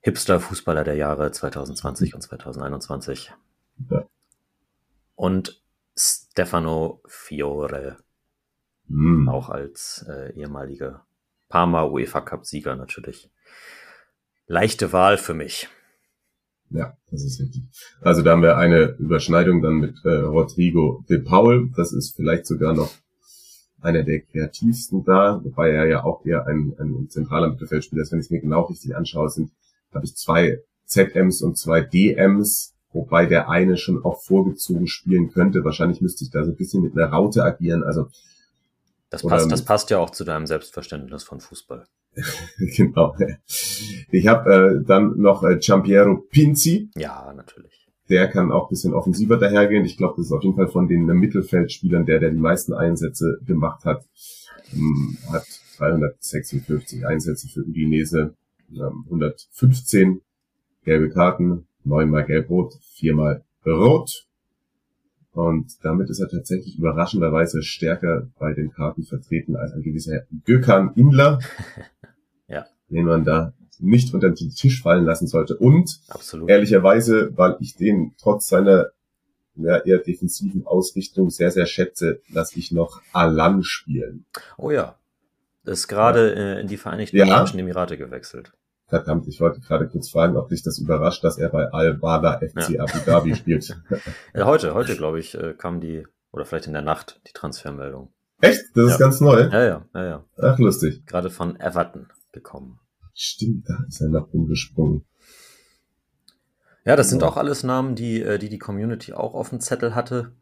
Hipster-Fußballer 0.00 0.84
der 0.84 0.94
Jahre 0.94 1.30
2020 1.30 2.14
und 2.14 2.22
2021. 2.22 3.32
Ja. 3.90 4.06
Und 5.14 5.62
Stefano 5.96 7.02
Fiore, 7.06 7.98
Hm. 8.88 9.28
auch 9.28 9.50
als 9.50 10.04
äh, 10.08 10.32
ehemaliger 10.32 11.04
Parma 11.48 11.84
UEFA 11.84 12.20
Cup-Sieger 12.22 12.76
natürlich. 12.76 13.30
Leichte 14.46 14.92
Wahl 14.92 15.16
für 15.16 15.34
mich. 15.34 15.68
Ja, 16.70 16.96
das 17.10 17.24
ist 17.24 17.40
richtig. 17.40 17.62
Also 18.00 18.22
da 18.22 18.32
haben 18.32 18.42
wir 18.42 18.56
eine 18.56 18.96
Überschneidung 18.98 19.60
dann 19.62 19.74
mit 19.74 20.04
äh, 20.04 20.08
Rodrigo 20.08 21.04
de 21.08 21.18
Paul. 21.18 21.70
Das 21.76 21.92
ist 21.92 22.16
vielleicht 22.16 22.46
sogar 22.46 22.74
noch 22.74 22.90
einer 23.80 24.02
der 24.02 24.20
kreativsten 24.20 25.04
da, 25.04 25.40
wobei 25.42 25.70
er 25.70 25.86
ja 25.86 26.04
auch 26.04 26.24
eher 26.24 26.46
ein, 26.46 26.74
ein 26.78 27.08
zentraler 27.08 27.50
Mittelfeldspieler 27.50 28.02
ist. 28.02 28.12
Wenn 28.12 28.20
ich 28.20 28.26
es 28.26 28.30
mir 28.30 28.40
genau 28.40 28.62
richtig 28.62 28.96
anschaue, 28.96 29.28
sind, 29.30 29.50
glaube 29.90 30.06
ich, 30.06 30.16
zwei 30.16 30.58
ZMs 30.86 31.42
und 31.42 31.56
zwei 31.58 31.80
DMs, 31.80 32.74
wobei 32.92 33.26
der 33.26 33.48
eine 33.48 33.76
schon 33.76 34.04
auch 34.04 34.20
vorgezogen 34.22 34.86
spielen 34.86 35.30
könnte. 35.30 35.64
Wahrscheinlich 35.64 36.00
müsste 36.00 36.24
ich 36.24 36.30
da 36.30 36.44
so 36.44 36.50
ein 36.50 36.56
bisschen 36.56 36.82
mit 36.82 36.96
einer 36.96 37.06
Raute 37.12 37.44
agieren. 37.44 37.82
Also 37.84 38.08
Das 39.10 39.24
Oder 39.24 39.36
passt, 39.36 39.46
mit- 39.46 39.52
das 39.52 39.64
passt 39.64 39.90
ja 39.90 39.98
auch 39.98 40.10
zu 40.10 40.24
deinem 40.24 40.46
Selbstverständnis 40.46 41.22
von 41.24 41.40
Fußball. 41.40 41.86
genau. 42.76 43.14
Ich 44.10 44.26
habe 44.26 44.80
äh, 44.82 44.84
dann 44.84 45.16
noch 45.18 45.44
äh, 45.44 45.58
Giampiero 45.58 46.16
Pinzi. 46.30 46.90
Ja, 46.96 47.32
natürlich. 47.32 47.86
Der 48.08 48.26
kann 48.26 48.50
auch 48.50 48.64
ein 48.66 48.70
bisschen 48.70 48.92
offensiver 48.94 49.36
dahergehen. 49.36 49.84
Ich 49.84 49.96
glaube, 49.96 50.14
das 50.16 50.26
ist 50.26 50.32
auf 50.32 50.42
jeden 50.42 50.56
Fall 50.56 50.66
von 50.66 50.88
den 50.88 51.04
Mittelfeldspielern 51.06 52.06
der, 52.06 52.18
der 52.18 52.30
die 52.32 52.38
meisten 52.38 52.72
Einsätze 52.72 53.38
gemacht 53.46 53.84
hat. 53.84 54.04
Hm, 54.70 55.16
Hat 55.30 55.46
356 55.78 57.06
Einsätze 57.06 57.48
für 57.48 57.60
Udinese, 57.60 58.18
ähm, 58.20 58.34
115 58.72 60.20
gelbe 60.84 61.10
Karten, 61.10 61.66
neunmal 61.84 62.24
gelb-rot, 62.24 62.74
viermal 62.94 63.44
rot. 63.66 64.26
Und 65.32 65.84
damit 65.84 66.10
ist 66.10 66.20
er 66.20 66.28
tatsächlich 66.28 66.78
überraschenderweise 66.78 67.62
stärker 67.62 68.28
bei 68.38 68.52
den 68.52 68.72
Karten 68.72 69.04
vertreten 69.04 69.56
als 69.56 69.72
ein 69.72 69.82
gewisser 69.82 70.22
Gökhan 70.44 70.92
Inler. 70.94 71.40
Ja. 72.48 72.66
Den 72.88 73.04
man 73.04 73.22
da 73.22 73.52
nicht 73.78 74.12
unter 74.12 74.30
den 74.30 74.50
Tisch 74.50 74.82
fallen 74.82 75.04
lassen 75.04 75.28
sollte. 75.28 75.56
Und 75.56 76.00
Absolut. 76.08 76.50
ehrlicherweise, 76.50 77.30
weil 77.36 77.56
ich 77.60 77.76
den 77.76 78.12
trotz 78.18 78.48
seiner 78.48 78.88
ja, 79.54 79.78
eher 79.78 79.98
defensiven 79.98 80.66
Ausrichtung 80.66 81.30
sehr, 81.30 81.52
sehr 81.52 81.66
schätze, 81.66 82.20
lasse 82.28 82.58
ich 82.58 82.72
noch 82.72 83.02
Alan 83.12 83.62
spielen. 83.62 84.24
Oh 84.56 84.72
ja. 84.72 84.96
Ist 85.64 85.86
gerade 85.86 86.34
äh, 86.34 86.60
in 86.60 86.66
die 86.66 86.76
Vereinigten 86.76 87.16
Ja. 87.16 87.26
Arabischen 87.26 87.60
Emirate 87.60 87.96
gewechselt. 87.96 88.52
Verdammt, 88.90 89.26
ich 89.28 89.40
wollte 89.40 89.60
gerade 89.60 89.88
kurz 89.88 90.10
fragen, 90.10 90.36
ob 90.36 90.48
dich 90.50 90.62
das 90.62 90.78
überrascht, 90.78 91.24
dass 91.24 91.38
er 91.38 91.48
bei 91.48 91.68
Al-Wada 91.72 92.40
FC 92.40 92.70
Ja. 92.70 92.82
Abu 92.82 92.98
Dhabi 93.06 93.34
spielt. 93.36 93.80
Ja, 94.34 94.44
heute, 94.46 94.74
heute, 94.74 94.96
glaube 94.96 95.18
ich, 95.20 95.34
äh, 95.36 95.54
kam 95.54 95.80
die, 95.80 96.06
oder 96.32 96.44
vielleicht 96.44 96.66
in 96.66 96.72
der 96.74 96.82
Nacht, 96.82 97.20
die 97.28 97.32
Transfermeldung. 97.32 98.12
Echt? 98.40 98.62
Das 98.74 98.86
ist 98.86 98.92
Ja. 98.92 98.98
ganz 98.98 99.20
neu? 99.20 99.42
Ja, 99.42 99.64
ja, 99.64 99.86
ja, 99.94 100.04
ja. 100.04 100.24
Ach, 100.38 100.58
lustig. 100.58 101.06
Gerade 101.06 101.30
von 101.30 101.58
Everton 101.60 102.08
gekommen. 102.32 102.80
Stimmt, 103.14 103.68
da 103.68 103.78
ist 103.88 104.00
er 104.00 104.08
noch 104.08 104.32
umgesprungen. 104.32 105.04
Ja, 106.84 106.96
das 106.96 107.10
sind 107.10 107.22
auch 107.22 107.36
alles 107.36 107.62
Namen, 107.62 107.94
die, 107.94 108.22
äh, 108.22 108.38
die 108.38 108.48
die 108.48 108.58
Community 108.58 109.12
auch 109.12 109.34
auf 109.34 109.50
dem 109.50 109.60
Zettel 109.60 109.94
hatte. 109.94 110.32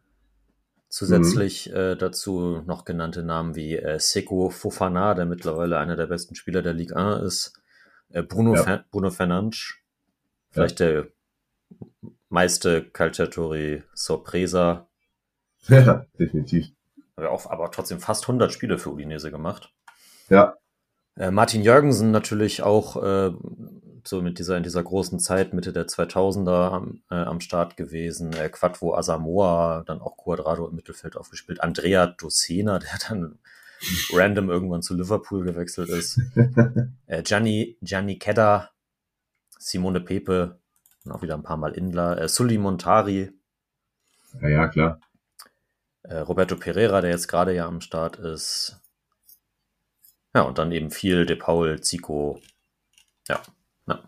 Zusätzlich 0.89 1.71
äh, 1.75 1.97
dazu 1.97 2.63
noch 2.65 2.87
genannte 2.87 3.23
Namen 3.23 3.55
wie 3.57 3.77
äh, 3.77 3.99
Seko 3.99 4.49
Fofana, 4.49 5.13
der 5.15 5.27
mittlerweile 5.27 5.77
einer 5.79 5.97
der 5.97 6.07
besten 6.07 6.35
Spieler 6.35 6.63
der 6.63 6.73
Ligue 6.73 6.97
1 6.97 7.23
ist. 7.25 7.53
Äh, 8.11 8.23
Bruno, 8.23 8.55
Ja. 8.55 8.63
Fer 8.63 8.85
Bruno 8.91 9.11
Fernandes, 9.11 9.75
vielleicht 10.51 10.81
der 10.81 11.09
meiste 12.29 12.85
Calciatori 12.91 13.83
Sorpresa. 13.95 14.87
Ja, 15.69 16.07
definitiv. 16.19 16.69
Aber, 17.17 17.31
auch, 17.31 17.51
aber 17.51 17.71
trotzdem 17.73 17.99
fast 18.01 18.25
100 18.25 18.53
Spiele 18.53 18.79
für 18.79 18.91
Udinese 18.93 19.31
gemacht. 19.31 19.73
Ja, 20.31 20.55
Äh, 21.17 21.33
Martin 21.33 21.63
Jürgensen 21.63 22.13
natürlich 22.13 22.63
auch 22.63 23.03
äh, 23.03 23.33
so 24.05 24.23
mit 24.23 24.39
dieser 24.39 24.57
in 24.57 24.63
dieser 24.63 24.83
großen 24.85 25.19
Zeit 25.19 25.53
Mitte 25.53 25.73
der 25.73 25.87
2000er 25.89 26.71
am, 26.71 27.03
äh, 27.11 27.17
am 27.17 27.41
Start 27.41 27.77
gewesen. 27.77 28.33
Äh, 28.35 28.49
Quattro 28.51 28.95
Asamoah, 28.95 29.83
dann 29.85 30.01
auch 30.01 30.17
Quadrado 30.17 30.69
im 30.69 30.77
Mittelfeld 30.77 31.17
aufgespielt. 31.17 31.61
Andrea 31.61 32.07
Docena, 32.07 32.79
der 32.79 32.99
dann 33.09 33.39
random 34.13 34.51
irgendwann 34.51 34.83
zu 34.83 34.95
Liverpool 34.95 35.45
gewechselt 35.45 35.89
ist. 35.89 36.21
äh, 37.07 37.23
Gianni, 37.23 37.77
Gianni 37.81 38.19
Kedda, 38.19 38.71
Simone 39.59 40.01
Pepe, 40.01 40.59
auch 41.09 41.23
wieder 41.23 41.35
ein 41.35 41.43
paar 41.43 41.57
Mal 41.57 41.73
Indler. 41.73 42.21
Äh, 42.21 42.29
Sully 42.29 42.59
Montari, 42.59 43.33
ja, 44.41 44.49
ja, 44.49 44.69
klar. 44.69 45.01
äh, 46.03 46.19
Roberto 46.19 46.57
Pereira, 46.57 47.01
der 47.01 47.11
jetzt 47.11 47.29
gerade 47.29 47.55
ja 47.55 47.67
am 47.67 47.81
Start 47.81 48.17
ist. 48.17 48.81
Ja, 50.35 50.43
und 50.43 50.59
dann 50.59 50.73
eben 50.73 50.91
viel 50.91 51.27
De 51.27 51.37
Paul, 51.37 51.81
Zico. 51.81 52.41
Ja, 53.29 53.43
ja. 53.87 54.03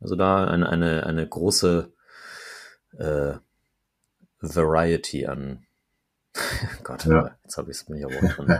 Also 0.00 0.14
da 0.14 0.46
eine, 0.46 0.68
eine, 0.68 1.04
eine 1.04 1.28
große 1.28 1.92
äh, 2.98 3.34
Variety 4.40 5.26
an. 5.26 5.65
Gott, 6.84 7.04
Ja. 7.06 7.30
jetzt 7.44 7.56
habe 7.56 7.70
ich 7.70 7.76
es 7.78 7.88
mir 7.88 8.06
aber 8.06 8.16
auch 8.16 8.32
drin. 8.34 8.58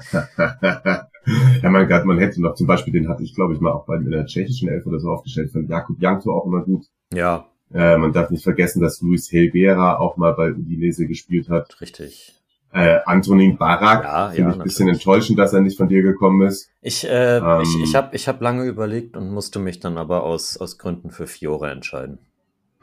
ja, 1.62 1.70
mein 1.70 1.88
Gott, 1.88 2.04
man 2.04 2.18
hätte 2.18 2.40
noch 2.40 2.54
zum 2.54 2.66
Beispiel, 2.66 2.92
den 2.92 3.08
hatte 3.08 3.22
ich, 3.22 3.34
glaube 3.34 3.54
ich, 3.54 3.60
mal 3.60 3.72
auch 3.72 3.86
bei 3.86 3.98
der 3.98 4.26
tschechischen 4.26 4.68
Elf 4.68 4.86
oder 4.86 4.98
so 5.00 5.10
aufgestellt, 5.10 5.50
von 5.52 5.66
Jakub 5.68 6.00
Jankto 6.00 6.32
auch 6.36 6.46
immer 6.46 6.62
gut. 6.62 6.86
Ja, 7.12 7.46
Äh, 7.74 7.96
man 7.98 8.12
darf 8.12 8.30
nicht 8.30 8.44
vergessen, 8.44 8.80
dass 8.80 9.00
Luis 9.00 9.30
Helguera 9.32 9.96
auch 9.98 10.16
mal 10.16 10.32
bei 10.34 10.50
Udinese 10.52 11.06
gespielt 11.06 11.48
hat. 11.48 11.80
richtig. 11.80 12.32
Äh, 12.72 12.98
Antonin 13.06 13.56
Barak, 13.56 14.04
Ja, 14.04 14.28
finde 14.28 14.42
ja, 14.42 14.50
ich 14.54 14.60
ein 14.60 14.64
bisschen 14.64 14.88
enttäuschend, 14.88 15.38
dass 15.38 15.52
er 15.52 15.60
nicht 15.62 15.76
von 15.78 15.88
dir 15.88 16.02
gekommen 16.02 16.46
ist. 16.46 16.68
Ich, 16.82 17.04
äh, 17.08 17.38
Ähm. 17.38 17.62
ich, 17.62 17.82
ich 17.82 17.94
habe 17.96 18.14
ich 18.14 18.28
hab 18.28 18.40
lange 18.40 18.64
überlegt 18.66 19.16
und 19.16 19.30
musste 19.32 19.58
mich 19.58 19.80
dann 19.80 19.96
aber 19.98 20.24
aus, 20.24 20.56
aus 20.58 20.76
Gründen 20.78 21.10
für 21.10 21.26
Fiore 21.26 21.70
entscheiden. 21.70 22.18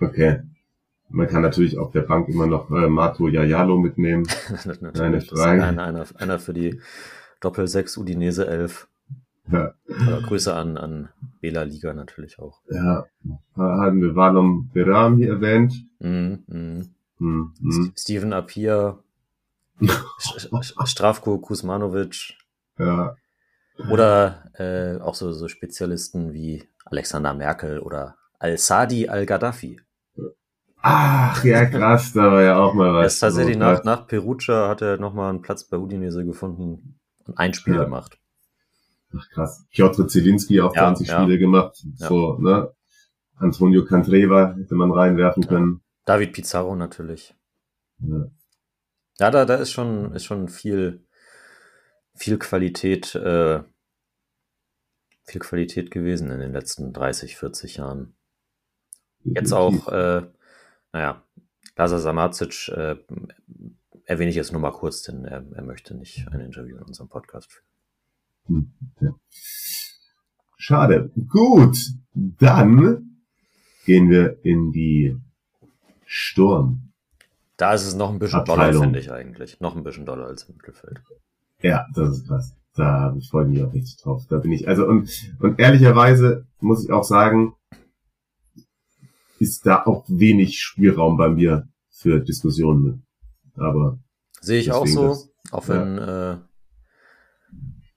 Okay. 0.01 0.39
Man 1.09 1.27
kann 1.27 1.41
natürlich 1.41 1.77
auf 1.77 1.91
der 1.91 2.01
Bank 2.01 2.27
immer 2.29 2.47
noch 2.47 2.71
äh, 2.71 2.87
Mato 2.89 3.27
Yayalo 3.27 3.77
mitnehmen. 3.77 4.23
Ist 4.49 5.29
Frage. 5.29 5.63
einer, 5.63 5.83
einer, 5.83 6.05
einer 6.15 6.39
für 6.39 6.53
die 6.53 6.79
Doppel 7.39 7.67
6 7.67 7.97
Udinese 7.97 8.47
11. 8.47 8.87
Ja, 9.51 9.73
Aber 9.99 10.21
Grüße 10.21 10.53
an, 10.55 10.77
an 10.77 11.09
Bela 11.41 11.63
Liga 11.63 11.93
natürlich 11.93 12.39
auch. 12.39 12.61
ja. 12.69 13.05
haben 13.57 14.01
wir 14.01 14.15
Valom 14.15 14.69
Beram 14.73 15.17
hier 15.17 15.33
erwähnt. 15.33 15.73
Mhm, 15.99 16.43
mhm. 16.47 16.89
Hm, 17.19 17.53
hm. 17.59 17.93
Steven 17.97 18.33
Apia, 18.33 18.97
Strafko 20.85 21.37
Kuzmanovic 21.37 22.33
Ja, 22.79 23.15
oder 23.89 24.51
äh, 24.53 24.99
auch 25.01 25.15
so, 25.15 25.31
so 25.31 25.47
Spezialisten 25.47 26.33
wie 26.33 26.63
Alexander 26.85 27.33
Merkel 27.33 27.79
oder 27.79 28.15
Al-Sadi 28.39 29.09
Al-Gaddafi. 29.09 29.79
Ach, 30.86 31.43
ja, 31.45 31.65
krass, 31.65 32.11
da 32.11 32.29
war 32.29 32.41
ja 32.43 32.57
auch 32.57 32.73
mal 32.73 32.93
was. 32.93 33.13
ist 33.13 33.19
tatsächlich 33.21 33.55
So, 33.55 33.59
nach, 33.59 33.84
nach 33.86 34.05
Perugia 34.05 34.67
hat 34.67 34.81
er 34.81 34.97
nochmal 34.97 35.29
einen 35.29 35.41
Platz 35.41 35.63
bei 35.63 35.77
Udinese 35.77 36.25
gefunden 36.25 36.99
und 37.25 37.38
ein 37.38 37.53
Spiel 37.53 37.75
Ja. 37.75 37.86
gemacht. 37.86 38.19
Ach, 39.17 39.29
krass. 39.29 39.65
Piotr 39.71 40.07
Zielinski 40.09 40.59
auch 40.59 40.75
Ja, 40.75 40.81
20 40.93 41.07
ja. 41.07 41.21
Spiele 41.21 41.39
gemacht. 41.39 41.81
So, 41.95 42.38
ne? 42.39 42.73
Antonio 43.38 43.85
Cantreva 43.85 44.55
hätte 44.57 44.76
man 44.76 44.91
reinwerfen 44.91 45.47
können. 45.47 45.81
David 46.03 46.34
Pizarro 46.34 46.76
natürlich. 46.76 47.34
Ja. 47.99 48.26
Ja, 49.19 49.31
da, 49.31 49.45
da 49.45 49.55
ist 49.55 49.72
schon, 49.72 50.11
ist 50.14 50.26
schon 50.26 50.49
viel, 50.49 51.05
viel 52.14 52.38
Qualität, 52.39 53.15
äh, 53.15 53.64
viel 55.23 55.39
Qualität 55.39 55.91
gewesen 55.91 56.30
in 56.30 56.39
den 56.39 56.51
letzten 56.51 56.91
30, 56.91 57.38
40 57.38 57.77
Jahren. 57.77 58.15
Jetzt 59.23 59.53
auch, 59.53 59.88
äh, 59.88 60.23
naja, 60.94 61.24
Lazar 61.76 61.99
Samacic 61.99 62.70
äh, 62.70 62.95
erwähne 64.06 64.30
ich 64.30 64.36
jetzt 64.36 64.52
nur 64.52 64.61
mal 64.61 64.72
kurz, 64.72 65.02
denn 65.02 65.26
er, 65.26 65.44
er 65.53 65.64
möchte 65.64 65.95
nicht 65.95 66.28
ein 66.32 66.40
Interview 66.40 66.78
in 66.78 66.84
unserem 66.84 67.10
Podcast 67.10 67.52
führen. 68.45 68.74
Ja. 68.99 69.15
Schade. 70.57 71.11
Gut, 71.30 71.78
dann 72.14 73.20
gehen 73.86 74.10
wir 74.10 74.44
in 74.45 74.72
die 74.72 75.18
Sturm. 76.06 76.94
Da 77.57 77.74
ist 77.74 77.86
es 77.86 77.95
noch 77.95 78.11
ein 78.11 78.20
bisschen 78.20 78.45
doller, 78.45 78.61
Abteilung. 78.61 78.84
finde 78.84 78.99
ich 78.99 79.11
eigentlich. 79.11 79.60
Noch 79.60 79.76
ein 79.76 79.84
bisschen 79.84 80.06
doller 80.06 80.28
als 80.28 80.44
im 80.44 80.56
Mittelfeld. 80.56 81.02
Ja, 81.61 81.88
das 81.95 82.18
ist 82.18 82.28
krass. 82.28 82.56
Da 82.76 83.15
freue 83.30 83.45
ich 83.45 83.52
mich 83.52 83.64
auch 83.64 83.74
richtig 83.74 83.98
drauf. 83.98 84.26
Da 84.30 84.38
bin 84.38 84.52
ich, 84.52 84.68
also 84.68 84.86
und, 84.86 85.10
und 85.40 85.60
ehrlicherweise 85.60 86.45
muss 86.60 86.84
ich 86.84 86.91
auch 86.91 87.03
sagen, 87.03 87.56
ist 89.44 89.65
da 89.65 89.84
auch 89.86 90.06
wenig 90.07 90.60
Spielraum 90.61 91.18
bei 91.18 91.30
mir 91.30 91.68
für 91.90 92.20
Diskussionen. 92.20 93.06
Aber 93.56 93.99
Sehe 94.41 94.60
ich 94.60 94.72
auch 94.72 94.88
so, 94.88 95.07
das- 95.10 95.30
auch 95.52 95.68
wenn, 95.68 95.98
äh, 95.98 96.38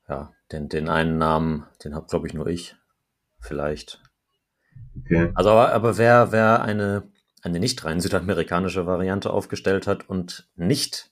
ja, 0.09 0.33
den, 0.53 0.69
den 0.69 0.89
einen 0.89 1.19
Namen, 1.19 1.65
den 1.85 1.95
hab 1.95 2.09
glaube 2.09 2.27
ich 2.27 2.35
nur 2.35 2.47
ich. 2.47 2.77
Vielleicht. 3.39 4.03
okay. 5.01 5.31
Also 5.35 5.51
aber, 5.51 5.73
aber 5.73 5.99
wer, 5.99 6.33
wer 6.33 6.63
eine, 6.63 7.05
eine 7.43 7.61
nicht 7.61 7.85
rein 7.85 8.01
südamerikanische 8.01 8.87
Variante 8.87 9.31
aufgestellt 9.31 9.87
hat 9.87 10.09
und 10.09 10.49
nicht 10.57 11.11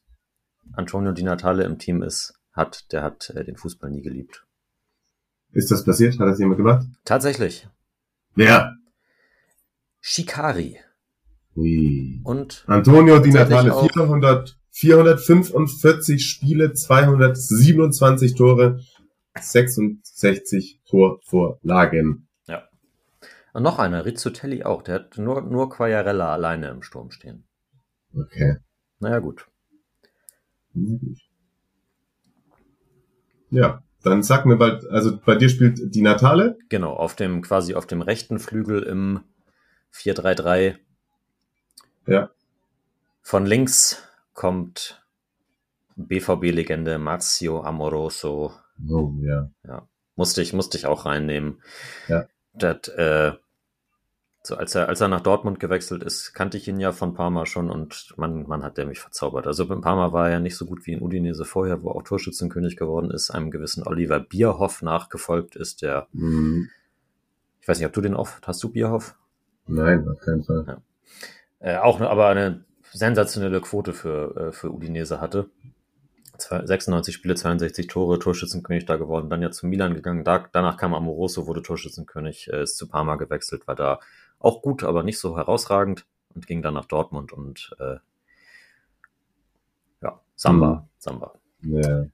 Antonio 0.72 1.12
Di 1.12 1.22
Natale 1.22 1.64
im 1.64 1.78
Team 1.78 2.02
ist, 2.02 2.34
hat, 2.52 2.90
der 2.92 3.02
hat 3.02 3.30
äh, 3.30 3.44
den 3.44 3.56
Fußball 3.56 3.90
nie 3.90 4.02
geliebt. 4.02 4.46
Ist 5.52 5.70
das 5.70 5.84
passiert? 5.84 6.18
Hat 6.18 6.26
das 6.28 6.38
jemand 6.38 6.56
gemacht? 6.56 6.86
Tatsächlich. 7.04 7.68
Wer? 8.34 8.76
Shikari 10.06 10.78
Ui. 11.56 12.20
und 12.24 12.64
Antonio 12.66 13.20
Di 13.20 13.30
Natale 13.30 13.74
auch. 13.74 13.88
445 14.70 16.22
Spiele, 16.22 16.74
227 16.74 18.34
Tore, 18.34 18.80
66 19.40 20.82
Torvorlagen. 20.86 22.28
Ja. 22.46 22.68
Und 23.54 23.62
noch 23.62 23.78
einer, 23.78 24.04
Rizzutelli 24.04 24.64
auch. 24.64 24.82
Der 24.82 24.96
hat 24.96 25.16
nur, 25.16 25.40
nur 25.40 25.70
Quagliarella 25.70 26.34
alleine 26.34 26.68
im 26.68 26.82
Sturm 26.82 27.10
stehen. 27.10 27.44
Okay. 28.14 28.58
Naja, 29.00 29.20
gut. 29.20 29.46
Ja, 33.48 33.82
dann 34.02 34.22
sag 34.22 34.44
mir 34.44 34.56
bald, 34.56 34.86
also 34.90 35.18
bei 35.24 35.36
dir 35.36 35.48
spielt 35.48 35.94
die 35.94 36.02
Natale? 36.02 36.58
Genau, 36.68 36.92
auf 36.92 37.16
dem, 37.16 37.40
quasi 37.40 37.74
auf 37.74 37.86
dem 37.86 38.02
rechten 38.02 38.38
Flügel 38.38 38.82
im 38.82 39.20
4-3-3. 39.94 40.76
Ja. 42.06 42.30
Von 43.22 43.46
links 43.46 44.02
kommt 44.34 45.02
BVB-Legende 45.96 46.98
Marzio 46.98 47.62
Amoroso. 47.62 48.52
Oh, 48.88 49.12
ja. 49.20 49.50
Ja. 49.66 49.88
Musste 50.16 50.42
ich, 50.42 50.52
musste 50.52 50.76
ich 50.76 50.86
auch 50.86 51.06
reinnehmen. 51.06 51.62
Ja. 52.08 52.26
Das, 52.52 52.88
äh, 52.88 53.32
so 54.42 54.56
als 54.56 54.74
er, 54.74 54.88
als 54.88 55.00
er 55.00 55.08
nach 55.08 55.22
Dortmund 55.22 55.58
gewechselt 55.58 56.02
ist, 56.02 56.34
kannte 56.34 56.58
ich 56.58 56.68
ihn 56.68 56.78
ja 56.78 56.92
von 56.92 57.14
Parma 57.14 57.46
schon 57.46 57.70
und 57.70 58.12
man, 58.18 58.46
man 58.46 58.62
hat 58.62 58.76
der 58.76 58.84
mich 58.84 59.00
verzaubert. 59.00 59.46
Also 59.46 59.64
in 59.72 59.80
Parma 59.80 60.12
war 60.12 60.26
er 60.26 60.32
ja 60.34 60.40
nicht 60.40 60.56
so 60.56 60.66
gut 60.66 60.84
wie 60.86 60.92
in 60.92 61.00
Udinese 61.00 61.44
vorher, 61.46 61.82
wo 61.82 61.90
auch 61.90 62.02
Torschützenkönig 62.02 62.76
geworden 62.76 63.10
ist, 63.10 63.30
einem 63.30 63.50
gewissen 63.50 63.86
Oliver 63.86 64.20
Bierhoff 64.20 64.82
nachgefolgt 64.82 65.56
ist, 65.56 65.80
der, 65.80 66.08
Mhm. 66.12 66.68
ich 67.62 67.66
weiß 67.68 67.78
nicht, 67.78 67.86
ob 67.86 67.94
du 67.94 68.02
den 68.02 68.14
oft, 68.14 68.46
hast 68.46 68.62
du 68.62 68.68
Bierhoff? 68.68 69.16
Nein, 69.66 70.08
auf 70.08 70.20
keinen 70.20 70.44
Fall. 70.44 70.78
Äh, 71.60 71.78
auch 71.78 72.00
ne, 72.00 72.10
aber 72.10 72.28
eine 72.28 72.64
sensationelle 72.92 73.60
Quote 73.60 73.92
für, 73.92 74.36
äh, 74.50 74.52
für 74.52 74.72
Udinese 74.72 75.20
hatte. 75.20 75.50
Zwei- 76.38 76.66
96 76.66 77.14
Spiele, 77.14 77.36
62 77.36 77.88
Tore, 77.88 78.18
Torschützenkönig 78.18 78.86
da 78.86 78.96
geworden, 78.96 79.30
dann 79.30 79.42
ja 79.42 79.50
zu 79.52 79.66
Milan 79.68 79.94
gegangen. 79.94 80.24
Da, 80.24 80.46
danach 80.52 80.76
kam 80.78 80.94
Amoroso, 80.94 81.46
wurde 81.46 81.62
Torschützenkönig, 81.62 82.52
äh, 82.52 82.62
ist 82.64 82.76
zu 82.78 82.88
Parma 82.88 83.16
gewechselt, 83.16 83.68
war 83.68 83.76
da 83.76 84.00
auch 84.40 84.62
gut, 84.62 84.84
aber 84.84 85.02
nicht 85.04 85.18
so 85.20 85.36
herausragend 85.38 86.06
und 86.34 86.46
ging 86.46 86.62
dann 86.62 86.74
nach 86.74 86.86
Dortmund 86.86 87.32
und 87.32 87.74
äh, 87.80 87.96
ja, 90.02 90.20
Samba, 90.36 90.88
Samba. 90.98 91.32
Ja. 91.62 92.06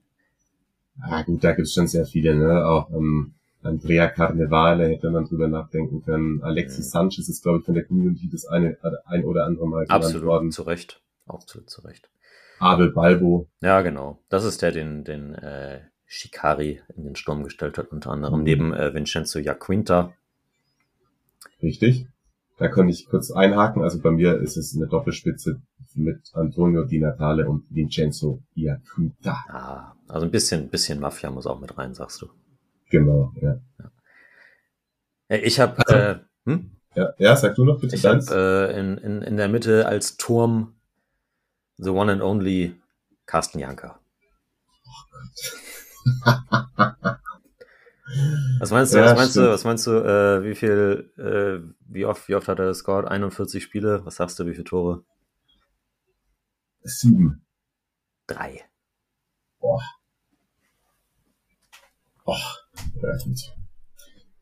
Ah, 1.02 1.22
gut, 1.22 1.42
da 1.44 1.52
gibt's 1.52 1.74
schon 1.74 1.86
sehr 1.88 2.06
viele, 2.06 2.34
ne? 2.34 2.64
Auch 2.66 2.90
ähm, 2.90 3.34
Andrea 3.62 4.08
Carnevale 4.08 4.88
hätte 4.88 5.10
man 5.10 5.26
drüber 5.26 5.48
nachdenken 5.48 6.02
können. 6.04 6.42
Alexis 6.42 6.86
Mhm. 6.86 6.90
Sanchez 6.90 7.28
ist, 7.28 7.42
glaube 7.42 7.58
ich, 7.58 7.64
von 7.64 7.74
der 7.74 7.84
Community 7.84 8.28
das 8.30 8.46
eine, 8.46 8.76
ein 9.06 9.24
oder 9.24 9.44
andere 9.46 9.68
Mal 9.68 9.84
genannt 9.84 10.04
Absolut, 10.04 10.26
worden. 10.26 10.50
zu 10.50 10.62
Recht. 10.62 11.00
Absolut 11.26 11.68
zu 11.68 11.82
Recht. 11.82 12.08
Abel 12.58 12.90
Balbo. 12.92 13.48
Ja, 13.60 13.80
genau. 13.82 14.18
Das 14.28 14.44
ist 14.44 14.62
der, 14.62 14.72
den, 14.72 15.04
den 15.04 15.34
äh, 15.34 15.80
Shikari 16.06 16.80
in 16.96 17.04
den 17.04 17.16
Sturm 17.16 17.44
gestellt 17.44 17.78
hat, 17.78 17.92
unter 17.92 18.10
anderem 18.10 18.40
Mhm. 18.40 18.44
neben 18.44 18.72
äh, 18.74 18.92
Vincenzo 18.94 19.38
Jaquinta. 19.38 20.12
Richtig. 21.62 22.06
Da 22.58 22.68
konnte 22.68 22.92
ich 22.92 23.08
kurz 23.08 23.30
einhaken. 23.30 23.82
Also 23.82 24.00
bei 24.00 24.10
mir 24.10 24.38
ist 24.38 24.56
es 24.56 24.76
eine 24.76 24.86
Doppelspitze 24.86 25.60
mit 25.94 26.20
Antonio 26.34 26.84
Di 26.84 27.00
Natale 27.00 27.48
und 27.48 27.64
Vincenzo 27.70 28.42
Iacuta. 28.54 29.36
Ah, 29.48 29.94
also 30.08 30.26
ein 30.26 30.30
bisschen, 30.30 30.68
bisschen 30.68 31.00
Mafia 31.00 31.30
muss 31.30 31.46
auch 31.46 31.60
mit 31.60 31.76
rein, 31.78 31.94
sagst 31.94 32.20
du. 32.22 32.28
Genau, 32.90 33.32
ja. 33.40 33.60
Ich 35.28 35.60
habe 35.60 35.78
Also, 35.86 35.94
äh, 35.96 36.18
hm? 36.44 36.70
Ja, 36.96 37.14
ja 37.18 37.36
sag 37.36 37.54
du 37.54 37.64
noch 37.64 37.80
bitte 37.80 37.94
ich 37.94 38.04
hab, 38.04 38.12
deins. 38.14 38.30
äh, 38.30 38.78
in, 38.78 38.98
in, 38.98 39.22
in 39.22 39.36
der 39.36 39.48
Mitte 39.48 39.86
als 39.86 40.16
Turm 40.16 40.74
the 41.78 41.90
one 41.90 42.10
and 42.10 42.20
only 42.22 42.74
Carsten 43.26 43.60
Janker. 43.60 44.00
Was 48.58 48.70
meinst 48.70 48.92
du, 48.92 48.98
Ja, 48.98 49.04
was 49.04 49.14
meinst 49.16 49.36
du, 49.36 49.40
stimmt. 49.40 49.52
was 49.52 49.64
meinst 49.64 49.86
du, 49.86 49.90
äh, 49.92 50.44
wie 50.44 50.54
viel, 50.54 51.10
äh, 51.16 51.72
wie 51.88 52.04
oft, 52.04 52.28
wie 52.28 52.34
oft 52.34 52.48
hat 52.48 52.58
er 52.58 52.66
gescored? 52.66 53.06
41 53.06 53.62
Spiele? 53.62 54.04
Was 54.04 54.16
sagst 54.16 54.38
du, 54.38 54.46
wie 54.46 54.52
viele 54.52 54.64
Tore? 54.64 55.04
Sieben. 56.84 57.42
Drei. 58.26 58.64
Ja, 59.62 59.78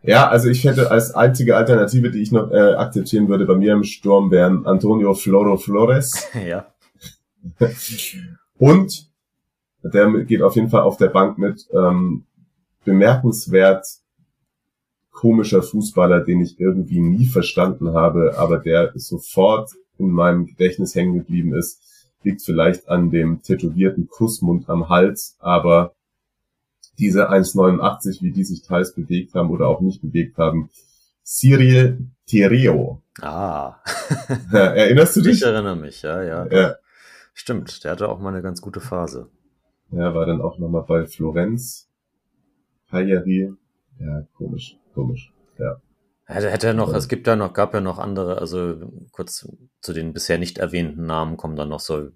Ja, 0.02 0.28
also 0.28 0.48
ich 0.48 0.64
hätte 0.64 0.90
als 0.90 1.14
einzige 1.14 1.56
Alternative, 1.56 2.10
die 2.10 2.22
ich 2.22 2.32
noch 2.32 2.50
äh, 2.50 2.74
akzeptieren 2.74 3.28
würde, 3.28 3.46
bei 3.46 3.56
mir 3.56 3.72
im 3.72 3.84
Sturm 3.84 4.30
wären 4.30 4.64
Antonio 4.64 5.14
Floro 5.14 5.56
Flores 5.56 6.28
ja. 6.46 6.66
und 8.58 9.08
der 9.82 10.10
geht 10.24 10.42
auf 10.42 10.56
jeden 10.56 10.70
Fall 10.70 10.82
auf 10.82 10.96
der 10.96 11.08
Bank 11.08 11.38
mit 11.38 11.66
ähm, 11.72 12.24
bemerkenswert 12.84 13.86
komischer 15.10 15.62
Fußballer, 15.62 16.20
den 16.20 16.40
ich 16.40 16.60
irgendwie 16.60 17.00
nie 17.00 17.26
verstanden 17.26 17.92
habe, 17.92 18.38
aber 18.38 18.58
der 18.58 18.92
sofort 18.94 19.72
in 19.98 20.10
meinem 20.10 20.46
Gedächtnis 20.46 20.94
hängen 20.94 21.14
geblieben 21.14 21.54
ist. 21.54 21.82
Liegt 22.22 22.42
vielleicht 22.42 22.88
an 22.88 23.10
dem 23.10 23.42
tätowierten 23.42 24.08
Kussmund 24.08 24.68
am 24.68 24.88
Hals, 24.88 25.36
aber 25.40 25.94
diese 26.98 27.30
1,89, 27.30 28.22
wie 28.22 28.32
die 28.32 28.44
sich 28.44 28.62
teils 28.62 28.94
bewegt 28.94 29.34
haben 29.34 29.50
oder 29.50 29.68
auch 29.68 29.80
nicht 29.80 30.02
bewegt 30.02 30.38
haben. 30.38 30.70
Cyril 31.24 32.06
Tereo. 32.26 33.02
Ah. 33.20 33.76
Erinnerst 34.52 35.16
du 35.16 35.20
ich 35.26 35.26
dich? 35.26 35.42
erinnere 35.42 35.76
mich, 35.76 36.02
ja, 36.02 36.22
ja. 36.22 36.46
Ja, 36.50 36.74
Stimmt, 37.34 37.84
der 37.84 37.92
hatte 37.92 38.08
auch 38.08 38.18
mal 38.18 38.30
eine 38.30 38.42
ganz 38.42 38.60
gute 38.60 38.80
Phase. 38.80 39.28
er 39.92 40.14
war 40.14 40.26
dann 40.26 40.40
auch 40.40 40.58
nochmal 40.58 40.84
bei 40.86 41.06
Florenz. 41.06 41.88
Cagliari. 42.90 43.52
Ja, 44.00 44.22
komisch, 44.36 44.76
komisch. 44.94 45.32
Ja. 45.58 45.80
Hätte, 46.24 46.50
hätte 46.50 46.66
er 46.68 46.74
noch, 46.74 46.92
es 46.94 47.08
gibt 47.08 47.26
ja 47.26 47.36
noch, 47.36 47.52
gab 47.52 47.74
ja 47.74 47.80
noch 47.80 47.98
andere, 47.98 48.38
also 48.38 48.76
kurz 49.12 49.48
zu 49.80 49.92
den 49.92 50.12
bisher 50.12 50.38
nicht 50.38 50.58
erwähnten 50.58 51.06
Namen 51.06 51.36
kommen 51.36 51.56
dann 51.56 51.68
noch 51.70 51.80
so 51.80 52.10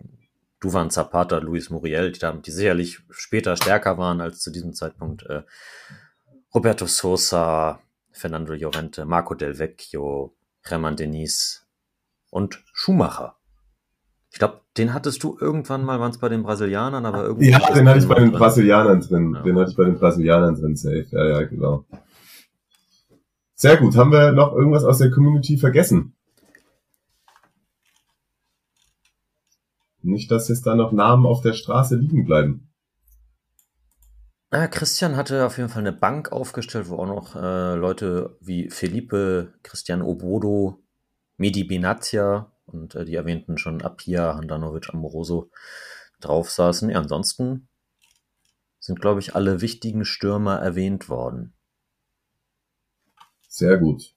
Duvan 0.63 0.89
Zapata, 0.91 1.39
Luis 1.39 1.69
Muriel, 1.71 2.13
die, 2.13 2.21
da- 2.21 2.33
die 2.33 2.51
sicherlich 2.51 3.01
später 3.11 3.57
stärker 3.57 3.99
waren 3.99 4.21
als 4.23 4.41
zu 4.41 4.51
diesem 4.51 4.73
Zeitpunkt. 4.73 5.25
Äh, 5.25 5.43
Roberto 6.55 6.87
Sosa, 6.87 7.81
Fernando 8.13 8.55
Llorente, 8.55 9.05
Marco 9.05 9.35
Del 9.35 9.59
Vecchio, 9.59 10.35
Hermann 10.63 10.97
Denis 10.97 11.67
und 12.31 12.63
Schumacher. 12.73 13.37
Ich 14.31 14.39
glaube, 14.39 14.61
den 14.79 14.95
hattest 14.95 15.23
du 15.25 15.37
irgendwann 15.39 15.85
mal, 15.85 16.01
waren 16.01 16.13
es 16.13 16.19
bei 16.19 16.29
den 16.31 16.43
Brasilianern, 16.43 17.05
aber 17.05 17.25
irgendwie. 17.25 17.51
Ja, 17.51 17.59
den 17.75 17.87
hatte 17.89 17.99
ich 17.99 18.09
bei 18.09 18.15
den 18.15 18.31
drin. 18.31 18.39
Brasilianern 18.39 19.01
drin. 19.01 19.33
Ja. 19.35 19.43
Den 19.43 19.59
hatte 19.59 19.71
ich 19.73 19.77
bei 19.77 19.85
den 19.85 19.99
Brasilianern 19.99 20.55
drin, 20.55 20.77
safe. 20.77 21.07
Ja, 21.11 21.25
ja, 21.27 21.43
genau. 21.43 21.85
Sehr 23.55 23.77
gut. 23.77 23.97
Haben 23.97 24.11
wir 24.13 24.33
noch 24.33 24.55
irgendwas 24.55 24.85
aus 24.85 24.99
der 24.99 25.11
Community 25.11 25.59
vergessen? 25.59 26.12
Nicht, 30.03 30.31
dass 30.31 30.49
jetzt 30.49 30.67
da 30.67 30.75
noch 30.75 30.93
Namen 30.93 31.27
auf 31.27 31.41
der 31.41 31.53
Straße 31.53 31.97
liegen 31.97 32.25
bleiben. 32.25 32.73
Ja, 34.53 34.67
Christian 34.67 35.17
hatte 35.17 35.47
auf 35.47 35.57
jeden 35.57 35.71
Fall 35.71 35.81
eine 35.81 35.95
Bank 35.95 36.31
aufgestellt, 36.31 36.91
wo 36.91 36.97
auch 36.97 37.07
noch 37.07 37.37
äh, 37.37 37.75
Leute 37.75 38.37
wie 38.41 38.69
Felipe, 38.69 39.55
Christian 39.63 40.03
Obodo, 40.03 40.83
Medi 41.39 41.65
Benatia 41.65 42.53
und 42.67 42.95
äh, 42.95 43.07
die 43.07 43.15
erwähnten 43.15 43.57
schon 43.57 43.81
Apia, 43.81 44.35
Handanovic, 44.35 44.93
Amoroso 44.93 45.51
drauf 46.21 46.51
saßen. 46.51 46.91
Ja, 46.91 46.99
ansonsten 46.99 47.69
sind, 48.79 49.01
glaube 49.01 49.21
ich, 49.21 49.35
alle 49.35 49.61
wichtigen 49.63 50.05
Stürmer 50.05 50.59
erwähnt 50.59 51.09
worden. 51.09 51.55
Sehr 53.49 53.79
gut. 53.79 54.15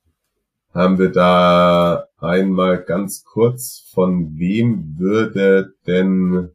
Haben 0.76 1.00
wir 1.00 1.10
da 1.10 2.10
einmal 2.18 2.84
ganz 2.84 3.24
kurz, 3.24 3.90
von 3.94 4.38
wem 4.38 5.00
würde 5.00 5.74
denn 5.88 6.52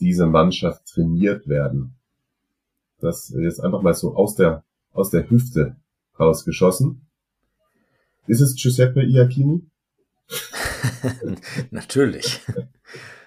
diese 0.00 0.24
Mannschaft 0.24 0.86
trainiert 0.86 1.46
werden? 1.46 1.96
Das 2.98 3.28
jetzt 3.36 3.60
einfach 3.60 3.82
mal 3.82 3.92
so 3.92 4.16
aus 4.16 4.36
der, 4.36 4.64
aus 4.94 5.10
der 5.10 5.28
Hüfte 5.28 5.76
rausgeschossen. 6.18 7.06
Ist 8.26 8.40
es 8.40 8.56
Giuseppe 8.56 9.02
Iacchini? 9.02 9.66
Natürlich. 11.70 12.40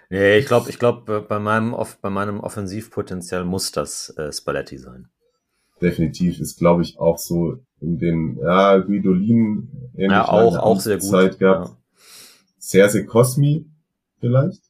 nee, 0.09 0.39
ich 0.39 0.47
glaube, 0.47 0.71
ich 0.71 0.79
glaube, 0.79 1.21
bei 1.21 1.37
meinem, 1.37 1.75
bei 2.01 2.09
meinem 2.09 2.39
Offensivpotenzial 2.39 3.45
muss 3.45 3.71
das 3.71 4.09
äh, 4.17 4.33
Spalletti 4.33 4.79
sein. 4.79 5.09
Definitiv 5.79 6.39
ist, 6.39 6.57
glaube 6.57 6.81
ich, 6.81 6.97
auch 6.97 7.19
so 7.19 7.59
in 7.81 7.97
den, 7.99 8.37
ja, 8.37 8.77
Guidolin, 8.77 9.91
ähnlich 9.95 10.11
Ja, 10.11 10.27
auch, 10.27 10.57
auch 10.57 10.79
sehr 10.79 10.97
gut. 10.97 11.09
Zeit 11.09 11.39
gehabt. 11.39 11.69
Ja. 11.69 11.77
Serse 12.57 13.05
Cosmi 13.05 13.65
vielleicht? 14.19 14.61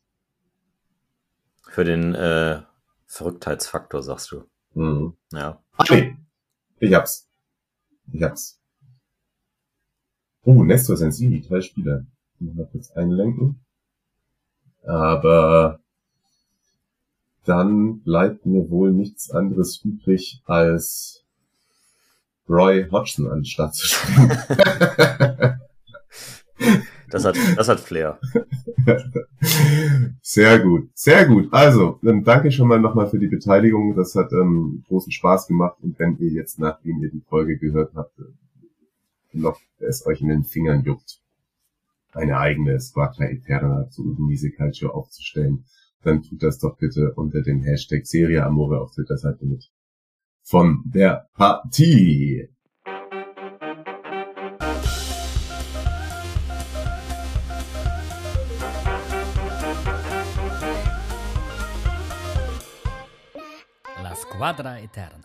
Für 1.69 1.83
den 1.83 2.13
äh, 2.15 2.61
Verrücktheitsfaktor, 3.05 4.01
sagst 4.03 4.31
du. 4.31 4.43
Mhm. 4.73 5.13
Ja. 5.31 5.61
Nee. 5.89 6.17
Ich 6.79 6.93
hab's. 6.93 7.29
Ich 8.11 8.21
hab's. 8.23 8.59
Oh, 10.43 10.63
Nestor 10.63 10.97
Sensini, 10.97 11.41
drei 11.41 11.61
Spieler. 11.61 12.05
Mal 12.39 12.67
kurz 12.71 12.91
einlenken. 12.91 13.61
Aber 14.83 15.79
dann 17.45 18.01
bleibt 18.01 18.45
mir 18.45 18.69
wohl 18.69 18.91
nichts 18.91 19.31
anderes 19.31 19.81
übrig, 19.83 20.41
als 20.45 21.24
Roy 22.47 22.87
Hodgson 22.91 23.27
an 23.27 23.39
den 23.39 23.45
Start 23.45 23.75
zu 23.75 23.87
spielen. 23.87 24.39
Das 27.15 27.23
hat, 27.23 27.37
das 27.55 27.69
hat 27.69 27.79
Flair. 27.79 28.19
Sehr 30.21 30.59
gut, 30.59 30.89
sehr 30.93 31.25
gut. 31.27 31.47
Also, 31.51 31.99
dann 32.01 32.23
danke 32.23 32.51
schon 32.51 32.67
mal 32.67 32.79
nochmal 32.79 33.07
für 33.07 33.19
die 33.19 33.27
Beteiligung. 33.27 33.95
Das 33.95 34.15
hat 34.15 34.31
ähm, 34.33 34.83
großen 34.87 35.11
Spaß 35.11 35.47
gemacht. 35.47 35.77
Und 35.81 35.97
wenn 35.99 36.17
ihr 36.17 36.29
jetzt, 36.29 36.59
nachdem 36.59 37.01
ihr 37.01 37.11
die 37.11 37.23
Folge 37.29 37.57
gehört 37.57 37.93
habt, 37.95 38.19
noch 39.33 39.59
es 39.79 40.05
euch 40.05 40.21
in 40.21 40.29
den 40.29 40.43
Fingern 40.43 40.83
juckt, 40.83 41.21
eine 42.11 42.37
eigene 42.37 42.79
Squadra 42.79 43.25
Eterna 43.25 43.89
zu 43.89 44.03
Udinese 44.03 44.51
Calcio 44.51 44.89
aufzustellen, 44.91 45.65
dann 46.03 46.21
tut 46.21 46.43
das 46.43 46.59
doch 46.59 46.77
bitte 46.77 47.13
unter 47.15 47.41
dem 47.41 47.61
Hashtag 47.61 48.05
Serie 48.05 48.45
Amore 48.45 48.81
auf 48.81 48.91
Twitter 48.91 49.17
Seite 49.17 49.45
mit. 49.45 49.69
Von 50.47 50.83
der 50.85 51.27
Partie. 51.33 52.49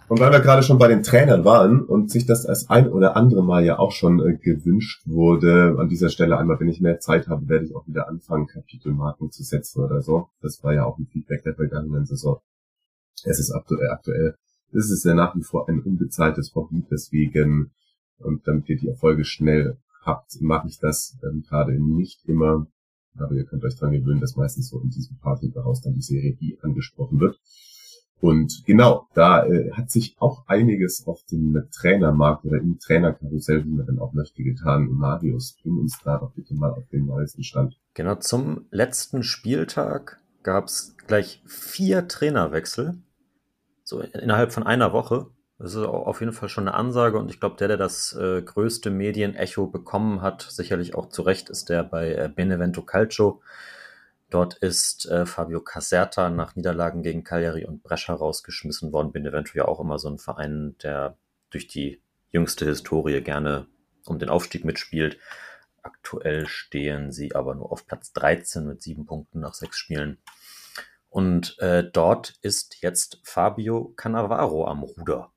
Und 0.09 0.21
weil 0.21 0.33
wir 0.33 0.41
gerade 0.41 0.63
schon 0.63 0.79
bei 0.79 0.89
den 0.89 1.03
Trainern 1.03 1.45
waren 1.45 1.83
und 1.83 2.11
sich 2.11 2.25
das 2.25 2.47
als 2.47 2.71
ein 2.71 2.89
oder 2.89 3.15
andere 3.15 3.45
Mal 3.45 3.63
ja 3.63 3.79
auch 3.79 3.93
schon 3.93 4.21
äh, 4.21 4.39
gewünscht 4.39 5.03
wurde, 5.05 5.77
an 5.79 5.91
dieser 5.91 6.09
Stelle 6.09 6.39
einmal, 6.39 6.59
wenn 6.61 6.69
ich 6.69 6.81
mehr 6.81 6.99
Zeit 6.99 7.29
habe, 7.29 7.47
werde 7.47 7.67
ich 7.67 7.77
auch 7.77 7.87
wieder 7.87 8.09
anfangen, 8.09 8.47
Kapitelmarken 8.47 9.31
zu 9.31 9.43
setzen 9.43 9.85
oder 9.85 10.01
so. 10.01 10.31
Das 10.41 10.65
war 10.65 10.73
ja 10.73 10.87
auch 10.87 10.97
ein 10.99 11.09
Feedback 11.13 11.43
der 11.43 11.57
vergangenen 11.57 12.07
Saison. 12.07 12.41
Es 13.25 13.39
ist 13.39 13.51
aktuell, 13.51 13.91
aktuell. 13.91 14.35
Es 14.73 14.91
ist 14.91 15.05
ja 15.05 15.15
nach 15.15 15.35
wie 15.37 15.43
vor 15.43 15.69
ein 15.69 15.81
unbezahltes 15.81 16.55
Hobby, 16.55 16.85
deswegen, 16.91 17.73
und 18.19 18.47
damit 18.47 18.69
ihr 18.69 18.79
die 18.79 18.89
Erfolge 18.89 19.25
schnell 19.25 19.77
habt, 20.03 20.41
mache 20.41 20.69
ich 20.69 20.79
das 20.79 21.19
ähm, 21.25 21.43
gerade 21.43 21.79
nicht 21.79 22.25
immer. 22.27 22.67
Aber 23.17 23.35
ihr 23.35 23.45
könnt 23.45 23.65
euch 23.65 23.77
dran 23.77 23.93
gewöhnen, 23.93 24.21
dass 24.21 24.37
meistens 24.37 24.69
so 24.69 24.81
in 24.81 24.91
diesem 24.91 25.19
Party-Behaus 25.19 25.83
dann 25.83 25.95
die 25.95 26.03
Serie 26.03 26.37
I 26.41 26.59
angesprochen 26.63 27.21
wird. 27.21 27.39
Und 28.21 28.65
genau, 28.67 29.09
da 29.15 29.47
äh, 29.47 29.73
hat 29.73 29.91
sich 29.91 30.15
auch 30.19 30.47
einiges 30.47 31.07
auf 31.07 31.25
dem 31.25 31.69
Trainermarkt 31.73 32.45
oder 32.45 32.59
im 32.59 32.79
Trainerkarussell, 32.79 33.65
wie 33.65 33.71
man 33.71 33.87
dann 33.87 33.99
auch 33.99 34.13
möchte, 34.13 34.43
getan. 34.43 34.89
Marius, 34.91 35.57
bring 35.63 35.79
uns 35.79 35.99
da 36.05 36.19
doch 36.19 36.33
bitte 36.33 36.55
mal 36.55 36.71
auf 36.71 36.87
den 36.89 37.07
neuesten 37.07 37.43
Stand. 37.43 37.79
Genau, 37.95 38.17
zum 38.17 38.67
letzten 38.71 39.23
Spieltag 39.23 40.21
gab 40.43 40.67
es 40.67 40.95
gleich 41.07 41.43
vier 41.47 42.09
Trainerwechsel. 42.09 42.99
So 43.91 44.01
innerhalb 44.01 44.53
von 44.53 44.63
einer 44.63 44.93
Woche. 44.93 45.27
Das 45.59 45.75
ist 45.75 45.85
auf 45.85 46.21
jeden 46.21 46.33
Fall 46.33 46.49
schon 46.49 46.67
eine 46.67 46.77
Ansage 46.77 47.19
und 47.19 47.31
ich 47.31 47.39
glaube, 47.39 47.57
der, 47.57 47.69
der 47.69 47.77
das 47.77 48.15
äh, 48.15 48.41
größte 48.41 48.89
Medienecho 48.89 49.67
bekommen 49.67 50.23
hat, 50.23 50.41
sicherlich 50.49 50.95
auch 50.95 51.11
zu 51.11 51.21
Recht, 51.21 51.51
ist 51.51 51.69
der 51.69 51.83
bei 51.83 52.15
äh, 52.15 52.31
Benevento 52.35 52.81
Calcio 52.81 53.43
Dort 54.31 54.55
ist 54.59 55.07
äh, 55.07 55.27
Fabio 55.27 55.61
Caserta 55.61 56.31
nach 56.31 56.55
Niederlagen 56.55 57.03
gegen 57.03 57.25
Cagliari 57.25 57.65
und 57.65 57.83
Brescia 57.83 58.15
rausgeschmissen 58.15 58.93
worden. 58.93 59.11
Bin 59.11 59.27
eventuell 59.27 59.67
auch 59.67 59.81
immer 59.81 59.99
so 59.99 60.09
ein 60.09 60.19
Verein, 60.19 60.77
der 60.85 61.17
durch 61.51 61.67
die 61.67 62.01
jüngste 62.31 62.65
Historie 62.65 63.21
gerne 63.23 63.67
um 64.07 64.21
den 64.21 64.29
Aufstieg 64.29 64.65
mitspielt. 64.65 65.19
Aktuell 65.83 66.47
stehen 66.47 67.11
sie 67.11 67.35
aber 67.35 67.57
nur 67.57 67.73
auf 67.73 67.87
Platz 67.87 68.13
13 68.13 68.67
mit 68.67 68.83
sieben 68.83 69.05
Punkten 69.05 69.41
nach 69.41 69.55
sechs 69.55 69.79
Spielen. 69.79 70.19
Und 71.11 71.59
äh, 71.59 71.85
dort 71.93 72.39
ist 72.41 72.83
jetzt 72.83 73.21
Fabio 73.25 73.93
Cannavaro 73.97 74.67
am 74.67 74.83
Ruder. 74.85 75.33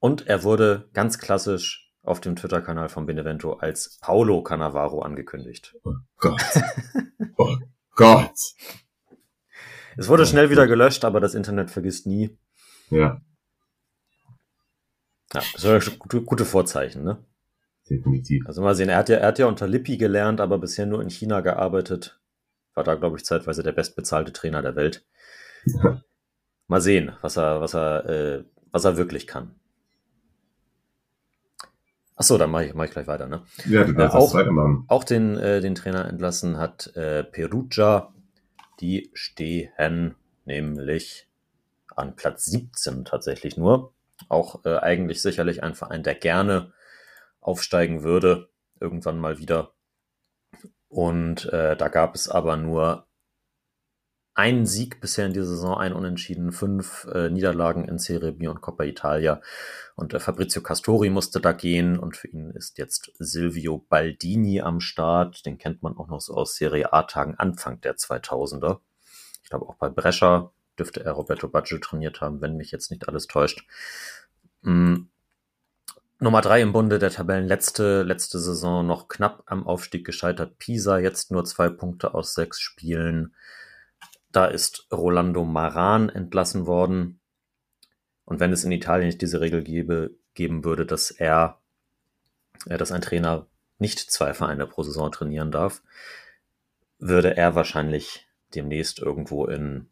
Und 0.00 0.26
er 0.26 0.42
wurde 0.42 0.88
ganz 0.94 1.18
klassisch 1.18 1.92
auf 2.02 2.20
dem 2.20 2.36
Twitter-Kanal 2.36 2.88
von 2.88 3.04
Benevento 3.04 3.54
als 3.54 3.98
Paulo 4.00 4.42
Cannavaro 4.42 5.02
angekündigt. 5.02 5.76
Oh 5.84 5.94
Gott. 6.16 6.42
Oh 7.36 7.56
Gott. 7.94 8.38
Es 9.96 10.08
wurde 10.08 10.24
schnell 10.26 10.50
wieder 10.50 10.66
gelöscht, 10.66 11.04
aber 11.04 11.20
das 11.20 11.34
Internet 11.34 11.70
vergisst 11.70 12.06
nie. 12.06 12.38
Ja. 12.88 13.20
Ja, 15.34 15.42
das 15.52 15.98
gute, 15.98 16.22
gute 16.22 16.44
Vorzeichen, 16.46 17.04
ne? 17.04 17.22
Definitiv. 17.90 18.46
Also 18.46 18.62
mal 18.62 18.74
sehen, 18.74 18.88
er 18.88 18.96
hat 18.96 19.08
ja, 19.08 19.16
er 19.18 19.28
hat 19.28 19.38
ja 19.38 19.46
unter 19.46 19.66
Lippi 19.66 19.98
gelernt, 19.98 20.40
aber 20.40 20.58
bisher 20.58 20.86
nur 20.86 21.02
in 21.02 21.10
China 21.10 21.40
gearbeitet. 21.40 22.17
War 22.78 22.84
da, 22.84 22.94
glaube 22.94 23.16
ich, 23.16 23.24
zeitweise 23.24 23.64
der 23.64 23.72
bestbezahlte 23.72 24.32
Trainer 24.32 24.62
der 24.62 24.76
Welt. 24.76 25.04
mal 26.68 26.80
sehen, 26.80 27.10
was 27.22 27.36
er, 27.36 27.60
was 27.60 27.74
er, 27.74 28.08
äh, 28.08 28.44
was 28.70 28.84
er 28.84 28.96
wirklich 28.96 29.26
kann. 29.26 29.56
Achso, 32.14 32.38
dann 32.38 32.52
mache 32.52 32.66
ich, 32.66 32.74
mach 32.74 32.84
ich 32.84 32.92
gleich 32.92 33.08
weiter. 33.08 33.26
Ne? 33.26 33.42
Ja, 33.64 33.82
du 33.82 33.94
darfst 33.94 34.14
äh, 34.14 34.18
auch, 34.18 34.32
weitermachen. 34.32 34.84
Auch 34.86 35.02
den, 35.02 35.36
äh, 35.38 35.60
den 35.60 35.74
Trainer 35.74 36.04
entlassen 36.04 36.56
hat 36.56 36.94
äh, 36.94 37.24
Perugia. 37.24 38.14
Die 38.78 39.10
stehen 39.12 40.14
nämlich 40.44 41.28
an 41.96 42.14
Platz 42.14 42.44
17 42.44 43.04
tatsächlich 43.04 43.56
nur. 43.56 43.92
Auch 44.28 44.64
äh, 44.64 44.78
eigentlich 44.78 45.20
sicherlich 45.20 45.64
ein 45.64 45.74
Verein, 45.74 46.04
der 46.04 46.14
gerne 46.14 46.72
aufsteigen 47.40 48.04
würde, 48.04 48.50
irgendwann 48.78 49.18
mal 49.18 49.38
wieder. 49.38 49.72
Und 50.88 51.46
äh, 51.52 51.76
da 51.76 51.88
gab 51.88 52.14
es 52.14 52.28
aber 52.28 52.56
nur 52.56 53.06
einen 54.38 54.66
Sieg 54.66 55.00
bisher 55.00 55.26
in 55.26 55.32
dieser 55.32 55.46
Saison, 55.46 55.76
ein 55.76 55.92
Unentschieden, 55.92 56.52
fünf 56.52 57.08
äh, 57.12 57.28
Niederlagen 57.28 57.88
in 57.88 57.98
Serie 57.98 58.30
B 58.30 58.46
und 58.46 58.60
Coppa 58.60 58.84
Italia. 58.84 59.40
Und 59.96 60.14
äh, 60.14 60.20
Fabrizio 60.20 60.62
Castori 60.62 61.10
musste 61.10 61.40
da 61.40 61.50
gehen 61.50 61.98
und 61.98 62.16
für 62.16 62.28
ihn 62.28 62.52
ist 62.52 62.78
jetzt 62.78 63.10
Silvio 63.18 63.78
Baldini 63.78 64.60
am 64.60 64.78
Start. 64.78 65.44
Den 65.44 65.58
kennt 65.58 65.82
man 65.82 65.96
auch 65.96 66.06
noch 66.06 66.20
so 66.20 66.34
aus 66.34 66.54
Serie 66.54 66.92
A-Tagen 66.92 67.34
Anfang 67.34 67.80
der 67.80 67.96
2000er. 67.96 68.78
Ich 69.42 69.50
glaube 69.50 69.68
auch 69.68 69.74
bei 69.74 69.88
Brescia 69.88 70.52
dürfte 70.78 71.04
er 71.04 71.12
Roberto 71.12 71.48
Baggio 71.48 71.78
trainiert 71.78 72.20
haben, 72.20 72.40
wenn 72.40 72.56
mich 72.56 72.70
jetzt 72.70 72.92
nicht 72.92 73.08
alles 73.08 73.26
täuscht. 73.26 73.66
Hm. 74.62 75.08
Nummer 76.20 76.40
drei 76.40 76.60
im 76.62 76.72
Bunde 76.72 76.98
der 76.98 77.10
Tabellenletzte, 77.10 78.02
letzte 78.02 78.40
Saison 78.40 78.84
noch 78.84 79.06
knapp 79.06 79.44
am 79.46 79.64
Aufstieg 79.64 80.04
gescheitert. 80.04 80.58
Pisa 80.58 80.98
jetzt 80.98 81.30
nur 81.30 81.44
zwei 81.44 81.68
Punkte 81.68 82.12
aus 82.12 82.34
sechs 82.34 82.60
Spielen. 82.60 83.34
Da 84.32 84.46
ist 84.46 84.88
Rolando 84.92 85.44
Maran 85.44 86.08
entlassen 86.08 86.66
worden. 86.66 87.20
Und 88.24 88.40
wenn 88.40 88.52
es 88.52 88.64
in 88.64 88.72
Italien 88.72 89.06
nicht 89.06 89.22
diese 89.22 89.40
Regel 89.40 89.62
gäbe, 89.62 90.10
geben 90.34 90.64
würde, 90.64 90.84
dass 90.84 91.12
er, 91.12 91.60
äh, 92.66 92.76
dass 92.76 92.90
ein 92.90 93.00
Trainer 93.00 93.46
nicht 93.78 93.98
zwei 93.98 94.34
Vereine 94.34 94.66
pro 94.66 94.82
Saison 94.82 95.12
trainieren 95.12 95.52
darf, 95.52 95.82
würde 96.98 97.36
er 97.36 97.54
wahrscheinlich 97.54 98.26
demnächst 98.56 98.98
irgendwo 98.98 99.46
in, 99.46 99.88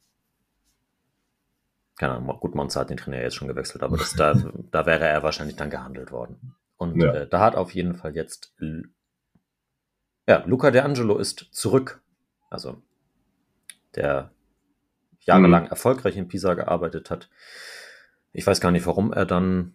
keine 1.98 2.14
Ahnung, 2.14 2.38
gut, 2.40 2.54
Monza 2.54 2.80
hat 2.80 2.90
den 2.90 2.96
Trainer 2.96 3.20
jetzt 3.20 3.36
schon 3.36 3.48
gewechselt, 3.48 3.82
aber 3.82 3.96
das, 3.96 4.14
da, 4.16 4.34
da 4.70 4.86
wäre 4.86 5.06
er 5.06 5.22
wahrscheinlich 5.22 5.56
dann 5.56 5.70
gehandelt 5.70 6.12
worden. 6.12 6.54
Und 6.76 7.00
Ja. 7.00 7.12
äh, 7.14 7.28
da 7.28 7.40
hat 7.40 7.56
auf 7.56 7.72
jeden 7.74 7.94
Fall 7.94 8.14
jetzt, 8.14 8.54
ja, 10.28 10.44
Luca 10.46 10.70
De 10.70 10.82
Angelo 10.82 11.18
ist 11.18 11.48
zurück. 11.52 12.02
Also, 12.50 12.82
der 13.94 14.30
jahrelang 15.20 15.66
erfolgreich 15.66 16.16
in 16.16 16.28
Pisa 16.28 16.54
gearbeitet 16.54 17.10
hat. 17.10 17.28
Ich 18.32 18.46
weiß 18.46 18.60
gar 18.60 18.70
nicht, 18.70 18.86
warum 18.86 19.12
er 19.12 19.26
dann 19.26 19.74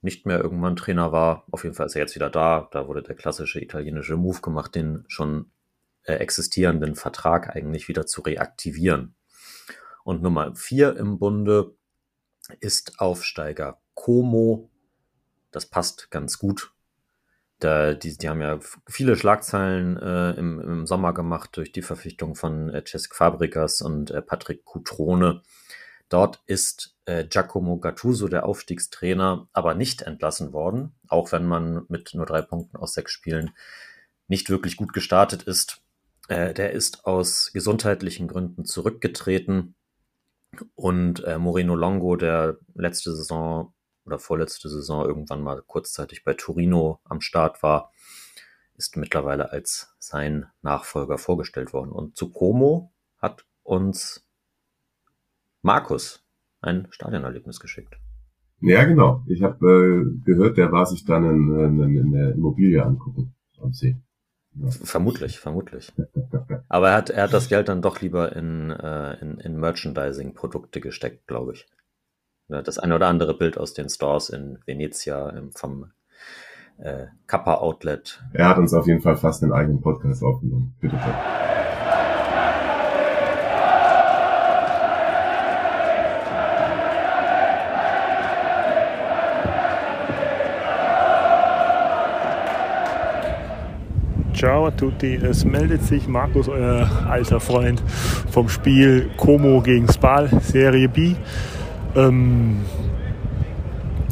nicht 0.00 0.26
mehr 0.26 0.40
irgendwann 0.40 0.76
Trainer 0.76 1.12
war. 1.12 1.44
Auf 1.50 1.64
jeden 1.64 1.74
Fall 1.74 1.86
ist 1.86 1.94
er 1.94 2.02
jetzt 2.02 2.14
wieder 2.14 2.30
da. 2.30 2.68
Da 2.72 2.88
wurde 2.88 3.02
der 3.02 3.14
klassische 3.14 3.60
italienische 3.60 4.16
Move 4.16 4.40
gemacht, 4.40 4.74
den 4.74 5.04
schon 5.08 5.50
äh, 6.04 6.14
existierenden 6.14 6.94
Vertrag 6.94 7.54
eigentlich 7.54 7.88
wieder 7.88 8.06
zu 8.06 8.22
reaktivieren. 8.22 9.14
Und 10.06 10.22
Nummer 10.22 10.54
vier 10.54 10.96
im 10.98 11.18
Bunde 11.18 11.74
ist 12.60 13.00
Aufsteiger 13.00 13.80
Como. 13.94 14.70
Das 15.50 15.66
passt 15.66 16.12
ganz 16.12 16.38
gut. 16.38 16.72
Da, 17.58 17.92
die, 17.92 18.16
die 18.16 18.28
haben 18.28 18.40
ja 18.40 18.60
viele 18.86 19.16
Schlagzeilen 19.16 19.96
äh, 19.96 20.30
im, 20.34 20.60
im 20.60 20.86
Sommer 20.86 21.12
gemacht 21.12 21.56
durch 21.56 21.72
die 21.72 21.82
Verpflichtung 21.82 22.36
von 22.36 22.70
äh, 22.72 22.84
Cesc 22.86 23.16
Fabregas 23.16 23.82
und 23.82 24.12
äh, 24.12 24.22
Patrick 24.22 24.64
Cutrone. 24.64 25.42
Dort 26.08 26.40
ist 26.46 26.94
äh, 27.06 27.24
Giacomo 27.24 27.80
Gattuso, 27.80 28.28
der 28.28 28.46
Aufstiegstrainer, 28.46 29.48
aber 29.52 29.74
nicht 29.74 30.02
entlassen 30.02 30.52
worden, 30.52 30.94
auch 31.08 31.32
wenn 31.32 31.46
man 31.46 31.84
mit 31.88 32.12
nur 32.14 32.26
drei 32.26 32.42
Punkten 32.42 32.76
aus 32.76 32.94
sechs 32.94 33.10
Spielen 33.10 33.50
nicht 34.28 34.50
wirklich 34.50 34.76
gut 34.76 34.92
gestartet 34.92 35.42
ist. 35.42 35.82
Äh, 36.28 36.54
der 36.54 36.70
ist 36.70 37.06
aus 37.06 37.50
gesundheitlichen 37.52 38.28
Gründen 38.28 38.64
zurückgetreten 38.64 39.74
und 40.74 41.24
äh, 41.24 41.38
Moreno 41.38 41.74
Longo, 41.74 42.16
der 42.16 42.58
letzte 42.74 43.14
Saison 43.14 43.72
oder 44.04 44.18
vorletzte 44.18 44.68
Saison 44.68 45.04
irgendwann 45.04 45.42
mal 45.42 45.62
kurzzeitig 45.66 46.24
bei 46.24 46.34
Torino 46.34 47.00
am 47.04 47.20
Start 47.20 47.62
war, 47.62 47.92
ist 48.76 48.96
mittlerweile 48.96 49.50
als 49.50 49.94
sein 49.98 50.46
Nachfolger 50.62 51.18
vorgestellt 51.18 51.72
worden. 51.72 51.90
Und 51.90 52.16
zu 52.16 52.30
Como 52.30 52.92
hat 53.18 53.46
uns 53.62 54.28
Markus 55.62 56.24
ein 56.60 56.86
Stadionerlebnis 56.90 57.60
geschickt. 57.60 57.96
Ja, 58.60 58.84
genau. 58.84 59.24
Ich 59.26 59.42
habe 59.42 59.66
äh, 59.66 60.24
gehört, 60.24 60.56
der 60.56 60.72
war 60.72 60.86
sich 60.86 61.04
dann 61.04 61.24
in, 61.24 61.80
in, 61.80 61.96
in 61.96 62.12
der 62.12 62.32
Immobilie 62.32 62.82
angucken 62.82 63.34
am 63.60 63.72
See. 63.72 63.96
Vermutlich, 64.82 65.38
vermutlich. 65.38 65.92
Aber 66.68 66.90
er 66.90 66.96
hat, 66.96 67.10
er 67.10 67.24
hat 67.24 67.32
das 67.32 67.48
Geld 67.48 67.68
dann 67.68 67.82
doch 67.82 68.00
lieber 68.00 68.34
in, 68.34 68.70
äh, 68.70 69.14
in, 69.20 69.38
in 69.38 69.58
Merchandising-Produkte 69.58 70.80
gesteckt, 70.80 71.26
glaube 71.26 71.52
ich. 71.54 71.66
Das 72.48 72.78
eine 72.78 72.94
oder 72.94 73.08
andere 73.08 73.36
Bild 73.36 73.58
aus 73.58 73.74
den 73.74 73.88
Stores 73.88 74.30
in 74.30 74.58
Venezia 74.66 75.32
vom 75.54 75.90
äh, 76.78 77.06
Kappa 77.26 77.56
Outlet. 77.56 78.22
Er 78.32 78.48
hat 78.48 78.58
uns 78.58 78.72
auf 78.72 78.86
jeden 78.86 79.00
Fall 79.00 79.16
fast 79.16 79.42
einen 79.42 79.52
eigenen 79.52 79.80
Podcast 79.80 80.22
aufgenommen. 80.22 80.74
Bitte. 80.80 80.96
bitte. 80.96 81.55
Ciao 94.36 94.66
a 94.66 94.70
tutti, 94.70 95.14
es 95.14 95.46
meldet 95.46 95.82
sich 95.82 96.06
Markus, 96.08 96.46
euer 96.46 96.90
alter 97.08 97.40
Freund 97.40 97.82
vom 98.30 98.50
Spiel 98.50 99.08
Como 99.16 99.62
gegen 99.62 99.90
Spal, 99.90 100.28
Serie 100.42 100.90
B. 100.90 101.14
Ähm, 101.94 102.58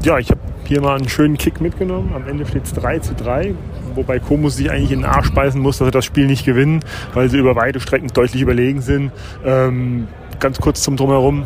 ja, 0.02 0.18
ich 0.18 0.30
habe 0.30 0.40
hier 0.64 0.80
mal 0.80 0.96
einen 0.96 1.10
schönen 1.10 1.36
Kick 1.36 1.60
mitgenommen. 1.60 2.12
Am 2.14 2.26
Ende 2.26 2.46
steht 2.46 2.64
es 2.64 2.72
3 2.72 3.00
zu 3.00 3.14
3, 3.14 3.54
wobei 3.94 4.18
Como 4.18 4.48
sich 4.48 4.70
eigentlich 4.70 4.92
in 4.92 5.00
den 5.00 5.04
Arsch 5.04 5.26
speisen 5.26 5.60
muss, 5.60 5.76
dass 5.76 5.88
sie 5.88 5.92
das 5.92 6.06
Spiel 6.06 6.26
nicht 6.26 6.46
gewinnen, 6.46 6.80
weil 7.12 7.28
sie 7.28 7.36
über 7.36 7.54
weite 7.54 7.78
Strecken 7.78 8.08
deutlich 8.08 8.40
überlegen 8.40 8.80
sind. 8.80 9.12
Ähm, 9.44 10.08
ganz 10.40 10.58
kurz 10.58 10.82
zum 10.82 10.96
Drumherum. 10.96 11.44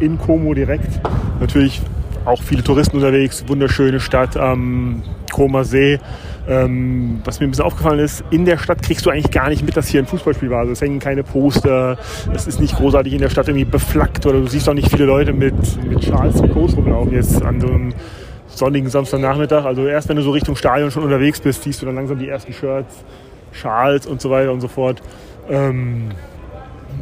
In 0.00 0.18
Como 0.18 0.54
direkt. 0.54 1.00
Natürlich 1.38 1.80
auch 2.24 2.42
viele 2.42 2.64
Touristen 2.64 2.96
unterwegs, 2.96 3.44
wunderschöne 3.46 4.00
Stadt 4.00 4.36
am 4.36 5.04
Koma 5.32 5.62
See. 5.62 6.00
Ähm, 6.48 7.20
was 7.24 7.40
mir 7.40 7.46
ein 7.46 7.50
bisschen 7.50 7.66
aufgefallen 7.66 7.98
ist, 7.98 8.24
in 8.30 8.46
der 8.46 8.56
Stadt 8.56 8.82
kriegst 8.82 9.04
du 9.04 9.10
eigentlich 9.10 9.30
gar 9.30 9.50
nicht 9.50 9.62
mit, 9.62 9.76
dass 9.76 9.86
hier 9.88 10.00
ein 10.00 10.06
Fußballspiel 10.06 10.48
war. 10.48 10.60
Also 10.60 10.72
es 10.72 10.80
hängen 10.80 10.98
keine 10.98 11.22
Poster, 11.22 11.98
es 12.34 12.46
ist 12.46 12.58
nicht 12.58 12.74
großartig 12.76 13.12
in 13.12 13.20
der 13.20 13.28
Stadt 13.28 13.48
irgendwie 13.48 13.66
beflaggt 13.66 14.24
oder 14.24 14.40
du 14.40 14.46
siehst 14.46 14.66
auch 14.68 14.74
nicht 14.74 14.90
viele 14.90 15.04
Leute 15.04 15.34
mit, 15.34 15.54
mit 15.84 16.02
Schals, 16.02 16.36
Trikots 16.36 16.74
rumlaufen 16.74 17.12
jetzt 17.12 17.42
an 17.42 17.60
so 17.60 17.68
einem 17.68 17.92
sonnigen 18.46 18.88
Samstagnachmittag. 18.88 19.66
Also 19.66 19.86
erst 19.86 20.08
wenn 20.08 20.16
du 20.16 20.22
so 20.22 20.30
Richtung 20.30 20.56
Stadion 20.56 20.90
schon 20.90 21.02
unterwegs 21.02 21.38
bist, 21.40 21.64
siehst 21.64 21.82
du 21.82 21.86
dann 21.86 21.96
langsam 21.96 22.18
die 22.18 22.28
ersten 22.28 22.54
Shirts, 22.54 23.04
Schals 23.52 24.06
und 24.06 24.22
so 24.22 24.30
weiter 24.30 24.50
und 24.50 24.60
so 24.62 24.68
fort. 24.68 25.02
Ähm, 25.50 26.08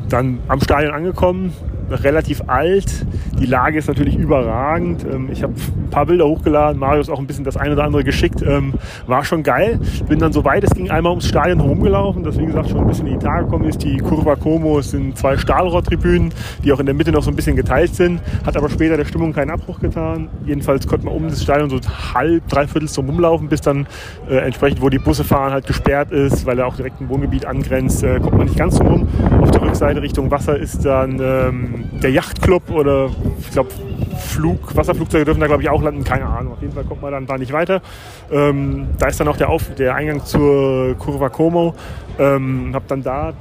dann 0.09 0.39
am 0.49 0.61
Stadion 0.61 0.95
angekommen, 0.95 1.53
relativ 1.91 2.43
alt. 2.47 3.07
Die 3.39 3.47
Lage 3.47 3.79
ist 3.79 3.89
natürlich 3.89 4.17
überragend. 4.17 5.05
Ähm, 5.05 5.29
ich 5.31 5.43
habe 5.43 5.53
ein 5.55 5.91
paar 5.91 6.07
Bilder 6.07 6.27
hochgeladen, 6.27 6.81
Marius 6.81 7.09
auch 7.09 7.19
ein 7.19 7.27
bisschen 7.27 7.45
das 7.45 7.57
eine 7.57 7.75
oder 7.75 7.85
andere 7.85 8.05
geschickt. 8.05 8.43
Ähm, 8.43 8.75
war 9.07 9.25
schon 9.25 9.43
geil. 9.43 9.79
Bin 10.09 10.19
dann 10.19 10.33
so 10.33 10.45
weit 10.45 10.65
es 10.65 10.71
ging 10.71 10.91
einmal 10.91 11.11
ums 11.11 11.29
Stadion 11.29 11.61
herumgelaufen, 11.61 12.23
das 12.25 12.39
wie 12.39 12.47
gesagt 12.47 12.71
schon 12.71 12.81
ein 12.81 12.87
bisschen 12.87 13.07
in 13.07 13.19
die 13.19 13.25
Tage 13.25 13.45
gekommen 13.45 13.67
ist. 13.67 13.83
Die 13.83 13.99
Curva 13.99 14.37
Como 14.37 14.81
sind 14.81 15.17
zwei 15.17 15.37
Stahlrohrtribünen, 15.37 16.33
die 16.65 16.73
auch 16.73 16.81
in 16.81 16.87
der 16.87 16.95
Mitte 16.95 17.13
noch 17.13 17.23
so 17.23 17.31
ein 17.31 17.37
bisschen 17.37 17.57
geteilt 17.57 17.95
sind. 17.95 18.21
Hat 18.45 18.57
aber 18.57 18.69
später 18.69 18.97
der 18.97 19.05
Stimmung 19.05 19.33
keinen 19.33 19.51
Abbruch 19.51 19.81
getan. 19.81 20.29
Jedenfalls 20.45 20.87
konnte 20.87 21.07
man 21.07 21.15
um 21.15 21.29
das 21.29 21.43
Stadion 21.43 21.71
so 21.71 21.79
halb, 22.15 22.49
dreiviertel 22.49 22.89
so 22.89 23.03
rumlaufen, 23.03 23.49
bis 23.49 23.61
dann 23.61 23.87
äh, 24.29 24.37
entsprechend, 24.39 24.83
wo 24.83 24.89
die 24.89 24.99
Busse 24.99 25.25
fahren, 25.25 25.53
halt 25.53 25.67
gesperrt 25.67 26.11
ist, 26.11 26.47
weil 26.47 26.59
er 26.59 26.67
auch 26.67 26.77
direkt 26.77 27.01
ein 27.01 27.09
Wohngebiet 27.09 27.47
angrenzt, 27.47 28.03
äh, 28.03 28.19
kommt 28.19 28.39
man 28.39 28.47
nicht 28.47 28.59
ganz 28.59 28.77
so 28.77 28.85
rum. 28.85 29.07
Auf 29.41 29.51
der 29.51 29.63
Rückseite 29.63 29.96
Richtung 30.03 30.31
Wasser 30.31 30.57
ist 30.57 30.85
dann 30.85 31.21
ähm, 31.21 31.85
der 32.03 32.11
Yachtclub 32.11 32.71
oder 32.71 33.11
ich 33.41 33.51
glaube 33.51 33.71
Flug, 34.19 34.75
Wasserflugzeuge 34.75 35.25
dürfen 35.25 35.41
da 35.41 35.47
glaube 35.47 35.63
ich 35.63 35.69
auch 35.69 35.83
landen, 35.83 36.05
keine 36.05 36.27
Ahnung. 36.27 36.55
Auf 36.55 36.63
jeden 36.63 36.75
Fall 36.75 36.85
kommt 36.85 37.03
man 37.03 37.13
dann 37.13 37.27
da 37.27 37.39
nicht 37.39 37.53
weiter. 37.53 37.83
Ähm, 38.31 38.89
da 38.99 39.09
ist 39.09 39.21
dann 39.21 39.29
auch 39.29 39.37
der, 39.37 39.51
Auf 39.51 39.75
der 39.75 39.95
Eingang 39.95 40.25
zur 40.25 40.95
Curva 40.99 41.29
Como. 41.29 41.75
Ähm, 42.19 42.71
hab 42.75 42.87
dann 42.89 43.03
da 43.03 43.35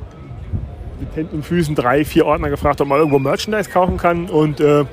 mit 1.00 1.16
Händen 1.16 1.38
und 1.38 1.46
Füßen 1.46 1.76
drei, 1.76 2.06
vier 2.06 2.26
Ordner 2.26 2.50
gefragt, 2.50 2.82
ob 2.82 2.88
man 2.88 3.00
irgendwo 3.00 3.20
Merchandise 3.20 3.70
kaufen 3.70 3.98
kann 3.98 4.30
und 4.30 4.60
äh, 4.60 4.86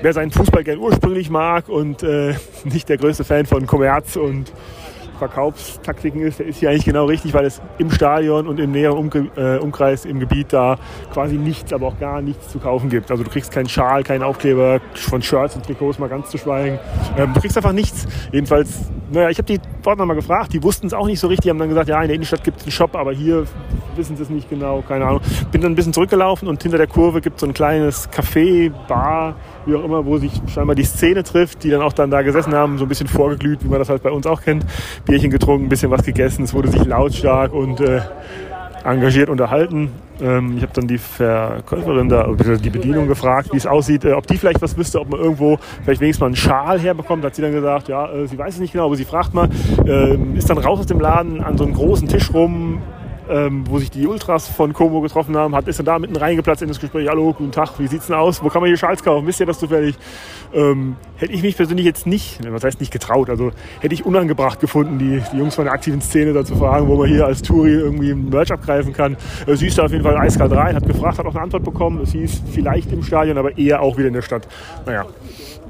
wer 0.00 0.12
seinen 0.12 0.30
Fußball 0.30 0.64
gern 0.64 0.78
ursprünglich 0.78 1.30
mag 1.30 1.68
und 1.68 2.02
äh, 2.02 2.34
nicht 2.64 2.88
der 2.88 2.98
größte 2.98 3.24
Fan 3.24 3.46
von 3.46 3.66
Kommerz 3.66 4.16
und 4.16 4.52
Verkaufstaktiken 5.22 6.20
ist, 6.22 6.40
der 6.40 6.46
ist 6.46 6.58
hier 6.58 6.70
eigentlich 6.70 6.84
genau 6.84 7.04
richtig, 7.04 7.32
weil 7.32 7.44
es 7.44 7.62
im 7.78 7.92
Stadion 7.92 8.48
und 8.48 8.58
im 8.58 8.72
näheren 8.72 8.98
Umge 8.98 9.30
äh, 9.36 9.58
Umkreis 9.58 10.04
im 10.04 10.18
Gebiet 10.18 10.52
da 10.52 10.78
quasi 11.12 11.36
nichts, 11.36 11.72
aber 11.72 11.86
auch 11.86 11.98
gar 12.00 12.20
nichts 12.20 12.48
zu 12.48 12.58
kaufen 12.58 12.90
gibt. 12.90 13.08
Also 13.08 13.22
du 13.22 13.30
kriegst 13.30 13.52
keinen 13.52 13.68
Schal, 13.68 14.02
keinen 14.02 14.24
Aufkleber 14.24 14.80
von 14.94 15.22
Shirts 15.22 15.54
und 15.54 15.64
Trikots, 15.64 16.00
mal 16.00 16.08
ganz 16.08 16.30
zu 16.30 16.38
schweigen. 16.38 16.80
Ähm, 17.16 17.32
du 17.34 17.40
kriegst 17.40 17.56
einfach 17.56 17.72
nichts. 17.72 18.08
Jedenfalls, 18.32 18.90
naja, 19.12 19.30
ich 19.30 19.38
habe 19.38 19.46
die 19.46 19.60
dort 19.82 19.98
nochmal 19.98 20.16
gefragt, 20.16 20.52
die 20.52 20.62
wussten 20.62 20.88
es 20.88 20.92
auch 20.92 21.06
nicht 21.06 21.20
so 21.20 21.28
richtig, 21.28 21.50
haben 21.50 21.58
dann 21.58 21.68
gesagt, 21.68 21.88
ja, 21.88 22.02
in 22.02 22.08
der 22.08 22.16
Innenstadt 22.16 22.42
gibt 22.42 22.58
es 22.58 22.64
einen 22.64 22.72
Shop, 22.72 22.96
aber 22.96 23.12
hier 23.12 23.44
wissen 23.94 24.16
sie 24.16 24.24
es 24.24 24.30
nicht 24.30 24.50
genau, 24.50 24.82
keine 24.86 25.04
Ahnung. 25.04 25.20
Bin 25.52 25.60
dann 25.60 25.72
ein 25.72 25.74
bisschen 25.76 25.92
zurückgelaufen 25.92 26.48
und 26.48 26.60
hinter 26.62 26.78
der 26.78 26.88
Kurve 26.88 27.20
gibt 27.20 27.36
es 27.36 27.40
so 27.42 27.46
ein 27.46 27.54
kleines 27.54 28.10
Café, 28.10 28.72
Bar, 28.88 29.36
wie 29.66 29.74
auch 29.74 29.84
immer, 29.84 30.04
wo 30.04 30.18
sich 30.18 30.32
scheinbar 30.52 30.74
die 30.74 30.84
Szene 30.84 31.22
trifft, 31.22 31.64
die 31.64 31.70
dann 31.70 31.82
auch 31.82 31.92
dann 31.92 32.10
da 32.10 32.22
gesessen 32.22 32.54
haben, 32.54 32.78
so 32.78 32.84
ein 32.84 32.88
bisschen 32.88 33.08
vorgeglüht, 33.08 33.64
wie 33.64 33.68
man 33.68 33.78
das 33.78 33.88
halt 33.88 34.02
bei 34.02 34.10
uns 34.10 34.26
auch 34.26 34.42
kennt. 34.42 34.64
Bierchen 35.04 35.30
getrunken, 35.30 35.66
ein 35.66 35.68
bisschen 35.68 35.90
was 35.90 36.04
gegessen. 36.04 36.44
Es 36.44 36.54
wurde 36.54 36.68
sich 36.68 36.84
lautstark 36.84 37.52
und 37.52 37.80
äh, 37.80 38.00
engagiert 38.84 39.28
unterhalten. 39.28 39.90
Ähm, 40.20 40.56
ich 40.56 40.62
habe 40.62 40.72
dann 40.74 40.86
die 40.86 40.98
Verkäuferin 40.98 42.08
da, 42.08 42.28
die 42.32 42.70
Bedienung 42.70 43.06
gefragt, 43.08 43.48
wie 43.52 43.56
es 43.56 43.66
aussieht, 43.66 44.04
äh, 44.04 44.12
ob 44.12 44.26
die 44.26 44.36
vielleicht 44.36 44.62
was 44.62 44.76
wüsste, 44.76 45.00
ob 45.00 45.10
man 45.10 45.20
irgendwo 45.20 45.58
vielleicht 45.84 46.00
wenigstens 46.00 46.20
mal 46.20 46.26
einen 46.26 46.36
Schal 46.36 46.78
herbekommt. 46.78 47.24
Da 47.24 47.28
hat 47.28 47.34
sie 47.34 47.42
dann 47.42 47.52
gesagt, 47.52 47.88
ja, 47.88 48.10
äh, 48.12 48.26
sie 48.26 48.38
weiß 48.38 48.54
es 48.54 48.60
nicht 48.60 48.72
genau, 48.72 48.86
aber 48.86 48.96
sie 48.96 49.04
fragt 49.04 49.34
mal, 49.34 49.48
äh, 49.86 50.16
ist 50.36 50.50
dann 50.50 50.58
raus 50.58 50.80
aus 50.80 50.86
dem 50.86 51.00
Laden 51.00 51.42
an 51.42 51.56
so 51.56 51.64
einen 51.64 51.74
großen 51.74 52.08
Tisch 52.08 52.32
rum, 52.32 52.80
ähm, 53.32 53.64
wo 53.66 53.78
sich 53.78 53.90
die 53.90 54.06
Ultras 54.06 54.46
von 54.46 54.74
Como 54.74 55.00
getroffen 55.00 55.36
haben, 55.36 55.54
hat, 55.54 55.66
ist 55.66 55.78
dann 55.78 55.86
da 55.86 55.98
mitten 55.98 56.16
reingeplatzt 56.16 56.62
in 56.62 56.68
das 56.68 56.78
Gespräch. 56.78 57.08
Hallo, 57.08 57.32
guten 57.32 57.50
Tag, 57.50 57.78
wie 57.78 57.86
sieht's 57.86 58.06
denn 58.06 58.16
aus? 58.16 58.42
Wo 58.44 58.48
kann 58.48 58.60
man 58.60 58.68
hier 58.68 58.76
Schals 58.76 59.02
kaufen? 59.02 59.26
Wisst 59.26 59.40
ihr 59.40 59.46
das 59.46 59.58
zufällig? 59.58 59.96
Ähm, 60.52 60.96
hätte 61.16 61.32
ich 61.32 61.42
mich 61.42 61.56
persönlich 61.56 61.86
jetzt 61.86 62.06
nicht, 62.06 62.40
was 62.46 62.62
heißt 62.62 62.80
nicht 62.80 62.92
getraut, 62.92 63.30
also 63.30 63.50
hätte 63.80 63.94
ich 63.94 64.04
unangebracht 64.04 64.60
gefunden, 64.60 64.98
die, 64.98 65.22
die 65.32 65.38
Jungs 65.38 65.54
von 65.54 65.64
der 65.64 65.72
aktiven 65.72 66.02
Szene 66.02 66.34
da 66.34 66.44
zu 66.44 66.56
fragen, 66.56 66.88
wo 66.88 66.96
man 66.96 67.08
hier 67.08 67.24
als 67.24 67.40
Touri 67.40 67.72
irgendwie 67.72 68.12
Merch 68.14 68.52
abgreifen 68.52 68.92
kann. 68.92 69.16
Äh, 69.46 69.56
sie 69.56 69.68
ist 69.68 69.78
da 69.78 69.84
auf 69.84 69.92
jeden 69.92 70.04
Fall 70.04 70.16
eiskalt 70.18 70.52
rein, 70.52 70.76
hat 70.76 70.86
gefragt, 70.86 71.18
hat 71.18 71.26
auch 71.26 71.34
eine 71.34 71.44
Antwort 71.44 71.64
bekommen. 71.64 72.00
Es 72.02 72.12
hieß 72.12 72.42
vielleicht 72.52 72.92
im 72.92 73.02
Stadion, 73.02 73.38
aber 73.38 73.56
eher 73.56 73.80
auch 73.80 73.96
wieder 73.96 74.08
in 74.08 74.14
der 74.14 74.22
Stadt. 74.22 74.46
Naja, 74.84 75.06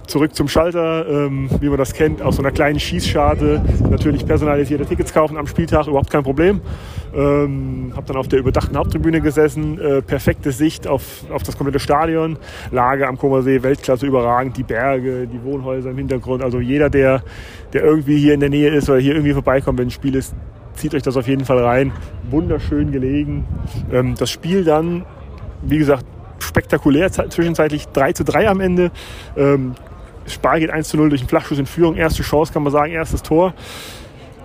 zurück 0.06 0.34
zum 0.34 0.48
Schalter, 0.48 1.09
ähm, 1.09 1.48
wie 1.60 1.68
man 1.68 1.78
das 1.78 1.94
kennt, 1.94 2.22
aus 2.22 2.36
so 2.36 2.43
einer 2.43 2.51
kleinen 2.51 2.78
Schießscharte. 2.78 3.62
Natürlich 3.89 4.26
personalisierte 4.26 4.84
Tickets 4.84 5.12
kaufen 5.12 5.36
am 5.36 5.47
Spieltag, 5.47 5.86
überhaupt 5.86 6.10
kein 6.10 6.22
Problem. 6.22 6.60
Ähm, 7.14 7.93
habe 7.94 8.06
dann 8.06 8.16
auf 8.16 8.28
der 8.28 8.39
überdachten 8.39 8.76
Haupttribüne 8.76 9.20
gesessen, 9.20 9.78
äh, 9.78 10.01
perfekte 10.01 10.51
Sicht 10.51 10.86
auf, 10.86 11.24
auf 11.30 11.43
das 11.43 11.59
komplette 11.59 11.78
Stadion, 11.78 12.39
Lage 12.70 13.06
am 13.06 13.18
Kummersee, 13.18 13.62
Weltklasse 13.62 14.06
überragend, 14.06 14.56
die 14.56 14.62
Berge, 14.62 15.26
die 15.26 15.43
Wohnhäuser 15.44 15.90
im 15.90 15.98
Hintergrund. 15.98 16.43
Also 16.43 16.60
jeder, 16.60 16.89
der, 16.89 17.22
der 17.74 17.84
irgendwie 17.84 18.16
hier 18.18 18.32
in 18.32 18.40
der 18.40 18.48
Nähe 18.48 18.70
ist 18.70 18.89
oder 18.89 18.98
hier 18.98 19.14
irgendwie 19.14 19.34
vorbeikommt, 19.34 19.78
wenn 19.78 19.89
ein 19.89 19.90
Spiel 19.90 20.14
ist, 20.14 20.34
zieht 20.74 20.94
euch 20.94 21.02
das 21.02 21.16
auf 21.16 21.28
jeden 21.28 21.44
Fall 21.44 21.59
rein. 21.59 21.93
Wunderschön 22.30 22.93
gelegen. 22.93 23.44
Ähm, 23.93 24.14
das 24.16 24.30
Spiel 24.30 24.64
dann, 24.64 25.05
wie 25.62 25.78
gesagt, 25.78 26.06
spektakulär, 26.39 27.10
zwischenzeitlich 27.12 27.89
3 27.89 28.12
zu 28.12 28.24
3 28.24 28.48
am 28.48 28.60
Ende. 28.60 28.90
Ähm, 29.36 29.74
Spar 30.26 30.60
geht 30.60 30.70
1 30.70 30.89
zu 30.89 30.97
0 30.97 31.09
durch 31.09 31.20
einen 31.20 31.28
Flachschuss 31.28 31.59
in 31.59 31.66
Führung. 31.66 31.97
Erste 31.97 32.22
Chance, 32.22 32.52
kann 32.52 32.62
man 32.62 32.72
sagen, 32.72 32.93
erstes 32.93 33.22
Tor. 33.22 33.55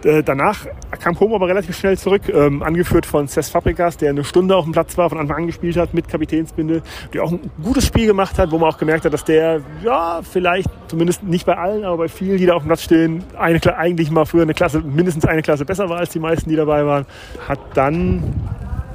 Äh, 0.07 0.23
danach 0.23 0.65
kam 1.01 1.15
Como 1.15 1.35
aber 1.35 1.49
relativ 1.49 1.77
schnell 1.77 1.97
zurück, 1.97 2.21
ähm, 2.29 2.63
angeführt 2.63 3.05
von 3.05 3.27
Cesc 3.27 3.51
Fabregas, 3.51 3.97
der 3.97 4.11
eine 4.11 4.23
Stunde 4.23 4.55
auf 4.55 4.63
dem 4.63 4.71
Platz 4.71 4.97
war, 4.97 5.09
von 5.09 5.17
Anfang 5.17 5.37
an 5.37 5.47
gespielt 5.47 5.75
hat 5.75 5.93
mit 5.93 6.07
Kapitänsbinde, 6.07 6.81
der 7.13 7.23
auch 7.23 7.31
ein 7.31 7.51
gutes 7.61 7.85
Spiel 7.87 8.07
gemacht 8.07 8.39
hat, 8.39 8.51
wo 8.51 8.57
man 8.57 8.69
auch 8.69 8.77
gemerkt 8.77 9.03
hat, 9.03 9.11
dass 9.11 9.25
der, 9.25 9.59
ja, 9.83 10.21
vielleicht, 10.23 10.69
zumindest 10.87 11.23
nicht 11.23 11.45
bei 11.45 11.57
allen, 11.57 11.83
aber 11.83 11.97
bei 11.97 12.07
vielen, 12.07 12.37
die 12.37 12.45
da 12.45 12.53
auf 12.53 12.63
dem 12.63 12.67
Platz 12.67 12.83
stehen, 12.83 13.21
eine, 13.37 13.59
eigentlich 13.77 14.09
mal 14.09 14.23
früher 14.23 14.43
eine 14.43 14.53
Klasse, 14.53 14.79
mindestens 14.79 15.25
eine 15.25 15.41
Klasse 15.41 15.65
besser 15.65 15.89
war 15.89 15.97
als 15.97 16.11
die 16.11 16.19
meisten, 16.19 16.49
die 16.49 16.55
dabei 16.55 16.85
waren. 16.85 17.05
Hat 17.45 17.59
dann 17.73 18.23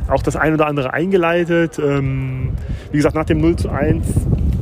auch 0.08 0.22
das 0.22 0.34
ein 0.34 0.54
oder 0.54 0.66
andere 0.66 0.94
eingeleitet. 0.94 1.78
Ähm, 1.78 2.52
wie 2.90 2.96
gesagt, 2.96 3.14
nach 3.14 3.26
dem 3.26 3.40
0 3.42 3.56
zu 3.56 3.68
1 3.68 4.06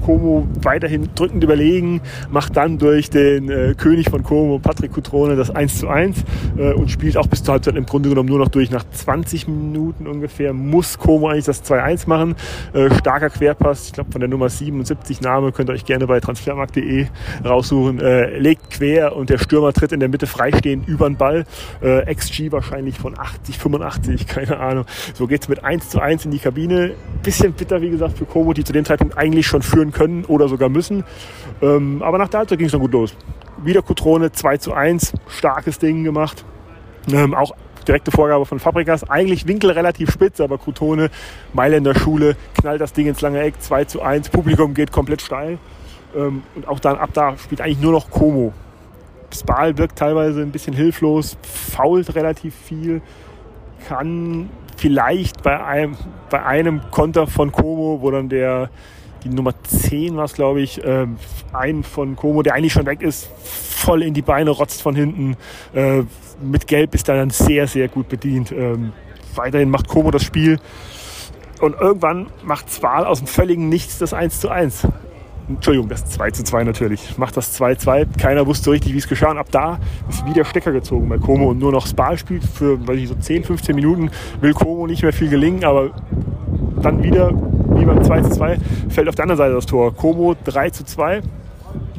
Como 0.01 0.47
weiterhin 0.62 1.09
drückend 1.14 1.44
überlegen, 1.44 2.01
macht 2.31 2.56
dann 2.56 2.78
durch 2.78 3.10
den 3.10 3.51
äh, 3.51 3.74
König 3.77 4.10
von 4.10 4.22
Como, 4.22 4.59
Patrick 4.59 4.93
Cutrone, 4.93 5.36
das 5.36 5.51
1 5.51 5.78
zu 5.78 5.89
1 5.89 6.24
äh, 6.56 6.72
und 6.72 6.90
spielt 6.90 7.16
auch 7.16 7.27
bis 7.27 7.43
zur 7.43 7.55
Halbzeit 7.55 7.77
im 7.77 7.86
Grunde 7.86 8.09
genommen 8.09 8.28
nur 8.28 8.39
noch 8.39 8.48
durch. 8.48 8.70
Nach 8.70 8.85
20 8.90 9.48
Minuten 9.48 10.06
ungefähr 10.06 10.52
muss 10.52 10.98
Como 10.98 11.28
eigentlich 11.28 11.44
das 11.44 11.64
2-1 11.64 12.09
machen. 12.09 12.35
Äh, 12.72 12.94
starker 12.94 13.31
Querpass, 13.31 13.86
ich 13.86 13.93
glaube 13.93 14.12
von 14.12 14.20
der 14.20 14.28
Nummer 14.28 14.48
77 14.48 15.20
Name, 15.20 15.52
könnt 15.52 15.70
ihr 15.70 15.74
euch 15.74 15.85
gerne 15.85 16.06
bei 16.06 16.20
transfermarkt.de 16.20 17.06
raussuchen. 17.44 18.01
Äh, 18.01 18.39
legt 18.39 18.70
quer 18.70 19.16
und 19.16 19.31
der 19.31 19.39
Stürmer 19.39 19.72
tritt 19.72 19.93
in 19.93 20.01
der 20.01 20.09
Mitte 20.09 20.27
freistehend 20.27 20.89
über 20.89 21.09
den 21.09 21.16
Ball. 21.16 21.44
Äh, 21.81 22.14
XG 22.14 22.52
wahrscheinlich 22.52 22.98
von 22.98 23.18
80, 23.18 23.59
85, 23.59 24.27
keine 24.27 24.59
Ahnung. 24.59 24.85
So 25.14 25.27
geht's 25.27 25.48
mit 25.48 25.64
1 25.64 25.90
zu 25.90 26.01
1 26.01 26.24
in 26.24 26.31
die 26.31 26.39
Kabine. 26.39 26.93
Bisschen 27.22 27.52
bitter, 27.52 27.81
wie 27.81 27.90
gesagt, 27.90 28.18
für 28.18 28.24
Como, 28.24 28.52
die 28.52 28.64
zu 28.64 28.72
dem 28.72 28.85
Zeitpunkt 28.85 29.16
eigentlich 29.18 29.47
schon 29.47 29.62
führen 29.62 29.90
können 29.93 30.25
oder 30.25 30.49
sogar 30.49 30.69
müssen. 30.69 31.05
Ähm, 31.62 32.03
aber 32.03 32.19
nach 32.19 32.29
der 32.29 32.41
Halbzeit 32.41 32.59
ging 32.59 32.67
es 32.67 32.73
dann 32.73 32.81
gut 32.81 32.93
los. 32.93 33.15
Wieder 33.62 33.83
Kutrone 33.83 34.33
2 34.33 34.57
zu 34.59 34.73
1, 34.73 35.12
starkes 35.29 35.79
Ding 35.79 36.05
gemacht. 36.05 36.45
Ähm, 37.12 37.35
auch 37.35 37.53
direkte 37.87 38.11
Vorgabe 38.11 38.47
von 38.47 38.59
Fabrikas. 38.59 39.09
Eigentlich 39.09 39.47
Winkel 39.47 39.71
relativ 39.71 40.11
spitz, 40.11 40.41
aber 40.41 40.59
Crutone, 40.59 41.11
Mailänder 41.53 41.95
Schule, 41.95 42.37
knallt 42.61 42.81
das 42.81 42.93
Ding 42.93 43.07
ins 43.07 43.21
lange 43.21 43.41
Eck, 43.41 43.61
2 43.61 43.85
zu 43.85 44.03
1, 44.03 44.29
Publikum 44.31 44.75
geht 44.75 44.93
komplett 44.93 45.23
steil. 45.23 45.59
Ähm, 46.17 46.43
und 46.55 46.69
auch 46.69 46.81
dann 46.81 46.99
ab 46.99 47.11
da 47.12 47.37
spielt 47.37 47.61
eigentlich 47.61 47.81
nur 47.81 47.93
noch 47.93 48.11
Como. 48.11 48.53
Spal 49.33 49.79
wirkt 49.79 49.99
teilweise 49.99 50.43
ein 50.43 50.51
bisschen 50.51 50.75
hilflos, 50.75 51.37
fault 51.43 52.15
relativ 52.17 52.55
viel, 52.55 53.01
kann 53.89 54.51
vielleicht 54.77 55.43
bei 55.43 55.65
einem, 55.65 55.97
bei 56.31 56.45
einem 56.45 56.81
Konter 56.91 57.27
von 57.27 57.53
Como, 57.53 58.01
wo 58.01 58.11
dann 58.11 58.29
der 58.29 58.71
die 59.25 59.29
Nummer 59.29 59.53
10 59.63 60.17
war 60.17 60.25
es, 60.25 60.35
glaube 60.35 60.61
ich, 60.61 60.83
äh, 60.85 61.07
ein 61.53 61.83
von 61.83 62.17
Como, 62.17 62.43
der 62.43 62.55
eigentlich 62.55 62.73
schon 62.73 62.87
weg 62.87 63.03
ist, 63.03 63.29
voll 63.45 64.03
in 64.03 64.15
die 64.15 64.23
Beine 64.23 64.51
rotzt 64.51 64.83
von 64.83 64.95
hinten. 64.95 65.37
Äh, 65.75 66.03
mit 66.43 66.67
Gelb 66.67 66.95
ist 66.95 67.09
er 67.09 67.17
dann 67.17 67.31
sehr, 67.31 67.67
sehr 67.67 67.89
gut 67.89 68.09
bedient. 68.09 68.53
Ähm, 68.53 68.93
weiterhin 69.35 69.71
macht 69.71 69.89
Como 69.89 70.11
das 70.11 70.23
Spiel. 70.23 70.59
Und 71.61 71.79
irgendwann 71.79 72.29
macht 72.43 72.71
Zwahl 72.71 73.05
aus 73.05 73.19
dem 73.19 73.27
völligen 73.27 73.69
Nichts 73.69 73.99
das 73.99 74.15
1 74.15 74.41
zu 74.41 74.49
1. 74.49 74.87
Entschuldigung, 75.56 75.89
das 75.89 76.05
2 76.06 76.31
zu 76.31 76.44
2 76.44 76.64
natürlich. 76.64 77.18
Macht 77.18 77.36
das 77.36 77.52
2 77.52 77.74
zu 77.74 77.85
2. 77.85 78.06
Keiner 78.18 78.47
wusste 78.47 78.70
richtig, 78.70 78.94
wie 78.94 78.98
es 78.98 79.09
geschah. 79.09 79.31
Und 79.31 79.39
ab 79.39 79.48
da 79.51 79.78
ist 80.09 80.24
wieder 80.27 80.44
Stecker 80.44 80.72
gezogen 80.72 81.09
bei 81.09 81.18
Como 81.18 81.51
und 81.51 81.59
nur 81.59 81.72
noch 81.72 81.86
Spal 81.86 82.16
spielt. 82.16 82.44
Für 82.44 82.86
weiß 82.86 82.97
ich, 82.98 83.09
so 83.09 83.14
10, 83.14 83.44
15 83.44 83.74
Minuten 83.74 84.10
will 84.40 84.52
Como 84.52 84.86
nicht 84.86 85.02
mehr 85.02 85.12
viel 85.12 85.28
gelingen, 85.28 85.64
aber 85.64 85.90
dann 86.82 87.02
wieder, 87.02 87.31
wie 87.77 87.85
beim 87.85 88.02
2 88.02 88.22
zu 88.22 88.31
2, 88.31 88.59
fällt 88.89 89.09
auf 89.09 89.14
der 89.14 89.24
anderen 89.24 89.39
Seite 89.39 89.55
das 89.55 89.66
Tor. 89.66 89.94
Como 89.94 90.35
3 90.44 90.70
zu 90.70 90.85
2. 90.85 91.20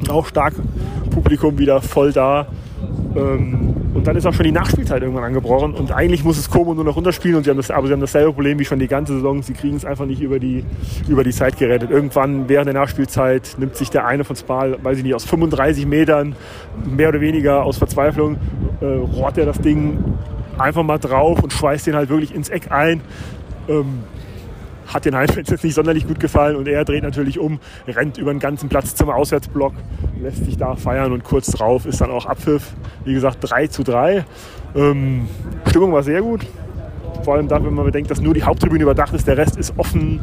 Auch 0.08 0.26
stark. 0.26 0.54
Publikum 1.10 1.58
wieder 1.58 1.80
voll 1.80 2.12
da. 2.12 2.46
Ähm, 3.14 3.74
und 3.94 4.06
dann 4.06 4.16
ist 4.16 4.26
auch 4.26 4.32
schon 4.32 4.44
die 4.44 4.52
Nachspielzeit 4.52 5.02
irgendwann 5.02 5.24
angebrochen. 5.24 5.74
Und 5.74 5.92
eigentlich 5.92 6.24
muss 6.24 6.38
es 6.38 6.48
Como 6.48 6.74
nur 6.74 6.84
noch 6.84 6.96
runterspielen. 6.96 7.36
Und 7.36 7.44
sie 7.44 7.50
haben 7.50 7.56
das, 7.56 7.70
aber 7.70 7.86
sie 7.86 7.92
haben 7.92 8.00
dasselbe 8.00 8.32
Problem 8.32 8.58
wie 8.58 8.64
schon 8.64 8.78
die 8.78 8.88
ganze 8.88 9.14
Saison. 9.14 9.42
Sie 9.42 9.52
kriegen 9.52 9.76
es 9.76 9.84
einfach 9.84 10.06
nicht 10.06 10.20
über 10.20 10.38
die, 10.38 10.64
über 11.08 11.24
die 11.24 11.32
Zeit 11.32 11.58
gerettet. 11.58 11.90
Irgendwann 11.90 12.48
während 12.48 12.66
der 12.66 12.74
Nachspielzeit 12.74 13.56
nimmt 13.58 13.76
sich 13.76 13.90
der 13.90 14.06
eine 14.06 14.24
von 14.24 14.36
Spal, 14.36 14.78
weiß 14.82 14.98
ich 14.98 15.04
nicht, 15.04 15.14
aus 15.14 15.24
35 15.24 15.86
Metern, 15.86 16.34
mehr 16.84 17.10
oder 17.10 17.20
weniger 17.20 17.64
aus 17.64 17.76
Verzweiflung, 17.78 18.38
äh, 18.80 18.86
rohrt 18.86 19.38
er 19.38 19.46
das 19.46 19.60
Ding 19.60 19.98
einfach 20.58 20.82
mal 20.82 20.98
drauf 20.98 21.42
und 21.42 21.52
schweißt 21.52 21.86
den 21.86 21.94
halt 21.94 22.08
wirklich 22.08 22.34
ins 22.34 22.48
Eck 22.48 22.70
ein. 22.70 23.00
Ähm, 23.68 24.04
hat 24.94 25.04
den 25.04 25.16
Heimfans 25.16 25.50
jetzt 25.50 25.64
nicht 25.64 25.74
sonderlich 25.74 26.06
gut 26.06 26.20
gefallen 26.20 26.56
und 26.56 26.68
er 26.68 26.84
dreht 26.84 27.02
natürlich 27.02 27.38
um, 27.38 27.60
rennt 27.86 28.18
über 28.18 28.32
den 28.32 28.40
ganzen 28.40 28.68
Platz 28.68 28.94
zum 28.94 29.10
Auswärtsblock, 29.10 29.74
lässt 30.20 30.44
sich 30.44 30.56
da 30.56 30.76
feiern 30.76 31.12
und 31.12 31.24
kurz 31.24 31.50
drauf 31.50 31.86
ist 31.86 32.00
dann 32.00 32.10
auch 32.10 32.26
Abpfiff. 32.26 32.72
Wie 33.04 33.14
gesagt, 33.14 33.38
3 33.40 33.66
zu 33.68 33.82
3. 33.82 34.24
Ähm, 34.74 35.28
Stimmung 35.66 35.92
war 35.92 36.02
sehr 36.02 36.22
gut. 36.22 36.46
Vor 37.24 37.34
allem 37.34 37.48
dann, 37.48 37.64
wenn 37.64 37.74
man 37.74 37.84
bedenkt, 37.84 38.10
dass 38.10 38.20
nur 38.20 38.34
die 38.34 38.42
Haupttribüne 38.42 38.82
überdacht 38.82 39.14
ist, 39.14 39.26
der 39.26 39.36
Rest 39.36 39.56
ist 39.56 39.74
offen. 39.78 40.20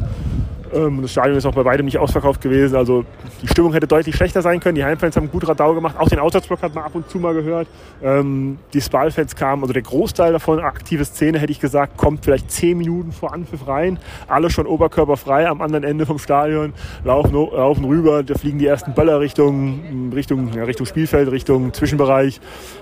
Ähm, 0.72 1.02
das 1.02 1.12
Stadion 1.12 1.36
ist 1.36 1.46
auch 1.46 1.54
bei 1.54 1.64
weitem 1.64 1.86
nicht 1.86 1.98
ausverkauft 1.98 2.40
gewesen. 2.40 2.76
Also 2.76 3.04
die 3.42 3.48
Stimmung 3.48 3.72
hätte 3.72 3.86
deutlich 3.86 4.14
schlechter 4.14 4.42
sein 4.42 4.60
können. 4.60 4.74
Die 4.74 4.84
Heimfans 4.84 5.16
haben 5.16 5.30
gut 5.30 5.46
Radau 5.48 5.74
gemacht. 5.74 5.96
Auch 5.98 6.08
den 6.08 6.18
Auswärtsblock 6.18 6.62
hat 6.62 6.74
man 6.74 6.84
ab 6.84 6.94
und 6.94 7.08
zu 7.08 7.18
mal 7.18 7.34
gehört. 7.34 7.68
Ähm, 8.02 8.58
die 8.72 8.80
Spal-Fans 8.80 9.36
kamen, 9.36 9.62
also 9.62 9.72
der 9.72 9.82
Großteil 9.82 10.32
davon, 10.32 10.60
aktive 10.60 11.04
Szene 11.04 11.38
hätte 11.38 11.52
ich 11.52 11.60
gesagt, 11.60 11.96
kommt 11.96 12.24
vielleicht 12.24 12.50
zehn 12.50 12.78
Minuten 12.78 13.12
vor 13.12 13.32
Anpfiff 13.32 13.66
rein. 13.66 13.98
Alle 14.28 14.50
schon 14.50 14.66
oberkörperfrei 14.66 15.48
am 15.48 15.60
anderen 15.60 15.84
Ende 15.84 16.06
vom 16.06 16.18
Stadion, 16.18 16.72
laufen, 17.04 17.34
laufen 17.34 17.84
rüber. 17.84 18.22
Da 18.22 18.34
fliegen 18.34 18.58
die 18.58 18.66
ersten 18.66 18.94
Böller 18.94 19.20
Richtung, 19.20 20.12
Richtung, 20.14 20.52
ja, 20.54 20.64
Richtung 20.64 20.86
Spielfeld, 20.86 21.30
Richtung 21.30 21.72
Zwischenbereich. 21.72 22.40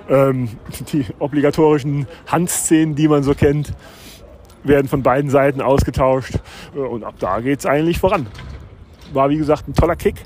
Ähm, 0.09 0.48
die 0.93 1.06
obligatorischen 1.19 2.06
Handszenen, 2.27 2.94
die 2.94 3.09
man 3.09 3.23
so 3.23 3.35
kennt 3.35 3.73
werden 4.69 4.89
von 4.89 5.03
beiden 5.03 5.31
Seiten 5.31 5.61
ausgetauscht 5.61 6.35
äh, 6.74 6.78
und 6.78 7.05
ab 7.05 7.15
da 7.19 7.40
geht 7.40 7.61
es 7.61 7.66
eigentlich 7.66 7.99
voran. 7.99 8.27
War 9.12 9.31
wie 9.31 9.39
gesagt 9.39 9.69
ein 9.69 9.74
toller 9.74 9.97
Kick, 9.97 10.16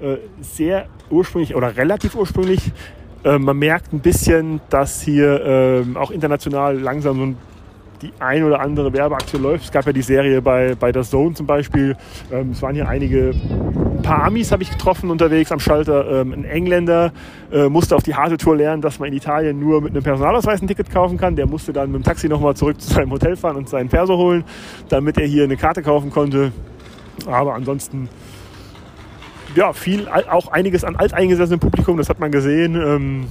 äh, 0.00 0.16
sehr 0.40 0.86
ursprünglich 1.10 1.54
oder 1.54 1.76
relativ 1.76 2.14
ursprünglich. 2.14 2.72
Äh, 3.24 3.38
man 3.38 3.56
merkt 3.56 3.92
ein 3.92 4.00
bisschen, 4.00 4.60
dass 4.68 5.00
hier 5.00 5.44
ähm, 5.44 5.96
auch 5.96 6.10
international 6.10 6.78
langsam 6.78 7.16
so 7.16 7.22
ein 7.22 7.36
die 8.02 8.12
ein 8.18 8.42
oder 8.42 8.60
andere 8.60 8.92
Werbeaktion 8.92 9.42
läuft. 9.42 9.64
Es 9.64 9.72
gab 9.72 9.86
ja 9.86 9.92
die 9.92 10.02
Serie 10.02 10.42
bei, 10.42 10.74
bei 10.74 10.92
der 10.92 11.02
Zone 11.02 11.34
zum 11.34 11.46
Beispiel. 11.46 11.96
Ähm, 12.30 12.50
es 12.50 12.60
waren 12.60 12.74
hier 12.74 12.88
einige, 12.88 13.32
ein 14.02 14.04
paar 14.04 14.24
Amis 14.24 14.50
habe 14.50 14.64
ich 14.64 14.70
getroffen 14.70 15.10
unterwegs 15.10 15.52
am 15.52 15.60
Schalter. 15.60 16.10
Ähm, 16.10 16.32
ein 16.32 16.44
Engländer 16.44 17.12
äh, 17.52 17.68
musste 17.68 17.94
auf 17.94 18.02
die 18.02 18.16
harte 18.16 18.36
Tour 18.36 18.56
lernen, 18.56 18.82
dass 18.82 18.98
man 18.98 19.08
in 19.08 19.14
Italien 19.14 19.60
nur 19.60 19.80
mit 19.80 19.92
einem 19.92 20.02
Personalausweis 20.02 20.60
ein 20.60 20.66
Ticket 20.66 20.90
kaufen 20.90 21.18
kann. 21.18 21.36
Der 21.36 21.46
musste 21.46 21.72
dann 21.72 21.92
mit 21.92 22.02
dem 22.02 22.04
Taxi 22.04 22.28
nochmal 22.28 22.56
zurück 22.56 22.80
zu 22.80 22.92
seinem 22.92 23.12
Hotel 23.12 23.36
fahren 23.36 23.56
und 23.56 23.68
seinen 23.68 23.88
Perso 23.88 24.16
holen, 24.16 24.44
damit 24.88 25.18
er 25.18 25.26
hier 25.26 25.44
eine 25.44 25.56
Karte 25.56 25.82
kaufen 25.82 26.10
konnte. 26.10 26.50
Aber 27.26 27.54
ansonsten 27.54 28.08
ja, 29.54 29.72
viel, 29.72 30.08
auch 30.08 30.48
einiges 30.48 30.82
an 30.82 30.96
alteingesessenem 30.96 31.60
Publikum, 31.60 31.96
das 31.96 32.08
hat 32.08 32.18
man 32.18 32.32
gesehen. 32.32 32.74
Ähm, 32.74 33.26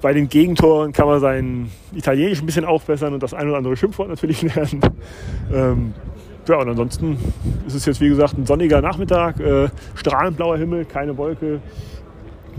bei 0.00 0.12
den 0.12 0.28
Gegentoren 0.28 0.92
kann 0.92 1.06
man 1.06 1.20
sein 1.20 1.70
Italienisch 1.94 2.40
ein 2.40 2.46
bisschen 2.46 2.64
aufbessern 2.64 3.14
und 3.14 3.22
das 3.22 3.34
ein 3.34 3.46
oder 3.46 3.58
andere 3.58 3.76
Schimpfwort 3.76 4.08
natürlich 4.08 4.42
lernen. 4.54 4.80
Ähm, 5.54 5.94
ja, 6.48 6.56
und 6.56 6.68
ansonsten 6.68 7.18
ist 7.66 7.74
es 7.74 7.86
jetzt 7.86 8.00
wie 8.00 8.08
gesagt 8.08 8.36
ein 8.36 8.46
sonniger 8.46 8.80
Nachmittag, 8.80 9.38
äh, 9.40 9.68
strahlend 9.94 10.36
blauer 10.36 10.56
Himmel, 10.58 10.84
keine 10.84 11.16
Wolke. 11.16 11.60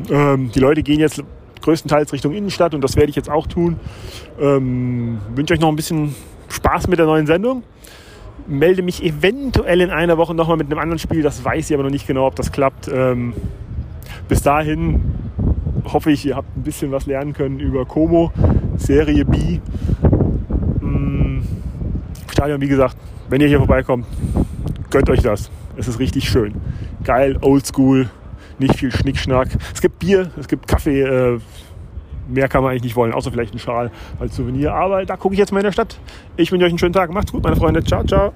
Ähm, 0.09 0.51
die 0.53 0.59
Leute 0.59 0.83
gehen 0.83 0.99
jetzt 0.99 1.23
größtenteils 1.61 2.13
Richtung 2.13 2.33
Innenstadt 2.33 2.73
und 2.73 2.81
das 2.81 2.95
werde 2.95 3.09
ich 3.09 3.15
jetzt 3.15 3.29
auch 3.29 3.47
tun. 3.47 3.79
Ähm, 4.39 5.19
wünsche 5.35 5.53
euch 5.53 5.59
noch 5.59 5.69
ein 5.69 5.75
bisschen 5.75 6.15
Spaß 6.49 6.87
mit 6.87 6.99
der 6.99 7.05
neuen 7.05 7.25
Sendung. 7.25 7.63
Melde 8.47 8.81
mich 8.81 9.03
eventuell 9.03 9.81
in 9.81 9.89
einer 9.89 10.17
Woche 10.17 10.33
nochmal 10.33 10.57
mit 10.57 10.67
einem 10.67 10.79
anderen 10.79 10.99
Spiel. 10.99 11.21
Das 11.21 11.43
weiß 11.43 11.69
ich 11.69 11.73
aber 11.73 11.83
noch 11.83 11.91
nicht 11.91 12.07
genau, 12.07 12.27
ob 12.27 12.35
das 12.35 12.51
klappt. 12.51 12.89
Ähm, 12.93 13.33
bis 14.27 14.41
dahin 14.41 15.01
hoffe 15.91 16.11
ich, 16.11 16.25
ihr 16.25 16.35
habt 16.35 16.55
ein 16.57 16.63
bisschen 16.63 16.91
was 16.91 17.05
lernen 17.05 17.33
können 17.33 17.59
über 17.59 17.85
Como, 17.85 18.31
Serie 18.77 19.25
B. 19.25 19.59
Hm, 20.79 21.43
Stadion, 22.31 22.61
wie 22.61 22.67
gesagt, 22.67 22.97
wenn 23.33 23.41
ihr 23.41 23.47
hier 23.47 23.57
vorbeikommt, 23.57 24.05
gönnt 24.91 25.09
euch 25.09 25.23
das. 25.23 25.49
Es 25.75 25.87
ist 25.87 25.97
richtig 25.97 26.29
schön. 26.29 26.53
Geil, 27.03 27.39
oldschool, 27.41 28.07
nicht 28.59 28.75
viel 28.75 28.91
Schnickschnack. 28.91 29.47
Es 29.73 29.81
gibt 29.81 29.97
Bier, 29.97 30.29
es 30.39 30.47
gibt 30.47 30.67
Kaffee. 30.67 31.01
Äh, 31.01 31.39
mehr 32.27 32.47
kann 32.47 32.61
man 32.61 32.69
eigentlich 32.69 32.83
nicht 32.83 32.95
wollen, 32.95 33.11
außer 33.11 33.31
vielleicht 33.31 33.55
ein 33.55 33.57
Schal 33.57 33.89
als 34.19 34.35
Souvenir. 34.35 34.75
Aber 34.75 35.03
da 35.03 35.17
gucke 35.17 35.33
ich 35.33 35.39
jetzt 35.39 35.51
mal 35.51 35.61
in 35.61 35.65
der 35.65 35.71
Stadt. 35.71 35.97
Ich 36.37 36.51
wünsche 36.51 36.67
euch 36.67 36.71
einen 36.71 36.77
schönen 36.77 36.93
Tag. 36.93 37.11
Macht's 37.11 37.31
gut, 37.31 37.41
meine 37.41 37.55
Freunde. 37.55 37.83
Ciao, 37.83 38.03
ciao. 38.03 38.33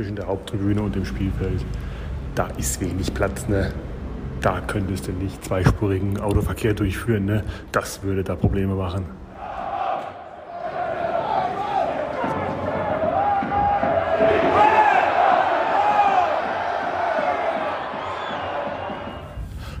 Zwischen 0.00 0.16
der 0.16 0.28
Haupttribüne 0.28 0.80
und 0.80 0.94
dem 0.94 1.04
Spielfeld, 1.04 1.62
da 2.34 2.46
ist 2.56 2.80
wenig 2.80 3.12
Platz. 3.12 3.46
Ne? 3.48 3.70
Da 4.40 4.62
könntest 4.62 5.08
du 5.08 5.12
nicht 5.12 5.44
zweispurigen 5.44 6.18
Autoverkehr 6.18 6.72
durchführen. 6.72 7.26
Ne? 7.26 7.44
Das 7.70 8.02
würde 8.02 8.24
da 8.24 8.34
Probleme 8.34 8.74
machen. 8.74 9.04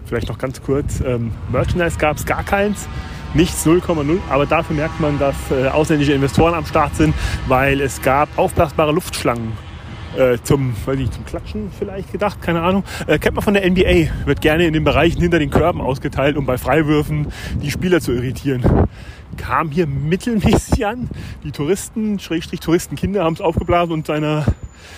Vielleicht 0.04 0.28
noch 0.28 0.36
ganz 0.36 0.60
kurz, 0.60 1.00
ähm, 1.00 1.32
Merchandise 1.50 1.96
gab 1.96 2.18
es 2.18 2.26
gar 2.26 2.42
keins 2.42 2.86
nichts 3.32 3.64
0,0. 3.64 4.18
Aber 4.28 4.44
dafür 4.44 4.76
merkt 4.76 5.00
man, 5.00 5.18
dass 5.18 5.36
äh, 5.50 5.68
ausländische 5.68 6.12
Investoren 6.12 6.52
am 6.52 6.66
Start 6.66 6.94
sind, 6.96 7.14
weil 7.46 7.80
es 7.80 8.02
gab 8.02 8.28
aufblasbare 8.36 8.92
Luftschlangen 8.92 9.69
äh, 10.16 10.38
zum, 10.42 10.74
weiß 10.84 10.98
nicht, 10.98 11.14
zum 11.14 11.24
Klatschen 11.24 11.70
vielleicht 11.76 12.12
gedacht, 12.12 12.42
keine 12.42 12.62
Ahnung. 12.62 12.84
Äh, 13.06 13.18
kennt 13.18 13.36
man 13.36 13.44
von 13.44 13.54
der 13.54 13.68
NBA, 13.68 14.26
wird 14.26 14.40
gerne 14.40 14.66
in 14.66 14.72
den 14.72 14.84
Bereichen 14.84 15.20
hinter 15.20 15.38
den 15.38 15.50
Körben 15.50 15.80
ausgeteilt, 15.80 16.36
um 16.36 16.46
bei 16.46 16.58
Freiwürfen 16.58 17.28
die 17.62 17.70
Spieler 17.70 18.00
zu 18.00 18.12
irritieren. 18.12 18.88
Kam 19.36 19.70
hier 19.70 19.86
mittelmäßig 19.86 20.84
an. 20.84 21.08
Die 21.44 21.52
Touristen, 21.52 22.18
Schrägstrich 22.18 22.60
Touristenkinder, 22.60 23.24
haben 23.24 23.34
es 23.34 23.40
aufgeblasen 23.40 23.92
und 23.92 24.06
seiner, 24.06 24.44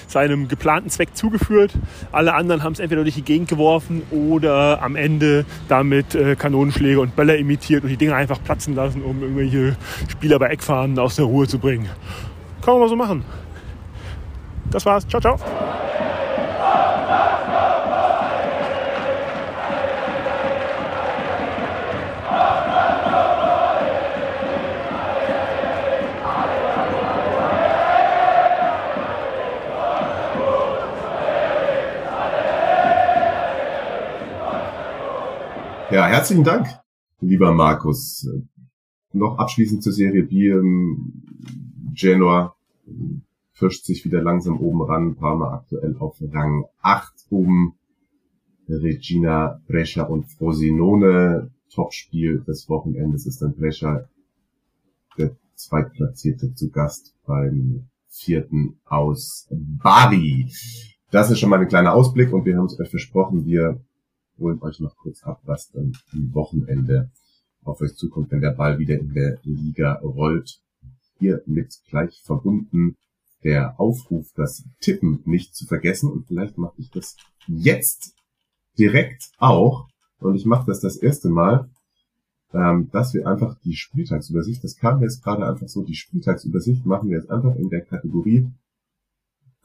seinem 0.09 0.49
geplanten 0.49 0.89
Zweck 0.89 1.15
zugeführt. 1.15 1.73
Alle 2.11 2.35
anderen 2.35 2.63
haben 2.63 2.73
es 2.73 2.81
entweder 2.81 3.03
durch 3.03 3.15
die 3.15 3.23
Gegend 3.23 3.49
geworfen 3.49 4.03
oder 4.11 4.83
am 4.83 4.97
Ende 4.97 5.45
damit 5.69 6.15
äh, 6.15 6.35
Kanonenschläge 6.35 7.01
und 7.01 7.15
Böller 7.15 7.37
imitiert 7.37 7.83
und 7.85 7.91
die 7.91 7.99
Dinger 7.99 8.17
einfach 8.17 8.43
platzen 8.43 8.75
lassen, 8.75 9.03
um 9.03 9.21
irgendwelche 9.21 9.77
Spieler 10.09 10.39
bei 10.39 10.49
Eckfahnen 10.49 10.99
aus 10.99 11.17
der 11.17 11.27
Ruhe 11.27 11.47
zu 11.47 11.59
bringen. 11.59 11.89
Kann 12.63 12.75
man 12.75 12.81
mal 12.81 12.89
so 12.89 12.97
machen. 12.97 13.25
Das 14.73 14.87
war's. 14.87 15.07
Ciao, 15.07 15.21
ciao. 15.21 15.39
Ja, 35.91 36.07
herzlichen 36.07 36.43
Dank, 36.43 36.69
lieber 37.21 37.53
Markus. 37.53 38.27
Noch 39.13 39.37
abschließend 39.37 39.83
zur 39.83 39.93
Serie 39.93 40.23
B. 40.23 40.49
Ähm, 40.49 41.23
Genoa 41.93 42.57
pirscht 43.59 43.85
sich 43.85 44.05
wieder 44.05 44.23
langsam 44.23 44.61
oben 44.61 44.83
ran. 44.83 45.17
Parma 45.17 45.53
aktuell 45.53 45.97
auf 45.99 46.17
Rang 46.21 46.65
8 46.81 47.27
oben. 47.31 47.75
Regina 48.69 49.61
Brescia 49.67 50.05
und 50.05 50.25
Frosinone. 50.25 51.51
Topspiel 51.73 52.41
des 52.41 52.69
Wochenendes 52.69 53.27
ist 53.27 53.41
dann 53.41 53.55
Brescia, 53.55 54.09
der 55.17 55.37
Zweitplatzierte 55.55 56.55
zu 56.55 56.71
Gast 56.71 57.15
beim 57.25 57.89
vierten 58.09 58.79
aus 58.85 59.49
Bari. 59.51 60.53
Das 61.11 61.31
ist 61.31 61.41
schon 61.41 61.49
mal 61.49 61.61
ein 61.61 61.69
kleiner 61.69 61.95
Ausblick 61.95 62.33
und 62.33 62.45
wir 62.45 62.57
haben 62.57 62.67
es 62.67 62.79
euch 62.79 62.91
versprochen, 62.91 63.47
wir 63.47 63.81
holen 64.39 64.61
euch 64.61 64.81
noch 64.81 64.97
kurz 64.97 65.23
ab, 65.25 65.41
was 65.45 65.71
dann 65.71 65.93
am 66.13 66.35
Wochenende 66.35 67.11
auf 67.65 67.81
euch 67.81 67.95
zukommt, 67.95 68.31
wenn 68.31 68.41
der 68.41 68.51
Ball 68.51 68.79
wieder 68.79 68.99
in 68.99 69.15
der 69.15 69.39
Liga 69.45 69.95
rollt. 70.03 70.61
Hier 71.19 71.43
mit 71.47 71.81
gleich 71.89 72.21
verbunden 72.25 72.97
der 73.45 73.79
Aufruf, 73.81 74.33
das 74.35 74.65
Tippen 74.81 75.21
nicht 75.25 75.55
zu 75.55 75.67
vergessen. 75.67 76.11
Und 76.11 76.27
vielleicht 76.27 76.59
mache 76.59 76.75
ich 76.79 76.91
das 76.91 77.17
jetzt 77.47 78.15
direkt 78.79 79.31
auch. 79.39 79.89
Und 80.19 80.37
ich 80.37 80.47
mache 80.47 80.67
das 80.67 80.81
das 80.81 80.97
erste 80.97 81.29
Mal, 81.29 81.69
ähm, 82.55 82.91
dass 82.93 83.15
wir 83.15 83.27
einfach 83.27 83.59
die 83.65 83.75
Spieltagsübersicht, 83.75 84.63
das 84.63 84.77
kam 84.77 85.03
jetzt 85.03 85.23
gerade 85.23 85.47
einfach 85.47 85.69
so, 85.69 85.83
die 85.83 85.95
Spieltagsübersicht 85.95 86.85
machen 86.87 87.09
wir 87.09 87.17
jetzt 87.17 87.31
einfach 87.31 87.57
in 87.57 87.71
der 87.71 87.81
Kategorie, 87.81 88.49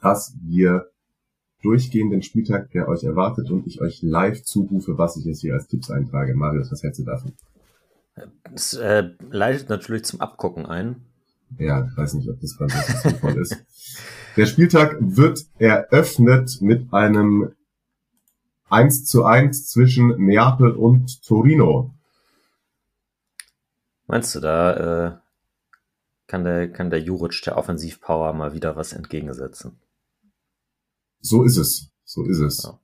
dass 0.02 0.36
wir 0.42 0.90
durchgehen 1.62 2.10
den 2.10 2.22
Spieltag, 2.22 2.72
der 2.72 2.88
euch 2.88 3.04
erwartet 3.04 3.50
und 3.52 3.68
ich 3.68 3.82
euch 3.82 4.02
live 4.02 4.44
zurufe, 4.44 4.98
was 4.98 5.18
ich 5.18 5.26
jetzt 5.26 5.42
hier 5.42 5.54
als 5.54 5.68
Tipps 5.68 5.90
eintrage. 5.90 6.36
Marius, 6.36 6.72
was 6.72 6.84
hältst 6.84 7.00
du 7.00 7.04
davon? 7.04 7.34
Es 8.54 8.74
äh, 8.74 9.10
leitet 9.30 9.70
natürlich 9.70 10.06
zum 10.06 10.22
Abgucken 10.22 10.66
ein. 10.66 11.02
Ja, 11.58 11.86
ich 11.86 11.98
weiß 11.98 12.16
nicht, 12.16 12.30
ob 12.30 12.40
das 12.40 12.58
beim 12.58 12.70
sinnvoll 12.70 13.42
ist. 13.42 13.58
Der 14.36 14.46
Spieltag 14.46 14.98
wird 15.00 15.46
eröffnet 15.58 16.62
mit 16.62 16.94
einem 16.94 17.54
1 18.70 19.06
zu 19.06 19.24
1 19.24 19.68
zwischen 19.68 20.10
Neapel 20.24 20.72
und 20.72 21.24
Torino. 21.24 21.94
Meinst 24.08 24.36
du, 24.36 24.40
da 24.40 25.08
äh, 25.08 25.18
kann 26.28 26.44
der, 26.44 26.72
kann 26.72 26.90
der 26.90 27.02
Juric 27.02 27.42
der 27.44 27.58
Offensivpower 27.58 28.34
mal 28.34 28.54
wieder 28.54 28.76
was 28.76 28.94
entgegensetzen? 28.94 29.80
So 31.20 31.44
ist 31.44 31.58
es. 31.58 31.92
So 32.04 32.24
ist 32.24 32.40
es. 32.40 32.64
Ja. 32.64 32.80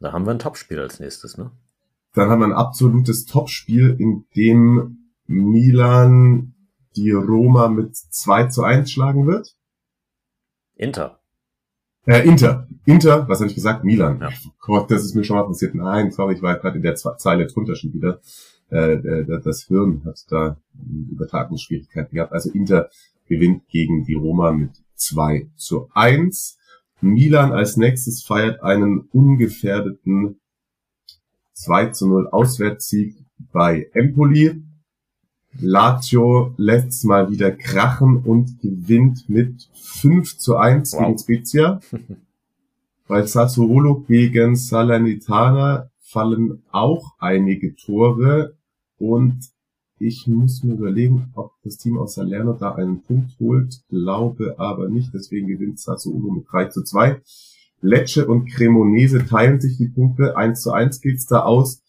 Da 0.00 0.12
haben 0.12 0.26
wir 0.26 0.32
ein 0.32 0.38
Topspiel 0.38 0.78
als 0.78 1.00
nächstes, 1.00 1.38
ne? 1.38 1.50
Dann 2.14 2.30
haben 2.30 2.40
wir 2.40 2.46
ein 2.46 2.52
absolutes 2.52 3.26
Topspiel, 3.26 3.96
in 3.98 4.26
dem 4.34 5.10
Milan 5.26 6.54
die 6.98 7.10
Roma 7.10 7.68
mit 7.68 7.96
2 7.96 8.46
zu 8.46 8.62
1 8.62 8.90
schlagen 8.90 9.26
wird. 9.26 9.56
Inter. 10.74 11.20
Äh, 12.06 12.26
Inter. 12.26 12.66
Inter, 12.84 13.28
was 13.28 13.40
habe 13.40 13.48
ich 13.48 13.54
gesagt? 13.54 13.84
Milan. 13.84 14.20
Ja. 14.20 14.30
Gott, 14.60 14.90
das 14.90 15.04
ist 15.04 15.14
mir 15.14 15.24
schon 15.24 15.36
mal 15.36 15.46
passiert. 15.46 15.74
Nein, 15.74 16.10
sorry, 16.10 16.34
ich 16.34 16.42
war 16.42 16.58
gerade 16.58 16.76
in 16.76 16.82
der 16.82 16.94
Zeile 16.94 17.46
drunter 17.46 17.74
schon 17.74 17.92
wieder. 17.92 18.20
Äh, 18.70 18.94
äh 18.94 19.40
das 19.42 19.64
Hirn 19.64 20.02
hat 20.04 20.24
da 20.28 20.56
Übertragungsschwierigkeiten 21.10 22.14
gehabt. 22.14 22.32
Also 22.32 22.50
Inter 22.50 22.90
gewinnt 23.28 23.68
gegen 23.68 24.04
die 24.04 24.14
Roma 24.14 24.52
mit 24.52 24.70
2 24.94 25.50
zu 25.56 25.90
1. 25.94 26.58
Milan 27.00 27.52
als 27.52 27.76
nächstes 27.76 28.22
feiert 28.22 28.62
einen 28.62 29.00
ungefährdeten 29.12 30.40
2 31.52 31.86
zu 31.90 32.08
0 32.08 32.28
Auswärtssieg 32.28 33.16
bei 33.52 33.90
Empoli. 33.92 34.62
Lazio 35.60 36.54
lässt 36.56 37.04
mal 37.04 37.30
wieder 37.30 37.50
krachen 37.50 38.18
und 38.18 38.60
gewinnt 38.60 39.28
mit 39.28 39.68
5 39.74 40.38
zu 40.38 40.56
1 40.56 40.92
wow. 40.92 41.06
gegen 41.06 41.18
Spezia. 41.18 41.80
Bei 43.08 43.24
Sassuolo 43.24 44.00
gegen 44.06 44.54
Salernitana 44.54 45.90
fallen 46.00 46.62
auch 46.70 47.14
einige 47.18 47.74
Tore 47.74 48.56
und 48.98 49.38
ich 49.98 50.26
muss 50.28 50.62
mir 50.62 50.74
überlegen, 50.74 51.32
ob 51.34 51.52
das 51.64 51.76
Team 51.76 51.98
aus 51.98 52.14
Salerno 52.14 52.52
da 52.52 52.74
einen 52.74 53.02
Punkt 53.02 53.38
holt, 53.40 53.80
glaube 53.88 54.54
aber 54.58 54.88
nicht, 54.88 55.12
deswegen 55.12 55.48
gewinnt 55.48 55.80
Sassuolo 55.80 56.30
mit 56.30 56.46
3 56.50 56.66
zu 56.66 56.84
2. 56.84 57.20
Lecce 57.80 58.26
und 58.26 58.46
Cremonese 58.46 59.26
teilen 59.26 59.60
sich 59.60 59.76
die 59.76 59.88
Punkte, 59.88 60.36
1 60.36 60.60
zu 60.60 60.72
1 60.72 61.00
geht's 61.00 61.26
da 61.26 61.40
aus. 61.40 61.82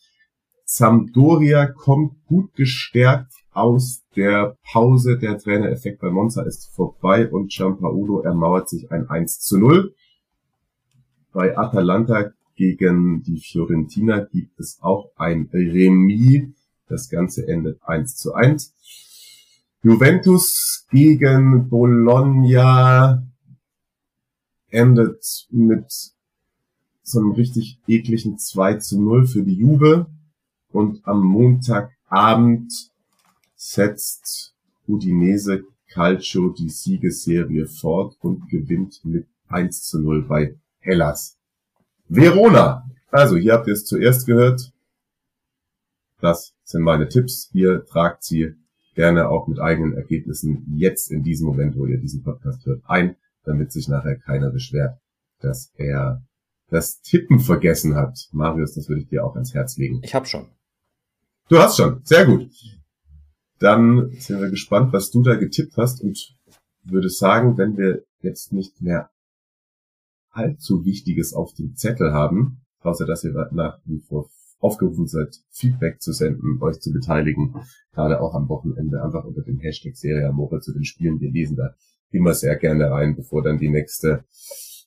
Sampdoria 0.65 1.68
kommt 1.68 2.23
gut 2.26 2.53
gestärkt 2.56 3.34
aus 3.60 4.03
der 4.15 4.57
Pause. 4.72 5.19
Der 5.19 5.38
Trainereffekt 5.38 5.99
bei 5.99 6.10
Monza 6.10 6.44
ist 6.44 6.73
vorbei 6.73 7.30
und 7.30 7.52
Giampaolo 7.52 8.22
ermauert 8.22 8.69
sich 8.69 8.90
ein 8.91 9.10
1 9.10 9.41
zu 9.41 9.57
0. 9.57 9.94
Bei 11.34 11.57
Atalanta 11.57 12.31
gegen 12.56 13.22
die 13.23 13.40
Fiorentina 13.40 14.19
gibt 14.19 14.60
es 14.60 14.80
auch 14.81 15.11
ein 15.15 15.49
Remis. 15.52 16.49
Das 16.88 17.10
Ganze 17.10 17.48
endet 17.48 17.80
1 17.84 18.15
zu 18.15 18.34
1. 18.34 18.73
Juventus 19.84 20.86
gegen 20.90 21.69
Bologna 21.69 23.23
endet 24.69 25.48
mit 25.52 25.91
so 27.03 27.19
einem 27.19 27.31
richtig 27.31 27.80
ekligen 27.88 28.38
2 28.38 28.76
zu 28.76 29.02
0 29.02 29.27
für 29.27 29.44
die 29.44 29.56
Juve. 29.56 30.07
Und 30.72 31.02
am 31.06 31.23
Montagabend 31.26 32.72
setzt 33.60 34.56
Udinese 34.88 35.65
Calcio 35.90 36.49
die 36.49 36.69
Siegesserie 36.69 37.68
fort 37.68 38.15
und 38.22 38.49
gewinnt 38.49 39.03
mit 39.03 39.27
1 39.49 39.84
zu 39.84 39.99
0 39.99 40.23
bei 40.23 40.56
Hellas. 40.80 41.38
Verona. 42.07 42.90
Also, 43.11 43.36
hier 43.36 43.53
habt 43.53 43.68
ihr 43.68 43.73
es 43.73 43.86
zuerst 43.86 44.26
gehört. 44.26 44.72
Das 46.22 46.53
sind 46.64 46.84
meine 46.84 47.10
Tipps. 47.10 47.49
Ihr 47.53 47.86
tragt 47.86 48.23
sie 48.23 48.56
gerne 48.95 49.27
auch 49.27 49.48
mit 49.48 49.60
eigenen 49.60 49.94
Ergebnissen 49.94 50.65
jetzt 50.76 51.11
in 51.11 51.23
diesem 51.23 51.48
Moment, 51.48 51.77
wo 51.77 51.86
ihr 51.86 51.98
diesen 51.98 52.23
Podcast 52.23 52.65
hört, 52.65 52.81
ein, 52.86 53.18
damit 53.44 53.72
sich 53.72 53.88
nachher 53.88 54.18
keiner 54.18 54.52
beschwert, 54.52 54.99
dass 55.41 55.73
er 55.76 56.23
das 56.69 57.02
Tippen 57.02 57.40
vergessen 57.40 57.95
hat. 57.95 58.30
Marius, 58.31 58.76
das 58.76 58.88
würde 58.88 59.02
ich 59.02 59.10
dir 59.10 59.26
auch 59.26 59.36
ans 59.36 59.53
Herz 59.53 59.77
legen. 59.77 59.99
Ich 60.03 60.15
hab 60.15 60.27
schon. 60.27 60.48
Du 61.49 61.57
hast 61.57 61.77
schon. 61.77 62.02
Sehr 62.06 62.26
gut. 62.26 62.49
Dann 63.60 64.11
sind 64.19 64.41
wir 64.41 64.49
gespannt, 64.49 64.94
was 64.94 65.11
du 65.11 65.22
da 65.22 65.36
getippt 65.36 65.77
hast 65.77 66.02
und 66.02 66.36
würde 66.84 67.10
sagen, 67.10 67.57
wenn 67.57 67.77
wir 67.77 68.03
jetzt 68.22 68.53
nicht 68.53 68.81
mehr 68.81 69.10
allzu 70.31 70.86
Wichtiges 70.86 71.34
auf 71.34 71.53
dem 71.53 71.76
Zettel 71.76 72.14
haben, 72.14 72.61
außer 72.81 73.06
dass 73.06 73.23
ihr 73.23 73.34
nach 73.52 73.80
wie 73.86 73.99
vor 73.99 74.30
aufgerufen 74.60 75.07
seid, 75.07 75.40
Feedback 75.52 76.02
zu 76.02 76.11
senden, 76.11 76.61
euch 76.61 76.80
zu 76.80 76.91
beteiligen, 76.91 77.56
gerade 77.94 78.19
auch 78.22 78.36
am 78.36 78.49
Wochenende 78.49 79.02
einfach 79.03 79.23
unter 79.23 79.41
dem 79.41 79.60
Hashtag 79.60 79.95
Serie 79.95 80.34
zu 80.61 80.73
den 80.73 80.84
Spielen. 80.84 81.22
Wir 81.22 81.31
lesen 81.31 81.56
da 81.56 81.76
immer 82.11 82.34
sehr 82.34 82.56
gerne 82.57 82.91
rein, 82.91 83.15
bevor 83.15 83.41
dann 83.41 83.57
die 83.57 83.69
nächste 83.69 84.26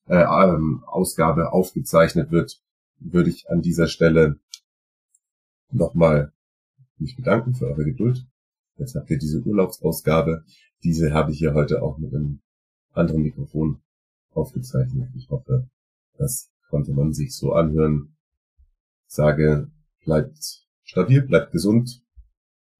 äh, 0.08 0.24
ähm, 0.24 0.82
Ausgabe 0.86 1.52
aufgezeichnet 1.52 2.30
wird, 2.30 2.60
würde 2.98 3.30
ich 3.30 3.48
an 3.50 3.62
dieser 3.62 3.88
Stelle 3.88 4.38
nochmal 5.70 6.32
mich 6.98 7.16
bedanken 7.16 7.54
für 7.54 7.66
eure 7.66 7.84
Geduld. 7.84 8.26
Jetzt 8.76 8.94
habt 8.94 9.10
ihr 9.10 9.18
diese 9.18 9.40
Urlaubsausgabe. 9.42 10.44
Diese 10.82 11.12
habe 11.12 11.32
ich 11.32 11.38
hier 11.38 11.54
heute 11.54 11.82
auch 11.82 11.98
mit 11.98 12.14
einem 12.14 12.40
anderen 12.92 13.22
Mikrofon 13.22 13.80
aufgezeichnet. 14.32 15.10
Ich 15.16 15.30
hoffe, 15.30 15.68
das 16.18 16.50
konnte 16.68 16.92
man 16.92 17.12
sich 17.12 17.36
so 17.36 17.52
anhören. 17.52 18.16
Ich 19.08 19.14
sage, 19.14 19.70
bleibt 20.04 20.66
stabil, 20.82 21.22
bleibt 21.22 21.52
gesund. 21.52 22.00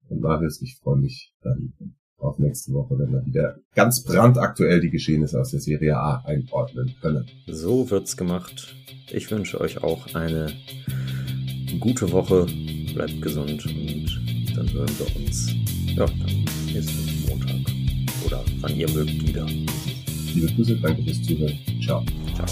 Und 0.09 0.21
Marius, 0.21 0.61
ich 0.61 0.77
freue 0.77 0.97
mich 0.97 1.33
dann 1.41 1.73
auf 2.17 2.39
nächste 2.39 2.71
Woche, 2.73 2.97
wenn 2.97 3.11
wir 3.11 3.25
wieder 3.25 3.57
ganz 3.75 4.03
brandaktuell 4.03 4.79
die 4.79 4.89
Geschehnisse 4.89 5.39
aus 5.39 5.51
der 5.51 5.59
Serie 5.59 5.97
A 5.97 6.23
einordnen 6.25 6.95
können. 7.01 7.29
So 7.47 7.89
wird's 7.89 8.17
gemacht. 8.17 8.75
Ich 9.11 9.29
wünsche 9.29 9.59
euch 9.59 9.83
auch 9.83 10.13
eine 10.15 10.51
gute 11.79 12.11
Woche. 12.11 12.45
Bleibt 12.93 13.21
gesund 13.21 13.65
und 13.65 14.55
dann 14.55 14.71
hören 14.71 14.89
wir 14.99 15.15
uns 15.15 15.82
ja, 15.95 16.05
dann 16.05 16.45
nächsten 16.73 17.27
Montag 17.27 17.55
oder 18.25 18.43
wann 18.61 18.75
ihr 18.75 18.89
mögt 18.91 19.27
wieder. 19.27 19.45
Liebe 20.33 20.47
Grüße, 20.53 20.75
danke 20.77 21.03
fürs 21.03 21.21
Zuhören. 21.23 21.59
Ciao. 21.81 22.03
Ciao. 22.35 22.47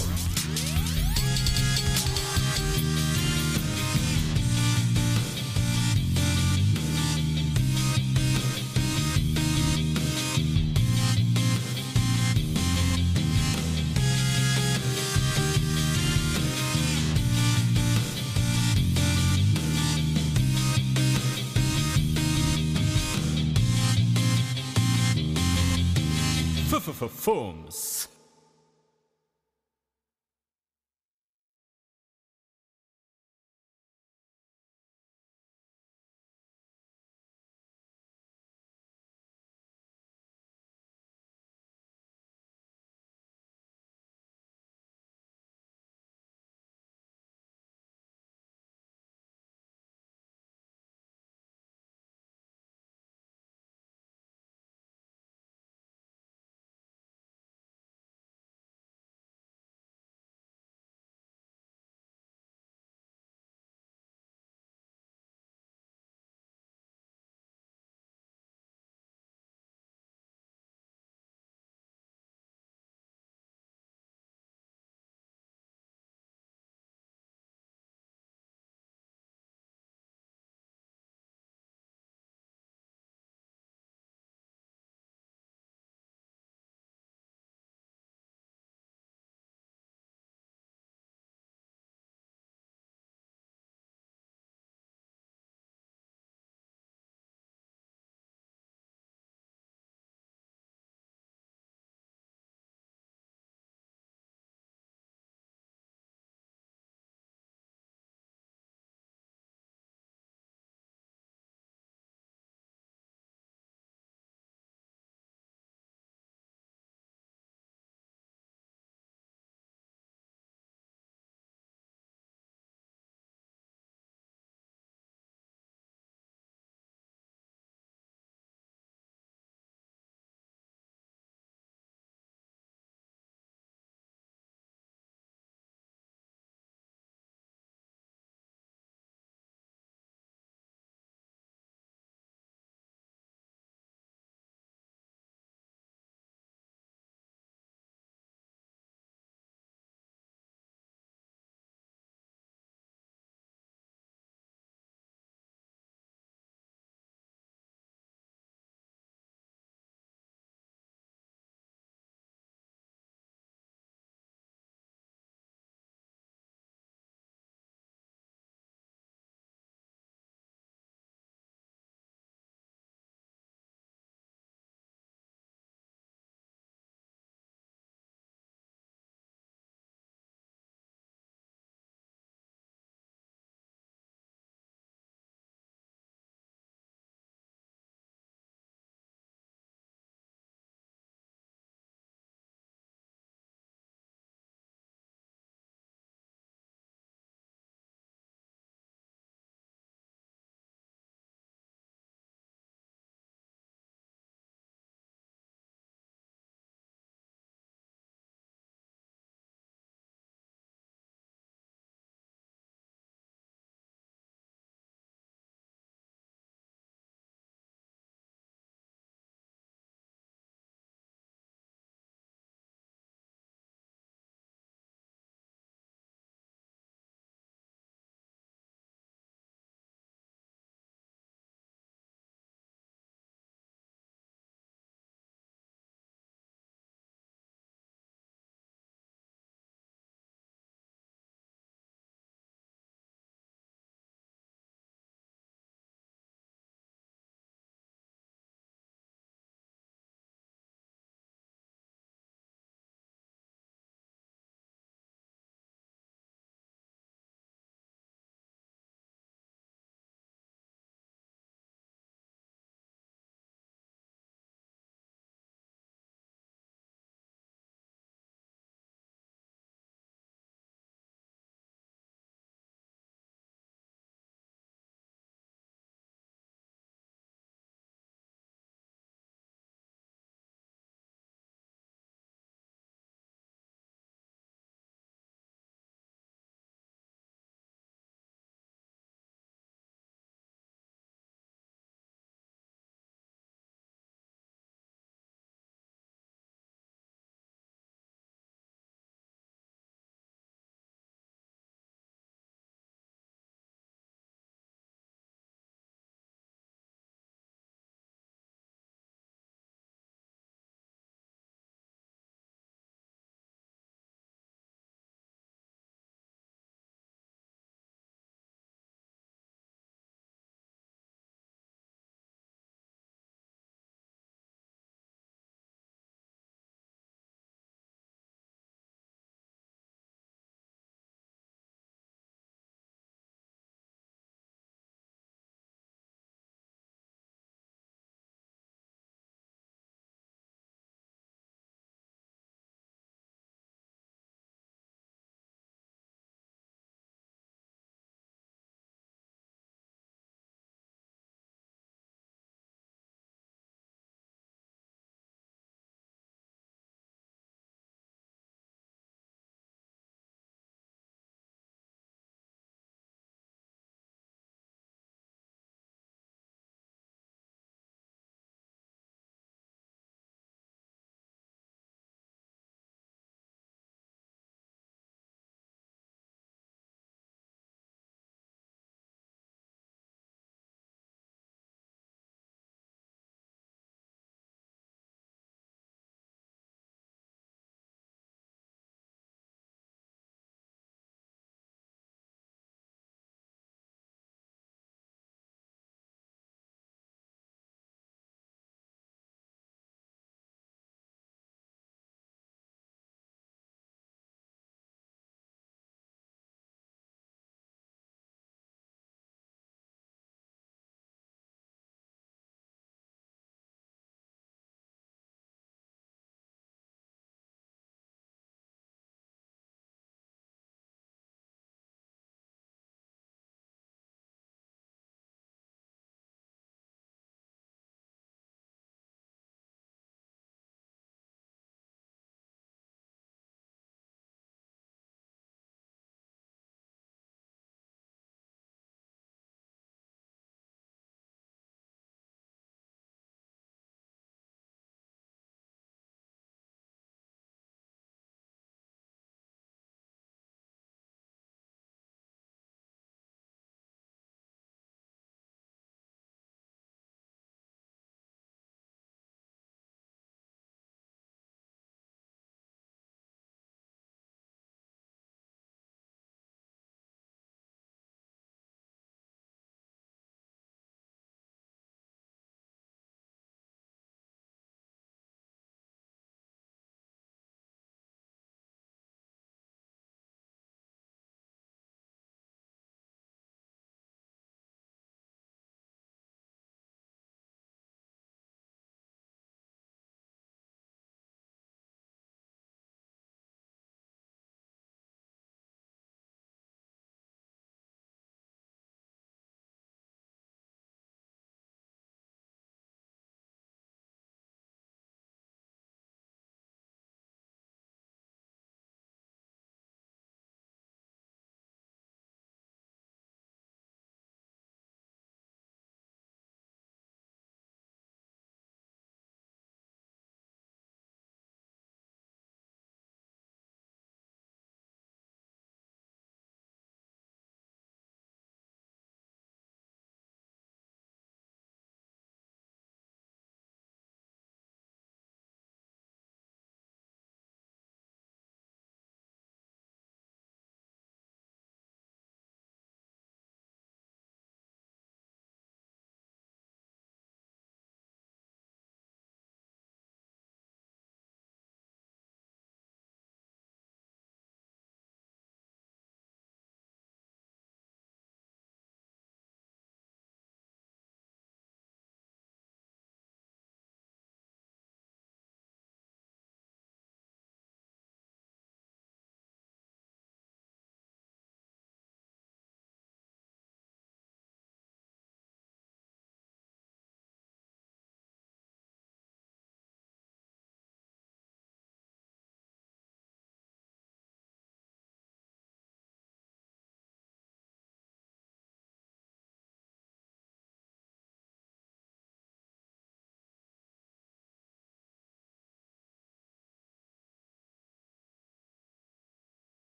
forms. 27.22 27.91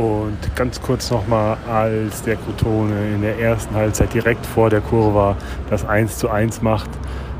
Und 0.00 0.38
ganz 0.56 0.80
kurz 0.80 1.10
nochmal, 1.10 1.58
als 1.70 2.22
der 2.22 2.36
Crotone 2.36 3.14
in 3.14 3.20
der 3.20 3.38
ersten 3.38 3.74
Halbzeit 3.74 4.14
direkt 4.14 4.46
vor 4.46 4.70
der 4.70 4.80
Kurve 4.80 5.36
das 5.68 5.84
1 5.84 6.16
zu 6.16 6.30
1 6.30 6.62
macht, 6.62 6.88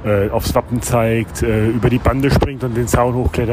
äh, 0.04 0.28
aufs 0.28 0.54
Wappen 0.54 0.82
zeigt, 0.82 1.42
äh, 1.42 1.68
über 1.68 1.88
die 1.88 1.98
Bande 1.98 2.30
springt 2.30 2.62
und 2.62 2.76
den 2.76 2.86
Zaun 2.86 3.14
hochklettert. 3.14 3.48